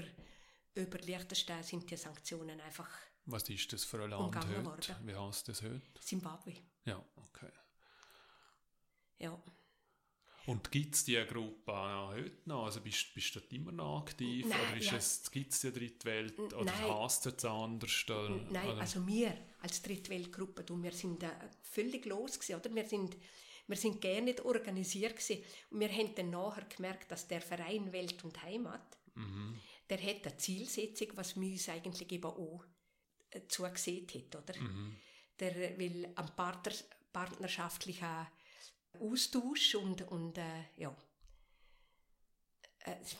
über 0.74 0.98
Liechtenstein 0.98 1.62
sind 1.62 1.90
die 1.90 1.96
Sanktionen 1.96 2.60
einfach 2.60 2.88
Was 3.26 3.48
ist 3.48 3.72
das 3.72 3.84
für 3.84 4.02
ein 4.02 4.10
Land 4.10 4.36
heute? 4.36 4.64
worden. 4.64 4.96
Wie 5.04 5.14
heißt 5.14 5.48
das 5.48 5.62
heute? 5.62 5.82
Zimbabwe. 6.00 6.54
Ja, 6.84 7.02
okay. 7.16 7.50
Ja. 9.18 9.42
Und 10.46 10.70
gibt 10.70 10.94
es 10.94 11.04
diese 11.04 11.24
Gruppe 11.24 11.72
auch 11.72 12.12
heute 12.12 12.36
noch? 12.44 12.66
Also 12.66 12.80
bist, 12.80 13.14
bist 13.14 13.34
du 13.34 13.40
dort 13.40 13.52
immer 13.52 13.72
noch 13.72 14.02
aktiv? 14.02 14.44
Nein, 14.46 14.58
oder 14.72 14.80
ja. 14.80 14.96
es, 14.96 15.30
gibt 15.30 15.52
es 15.52 15.60
die 15.60 15.72
Drittwelt? 15.72 16.38
Oder 16.38 16.64
nein. 16.64 16.94
heißt 16.94 17.26
es 17.26 17.32
jetzt 17.32 17.44
anders? 17.46 18.04
Oder, 18.08 18.28
Nein, 18.50 18.68
oder? 18.68 18.80
also 18.80 19.06
wir 19.06 19.34
als 19.62 19.80
Drittweltgruppe, 19.80 20.62
du, 20.64 20.82
wir 20.82 20.92
sind 20.92 21.22
äh, 21.22 21.30
völlig 21.62 22.04
los 22.04 22.38
gewesen, 22.38 22.60
oder? 22.60 22.74
Wir 22.74 22.84
sind, 22.86 23.16
wir 23.66 23.76
sind 23.76 24.00
gar 24.00 24.20
nicht 24.20 24.44
organisiert 24.44 25.16
gewesen. 25.16 25.42
Und 25.70 25.80
wir 25.80 25.88
haben 25.88 26.14
dann 26.14 26.30
nachher 26.30 26.64
gemerkt, 26.64 27.10
dass 27.10 27.26
der 27.26 27.40
Verein 27.40 27.90
Welt 27.92 28.22
und 28.24 28.42
Heimat, 28.42 28.98
der 29.88 30.02
hat 30.02 30.26
eine 30.26 30.36
Zielsetzung, 30.36 31.08
was 31.14 31.40
wir 31.40 31.52
uns 31.52 31.68
eigentlich 31.68 32.10
eben 32.10 32.24
auch 32.24 32.64
äh, 33.30 33.40
zugesehen 33.48 34.06
hat, 34.08 34.36
oder? 34.42 34.58
Der 35.40 35.78
will 35.78 36.08
am 36.14 36.34
Partner, 36.36 36.72
partnerschaftlichen 37.12 38.26
Austausch 39.00 39.74
und, 39.74 40.02
und 40.08 40.38
äh, 40.38 40.64
ja. 40.76 40.94
Äh, 42.80 42.96
ich 43.04 43.16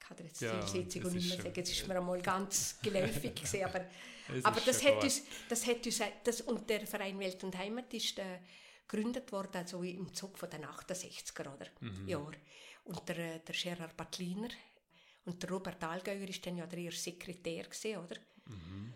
kann 0.00 0.16
dir 0.16 0.24
jetzt 0.24 0.40
die 0.40 0.44
Ja, 0.46 0.60
Zielsetzung 0.66 1.02
das 1.02 1.10
auch 1.10 1.14
nicht 1.14 1.28
mehr 1.28 1.42
sagen, 1.42 1.60
es 1.60 1.70
ist 1.70 1.88
mir 1.88 1.96
einmal 1.96 2.22
ganz 2.22 2.78
geläufig 2.82 3.34
gewesen, 3.34 3.64
aber 3.64 3.86
aber 4.44 4.60
das 4.60 4.84
hat, 4.84 5.02
uns, 5.02 5.22
das 5.48 5.66
hat 5.66 5.84
uns, 5.84 6.00
das, 6.24 6.40
und 6.42 6.68
der 6.70 6.86
Verein 6.86 7.18
Welt 7.18 7.42
und 7.44 7.56
Heimat 7.56 7.92
ist 7.94 8.18
äh, 8.18 8.38
gegründet 8.86 9.30
worden, 9.32 9.56
also 9.56 9.82
im 9.82 10.12
Zug 10.14 10.38
von 10.38 10.50
den 10.50 10.64
68er 10.64 11.54
oder, 11.54 11.66
Mhm. 11.80 12.08
Jahr. 12.08 12.32
Und 12.84 13.08
der, 13.08 13.18
äh, 13.18 13.40
der 13.40 13.54
Gerard 13.54 13.96
Battliner 13.96 14.48
und 15.24 15.42
der 15.42 15.50
Robert 15.50 15.82
Allgäuer 15.84 16.28
ist 16.28 16.44
dann 16.46 16.56
ja 16.56 16.66
der 16.66 16.78
erste 16.80 17.00
Sekretär 17.00 17.64
gewesen, 17.64 17.96
oder? 17.98 18.16
Mhm. 18.46 18.94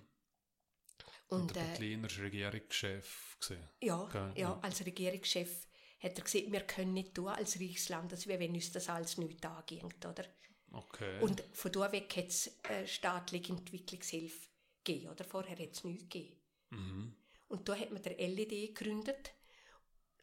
Und, 1.28 1.40
Und 1.40 1.56
der 1.56 1.62
äh, 1.62 1.66
Berliner 1.72 2.08
war 2.08 2.18
Regierungschef. 2.24 3.36
Gewesen. 3.40 3.68
ja, 3.80 4.08
ja, 4.12 4.32
ja. 4.36 4.58
als 4.60 4.84
Regierungschef 4.84 5.66
hat 5.98 6.18
er 6.18 6.24
gesagt, 6.24 6.52
wir 6.52 6.60
können 6.60 6.94
nicht 6.94 7.14
tun 7.14 7.28
als 7.28 7.60
Reichsland, 7.60 8.12
als 8.12 8.26
wenn 8.26 8.54
uns 8.54 8.72
das 8.72 8.88
alles 8.88 9.18
nicht 9.18 9.44
angeht, 9.44 10.04
oder? 10.04 10.24
Okay. 10.72 11.20
Und 11.20 11.42
von 11.52 11.72
da 11.72 11.90
weg 11.92 12.14
hat 12.16 12.28
es 12.28 12.58
äh, 12.68 12.86
staatliche 12.86 13.52
Entwicklungshilfe 13.52 14.48
gegeben, 14.84 15.10
oder? 15.10 15.24
Vorher 15.24 15.58
hat 15.58 15.72
es 15.72 15.84
nichts 15.84 16.02
gegeben. 16.02 16.36
Mhm. 16.70 17.14
Und 17.48 17.68
da 17.68 17.76
hat 17.76 17.92
man 17.92 18.02
der 18.02 18.16
LED 18.18 18.74
gegründet. 18.74 19.32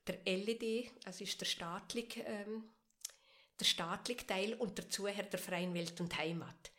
Der 0.06 0.20
LED, 0.26 0.92
also 1.06 1.24
ist 1.24 1.40
der 1.40 1.46
staatliche, 1.46 2.22
ähm, 2.22 2.66
der 3.60 3.66
staatliche 3.66 4.28
Teil 4.28 4.54
und 4.56 4.78
dazu 4.78 5.08
hat 5.08 5.32
der 5.32 5.40
Verein 5.40 5.74
Welt 5.74 6.00
und 6.02 6.18
Heimat. 6.18 6.72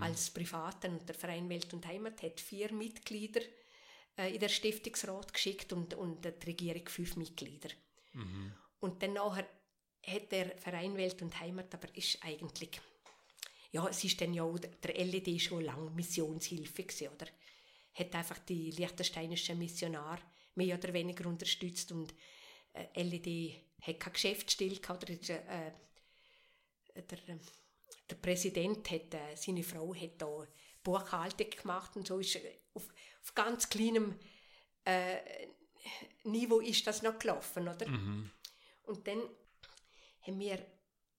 Als 0.00 0.30
Privaten 0.30 0.92
und 0.92 1.08
der 1.08 1.16
Verein 1.16 1.48
Welt 1.48 1.72
und 1.72 1.86
Heimat 1.86 2.22
hat 2.22 2.40
vier 2.40 2.72
Mitglieder 2.72 3.40
äh, 4.16 4.32
in 4.32 4.40
der 4.40 4.48
Stiftungsrat 4.48 5.32
geschickt 5.32 5.72
und, 5.72 5.94
und 5.94 6.24
die 6.24 6.46
Regierung 6.46 6.86
fünf 6.88 7.16
Mitglieder. 7.16 7.70
Und 8.80 9.02
dann 9.02 9.14
nachher 9.14 9.48
hat 10.06 10.32
der 10.32 10.56
Verein 10.58 10.96
Welt 10.96 11.20
und 11.22 11.38
Heimat, 11.40 11.74
aber 11.74 11.94
ist 11.96 12.18
eigentlich, 12.22 12.80
ja, 13.72 13.88
es 13.88 14.04
ist 14.04 14.20
dann 14.20 14.34
ja 14.34 14.42
auch 14.42 14.58
der 14.58 15.04
LED 15.04 15.40
schon 15.40 15.64
lange 15.64 15.90
Missionshilfe 15.90 16.84
gewesen, 16.84 17.08
oder? 17.08 17.26
Hat 17.94 18.14
einfach 18.14 18.38
die 18.40 18.70
liechtensteinischen 18.72 19.58
Missionare 19.58 20.20
mehr 20.56 20.76
oder 20.76 20.92
weniger 20.92 21.26
unterstützt 21.26 21.92
und 21.92 22.14
äh, 22.72 23.02
LED 23.02 23.54
hat 23.80 24.00
kein 24.00 24.12
Geschäftsstelle 24.12 24.76
gehabt, 24.76 25.04
oder 25.04 25.12
äh, 25.12 25.72
der, 26.94 27.18
der 28.10 28.16
Präsident 28.16 28.90
hat, 28.90 29.14
äh, 29.14 29.36
seine 29.36 29.62
Frau 29.62 29.94
hat 29.94 30.20
da 30.20 30.46
Buchhaltung 30.82 31.50
gemacht 31.50 31.96
und 31.96 32.06
so 32.06 32.18
ist 32.18 32.38
auf, 32.74 32.88
auf 33.22 33.34
ganz 33.34 33.68
kleinem 33.68 34.18
äh, 34.84 35.16
Niveau 36.24 36.60
ist 36.60 36.86
das 36.86 37.02
noch 37.02 37.18
gelaufen, 37.18 37.68
oder? 37.68 37.86
Und 38.86 39.06
dann 39.06 39.20
haben 40.22 40.38
wir 40.38 40.58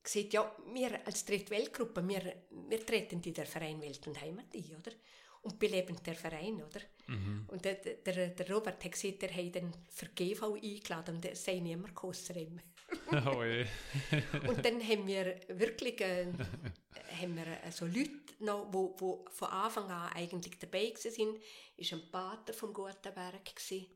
gesagt, 0.04 0.34
ja, 0.34 0.56
wir 0.74 1.06
als 1.06 1.26
Drittweltgruppe, 1.26 2.08
wir, 2.08 2.36
wir 2.70 2.86
treten 2.86 3.22
in 3.22 3.34
der 3.34 3.46
Verein 3.46 3.82
Welt 3.82 4.06
und 4.08 4.20
Heimat 4.22 4.46
ein, 4.54 4.76
oder? 4.80 4.92
Und 5.42 5.60
beleben 5.60 5.98
der 6.04 6.16
Verein, 6.16 6.56
oder? 6.64 6.82
Und 7.48 7.66
der, 7.66 7.76
der, 7.76 8.30
der 8.30 8.50
Robert 8.50 8.84
hat 8.84 8.92
gesagt, 8.92 9.22
er 9.24 9.36
hat 9.36 9.56
dann 9.56 9.72
für 9.90 10.08
GV 10.08 10.56
eingeladen 10.56 11.16
und 11.16 11.24
der 11.24 11.36
sei 11.36 11.60
niemand 11.60 11.90
gekostet. 11.96 12.36
oh 13.12 13.44
je. 13.44 13.66
Und 14.48 14.64
dann 14.64 14.82
haben 14.82 15.08
wir 15.08 15.40
wirklich 15.50 16.00
äh, 16.02 16.28
haben 17.22 17.36
wir 17.36 17.48
äh, 17.64 17.72
so 17.72 17.86
Leute 17.86 18.12
noch, 18.40 18.68
wo, 18.72 18.96
wo 19.00 19.26
von 19.30 19.50
Anfang 19.50 19.90
an 19.90 20.14
eigentlich 20.14 20.58
dabei 20.60 20.88
gewesen 20.88 21.12
sind, 21.12 21.40
ist 21.78 21.94
ein 21.94 22.12
Pater 22.12 22.54
vom 22.54 22.74
Gutenberg 22.74 23.46
gewesen. 23.46 23.88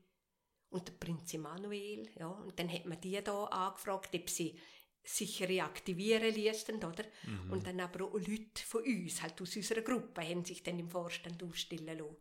Und 0.70 0.88
der 0.88 0.92
Prinz 0.94 1.34
Emanuel, 1.34 2.08
ja, 2.18 2.28
und 2.28 2.58
dann 2.58 2.72
hat 2.72 2.86
man 2.86 3.00
die 3.00 3.22
da 3.22 3.44
angefragt, 3.44 4.14
ob 4.14 4.30
sie 4.30 4.58
sich 5.02 5.42
reaktivieren 5.42 6.34
ließen, 6.34 6.76
oder? 6.76 7.04
Und 7.50 7.66
dann 7.66 7.80
aber 7.80 8.04
auch 8.04 8.12
Leute 8.14 8.62
von 8.64 8.84
uns, 8.84 9.22
halt 9.22 9.40
aus 9.40 9.56
unserer 9.56 9.80
Gruppe, 9.82 10.22
haben 10.22 10.44
sich 10.44 10.62
dann 10.62 10.78
im 10.78 10.90
Vorstand 10.90 11.42
aufstellen 11.42 11.86
lassen. 11.86 12.16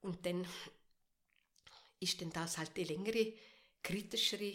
Und 0.00 0.24
dann 0.26 0.46
ist 2.00 2.20
dann 2.20 2.30
das 2.30 2.58
halt 2.58 2.76
die 2.76 2.84
längere, 2.84 3.34
kritischere 3.82 4.54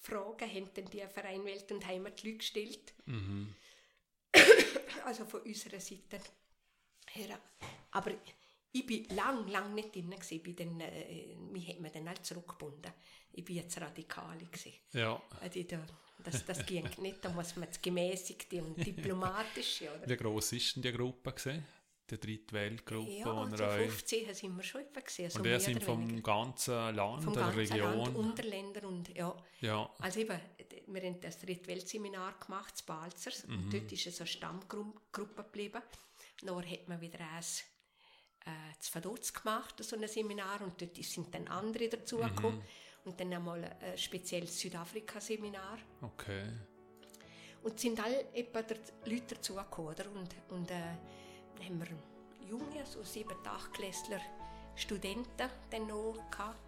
Frage, 0.00 0.46
haben 0.46 0.70
dann 0.74 0.86
die 0.86 1.06
Verein 1.06 1.44
Welt 1.44 1.70
und 1.70 1.86
Heimat 1.86 2.22
Leute 2.24 2.38
gestellt. 2.38 2.94
Also 5.04 5.24
von 5.26 5.42
unserer 5.42 5.78
Seite 5.78 6.20
her. 7.12 7.38
Aber 7.92 8.12
ich 8.80 8.86
bin 8.86 9.16
lang, 9.16 9.46
lang 9.48 9.74
nicht 9.74 9.94
drin 9.94 10.10
gewesen. 10.10 10.34
Ich 10.34 10.42
bin 10.42 10.56
dann, 10.56 10.80
äh, 10.80 11.34
mich 11.52 11.68
hat 11.68 11.80
man 11.80 11.92
dann 11.92 12.08
halt 12.08 12.24
zurückgebunden. 12.24 12.92
Ich 13.32 13.44
bin 13.44 13.56
jetzt 13.56 13.80
radikal 13.80 14.38
gewesen. 14.38 14.72
Ja. 14.92 15.20
Also 15.40 15.62
da, 15.62 15.86
das, 16.24 16.44
das 16.44 16.64
ging 16.66 16.88
nicht, 16.98 17.24
da 17.24 17.30
muss 17.30 17.54
man 17.56 17.68
das 17.68 17.80
Gemäßigte 17.80 18.62
und 18.62 18.76
Diplomatische, 18.86 19.90
oder? 19.94 20.08
Wie 20.08 20.16
gross 20.16 20.52
war 20.52 20.58
denn 20.74 20.82
die 20.82 20.92
Gruppe? 20.92 21.32
Gewesen? 21.32 21.66
Die 22.08 22.20
dritte 22.20 22.52
Weltgruppe? 22.54 23.10
Ja, 23.10 23.26
also 23.34 23.64
euch- 23.64 23.90
15 23.90 24.32
sind 24.34 24.56
wir 24.56 24.62
schon 24.62 24.80
etwa 24.82 25.00
gesehen. 25.00 25.24
Also 25.26 25.40
Und 25.40 25.46
ihr 25.46 25.58
sind 25.58 25.82
vom 25.82 26.00
weniger. 26.08 26.22
ganzen 26.22 26.94
Land, 26.94 27.24
vom 27.24 27.32
der 27.32 27.42
ganzen 27.42 27.58
Region? 27.58 27.98
Land, 27.98 28.16
Unterländer 28.16 28.84
und 28.88 29.08
ja. 29.14 29.36
ja. 29.60 29.90
Also 29.98 30.20
eben, 30.20 30.38
wir 30.86 31.02
haben 31.02 31.20
das 31.20 31.38
Drittweltseminar 31.40 32.38
gemacht, 32.38 32.74
das 32.74 32.82
Balzers, 32.84 33.44
Mhm. 33.48 33.54
und 33.64 33.72
dort 33.74 33.90
ist 33.90 34.06
es 34.06 34.20
eine 34.20 34.28
Stammgruppe 34.28 35.42
geblieben. 35.42 35.82
Dann 36.42 36.70
hat 36.70 36.88
man 36.88 37.00
wieder 37.00 37.18
eins 37.34 37.64
äh, 38.46 38.78
zu 38.78 38.94
Vaduz 38.94 39.32
gemacht, 39.32 39.74
so 39.82 39.96
ein 39.96 40.06
Seminar, 40.08 40.62
und 40.62 40.80
dort 40.80 40.96
sind 40.96 41.34
dann 41.34 41.46
andere 41.48 41.88
dazugekommen. 41.88 42.62
Und 43.04 43.20
dann 43.20 43.32
einmal 43.32 43.62
ein 43.62 43.96
spezielles 43.96 44.58
Südafrika-Seminar. 44.58 45.78
Okay. 46.02 46.48
Und 47.62 47.76
es 47.76 47.82
sind 47.82 48.02
alle 48.02 48.32
etwa 48.32 48.62
der 48.62 48.78
Leute 49.04 49.36
dazugekommen, 49.36 49.92
oder? 49.92 50.10
Und, 50.10 50.34
und 50.50 50.70
äh, 50.70 50.74
dann 51.56 51.64
haben 51.64 51.80
wir 51.80 52.48
junge, 52.48 52.84
so 52.84 53.02
sieben, 53.04 53.36
achtklässler 53.44 54.20
Studenten 54.74 55.50
dann 55.70 55.86
noch 55.86 56.16
gehabt, 56.30 56.58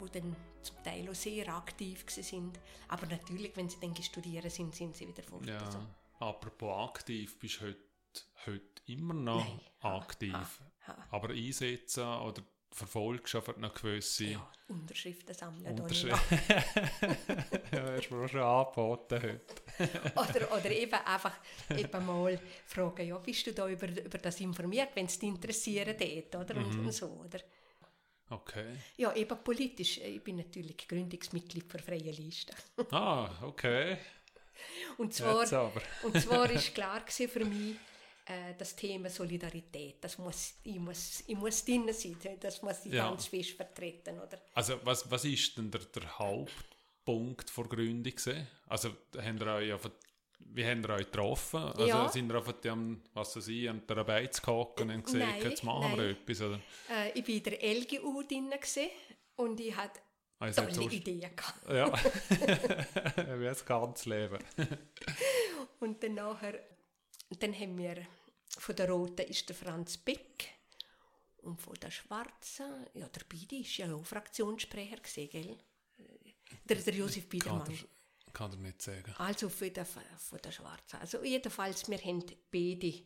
die 0.00 0.20
dann 0.20 0.36
zum 0.62 0.82
Teil 0.82 1.08
auch 1.08 1.14
sehr 1.14 1.54
aktiv 1.54 2.04
sind. 2.08 2.58
Aber 2.88 3.06
natürlich, 3.06 3.56
wenn 3.56 3.68
sie 3.68 3.78
dann 3.80 3.94
studieren 3.96 4.50
sind, 4.50 4.74
sind 4.74 4.96
sie 4.96 5.06
wieder 5.06 5.22
fort. 5.22 5.46
Ja. 5.46 5.58
Also, 5.58 5.78
Apropos 6.18 6.90
aktiv, 6.90 7.38
bist 7.38 7.60
du 7.60 7.66
heute, 7.66 7.80
heute 8.46 8.75
immer 8.86 9.14
noch 9.14 9.44
Nein. 9.44 9.60
Aktiv. 9.80 10.32
ha, 10.32 10.48
ha. 10.86 11.06
Aber 11.10 11.30
einsetzen 11.30 12.04
oder 12.04 12.42
verfolgst 12.70 13.32
du 13.32 13.38
einfach 13.38 13.56
noch 13.56 13.74
gewisse 13.74 14.24
ja, 14.24 14.52
Unterschriften 14.68 15.34
sammeln. 15.34 15.80
Unterschriften? 15.80 16.38
ja, 17.72 17.92
hast 17.92 18.10
du 18.10 18.14
mir 18.14 18.24
auch 18.24 18.28
schon 18.28 18.40
angeboten 18.40 19.22
heute. 19.22 20.12
Oder, 20.14 20.52
oder 20.52 20.70
eben 20.70 20.92
einfach 21.04 21.32
eben 21.70 22.06
mal 22.06 22.38
fragen, 22.66 23.06
ja, 23.08 23.16
bist 23.18 23.46
du 23.46 23.52
da 23.52 23.68
über, 23.68 23.88
über 23.88 24.18
das 24.18 24.40
informiert, 24.40 24.90
wenn 24.94 25.06
es 25.06 25.18
dich 25.18 25.28
interessiert 25.28 26.00
dort, 26.00 26.50
oder? 26.50 26.56
Und, 26.60 26.74
Mhm. 26.74 26.86
und 26.86 26.92
so, 26.92 27.06
oder? 27.06 27.40
Okay. 28.28 28.76
Ja, 28.96 29.14
eben 29.14 29.38
politisch. 29.42 29.98
Ich 29.98 30.22
bin 30.22 30.36
natürlich 30.36 30.76
Gründungsmitglied 30.88 31.70
für 31.70 31.78
Freie 31.78 32.10
Liste. 32.10 32.54
Ah, 32.90 33.30
okay. 33.42 33.98
Und 34.98 35.14
zwar, 35.14 35.72
und 36.02 36.20
zwar 36.20 36.50
ist 36.50 36.74
klar 36.74 37.02
für 37.06 37.44
mich, 37.44 37.76
äh, 38.26 38.54
das 38.58 38.74
Thema 38.76 39.08
Solidarität, 39.08 39.96
das 40.02 40.18
muss, 40.18 40.54
ich, 40.64 40.78
muss, 40.78 41.22
ich 41.26 41.36
muss 41.36 41.64
drin 41.64 41.90
sein, 41.92 42.16
das 42.40 42.60
muss 42.62 42.84
ich 42.84 42.92
Ja. 42.92 43.08
ganz 43.08 43.26
fest 43.26 43.50
vertreten, 43.52 44.18
oder? 44.18 44.40
Also, 44.54 44.78
was, 44.84 45.08
was 45.10 45.24
ist 45.24 45.56
denn 45.56 45.70
der, 45.70 45.80
der 45.82 46.18
Hauptpunkt 46.18 47.56
der 47.56 47.64
Gründung? 47.64 48.12
gewesen? 48.14 48.46
Also, 48.68 48.90
habt 49.16 49.40
ihr 49.40 49.46
euch 49.46 49.72
auf, 49.72 49.90
wie 50.38 50.64
habt 50.66 50.84
ihr 50.84 50.90
euch 50.90 51.06
getroffen? 51.10 51.60
Also, 51.60 51.86
Ja. 51.86 52.08
sind 52.08 52.30
ihr 52.30 52.38
auf 52.38 52.52
dem, 52.60 53.02
was 53.14 53.36
weiß 53.36 53.48
ich, 53.48 53.70
an 53.70 53.82
der 53.88 54.04
Beiz 54.04 54.42
gehockt 54.42 54.80
und 54.80 55.04
gesehen, 55.04 55.20
Nein, 55.20 55.42
jetzt 55.42 55.62
machen 55.64 55.90
wir 55.96 56.02
nein. 56.04 56.16
etwas? 56.22 56.40
Oder? 56.42 56.60
Äh, 56.90 57.10
ich 57.18 57.26
war 57.28 57.34
in 57.34 57.42
der 57.44 57.62
LGU 57.62 58.22
drin 58.22 58.50
und 59.36 59.60
ich 59.60 59.76
hatte 59.76 60.00
Also, 60.40 60.62
tolle 60.62 60.74
sonst- 60.74 60.92
Ideen 60.94 61.20
gehabt. 61.20 61.68
Ja. 61.70 61.92
wie 63.40 63.44
das 63.44 63.64
ganze 63.64 64.08
Leben. 64.10 64.38
Und 65.80 66.02
dann 66.02 66.14
nachher, 66.14 66.58
dann 67.30 67.54
haben 67.54 67.78
wir, 67.78 68.06
von 68.58 68.76
der 68.76 68.90
Roten 68.90 69.26
ist 69.26 69.48
der 69.48 69.56
Franz 69.56 69.96
Beck 69.96 70.48
und 71.38 71.60
von 71.60 71.74
der 71.74 71.90
Schwarzen, 71.90 72.86
ja, 72.94 73.08
der 73.08 73.24
Bidi 73.24 73.60
ist 73.60 73.76
ja 73.76 73.92
auch 73.92 74.04
Fraktionssprecher 74.04 74.96
gewesen, 74.96 75.28
gell? 75.30 75.58
Der, 76.68 76.76
der 76.76 76.94
Josef 76.94 77.22
Kann 77.24 77.28
Biedermann. 77.28 77.70
er, 77.70 78.32
kann 78.32 78.50
er 78.52 78.58
nicht 78.58 78.82
sagen. 78.82 79.12
Also 79.18 79.48
von 79.48 79.72
der, 79.72 79.86
von 79.86 80.38
der 80.42 80.52
Schwarzen. 80.52 80.96
Also 81.00 81.22
jedenfalls, 81.24 81.88
wir 81.88 81.98
haben 81.98 82.24
beide, 82.50 83.02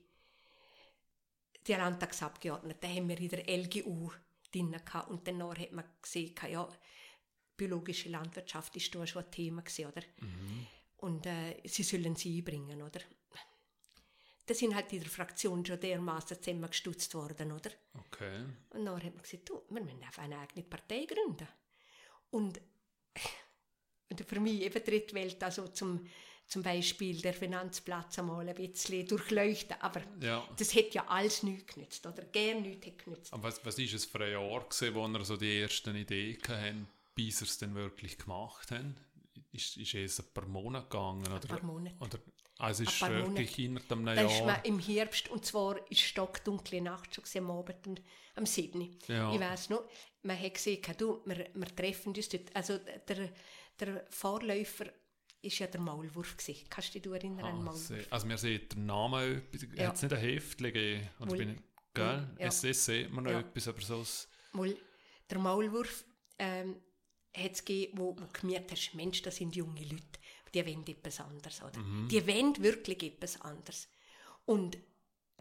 die 1.67 1.73
Landtagsabgeordneten, 1.73 2.91
haben 2.95 3.09
wir 3.09 3.19
in 3.19 3.29
der 3.29 3.49
LGU 3.49 4.11
drin 4.53 4.73
gehabt. 4.73 5.11
Und 5.11 5.27
danach 5.27 5.59
hat 5.59 5.73
man 5.73 5.85
gesehen, 6.03 6.35
ja, 6.51 6.69
biologische 7.57 8.09
Landwirtschaft 8.09 8.75
ist 8.77 8.95
da 8.95 9.07
schon 9.07 9.25
ein 9.25 9.31
Thema 9.31 9.63
gewesen, 9.63 9.87
oder? 9.87 10.03
Und 10.97 11.27
äh, 11.27 11.61
sie 11.65 11.83
sollen 11.83 12.17
sie 12.17 12.39
einbringen, 12.39 12.83
oder? 12.83 13.01
Da 14.51 14.55
sind 14.57 14.75
halt 14.75 14.93
in 14.93 14.99
der 14.99 15.09
Fraktion 15.09 15.65
schon 15.65 15.79
dermaßen 15.79 16.43
zusammengestutzt 16.43 17.15
worden, 17.15 17.53
oder? 17.53 17.71
Okay. 18.07 18.47
Und 18.71 18.85
dann 18.85 18.97
hat 18.97 19.15
man 19.15 19.23
gesagt, 19.23 19.49
du, 19.49 19.63
wir 19.71 19.81
müssen 19.81 20.03
einfach 20.03 20.25
eine 20.25 20.41
eigene 20.41 20.65
Partei 20.65 21.07
gründen. 21.07 21.47
Und, 22.31 22.61
und 24.11 24.21
für 24.29 24.41
mich 24.41 24.63
eben 24.63 24.83
dritte 24.85 25.15
Welt, 25.15 25.41
also 25.45 25.69
zum, 25.69 26.05
zum 26.49 26.65
Beispiel 26.65 27.21
der 27.23 27.33
Finanzplatz 27.33 28.19
einmal 28.19 28.49
ein 28.49 28.57
bisschen 28.57 29.07
durchleuchten, 29.07 29.77
aber 29.81 30.03
Ja. 30.21 30.45
das 30.57 30.75
hätte 30.75 30.97
ja 30.97 31.07
alles 31.07 31.45
nichts 31.45 31.73
genützt, 31.73 32.05
oder 32.05 32.25
gern 32.25 32.63
nichts 32.63 32.87
hätte 32.87 33.05
genützt. 33.05 33.33
Aber 33.33 33.45
was, 33.45 33.65
was 33.65 33.79
ist 33.79 33.95
es 33.95 34.05
für 34.05 34.25
ein 34.25 34.33
Jahr 34.33 34.65
gewesen, 34.69 34.95
wo 34.97 35.07
ihr 35.07 35.25
so 35.25 35.37
die 35.37 35.61
ersten 35.61 35.95
Ideen 35.95 36.39
hatten, 36.49 36.89
bis 37.15 37.41
ihr 37.41 37.47
es 37.47 37.57
dann 37.57 37.77
wirklich 37.77 38.19
gemacht 38.19 38.73
haben? 38.73 38.97
Ist, 39.53 39.77
ist 39.77 39.95
es 39.95 40.19
ein 40.19 40.27
paar 40.35 40.47
Monate 40.47 40.89
gegangen? 40.89 41.33
Oder, 41.33 41.47
paar 41.47 41.63
Monate. 41.63 41.95
Oder, 42.01 42.19
also 42.61 42.83
es 42.85 42.91
ist 42.93 43.01
wirklich 43.01 43.59
innerhalb 43.59 43.91
einem 43.93 44.07
Jahr. 44.29 44.47
man 44.47 44.63
im 44.65 44.79
Herbst, 44.79 45.29
und 45.29 45.45
zwar 45.45 45.79
ist 45.91 46.01
stockdunkle 46.01 46.81
Nacht 46.81 47.15
schon 47.15 47.25
am 47.43 47.51
Abend 47.51 47.87
und 47.87 48.03
am 48.37 48.47
7. 48.47 48.99
Ja. 49.09 49.33
Ich 49.35 49.41
weiss 49.41 49.71
noch, 49.71 49.85
man 50.23 50.39
hat 50.41 50.55
gesehen, 50.55 50.81
du, 50.99 51.21
wir, 51.25 51.49
wir 51.55 51.77
treffen 51.77 52.15
uns 52.15 52.29
dort. 52.29 52.55
Also 52.55 52.79
der, 53.09 53.31
der 53.79 54.07
Vorläufer 54.11 54.87
ist 55.43 55.59
ja 55.59 55.67
der 55.67 55.81
Maulwurf 55.81 56.37
gewesen. 56.37 56.67
Kannst 56.69 56.95
du 56.95 57.01
dich 57.01 57.11
erinnern 57.13 57.45
an 57.47 57.53
den 57.53 57.61
Ah, 57.61 57.65
Maulwurf? 57.65 57.83
se- 57.87 58.07
also 58.11 58.29
wir 58.29 58.37
sehen 58.39 58.69
den 58.69 58.87
Namen, 58.87 59.43
etwas- 59.53 59.67
Ja. 59.75 59.89
hat 59.89 59.97
es 59.97 60.03
nicht 60.03 60.13
ein 60.13 60.21
Heftchen 60.21 60.65
gegeben? 60.67 61.09
Oder 61.21 61.31
Wohl. 61.31 61.39
bin 61.39 61.51
ich, 61.55 61.61
gell? 61.95 62.29
Ja. 62.39 62.47
SS 62.47 62.85
sieht 62.85 63.11
man 63.11 63.25
noch 63.25 63.31
Ja. 63.33 63.41
etwas, 63.41 63.69
aber 63.69 63.81
so 63.81 64.05
Mal, 64.53 64.77
der 65.31 65.39
Maulwurf 65.39 66.05
ähm, 66.39 66.77
hat 67.35 67.53
es 67.53 67.65
gegeben, 67.65 67.99
wo, 67.99 68.17
wo 68.19 68.27
gemerkt 68.33 68.73
hast, 68.73 68.93
Mensch, 68.95 69.23
das 69.23 69.37
sind 69.37 69.55
junge 69.57 69.83
Leute, 69.83 70.19
die 70.55 70.67
wollen 70.67 70.87
etwas 70.87 71.21
anderes. 71.21 71.63
Oder? 71.63 71.81
Die 72.11 72.27
wollen 72.27 72.63
wirklich 72.63 73.03
etwas 73.03 73.41
anderes. 73.41 73.89
Und 74.45 74.79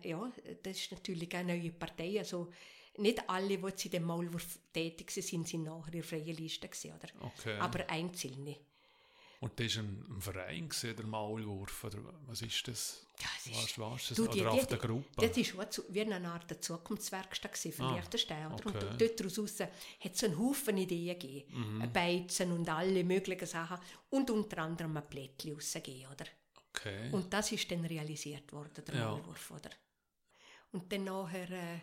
ja, 0.03 0.31
das 0.63 0.77
ist 0.77 0.91
natürlich 0.91 1.33
eine 1.35 1.57
neue 1.57 1.71
Partei. 1.71 2.19
Also 2.19 2.51
nicht 2.97 3.29
alle, 3.29 3.57
die 3.57 3.85
in 3.85 3.91
dem 3.91 4.03
Maulwurf 4.03 4.59
tätig 4.73 5.11
sind, 5.11 5.47
sind 5.47 5.63
nachher 5.63 5.87
in 5.87 5.91
der 5.93 6.03
freien 6.03 6.35
Liste 6.35 6.67
gewesen, 6.67 6.93
oder? 6.93 7.09
Okay. 7.25 7.57
Aber 7.59 7.89
einzelne. 7.89 8.57
Und 9.41 9.57
das 9.57 9.77
war 9.77 9.83
ein, 9.83 10.05
ein 10.09 10.21
Verein, 10.21 10.67
gewesen, 10.69 10.95
der 10.97 11.05
Maulwurf, 11.05 11.85
oder 11.85 11.99
was 12.27 12.41
ist 12.41 12.67
das? 12.67 13.05
Ja, 13.21 13.27
es 13.37 13.45
ist- 13.47 13.79
Was, 13.79 13.91
was 13.91 14.01
ist 14.01 14.11
das? 14.11 14.17
Du, 14.17 14.23
oder 14.23 14.33
die- 14.33 14.45
auf 14.45 14.59
die- 14.59 14.65
der 14.67 14.77
Gruppe? 14.77 15.27
Das 15.27 15.37
auch 15.57 15.69
zu, 15.69 15.83
wie 15.89 16.01
eine 16.01 16.27
Art 16.29 16.49
der 16.49 16.59
Zukunftswerkstatt 16.61 17.53
gewesen 17.53 17.71
für 17.71 17.83
Ah. 17.83 17.95
Oder? 18.53 18.65
okay. 18.65 18.85
Und 18.87 19.01
dort 19.01 19.19
daraus 19.19 19.59
hat 19.61 19.69
es 20.13 20.23
einen 20.25 20.37
Haufen 20.37 20.77
Ideen 20.77 21.17
gegeben. 21.19 21.77
Mhm. 21.77 21.93
Beizen 21.93 22.51
und 22.51 22.67
alle 22.67 23.03
möglichen 23.05 23.47
Sachen. 23.47 23.77
Und 24.09 24.29
unter 24.29 24.57
anderem 24.59 24.97
ein 24.97 25.07
Plättchen 25.09 25.53
rausgegeben, 25.53 26.11
oder? 26.11 26.25
okay. 26.73 27.09
Und 27.11 27.31
das 27.33 27.51
ist 27.53 27.71
dann 27.71 27.85
realisiert 27.85 28.51
worden, 28.51 28.83
der 28.85 28.95
Ja. 28.95 29.09
Maulwurf, 29.11 29.51
oder? 29.51 29.69
Und 30.73 30.91
dann 30.91 31.05
nachher, 31.05 31.49
äh, 31.49 31.79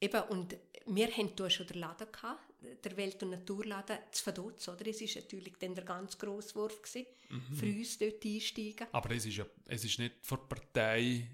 eben, 0.00 0.22
und 0.30 0.56
wir 0.86 1.08
haben 1.10 1.34
da 1.36 1.50
schon 1.50 1.66
den 1.66 1.80
Laden 1.80 2.10
gehabt, 2.10 2.40
der 2.84 2.96
Welt- 2.96 3.22
und 3.22 3.30
Naturladen 3.30 3.98
zu 4.10 4.26
Vaduz, 4.26 4.68
oder? 4.68 4.86
Es 4.86 5.00
war 5.00 5.22
natürlich 5.22 5.54
dann 5.58 5.74
der 5.74 5.84
ganz 5.84 6.16
grosse 6.18 6.54
Wurf 6.54 6.80
gewesen, 6.82 7.06
Mhm. 7.30 7.56
für 7.56 7.66
uns 7.66 7.98
dort 7.98 8.24
einsteigen. 8.24 8.86
aber 8.92 9.10
es 9.14 9.24
ist 9.26 9.36
ja 9.36 9.46
es 9.66 9.84
ist 9.84 9.98
nicht 9.98 10.14
von 10.22 10.38
der 10.38 10.46
Partei, 10.54 11.26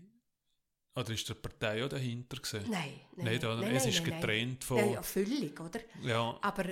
oder 0.95 1.11
ist 1.13 1.29
der 1.29 1.35
Partei 1.35 1.85
auch 1.85 1.89
dahinter 1.89 2.37
gewesen? 2.37 2.71
Nein, 2.71 3.01
nein, 3.17 3.33
Nicht, 3.33 3.45
oder? 3.45 3.57
nein, 3.57 3.75
es 3.77 3.85
nein, 3.85 3.93
ist 3.93 4.01
nein, 4.03 4.11
nein. 4.11 4.21
getrennt 4.21 4.65
von... 4.65 4.77
Ja, 4.79 4.87
ja, 4.87 5.03
völlig, 5.03 5.61
oder? 5.61 5.81
ja. 6.03 6.39
Aber, 6.43 6.65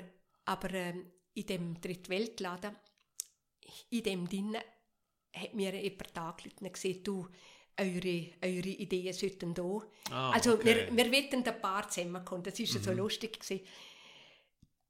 aber 0.45 0.75
ähm, 0.75 1.07
in 1.35 1.47
dem 1.47 1.81
Drittweltladen, 1.81 2.77
in 3.91 4.03
dem 4.03 4.29
drinnen, 4.29 4.63
hat 5.35 5.55
mir 5.55 5.75
jemand 5.75 6.17
angerufen 6.17 6.65
und 6.67 6.73
gesagt, 6.73 7.07
du, 7.07 7.29
eure, 7.79 8.31
eure 8.43 8.69
Ideen 8.69 9.13
sollten 9.13 9.53
da. 9.55 9.83
Ah, 10.11 10.31
also 10.31 10.55
okay. 10.55 10.89
wir, 10.91 10.97
wir 10.97 11.13
wollten 11.13 11.45
ein 11.47 11.61
paar 11.61 11.89
zusammenkommen, 11.89 12.43
das 12.43 12.59
war 12.59 12.67
so 12.83 12.93
lustig. 12.93 13.39
Gewesen. 13.39 13.61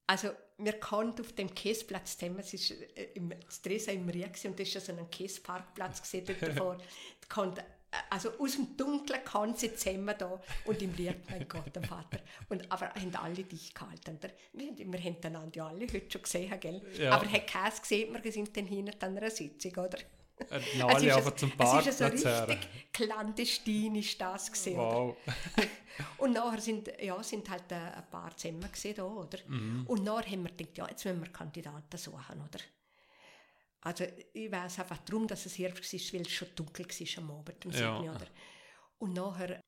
Also 0.06 0.30
wir 0.58 0.74
konnten 0.74 1.20
auf 1.20 1.32
dem 1.32 1.54
Käseplatz 1.54 2.16
zusammen, 2.16 2.38
es 2.38 2.54
ist 2.54 2.70
äh, 2.70 3.08
im 3.14 3.32
das 3.44 3.60
Dresa 3.60 3.92
im 3.92 4.08
Rie 4.08 4.24
und 4.24 4.58
das 4.58 4.68
ist 4.68 4.74
ja 4.74 4.80
so 4.80 4.92
ein 4.92 5.10
Käseparkplatz 5.10 6.00
gesehen 6.02 6.24
dort 6.26 6.42
davor. 6.56 6.76
Äh, 6.76 7.62
also 8.10 8.30
aus 8.38 8.52
dem 8.52 8.76
Dunkeln 8.76 9.24
kamen 9.24 9.54
sie 9.54 9.74
zusammen 9.74 10.14
da 10.18 10.40
und 10.64 10.82
im 10.82 10.94
Lied, 10.94 11.30
mein 11.30 11.48
Gott, 11.48 11.74
der 11.74 11.82
Vater. 11.82 12.18
Und, 12.48 12.70
aber 12.70 12.88
haben 12.88 13.14
alle 13.16 13.44
dich 13.44 13.72
gehalten. 13.72 14.16
Oder? 14.16 14.30
Wir, 14.52 14.76
wir 14.76 15.00
haben 15.00 15.16
einander 15.22 15.56
ja 15.56 15.68
alle 15.68 15.86
heute 15.86 16.10
schon 16.10 16.22
gesehen, 16.22 16.60
gell? 16.60 16.82
Ja. 16.98 17.12
Aber 17.12 17.30
hat 17.30 17.46
keins 17.46 17.80
gesehen, 17.80 18.16
wir 18.20 18.32
sind 18.32 18.56
dann 18.56 18.66
hinten 18.66 19.04
an 19.04 19.16
einer 19.16 19.30
Sitzung, 19.30 19.72
oder? 19.72 19.98
Es 20.50 20.82
alle 20.82 21.08
ist 21.08 21.16
einfach 21.16 21.32
ein- 21.32 21.38
zum 21.38 21.52
Es 21.58 21.86
ist 21.86 21.98
so 21.98 22.04
Parkplatz 22.04 22.24
her. 22.24 22.48
richtig 22.48 22.92
clandestin 22.92 23.94
ist 23.96 24.20
das 24.20 24.52
gesehen? 24.52 24.76
Wow. 24.78 25.16
Und 26.18 26.32
nachher 26.34 26.60
sind, 26.60 26.90
ja, 27.00 27.22
sind 27.22 27.48
halt 27.48 27.72
äh, 27.72 27.74
ein 27.76 28.10
paar 28.10 28.36
zusammen 28.36 28.70
gesehen 28.70 28.96
da, 28.96 29.04
oder? 29.04 29.38
Mhm. 29.46 29.86
Und 29.86 30.04
nachher 30.04 30.30
haben 30.32 30.42
wir 30.44 30.50
gedacht, 30.52 30.76
ja, 30.76 30.88
jetzt 30.88 31.04
müssen 31.06 31.22
wir 31.22 31.32
Kandidaten 31.32 31.96
suchen, 31.96 32.40
oder? 32.42 32.60
Also 33.80 34.04
ich 34.34 34.50
weiß 34.50 34.80
einfach 34.80 34.98
darum, 34.98 35.26
dass 35.26 35.46
es 35.46 35.56
Herbst 35.58 35.92
war, 35.92 36.12
weil 36.12 36.26
es 36.26 36.32
schon 36.32 36.48
dunkel 36.54 36.86
war 36.86 37.22
am 37.22 37.30
Abend, 37.30 37.64
am 37.64 37.70
Ja. 37.72 38.00
7., 38.00 38.10
oder? 38.14 38.26
Und 38.98 39.12
nachher 39.14 39.62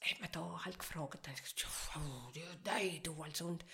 hat 0.00 0.20
man 0.20 0.30
da 0.32 0.60
halt 0.64 0.78
gefragt, 0.78 1.18
da 1.22 1.30
hab 1.30 1.36
ich 1.38 1.42
gesagt, 1.42 1.66
oh, 1.96 2.30
nein, 2.64 3.00
du, 3.02 3.22
also. 3.22 3.46
Und, 3.46 3.64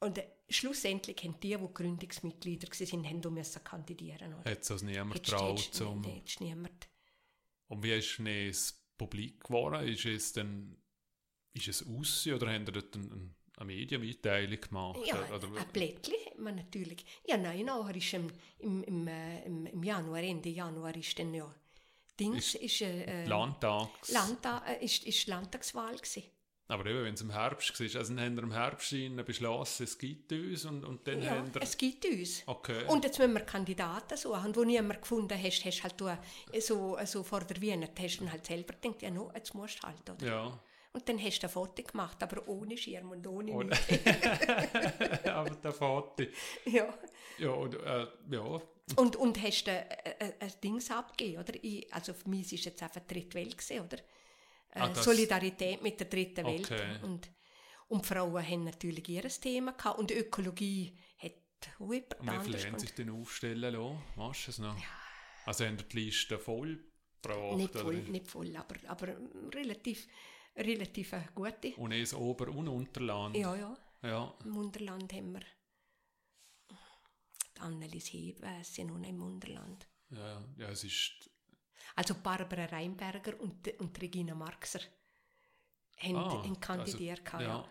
und 0.00 0.18
äh, 0.18 0.28
schlussendlich 0.48 1.22
haben 1.24 1.38
die, 1.40 1.56
die 1.56 1.74
Gründungsmitglieder 1.74 2.68
waren, 2.68 3.04
haben 3.04 3.34
müssen 3.34 3.64
kandidieren? 3.64 4.36
Hat 4.44 4.60
es 4.60 4.70
also 4.70 4.86
niemand 4.86 5.16
Jetzt 5.16 5.30
traut 5.30 5.58
hättest- 5.58 5.74
zum... 5.74 6.04
hättest 6.04 6.40
niemand. 6.40 6.88
Und 7.68 7.82
wie 7.82 7.92
ist 7.92 8.18
das 8.18 8.82
publik 8.96 9.44
geworden? 9.44 9.86
Ist 9.86 10.06
es 10.06 10.32
dann, 10.32 10.76
ist 11.52 11.68
es 11.68 11.86
aus 11.86 12.26
oder 12.26 12.52
haben 12.52 12.64
dort 12.64 12.96
eine, 12.96 13.30
eine 13.56 13.66
Medienmitteilung 13.66 14.60
gemacht? 14.60 15.00
Ja, 15.06 15.28
oder, 15.34 15.48
ein 15.56 15.72
Blättchen 15.72 16.14
hat 16.26 16.38
man 16.38 16.56
natürlich. 16.56 17.04
Ja, 17.26 17.36
nein, 17.36 17.66
nachher 17.66 17.96
ist 17.96 18.12
im, 18.14 18.30
im, 18.58 18.82
im, 18.84 19.08
äh, 19.08 19.44
im, 19.44 19.66
im 19.66 19.82
Januar, 19.82 20.22
Ende 20.22 20.48
Januar 20.48 20.96
ist 20.96 21.18
dann 21.18 21.34
ja 21.34 21.52
Dings, 22.18 22.54
ist, 22.54 22.80
äh, 22.80 23.26
Landtags... 23.26 24.10
Landtag, 24.10 24.68
äh, 24.68 24.84
ist, 24.84 25.04
ist 25.04 25.26
Landtagswahl 25.26 25.96
gewesen. 25.96 26.24
Aber 26.70 26.84
eben, 26.84 27.02
wenn 27.02 27.14
es 27.14 27.22
im 27.22 27.30
Herbst 27.30 27.80
war, 27.80 28.00
also 28.00 28.14
dann 28.14 28.22
haben 28.22 28.36
wir 28.36 28.42
im 28.42 28.52
Herbst 28.52 28.94
beschlossen, 29.24 29.84
es 29.84 29.96
gibt 29.96 30.30
uns 30.32 30.66
und, 30.66 30.84
und 30.84 31.06
dann 31.08 31.22
Ja, 31.22 31.30
haben 31.30 31.54
wir... 31.54 31.62
es 31.62 31.76
gibt 31.78 32.04
uns. 32.04 32.42
Okay. 32.44 32.84
Und 32.86 33.04
jetzt 33.04 33.18
müssen 33.18 33.32
wir 33.32 33.40
Kandidaten 33.40 34.18
suchen. 34.18 34.44
Und 34.44 34.56
wo 34.56 34.64
niemand 34.64 35.00
gefunden 35.00 35.42
hast, 35.42 35.64
hast 35.64 35.80
du 35.96 36.08
halt 36.08 36.20
du, 36.52 36.60
so, 36.60 36.98
so 37.06 37.22
vor 37.22 37.40
der 37.40 37.60
Weihnacht, 37.62 37.98
hast 37.98 38.18
du 38.18 38.30
halt 38.30 38.44
selber 38.44 38.74
gedacht, 38.74 39.00
ja, 39.00 39.10
no, 39.10 39.32
jetzt 39.34 39.54
musst 39.54 39.82
du 39.82 39.86
halt, 39.86 40.10
oder? 40.10 40.26
ja. 40.26 40.60
Und 40.92 41.08
dann 41.08 41.22
hast 41.22 41.40
du 41.40 41.46
ein 41.46 41.50
Foto 41.50 41.82
gemacht, 41.82 42.22
aber 42.22 42.48
ohne 42.48 42.76
Schirm 42.76 43.10
und 43.10 43.26
ohne 43.26 43.54
nichts. 43.54 43.88
aber 45.24 45.50
der 45.50 45.72
Vater... 45.72 46.26
Ja. 46.66 46.92
Ja, 47.38 47.50
und, 47.50 47.74
äh, 47.74 48.06
ja, 48.30 48.60
Und, 48.96 49.16
und 49.16 49.42
hast 49.42 49.64
du 49.64 49.70
äh, 49.70 49.84
äh, 50.18 50.32
ein 50.40 50.52
Dings 50.62 50.90
abgegeben, 50.90 51.40
oder? 51.40 51.52
Ich, 51.62 51.92
also 51.94 52.12
für 52.12 52.28
mich 52.28 52.52
ist 52.52 52.64
jetzt 52.64 52.82
einfach 52.82 53.00
Dritte 53.06 53.34
Welt 53.34 53.56
gewesen, 53.56 53.84
oder? 53.84 53.98
Äh, 54.70 54.80
Ah, 54.80 54.94
Solidarität 54.94 55.82
mit 55.82 55.98
der 56.00 56.08
Dritten 56.08 56.46
Welt. 56.46 56.70
Okay. 56.70 56.98
Und, 57.02 57.30
und 57.88 58.04
die 58.04 58.08
Frauen 58.08 58.46
haben 58.46 58.64
natürlich 58.64 59.08
ihr 59.08 59.22
Thema 59.28 59.72
gehabt. 59.72 59.98
Und 59.98 60.10
Ökologie 60.10 60.98
hat 61.18 61.32
und 61.78 61.90
wie 61.90 62.04
viele 62.44 62.64
haben 62.64 62.74
Und 62.74 62.80
sich 62.80 62.94
denn 62.94 63.10
aufstellen 63.10 63.72
lassen? 63.72 63.98
Weißt 64.16 64.46
du 64.46 64.50
es 64.50 64.58
noch? 64.58 64.76
Also 65.46 65.64
haben 65.64 65.78
die 65.78 65.96
Liste 66.04 66.38
voll 66.38 66.84
gebracht? 67.22 67.56
nicht 67.56 67.70
oder? 67.70 67.80
voll, 67.80 67.96
nicht 67.96 68.28
voll, 68.28 68.54
aber, 68.56 68.74
aber 68.86 69.16
relativ, 69.54 70.06
relativ 70.56 71.14
eine 71.14 71.28
gute. 71.34 71.74
Und 71.76 71.92
es 71.92 72.14
Ober- 72.14 72.48
und 72.48 72.68
Unterland? 72.68 73.36
Ja, 73.36 73.56
ja. 73.56 73.76
Ja. 74.02 74.34
Im 74.44 74.56
Unterland 74.56 75.12
haben 75.12 75.32
wir 75.32 75.40
die 77.56 77.60
Annelies 77.60 78.12
Heb, 78.12 78.42
weiss 78.42 78.78
ich 78.78 78.84
noch, 78.84 79.02
im 79.02 79.22
Unterland. 79.22 79.88
Ja, 80.10 80.44
ja, 80.56 80.68
es 80.68 80.84
ist... 80.84 81.30
Also 81.98 82.14
Barbara 82.22 82.66
Reinberger 82.66 83.40
und, 83.40 83.66
und 83.80 84.00
Regina 84.00 84.34
Marxer 84.34 84.80
haben, 85.98 86.16
Ah, 86.16 86.30
haben 86.44 86.60
kandidiert. 86.60 87.22
also, 87.34 87.44
ja. 87.44 87.56
ja. 87.58 87.68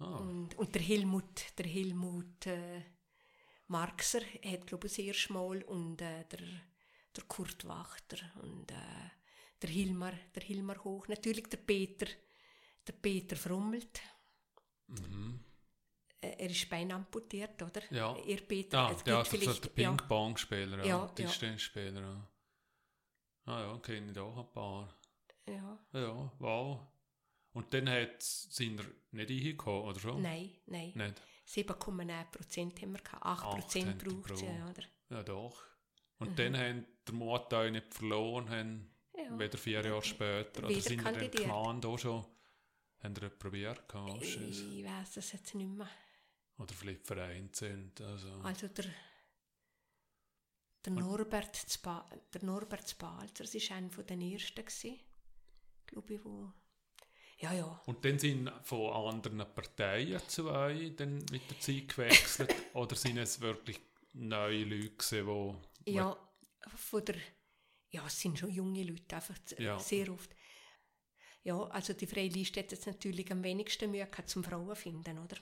Ah, 0.00 0.16
Und, 0.16 0.58
und 0.58 0.74
der 0.74 0.82
Helmut, 0.82 1.44
der 1.58 1.66
Helmut 1.66 2.46
äh, 2.46 2.82
Marxer 3.68 4.20
hat, 4.44 4.66
glaube 4.66 4.86
ich, 4.88 4.94
das 4.96 4.98
erste 5.04 5.32
Mal 5.32 5.62
und 5.62 6.00
äh, 6.02 6.24
der, 6.24 6.40
der 7.16 7.24
Kurt 7.28 7.64
Wachter 7.68 8.16
und 8.42 8.70
äh, 8.72 8.74
der 9.62 9.70
Hilmar, 9.70 10.12
der 10.34 10.42
Hilmar 10.42 10.82
Hoch, 10.82 11.06
natürlich 11.06 11.46
der 11.48 11.58
Peter, 11.58 12.06
der 12.86 12.92
Peter 12.94 13.36
Frummelt. 13.36 14.00
mhm. 14.88 15.38
Äh, 16.22 16.30
er 16.44 16.50
ist 16.50 16.68
beinahe 16.68 16.96
amputiert, 16.98 17.62
oder? 17.62 17.80
Ja. 17.90 18.16
Er 18.26 18.38
Peter, 18.38 18.78
Ah, 18.78 18.90
es 18.90 19.04
der, 19.04 19.22
gibt 19.22 19.32
der, 19.32 19.40
der 19.40 19.54
vielleicht- 19.54 19.78
ja. 19.78 19.90
Ping-Pong-Spieler, 19.92 20.78
ja. 20.78 20.84
Ja, 20.84 20.98
ja. 20.98 21.06
Tischtennisspieler, 21.08 22.00
ja. 22.00 22.26
Ah 23.46 23.60
ja, 23.60 23.78
kenne 23.78 24.12
ich 24.12 24.18
auch 24.18 24.36
ein 24.38 24.52
paar. 24.52 24.94
Ja. 25.48 25.78
Ja, 25.92 26.32
wow. 26.38 26.80
Und 27.52 27.72
dann 27.74 27.88
hat, 27.88 28.22
sind 28.22 28.80
er 28.80 28.86
nicht 29.12 29.30
reingekommen, 29.30 29.82
oder 29.88 29.98
schon? 29.98 30.22
Nein, 30.22 30.50
nein. 30.66 30.92
Nicht? 30.94 31.20
7,9 31.48 32.24
Prozent 32.30 32.80
haben 32.80 32.92
wir 32.92 33.00
gehabt. 33.02 33.24
8 33.26 33.44
Acht 33.44 33.50
Prozent 33.60 33.86
haben 33.88 33.98
die 33.98 34.04
braucht 34.04 34.36
sie, 34.36 34.46
gebraucht. 34.46 34.70
oder? 34.78 34.86
Ja, 35.16 35.22
doch. 35.24 35.64
Und 36.18 36.30
Mhm. 36.30 36.36
dann 36.36 36.56
haben 36.56 36.86
der 37.06 37.14
Mutter 37.14 37.70
nicht 37.70 37.92
verloren, 37.94 38.48
haben 38.50 38.94
Ja. 39.16 39.36
wieder 39.38 39.58
vier 39.58 39.84
Jahre 39.84 40.02
später, 40.02 40.64
oder 40.64 40.80
sind 40.80 40.98
wir 41.04 41.12
kandidiert. 41.12 41.36
Gemeinde 41.44 41.88
auch 41.88 41.98
schon, 41.98 42.24
haben 43.02 43.20
wir 43.20 43.28
probiert, 43.30 43.88
gehabt, 43.88 44.22
es? 44.22 44.36
Ich 44.36 44.84
weiß 44.84 45.14
das 45.14 45.32
jetzt 45.32 45.54
nicht 45.56 45.66
mehr. 45.68 45.88
oder 46.58 46.72
vielleicht 46.74 47.06
vereinzelt, 47.06 48.00
also. 48.02 48.30
Also 48.42 48.68
der, 48.68 48.84
der 50.84 50.92
Norbert 50.92 51.56
Zba, 51.56 52.08
der 52.32 52.44
Norbert 52.44 52.88
Spalzer, 52.88 53.44
das 53.44 53.54
war 53.54 53.76
einer 53.76 53.90
von 53.90 54.06
den 54.06 54.20
ersten, 54.22 54.64
gewesen, 54.64 54.98
glaube 55.86 56.14
ich, 56.14 56.24
wo... 56.24 56.52
Ja, 57.38 57.52
ja. 57.54 57.82
Und 57.86 58.04
dann 58.04 58.18
sind 58.18 58.50
von 58.62 58.92
anderen 58.92 59.38
Parteien 59.54 60.20
zwei 60.26 60.90
dann 60.96 61.16
mit 61.30 61.48
der 61.50 61.60
Zeit 61.60 61.88
gewechselt, 61.88 62.54
oder 62.74 62.96
sind 62.96 63.18
es 63.18 63.40
wirklich 63.40 63.80
neue 64.12 64.64
Leute 64.64 64.90
gewesen, 64.90 65.56
die... 65.86 65.92
Ja, 65.92 66.16
von 66.76 67.04
der... 67.04 67.16
Ja, 67.90 68.06
es 68.06 68.20
sind 68.20 68.38
schon 68.38 68.50
junge 68.50 68.84
Leute, 68.84 69.16
einfach 69.16 69.36
Ja. 69.58 69.78
sehr 69.78 70.12
oft. 70.12 70.30
Ja, 71.42 71.62
also 71.64 71.92
die 71.94 72.06
Freie 72.06 72.28
Liste 72.28 72.60
hat 72.60 72.70
jetzt 72.70 72.86
natürlich 72.86 73.30
am 73.32 73.42
wenigsten 73.42 73.90
Mühe 73.90 74.06
gehabt 74.06 74.28
zum 74.28 74.44
Frauen 74.44 74.76
finden, 74.76 75.18
oder? 75.18 75.36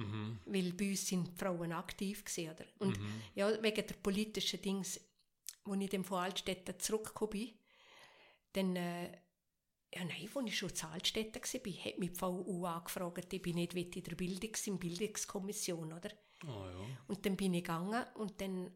Mhm. 0.00 0.38
Weil 0.46 0.72
bei 0.72 0.90
uns 0.90 1.06
sind 1.06 1.38
Frauen 1.38 1.72
aktiv 1.72 2.24
gewesen, 2.24 2.50
oder? 2.50 2.64
Und 2.78 2.98
ja, 3.34 3.62
wegen 3.62 3.86
der 3.86 3.94
politischen 3.94 4.62
Dings, 4.62 5.00
wo 5.64 5.74
ich 5.74 5.90
dann 5.90 6.04
von 6.04 6.20
Altstädten 6.20 6.78
zurückgekommen 6.78 7.30
bin, 7.30 7.52
dann, 8.52 8.76
äh, 8.76 9.12
ja 9.94 10.04
nein, 10.04 10.28
als 10.34 10.46
ich 10.46 10.58
schon 10.58 10.74
zu 10.74 10.88
Altstädten 10.88 11.42
war, 11.42 11.84
hat 11.84 11.98
mich 11.98 12.12
die 12.12 12.20
VU 12.20 12.64
angefragt, 12.64 13.32
ich 13.32 13.42
bin 13.42 13.56
nicht 13.56 13.74
in 13.74 14.02
der 14.02 14.16
Bildungs-, 14.16 14.66
in 14.66 14.78
Bildungskommission, 14.78 15.92
oder? 15.92 16.10
Ah 16.46 16.70
ja. 16.70 16.86
Und 17.06 17.24
dann 17.26 17.36
bin 17.36 17.54
ich 17.54 17.64
gegangen 17.64 18.04
und 18.14 18.40
dann 18.40 18.72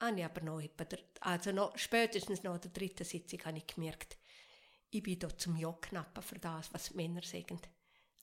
habe 0.00 0.18
ich 0.20 0.24
aber 0.24 0.40
noch 0.42 0.62
also 1.20 1.52
noch, 1.52 1.76
spätestens 1.76 2.42
nach 2.44 2.58
der 2.58 2.70
dritten 2.70 3.04
Sitzung 3.04 3.44
habe 3.44 3.58
ich 3.58 3.66
gemerkt, 3.66 4.16
ich 4.90 5.02
bin 5.02 5.18
da 5.18 5.28
zum 5.36 5.56
Ja-Knappen 5.56 6.22
für 6.22 6.38
das, 6.38 6.72
was 6.72 6.94
Männer 6.94 7.22
sagen. 7.22 7.60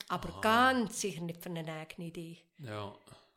Aber 0.08 0.40
ganz 0.42 1.02
sicher 1.02 1.22
nicht 1.22 1.42
für 1.42 1.50
eine 1.50 1.72
eigene 1.72 2.08
Idee. 2.08 2.38
Ja, 2.60 2.94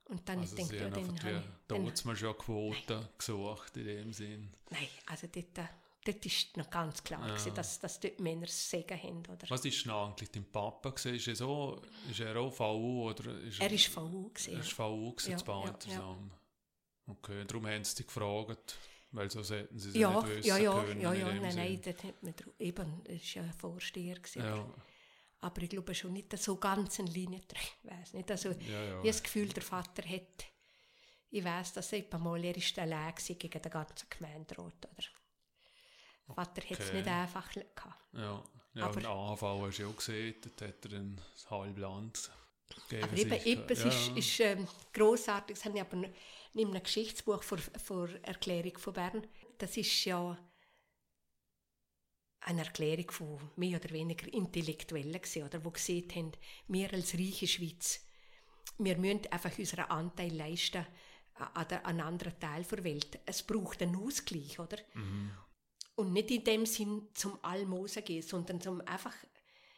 Und 0.06 0.28
dann 0.28 0.40
also 0.40 0.56
denke 0.56 0.76
ich, 0.76 0.80
ja, 0.82 0.88
dann 0.90 1.22
habe 1.22 1.38
ich, 1.38 1.44
da 1.66 1.76
hat 1.82 2.04
man 2.04 2.16
schon 2.16 2.36
Quoten 2.38 3.08
gesucht 3.16 3.76
in 3.76 3.84
dem 3.84 4.12
Sinn. 4.12 4.52
Nein, 4.70 4.88
also 5.06 5.26
dort, 5.26 5.58
äh, 5.58 5.64
dort 6.04 6.26
ist 6.26 6.56
noch 6.56 6.68
ganz 6.70 7.02
klar, 7.02 7.26
gewesen, 7.26 7.54
dass, 7.54 7.78
dass 7.78 7.98
dort 8.00 8.20
Männer 8.20 8.46
das 8.46 8.70
Segen 8.70 9.02
haben. 9.02 9.18
Oder? 9.26 9.48
Was 9.48 9.64
ist 9.64 9.84
denn 9.84 9.92
eigentlich 9.92 10.30
dein 10.30 10.44
Papa 10.50 10.90
gewesen? 10.90 11.14
Ist 11.14 11.28
er, 11.28 11.36
so, 11.36 11.80
ist 12.10 12.20
er 12.20 12.36
auch 12.36 12.52
VU 12.52 13.08
oder 13.10 13.34
ist 13.40 13.60
Er 13.60 13.70
war 13.70 14.04
VU. 14.10 14.28
Gewesen, 14.28 14.50
Er 14.50 14.54
ja. 14.58 14.60
ist 14.60 14.72
VU 14.78 15.10
gewesen, 15.12 15.30
Ja, 15.32 15.36
zu 15.38 15.44
beiden 15.44 15.62
ja, 15.64 15.70
ja. 15.72 15.78
zusammen. 15.78 16.30
Okay, 17.06 17.44
darum 17.46 17.66
haben 17.66 17.84
sie 17.84 17.96
dich 17.96 18.06
gefragt, 18.06 18.78
weil 19.12 19.30
so 19.30 19.42
hätten 19.42 19.78
sie 19.78 19.88
es 19.88 19.94
Ja, 19.94 20.10
nicht 20.20 20.28
wissen 20.36 20.48
ja, 20.48 20.58
ja, 20.58 20.84
können. 20.84 21.00
ja, 21.00 21.12
ja, 21.14 21.32
nein, 21.32 21.50
Sinn. 21.50 21.60
nein, 21.62 21.80
dort 21.82 22.04
hat 22.04 22.22
man, 22.22 22.34
eben, 22.58 23.02
es 23.06 23.34
war 23.36 23.42
ja 23.42 23.48
ein 23.48 23.54
Vorsteher. 23.58 24.16
Gewesen, 24.16 24.42
Ja, 24.42 24.74
Aber 25.40 25.62
ich 25.62 25.70
glaube 25.70 25.94
schon 25.94 26.12
nicht 26.12 26.36
so 26.36 26.56
ganz 26.56 26.98
eine 26.98 27.10
Linie 27.10 27.40
treu. 27.46 27.60
Ich 27.82 27.90
weiß 27.90 28.12
nicht. 28.14 28.30
Also, 28.30 28.48
ja, 28.50 28.56
Ich 28.58 28.68
ja. 28.68 28.96
habe 28.96 29.06
das 29.06 29.22
Gefühl, 29.22 29.48
der 29.48 29.62
Vater 29.62 30.02
hat, 30.08 30.44
ich 31.30 31.44
weiß, 31.44 31.74
dass 31.74 31.92
er 31.92 32.18
mal, 32.18 32.42
er 32.44 32.56
ist 32.56 32.78
allein 32.78 33.14
gewesen 33.14 33.38
gegen 33.38 33.62
den 33.62 33.70
ganzen 33.72 34.08
Gemeinderat, 34.10 34.58
oder? 34.58 35.04
Der 36.28 36.34
Vater 36.34 36.62
hat 36.62 36.78
es 36.80 36.88
Okay. 36.88 36.96
nicht 36.96 37.08
einfach 37.08 37.52
gehabt. 37.52 38.04
ja. 38.14 38.44
ja 38.74 38.84
Aber- 38.86 38.96
und 38.96 39.06
AHV 39.06 39.42
hast 39.66 39.78
du 39.78 39.82
ja 39.82 39.88
auch 39.88 39.96
gesehen, 39.96 40.34
dort 40.42 40.62
hat 40.62 40.84
er 40.92 40.98
ein 40.98 41.20
halbes 41.50 41.80
Land 41.80 42.30
gegeben. 42.88 43.04
Aber 43.04 43.46
eben, 43.46 43.64
es 43.68 43.82
ja. 43.84 43.88
ist, 43.88 44.08
ist 44.16 44.40
ähm, 44.40 44.66
grossartig, 44.92 45.56
das 45.56 45.64
habe 45.64 45.76
ich 45.78 45.80
aber 45.82 45.96
in 46.54 46.68
einem 46.68 46.82
Geschichtsbuch 46.82 47.42
vor, 47.42 47.58
vor 47.58 48.08
Erklärung 48.22 48.76
von 48.78 48.92
Bern, 48.92 49.26
das 49.58 49.76
ist 49.76 50.04
ja 50.04 50.36
eine 52.40 52.64
Erklärung 52.64 53.10
von 53.10 53.50
mehr 53.56 53.78
oder 53.78 53.90
weniger 53.90 54.32
Intellektuellen 54.32 55.12
gewesen, 55.12 55.44
oder, 55.44 55.58
die 55.58 55.72
gesehen 55.72 56.08
haben, 56.14 56.32
wir 56.68 56.92
als 56.92 57.14
reiche 57.14 57.46
Schweiz, 57.46 58.06
wir 58.78 58.96
müssen 58.96 59.26
einfach 59.30 59.56
unseren 59.58 59.86
Anteil 59.86 60.34
leisten 60.34 60.86
an, 61.34 61.66
einem 61.66 62.06
anderen 62.06 62.38
Teil 62.38 62.64
der 62.64 62.84
Welt. 62.84 63.20
Es 63.26 63.42
braucht 63.42 63.82
einen 63.82 63.96
Ausgleich, 63.96 64.58
oder? 64.58 64.78
Und 65.96 66.12
nicht 66.12 66.30
in 66.30 66.44
dem 66.44 66.66
Sinn 66.66 67.08
zum 67.14 67.42
Almosen 67.42 68.04
gehen, 68.04 68.22
sondern 68.22 68.60
zum 68.60 68.80
einfach, 68.82 69.14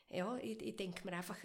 ja, 0.08 0.36
ich, 0.38 0.60
ich 0.60 0.76
denke 0.76 1.04
mir 1.04 1.16
einfach, 1.16 1.38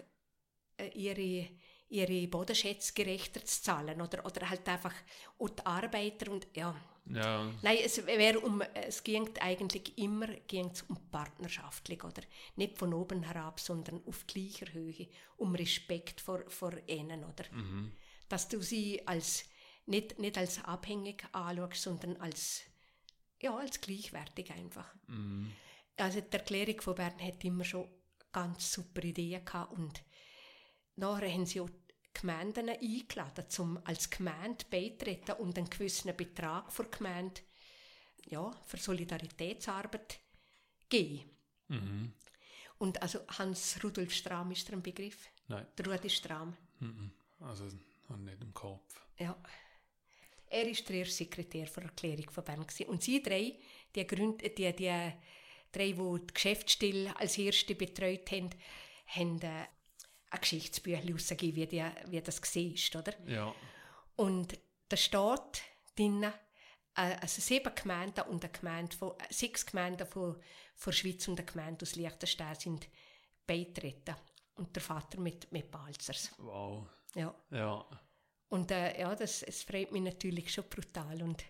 äh, 0.76 0.88
ihre, 0.88 1.48
ihre 1.88 2.28
Bodenschätze 2.28 2.92
gerechter 2.92 3.44
zu 3.44 3.62
zahlen 3.62 4.00
oder, 4.00 4.24
oder 4.24 4.50
halt 4.50 4.68
einfach 4.68 4.94
auch 5.38 5.48
die 5.48 5.64
Arbeiter 5.64 6.30
und 6.30 6.46
ja. 6.54 6.74
Ja, 7.08 7.52
Nein, 7.62 7.78
es 7.84 8.04
wäre 8.06 8.40
um, 8.40 8.62
es 8.74 9.02
ging 9.04 9.28
eigentlich 9.40 9.96
immer 9.96 10.26
ging's 10.48 10.82
um 10.82 10.96
partnerschaftlich 11.10 12.02
oder 12.02 12.22
nicht 12.56 12.76
von 12.78 12.92
oben 12.92 13.22
herab, 13.22 13.60
sondern 13.60 14.02
auf 14.06 14.26
gleicher 14.26 14.72
Höhe, 14.72 15.08
um 15.36 15.54
Respekt 15.54 16.20
vor, 16.20 16.42
vor 16.48 16.72
ihnen 16.86 17.24
oder. 17.24 17.44
Dass 18.28 18.48
du 18.48 18.60
sie 18.60 19.06
als 19.06 19.44
nicht, 19.86 20.18
nicht 20.18 20.36
als 20.36 20.64
abhängig 20.64 21.24
anschaust, 21.32 21.82
sondern 21.82 22.16
als 22.16 22.62
ja, 23.40 23.56
als 23.56 23.80
gleichwertig 23.80 24.50
einfach. 24.52 24.94
Also 25.96 26.20
die 26.20 26.32
Erklärung 26.32 26.80
von 26.80 26.94
Bern 26.94 27.20
hat 27.20 27.44
immer 27.44 27.64
schon 27.64 27.88
ganz 28.32 28.72
super 28.72 29.02
Ideen 29.02 29.44
gehabt 29.44 29.72
und 29.72 30.02
nachher 30.96 31.30
haben 31.32 31.46
sie 31.46 31.60
auch 31.60 31.70
Gemeinden 32.20 32.68
eingeladen, 32.68 33.46
um 33.58 33.80
als 33.84 34.10
Gemeinde 34.10 34.64
beitreten 34.70 35.32
und 35.32 35.56
einen 35.58 35.70
gewissen 35.70 36.16
Betrag 36.16 36.72
für 36.72 36.84
die 36.84 36.98
Gemeinde 36.98 37.40
ja, 38.28 38.50
für 38.66 38.76
Solidaritätsarbeit 38.76 40.18
geben. 40.88 41.30
Mhm. 41.68 42.12
Und 42.78 43.00
also 43.00 43.20
Hans 43.38 43.82
Rudolf 43.82 44.12
Strahm 44.12 44.50
ist 44.52 44.68
der 44.68 44.76
ein 44.76 44.82
Begriff? 44.82 45.28
Nein. 45.48 45.66
Der 45.78 45.86
Rudi 45.86 46.10
Strahm. 46.10 46.56
Mhm. 46.80 47.10
Also, 47.40 47.64
habe 48.08 48.22
nicht 48.22 48.42
im 48.42 48.52
Kopf. 48.52 49.00
Ja. 49.18 49.36
Er 50.48 50.68
ist 50.68 50.88
der 50.88 50.96
erste 50.96 51.14
Sekretär 51.14 51.66
der 51.66 51.82
Erklärung 51.84 52.30
von 52.30 52.44
Bern. 52.44 52.66
Gewesen. 52.66 52.88
Und 52.88 53.02
sie 53.02 53.22
drei, 53.22 53.58
die, 53.94 54.06
Gründ 54.06 54.42
die, 54.42 54.72
die 54.72 55.12
drei, 55.72 55.92
die 55.92 55.92
die 55.92 56.34
Geschäftsstelle 56.34 57.18
als 57.18 57.38
erste 57.38 57.74
betreut 57.74 58.30
haben, 58.30 58.50
haben 59.06 59.40
äh, 59.42 59.66
ein 60.30 60.40
Geschichtsbüchlein 60.40 61.06
herausgegeben, 61.06 61.56
wie, 61.56 61.66
die, 61.66 61.84
wie 62.08 62.20
das 62.20 62.40
gesehen 62.40 62.74
ist, 62.74 62.94
oder? 62.96 63.12
Ja. 63.26 63.54
Und 64.16 64.58
da 64.88 64.96
steht 64.96 65.62
drinnen, 65.96 66.32
äh, 66.96 67.16
also 67.20 67.40
sieben 67.40 67.74
Gemeinden 67.74 68.22
und 68.22 68.44
eine 68.44 68.52
Gemeinde 68.52 68.96
von, 68.96 69.12
äh, 69.18 69.32
sechs 69.32 69.64
Gemeinden 69.66 70.06
von, 70.06 70.34
von 70.74 70.90
der 70.90 70.96
Schweiz 70.96 71.28
und 71.28 71.38
eine 71.38 71.46
Gemeinde 71.46 71.82
aus 71.82 71.96
Liechtenstein 71.96 72.54
sind 72.54 72.88
beitreten. 73.46 74.16
Und 74.54 74.74
der 74.74 74.82
Vater 74.82 75.20
mit, 75.20 75.52
mit 75.52 75.70
Balzers. 75.70 76.32
Wow. 76.38 76.88
Ja. 77.14 77.34
Ja. 77.50 77.84
Und 78.48 78.70
äh, 78.70 78.98
ja, 79.00 79.14
das, 79.14 79.42
es 79.42 79.62
freut 79.62 79.92
mich 79.92 80.02
natürlich 80.02 80.52
schon 80.52 80.64
brutal. 80.68 81.22
Und 81.22 81.44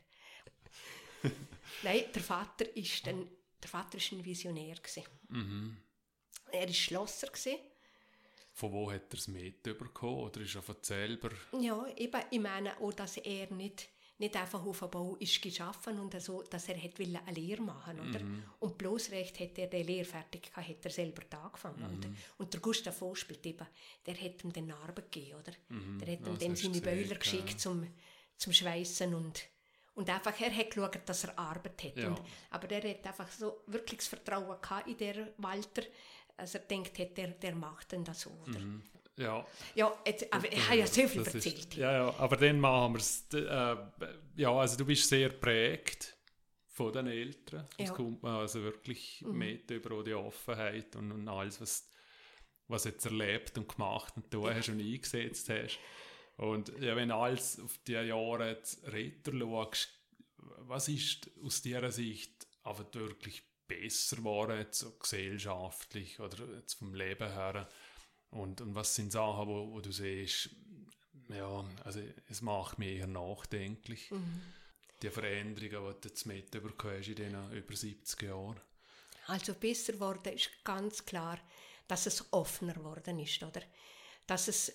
Nein, 1.82 2.04
der 2.14 2.22
Vater 2.22 2.76
ist 2.76 3.06
ein, 3.06 3.28
der 3.62 3.68
Vater 3.68 3.98
ist 3.98 4.12
ein 4.12 4.24
Visionär. 4.24 4.74
Gewesen. 4.76 5.04
Mhm. 5.28 5.76
Er 6.52 6.66
war 6.66 6.74
Schlosser. 6.74 7.28
Gewesen. 7.28 7.58
Von 8.56 8.72
wo 8.72 8.90
hat 8.90 9.12
er 9.12 9.18
es 9.18 9.28
mitbekommen? 9.28 10.20
Oder 10.20 10.40
ist 10.40 10.54
er 10.54 10.62
von 10.62 10.76
selber? 10.80 11.28
Ja, 11.60 11.86
eben, 11.94 12.22
ich 12.30 12.40
meine 12.40 12.80
auch, 12.80 12.94
dass 12.94 13.18
er 13.18 13.52
nicht, 13.52 13.86
nicht 14.16 14.34
einfach 14.34 14.64
auf 14.64 14.78
dem 14.78 14.90
Bau 14.90 15.14
ist 15.20 15.42
geschaffen 15.42 16.00
und 16.00 16.18
so, 16.22 16.42
dass 16.42 16.66
er 16.70 16.82
hat 16.82 16.98
eine 16.98 17.20
Lehre 17.38 17.60
machen 17.60 18.00
oder? 18.00 18.20
Und 18.60 18.78
bloß 18.78 19.10
recht 19.10 19.38
hat 19.40 19.58
er 19.58 19.66
die 19.66 19.82
Lehre 19.82 20.06
fertig 20.06 20.44
gehabt, 20.44 20.68
hat 20.70 20.84
er 20.84 20.90
selber 20.90 21.22
angefangen. 21.38 21.84
Und, 21.84 22.08
und 22.38 22.54
der 22.54 22.60
Gustav 22.62 22.98
Vospielt 22.98 23.44
eben, 23.44 23.66
der 24.06 24.14
hat 24.14 24.42
ihm 24.42 24.52
den 24.54 24.72
Arbeit 24.72 25.12
gegeben, 25.12 25.38
oder? 25.38 25.52
Der 26.00 26.12
hat 26.14 26.20
ihm 26.20 26.24
das 26.24 26.62
dann 26.62 26.82
seine 26.82 27.02
ja. 27.02 27.14
geschickt 27.14 27.60
zum, 27.60 27.86
zum 28.38 28.54
Schweissen 28.54 29.14
und 29.14 29.48
und 29.96 30.10
einfach, 30.10 30.38
er 30.42 30.54
hat 30.54 30.70
geschaut, 30.70 31.00
dass 31.06 31.24
er 31.24 31.38
Arbeit 31.38 31.82
hat. 31.82 31.96
Ja. 31.96 32.08
Und, 32.08 32.20
aber 32.50 32.70
er 32.70 32.90
hat 32.90 33.06
einfach 33.06 33.30
so 33.32 33.62
wirklich 33.66 33.96
das 33.96 34.08
Vertrauen 34.08 34.60
gehabt 34.60 34.86
in 34.86 34.98
der 34.98 35.32
Walter, 35.38 35.84
als 36.36 36.54
er 36.54 36.60
denkt 36.60 36.98
hat, 36.98 37.16
der, 37.16 37.28
der 37.28 37.54
macht 37.54 37.92
denn 37.92 38.04
das 38.04 38.26
oder? 38.26 38.60
Ja. 39.18 39.46
Ja, 39.74 39.96
jetzt, 40.06 40.30
aber 40.32 40.52
ich 40.52 40.62
habe 40.66 40.76
ja 40.78 40.86
so 40.86 41.08
viel 41.08 41.24
Das 41.24 41.34
ist- 41.34 41.46
erzählt. 41.46 41.74
ja, 41.76 41.92
ja, 41.92 42.14
aber 42.18 42.36
dann 42.36 42.60
machen 42.60 42.92
wir 42.94 42.98
es. 43.00 43.24
Äh, 43.32 43.76
ja, 44.42 44.50
also 44.52 44.76
du 44.76 44.84
bist 44.84 45.08
sehr 45.08 45.30
prägt 45.30 46.14
von 46.68 46.92
den 46.92 47.06
Eltern. 47.06 47.66
Das 47.78 47.86
Ja. 47.88 47.92
Mhm. 47.92 47.96
kommt 47.96 48.22
man 48.22 48.36
also 48.36 48.62
wirklich 48.62 49.24
mit 49.26 49.70
über 49.70 50.04
die 50.04 50.12
Offenheit 50.12 50.94
und, 50.96 51.12
und 51.12 51.26
alles, 51.28 51.58
was, 51.62 51.88
was 52.68 52.82
du 52.82 52.90
jetzt 52.90 53.06
erlebt 53.06 53.56
und 53.56 53.68
gemacht 53.68 54.12
und 54.16 54.32
du 54.34 54.46
hast 54.50 54.68
und 54.68 54.80
eingesetzt 54.80 55.48
hast. 55.48 55.78
Und 56.36 56.70
ja, 56.80 56.94
wenn 56.94 57.08
du 57.08 57.14
alles 57.14 57.58
auf 57.58 57.78
die 57.86 57.92
Jahre 57.92 58.50
jetzt 58.50 58.86
retour 58.86 59.38
schaust, 59.72 59.88
was 60.58 60.88
ist 60.88 61.30
aus 61.42 61.62
dieser 61.62 61.90
Sicht 61.90 62.46
aber 62.62 62.84
wirklich 62.92 63.42
besser 63.66 64.16
geworden, 64.16 64.58
jetzt 64.58 64.78
so 64.80 64.92
gesellschaftlich 64.92 66.20
oder 66.20 66.36
jetzt 66.56 66.74
vom 66.74 66.94
Leben 66.94 67.32
her? 67.32 67.68
Und, 68.30 68.60
und 68.60 68.74
was 68.74 68.94
sind 68.94 69.12
Sachen, 69.12 69.48
wo, 69.48 69.72
wo 69.72 69.80
du 69.80 69.92
siehst, 69.92 70.50
ja, 71.28 71.64
also 71.84 72.00
es 72.28 72.42
macht 72.42 72.78
mich 72.78 72.98
eher 72.98 73.06
nachdenklich, 73.06 74.12
die 75.02 75.10
Veränderungen, 75.10 75.94
die 75.94 76.00
du 76.00 76.08
jetzt 76.08 76.26
mitbekommen 76.26 76.98
hast 76.98 77.08
in 77.08 77.14
diesen 77.16 77.52
über 77.52 77.76
70 77.76 78.22
Jahren. 78.22 78.60
Also 79.26 79.54
besser 79.54 79.94
geworden 79.94 80.32
ist 80.32 80.50
ganz 80.64 81.04
klar, 81.04 81.38
dass 81.88 82.06
es 82.06 82.32
offener 82.32 82.74
geworden 82.74 83.18
ist, 83.18 83.42
oder? 83.42 83.62
Dass 84.26 84.48
es 84.48 84.72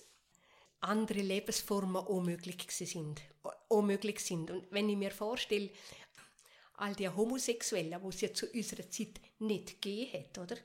andere 0.80 1.20
Lebensformen 1.20 1.96
auch 1.96 2.22
möglich 2.22 2.58
gewesen 2.58 2.86
sind, 2.86 3.22
auch 3.68 3.82
möglich 3.82 4.20
sind. 4.20 4.50
Und 4.50 4.66
wenn 4.70 4.88
ich 4.88 4.96
mir 4.96 5.10
vorstelle, 5.10 5.70
all 6.82 6.94
die 6.94 7.08
Homosexuellen, 7.08 8.02
wo 8.02 8.08
es 8.08 8.20
ja 8.20 8.34
zu 8.34 8.46
unserer 8.50 8.90
Zeit 8.90 9.20
nicht 9.38 9.80
gegeben 9.80 10.12
hat, 10.12 10.38
oder? 10.38 10.56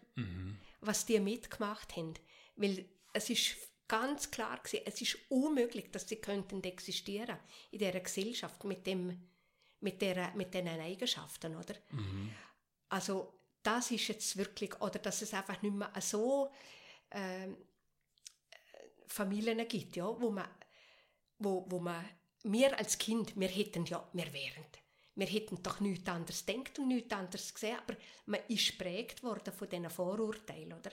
Was 0.81 1.05
die 1.05 1.19
mitgemacht 1.19 1.95
haben, 1.95 2.15
weil 2.55 2.85
es 3.13 3.29
ist 3.29 3.55
ganz 3.87 4.31
klar 4.31 4.57
gewesen, 4.57 4.83
es 4.85 5.01
ist 5.01 5.17
unmöglich, 5.29 5.91
dass 5.91 6.09
sie 6.09 6.17
könnten 6.17 6.63
existieren 6.63 7.37
in 7.71 7.79
dieser 7.79 7.99
Gesellschaft 7.99 8.63
mit 8.63 8.85
dem 8.85 9.21
mit 9.79 10.01
der 10.01 10.33
mit 10.33 10.53
diesen 10.53 10.67
Eigenschaften, 10.67 11.55
oder? 11.55 11.75
Also 12.89 13.33
das 13.61 13.91
ist 13.91 14.07
jetzt 14.07 14.37
wirklich, 14.37 14.79
oder 14.81 14.97
dass 14.99 15.21
es 15.21 15.33
einfach 15.33 15.61
nicht 15.61 15.75
mehr 15.75 15.91
so 15.99 16.51
ähm, 17.11 17.57
Familien 19.07 19.67
gibt, 19.67 19.95
ja, 19.95 20.05
wo 20.05 20.31
man, 20.31 20.47
wo, 21.37 21.65
wo 21.69 21.79
man, 21.79 22.03
wir 22.43 22.77
als 22.77 22.97
Kind, 22.97 23.37
wir 23.37 23.49
hätten 23.49 23.85
ja, 23.85 24.07
wir 24.13 24.31
wären, 24.33 24.65
wir 25.17 25.25
hätten 25.27 25.61
doch 25.63 25.79
nichts 25.79 26.07
anderes 26.07 26.45
denkt 26.45 26.77
und 26.79 26.89
nichts 26.89 27.11
anderes 27.11 27.53
gesehen, 27.53 27.77
aber 27.79 27.95
man 28.27 28.39
ist 28.47 28.67
geprägt 28.77 29.23
worden 29.23 29.51
von 29.51 29.67
diesen 29.67 29.89
Vorurteilen, 29.89 30.73
oder? 30.73 30.91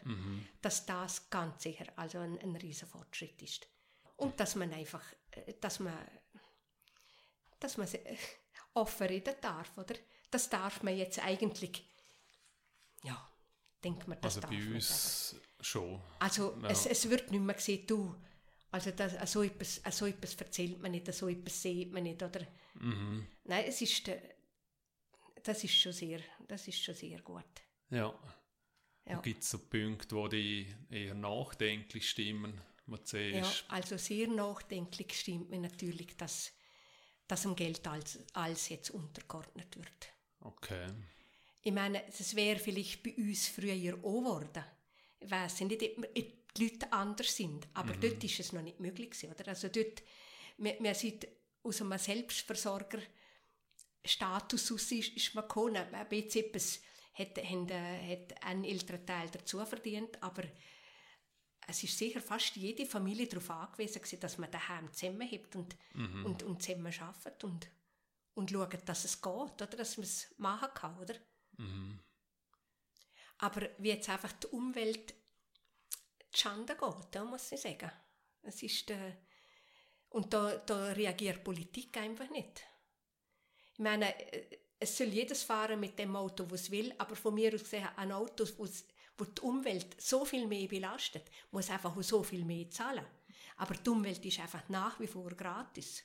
Dass 0.62 0.86
das 0.86 1.28
ganz 1.30 1.62
sicher 1.62 1.86
also 1.96 2.18
ein, 2.18 2.38
ein 2.40 2.56
riesen 2.56 2.88
Fortschritt 2.88 3.40
ist. 3.42 3.68
Und 4.16 4.40
dass 4.40 4.54
man 4.54 4.72
einfach, 4.72 5.04
äh, 5.32 5.54
dass 5.60 5.78
man, 5.80 5.96
dass 7.60 7.76
man 7.76 7.86
offen 8.74 9.06
reden 9.08 9.34
darf, 9.42 9.76
oder? 9.76 9.94
Das 10.30 10.48
darf 10.48 10.82
man 10.82 10.96
jetzt 10.96 11.18
eigentlich, 11.18 11.84
ja, 13.02 13.30
denkt 13.84 14.08
man, 14.08 14.18
das 14.22 14.36
Also 14.36 14.40
darf 14.40 14.50
bei 14.50 14.74
uns 14.74 15.36
schon. 15.60 16.00
Also 16.18 16.56
Ja. 16.62 16.68
es, 16.70 16.86
es 16.86 17.08
wird 17.10 17.30
nicht 17.30 17.42
mehr 17.42 17.54
gesehen, 17.54 17.86
du, 17.86 18.14
also 18.74 18.90
das, 18.90 19.32
so, 19.32 19.44
etwas, 19.44 19.80
so 19.90 20.06
etwas 20.06 20.34
erzählt 20.34 20.82
man 20.82 20.90
nicht, 20.90 21.12
so 21.14 21.28
etwas 21.28 21.62
sieht 21.62 21.92
man 21.92 22.02
nicht, 22.02 22.20
oder? 22.20 22.44
Mhm. 22.74 23.24
Nein, 23.44 23.64
es 23.68 23.80
ist, 23.80 24.08
äh, 24.08 24.20
das 25.44 25.62
ist 25.62 25.74
schon 25.74 25.92
sehr, 25.92 26.20
das 26.48 26.66
ist 26.66 26.82
schon 26.82 26.94
sehr 26.96 27.20
gut. 27.22 27.44
Ja. 27.90 28.12
Ja. 29.06 29.20
Gibt 29.20 29.42
es 29.44 29.50
so 29.50 29.58
Punkte, 29.58 30.16
wo 30.16 30.26
die 30.26 30.66
eher 30.90 31.14
nachdenklich 31.14 32.08
stimmen, 32.10 32.60
Ja, 33.12 33.52
also 33.68 33.96
sehr 33.96 34.26
nachdenklich 34.28 35.12
stimmt 35.20 35.50
mir 35.50 35.60
natürlich, 35.60 36.16
dass, 36.16 36.52
dass 37.28 37.42
dem 37.42 37.54
Geld 37.54 37.86
als, 37.86 38.18
als 38.32 38.70
jetzt 38.70 38.90
untergeordnet 38.90 39.76
wird. 39.76 40.08
okay, 40.40 40.88
Ich 41.62 41.72
meine, 41.72 42.02
das 42.06 42.34
wäre 42.34 42.58
vielleicht 42.58 43.02
bei 43.04 43.14
uns 43.14 43.46
früher 43.46 43.94
auch 43.98 44.20
geworden. 44.20 44.64
Ich 45.20 45.30
weiss 45.30 45.60
nicht, 45.60 45.82
die 46.56 46.64
Leute 46.64 46.92
anders 46.92 47.36
sind, 47.36 47.66
aber 47.74 47.94
dort 47.94 48.22
ist 48.22 48.40
es 48.40 48.52
noch 48.52 48.62
nicht 48.62 48.80
möglich 48.80 49.10
gewesen, 49.10 49.32
oder? 49.32 49.48
Also 49.48 49.68
dort, 49.68 50.02
wir, 50.58 50.76
wir 50.80 50.94
sind 50.94 51.26
aus 51.62 51.80
einem 51.80 51.98
Selbstversorger-Status 51.98 54.72
aus 54.72 54.92
ist, 54.92 55.16
ist 55.16 55.34
man 55.34 55.48
gekommen. 55.48 55.76
Ein 55.76 56.08
bisschen 56.08 56.44
etwas 56.44 56.80
hat, 57.14 57.38
äh, 57.38 57.44
hat 57.44 58.44
ein 58.44 58.64
älterer 58.64 59.04
Teil 59.04 59.28
dazu 59.30 59.64
verdient, 59.64 60.22
aber 60.22 60.44
es 61.66 61.82
ist 61.82 61.96
sicher 61.96 62.20
fast 62.20 62.56
jede 62.56 62.86
Familie 62.86 63.26
darauf 63.26 63.50
angewiesen 63.50 64.02
gewesen, 64.02 64.20
dass 64.20 64.38
man 64.38 64.50
daheim 64.50 64.92
zusammenhebt 64.92 65.56
und, 65.56 65.76
und, 66.24 66.42
und 66.42 66.62
zusammen 66.62 66.92
arbeitet 67.00 67.44
und, 67.44 67.70
und 68.34 68.50
schaut, 68.50 68.88
dass 68.88 69.04
es 69.04 69.20
geht, 69.20 69.32
oder? 69.32 69.66
Dass 69.66 69.96
man 69.96 70.04
es 70.04 70.34
machen 70.36 70.68
kann, 70.74 70.98
oder? 70.98 71.14
Aber 73.38 73.68
wie 73.78 73.88
jetzt 73.88 74.10
einfach 74.10 74.32
die 74.32 74.46
Umwelt 74.48 75.14
die 76.34 76.40
Schande 76.40 76.74
geht, 76.76 77.06
da 77.12 77.24
muss 77.24 77.52
ich 77.52 77.60
sagen. 77.60 77.90
Es 78.42 78.62
ist, 78.62 78.90
äh, 78.90 79.12
und 80.10 80.32
da, 80.32 80.56
da 80.58 80.92
reagiert 80.92 81.38
die 81.38 81.42
Politik 81.42 81.96
einfach 81.96 82.28
nicht. 82.30 82.62
Ich 83.72 83.78
meine, 83.80 84.14
äh, 84.32 84.58
es 84.78 84.96
soll 84.98 85.08
jedes 85.08 85.42
fahren 85.42 85.80
mit 85.80 85.98
dem 85.98 86.14
Auto, 86.16 86.44
was 86.50 86.62
es 86.62 86.70
will, 86.70 86.94
aber 86.98 87.16
von 87.16 87.34
mir 87.34 87.54
aus 87.54 87.62
gesehen, 87.62 87.88
ein 87.96 88.12
Auto, 88.12 88.44
wo's- 88.58 88.84
wo 89.16 89.24
die 89.24 89.40
Umwelt 89.42 90.00
so 90.00 90.24
viel 90.24 90.46
mehr 90.46 90.68
belastet, 90.68 91.30
muss 91.52 91.70
einfach 91.70 91.94
so 92.02 92.22
viel 92.22 92.44
mehr 92.44 92.68
zahlen. 92.70 93.06
Aber 93.56 93.74
die 93.74 93.88
Umwelt 93.88 94.24
ist 94.24 94.40
einfach 94.40 94.68
nach 94.68 94.98
wie 95.00 95.06
vor 95.06 95.30
gratis. 95.30 96.02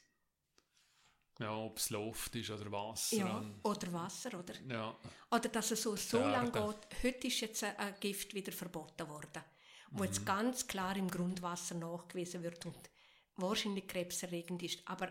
ja, 1.39 1.55
ob 1.55 1.77
es 1.77 1.89
Luft 1.89 2.35
ist 2.35 2.49
oder 2.51 2.69
Wasser. 2.71 3.15
Ja, 3.17 3.43
oder 3.63 3.93
Wasser, 3.93 4.37
oder? 4.37 4.53
ja. 4.67 4.95
Oder 5.31 5.49
dass 5.49 5.71
es 5.71 5.81
so, 5.81 5.95
so 5.95 6.19
lange 6.19 6.51
geht. 6.51 7.03
Heute 7.03 7.27
ist 7.27 7.39
jetzt 7.39 7.63
ein 7.63 7.95
Gift 7.99 8.33
wieder 8.33 8.51
verboten 8.51 9.07
worden, 9.07 9.41
wo 9.91 9.99
Mhm. 9.99 10.05
jetzt 10.05 10.25
ganz 10.25 10.67
klar 10.67 10.95
im 10.95 11.09
Grundwasser 11.09 11.75
nachgewiesen 11.75 12.43
wird 12.43 12.65
und 12.65 12.77
wahrscheinlich 13.35 13.87
krebserregend 13.87 14.61
ist. 14.63 14.81
Aber 14.85 15.09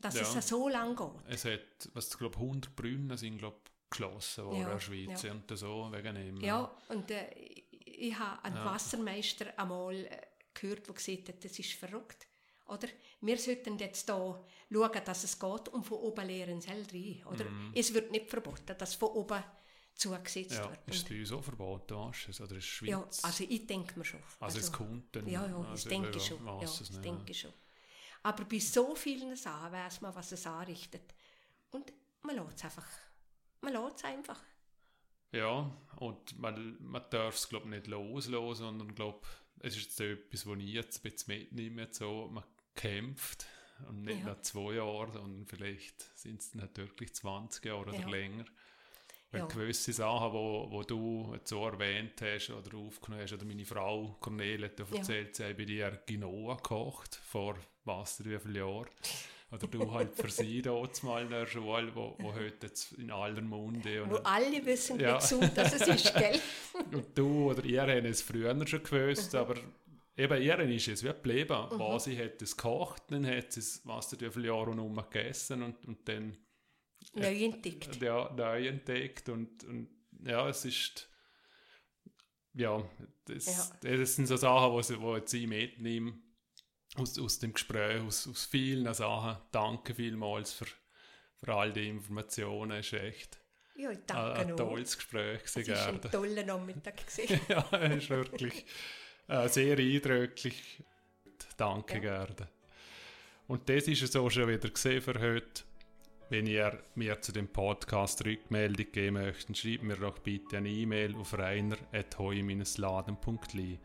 dass 0.00 0.14
Ja. 0.14 0.38
es 0.38 0.48
so 0.48 0.68
lange 0.68 0.94
geht. 0.94 1.32
Es 1.34 1.44
hat, 1.44 1.88
was 1.94 2.08
ich 2.10 2.18
glaube, 2.18 2.38
100 2.38 2.74
Brunnen 2.76 3.16
sind, 3.16 3.38
glaube 3.38 3.60
geschlossen 3.88 4.44
worden 4.44 4.58
Ja, 4.60 4.64
in 4.66 4.70
der 4.72 4.80
Schweiz 4.80 5.22
ja. 5.22 5.32
und 5.32 5.56
so, 5.56 5.88
wegen 5.92 6.14
dem. 6.16 6.40
Ja, 6.40 6.76
und 6.88 7.10
äh, 7.10 7.30
ich, 7.34 8.18
habe 8.18 8.44
einen 8.44 8.56
Ja. 8.56 8.64
Wassermeister 8.64 9.56
einmal 9.58 9.94
äh, 9.94 10.20
gehört, 10.52 10.86
der 10.88 10.94
gesagt 10.94 11.28
hat, 11.28 11.44
das 11.44 11.58
ist 11.58 11.72
verrückt. 11.74 12.26
Oder? 12.66 12.88
Wir 13.20 13.38
sollten 13.38 13.78
jetzt 13.78 14.08
da 14.08 14.44
schauen, 14.72 15.00
dass 15.04 15.22
es 15.22 15.38
geht 15.38 15.68
und 15.68 15.84
von 15.84 15.98
oben 15.98 16.26
leeren 16.26 16.60
sie 16.60 16.70
rein. 16.70 17.24
Oder? 17.32 17.44
Mhm. 17.44 17.72
Es 17.76 17.94
wird 17.94 18.10
nicht 18.10 18.28
verboten, 18.28 18.76
dass 18.76 18.96
von 18.96 19.10
oben 19.10 19.42
zugesetzt 19.96 20.52
ja. 20.52 20.70
wird. 20.70 20.80
Ist 20.86 20.96
es 20.96 21.04
bei 21.04 21.18
uns 21.20 21.32
auch 21.32 21.42
verboten, 21.42 21.86
du? 21.88 21.96
Oder 22.04 22.16
ist 22.30 22.40
es 22.40 22.64
Schweiz? 22.64 22.90
Ja, 22.90 23.08
also 23.22 23.44
ich 23.48 23.66
denke 23.66 23.98
mir 23.98 24.04
schon. 24.04 24.20
Also, 24.40 24.58
es 24.58 24.70
kommt 24.70 25.14
dann. 25.16 25.26
Ja, 25.26 25.46
ja, 25.46 25.56
also 25.56 25.70
das 25.70 25.84
denke 25.84 26.10
ich 26.10 26.28
ja, 26.30 26.36
schon. 26.36 26.46
Ja, 26.46 26.60
das 26.60 26.80
nicht. 26.90 27.04
denke 27.04 27.30
ich 27.30 27.40
schon. 27.40 27.52
Aber 28.22 28.44
bei 28.44 28.58
so 28.58 28.94
vielen 28.94 29.36
Sachen 29.36 29.72
weiß 29.72 30.00
man, 30.00 30.14
was 30.14 30.32
es 30.32 30.46
anrichtet. 30.46 31.14
Und 31.70 31.92
man 32.22 32.36
lässt 32.36 32.56
es 32.58 32.64
einfach. 32.64 32.86
Man 33.60 33.72
lässt 33.72 33.96
es 33.98 34.04
einfach. 34.04 34.40
Ja, 35.32 35.76
und 35.96 36.38
man, 36.38 36.76
man 36.80 37.02
darf 37.10 37.36
es, 37.36 37.48
glaube 37.48 37.66
ich, 37.66 37.70
nicht 37.70 37.86
loslassen, 37.86 38.56
sondern, 38.56 38.94
glaube 38.94 39.26
es 39.60 39.76
ist 39.76 39.84
jetzt 39.84 40.00
etwas, 40.00 40.46
was 40.46 40.58
ich 40.58 40.72
jetzt 40.72 40.98
ein 41.04 41.10
bisschen 41.10 41.38
mitnehme, 41.38 41.88
so, 41.90 42.28
man 42.30 42.44
kämpft 42.74 43.46
und 43.88 44.02
nicht 44.02 44.20
Ja. 44.20 44.26
nach 44.26 44.42
zwei 44.42 44.74
Jahren, 44.74 45.12
sondern 45.12 45.46
vielleicht 45.46 46.02
sind 46.16 46.40
es 46.40 46.50
dann 46.50 46.62
halt 46.62 46.76
wirklich 46.76 47.14
20 47.14 47.64
Jahre 47.64 47.80
oder 47.80 47.94
Ja. 47.94 48.08
länger. 48.08 48.44
Ja. 49.38 49.46
gewisse 49.46 49.92
Sachen, 49.92 50.32
wo, 50.32 50.66
wo 50.70 50.82
du 50.82 51.30
jetzt 51.34 51.48
so 51.50 51.64
erwähnt 51.66 52.20
hast 52.20 52.50
oder 52.50 52.76
aufgenommen 52.76 53.22
hast, 53.22 53.32
oder 53.32 53.44
meine 53.44 53.64
Frau 53.64 54.16
Cornelia 54.20 54.68
hat 54.68 54.78
ja 54.78 54.84
Ja. 54.90 54.96
erzählt, 54.98 55.36
sie 55.36 55.44
hat 55.44 55.56
bei 55.56 55.64
dir 55.64 55.90
Quinoa 56.06 56.54
gekocht, 56.56 57.16
vor 57.24 57.56
was, 57.84 58.24
wie 58.24 58.38
viele 58.38 58.58
Jahren. 58.60 58.88
Oder 59.52 59.66
du 59.68 59.92
halt 59.92 60.12
für 60.16 60.28
sie 60.28 60.60
dort 60.60 61.00
mal 61.04 61.22
in 61.22 61.30
der 61.30 61.46
Schule, 61.46 61.94
wo, 61.94 62.16
wo 62.18 62.34
heute 62.34 62.66
jetzt 62.66 62.92
in 62.94 63.12
aller 63.12 63.40
Munde 63.42 64.02
und 64.02 64.10
Wo 64.10 64.16
alle 64.16 64.64
wissen, 64.66 64.98
Ja. 64.98 65.14
wie 65.14 65.20
gesund 65.20 65.52
das 65.54 65.72
es 65.80 65.86
ist, 65.86 66.14
gell? 66.14 66.40
und 66.92 67.16
du 67.16 67.50
oder 67.52 67.64
ihr 67.64 67.82
habt 67.82 68.04
es 68.06 68.22
früher 68.22 68.66
schon 68.66 68.82
gewusst, 68.82 69.32
Mhm. 69.34 69.38
aber 69.38 69.54
eben 70.16 70.42
ihr 70.42 70.58
ist 70.58 70.88
es 70.88 71.04
wie 71.04 71.08
geblieben. 71.08 71.64
Was 71.70 72.04
sie 72.04 72.18
hat 72.18 72.42
es 72.42 72.56
gekocht, 72.56 73.04
dann 73.08 73.24
hat 73.24 73.52
sie 73.52 73.60
es, 73.60 73.82
was 73.84 74.08
du 74.08 74.20
wie 74.20 74.30
viele 74.30 74.48
Jahre 74.48 74.74
noch 74.74 75.10
gegessen 75.10 75.62
und, 75.62 75.86
und 75.86 76.08
dann 76.08 76.36
Neu 77.14 77.44
entdeckt. 77.44 78.00
ja, 78.02 78.30
neu 78.36 78.66
entdeckt 78.68 79.28
und, 79.28 79.64
und 79.64 79.88
ja, 80.24 80.48
es 80.48 80.64
ist 80.64 81.08
ja, 82.54 82.82
das, 83.26 83.72
das 83.80 84.16
sind 84.16 84.26
so 84.26 84.36
Sachen, 84.36 84.72
wo, 84.72 84.80
sie, 84.80 84.98
wo 85.00 85.16
jetzt 85.16 85.32
ich 85.34 85.46
mitnehme 85.46 86.14
aus, 86.96 87.18
aus 87.18 87.38
dem 87.38 87.52
Gespräch, 87.52 88.00
aus, 88.00 88.26
aus 88.26 88.46
vielen 88.46 88.92
Sachen. 88.94 89.36
Danke 89.52 89.94
vielmals 89.94 90.54
für, 90.54 90.66
für 91.36 91.54
all 91.54 91.72
die 91.72 91.86
Informationen, 91.88 92.72
es 92.78 92.86
ist 92.86 92.92
echt 92.94 93.38
Ja, 93.76 93.90
ich 93.90 93.98
ein, 93.98 94.02
danke 94.06 94.32
ein 94.40 94.48
noch. 94.48 94.56
tolles 94.56 94.96
Gespräch 94.96 95.42
Es 95.44 95.68
war 95.68 95.86
ein 95.88 96.00
toller 96.00 96.44
Nachmittag. 96.44 96.94
ja, 97.48 97.68
es 97.72 98.04
ist 98.04 98.10
wirklich 98.10 98.64
äh, 99.28 99.48
sehr 99.48 99.76
eindrücklich. 99.76 100.82
Danke, 101.58 101.94
Ja. 101.96 102.00
Gerda. 102.00 102.48
Und 103.48 103.68
das 103.68 103.86
ist 103.86 104.02
es 104.02 104.16
auch 104.16 104.30
schon 104.30 104.48
wieder 104.48 104.70
gesehen 104.70 105.02
für 105.02 105.20
heute. 105.20 105.62
Wenn 106.28 106.46
ihr 106.46 106.76
mir 106.96 107.22
zu 107.22 107.30
dem 107.30 107.46
Podcast 107.46 108.24
Rückmeldung 108.24 108.90
geben 108.90 109.14
möchtet, 109.14 109.56
schreibt 109.56 109.84
mir 109.84 109.94
doch 109.94 110.18
bitte 110.18 110.56
eine 110.56 110.68
E-Mail 110.68 111.14
auf 111.14 111.38
reiner.heu-laden.li. 111.38 113.78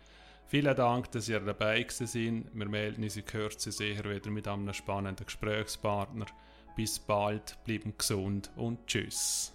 Vielen 0.48 0.76
Dank, 0.76 1.12
dass 1.12 1.30
ihr 1.30 1.40
dabei 1.40 1.86
seid. 1.88 2.16
Wir 2.16 2.68
melden 2.68 3.04
uns 3.04 3.16
in 3.16 3.26
Kürze 3.26 3.72
sicher 3.72 4.10
wieder 4.10 4.32
mit 4.32 4.48
einem 4.48 4.74
spannenden 4.74 5.28
Gesprächspartner. 5.28 6.26
Bis 6.76 6.98
bald, 6.98 7.64
bleiben 7.64 7.94
gesund 7.96 8.50
und 8.56 8.88
tschüss. 8.88 9.54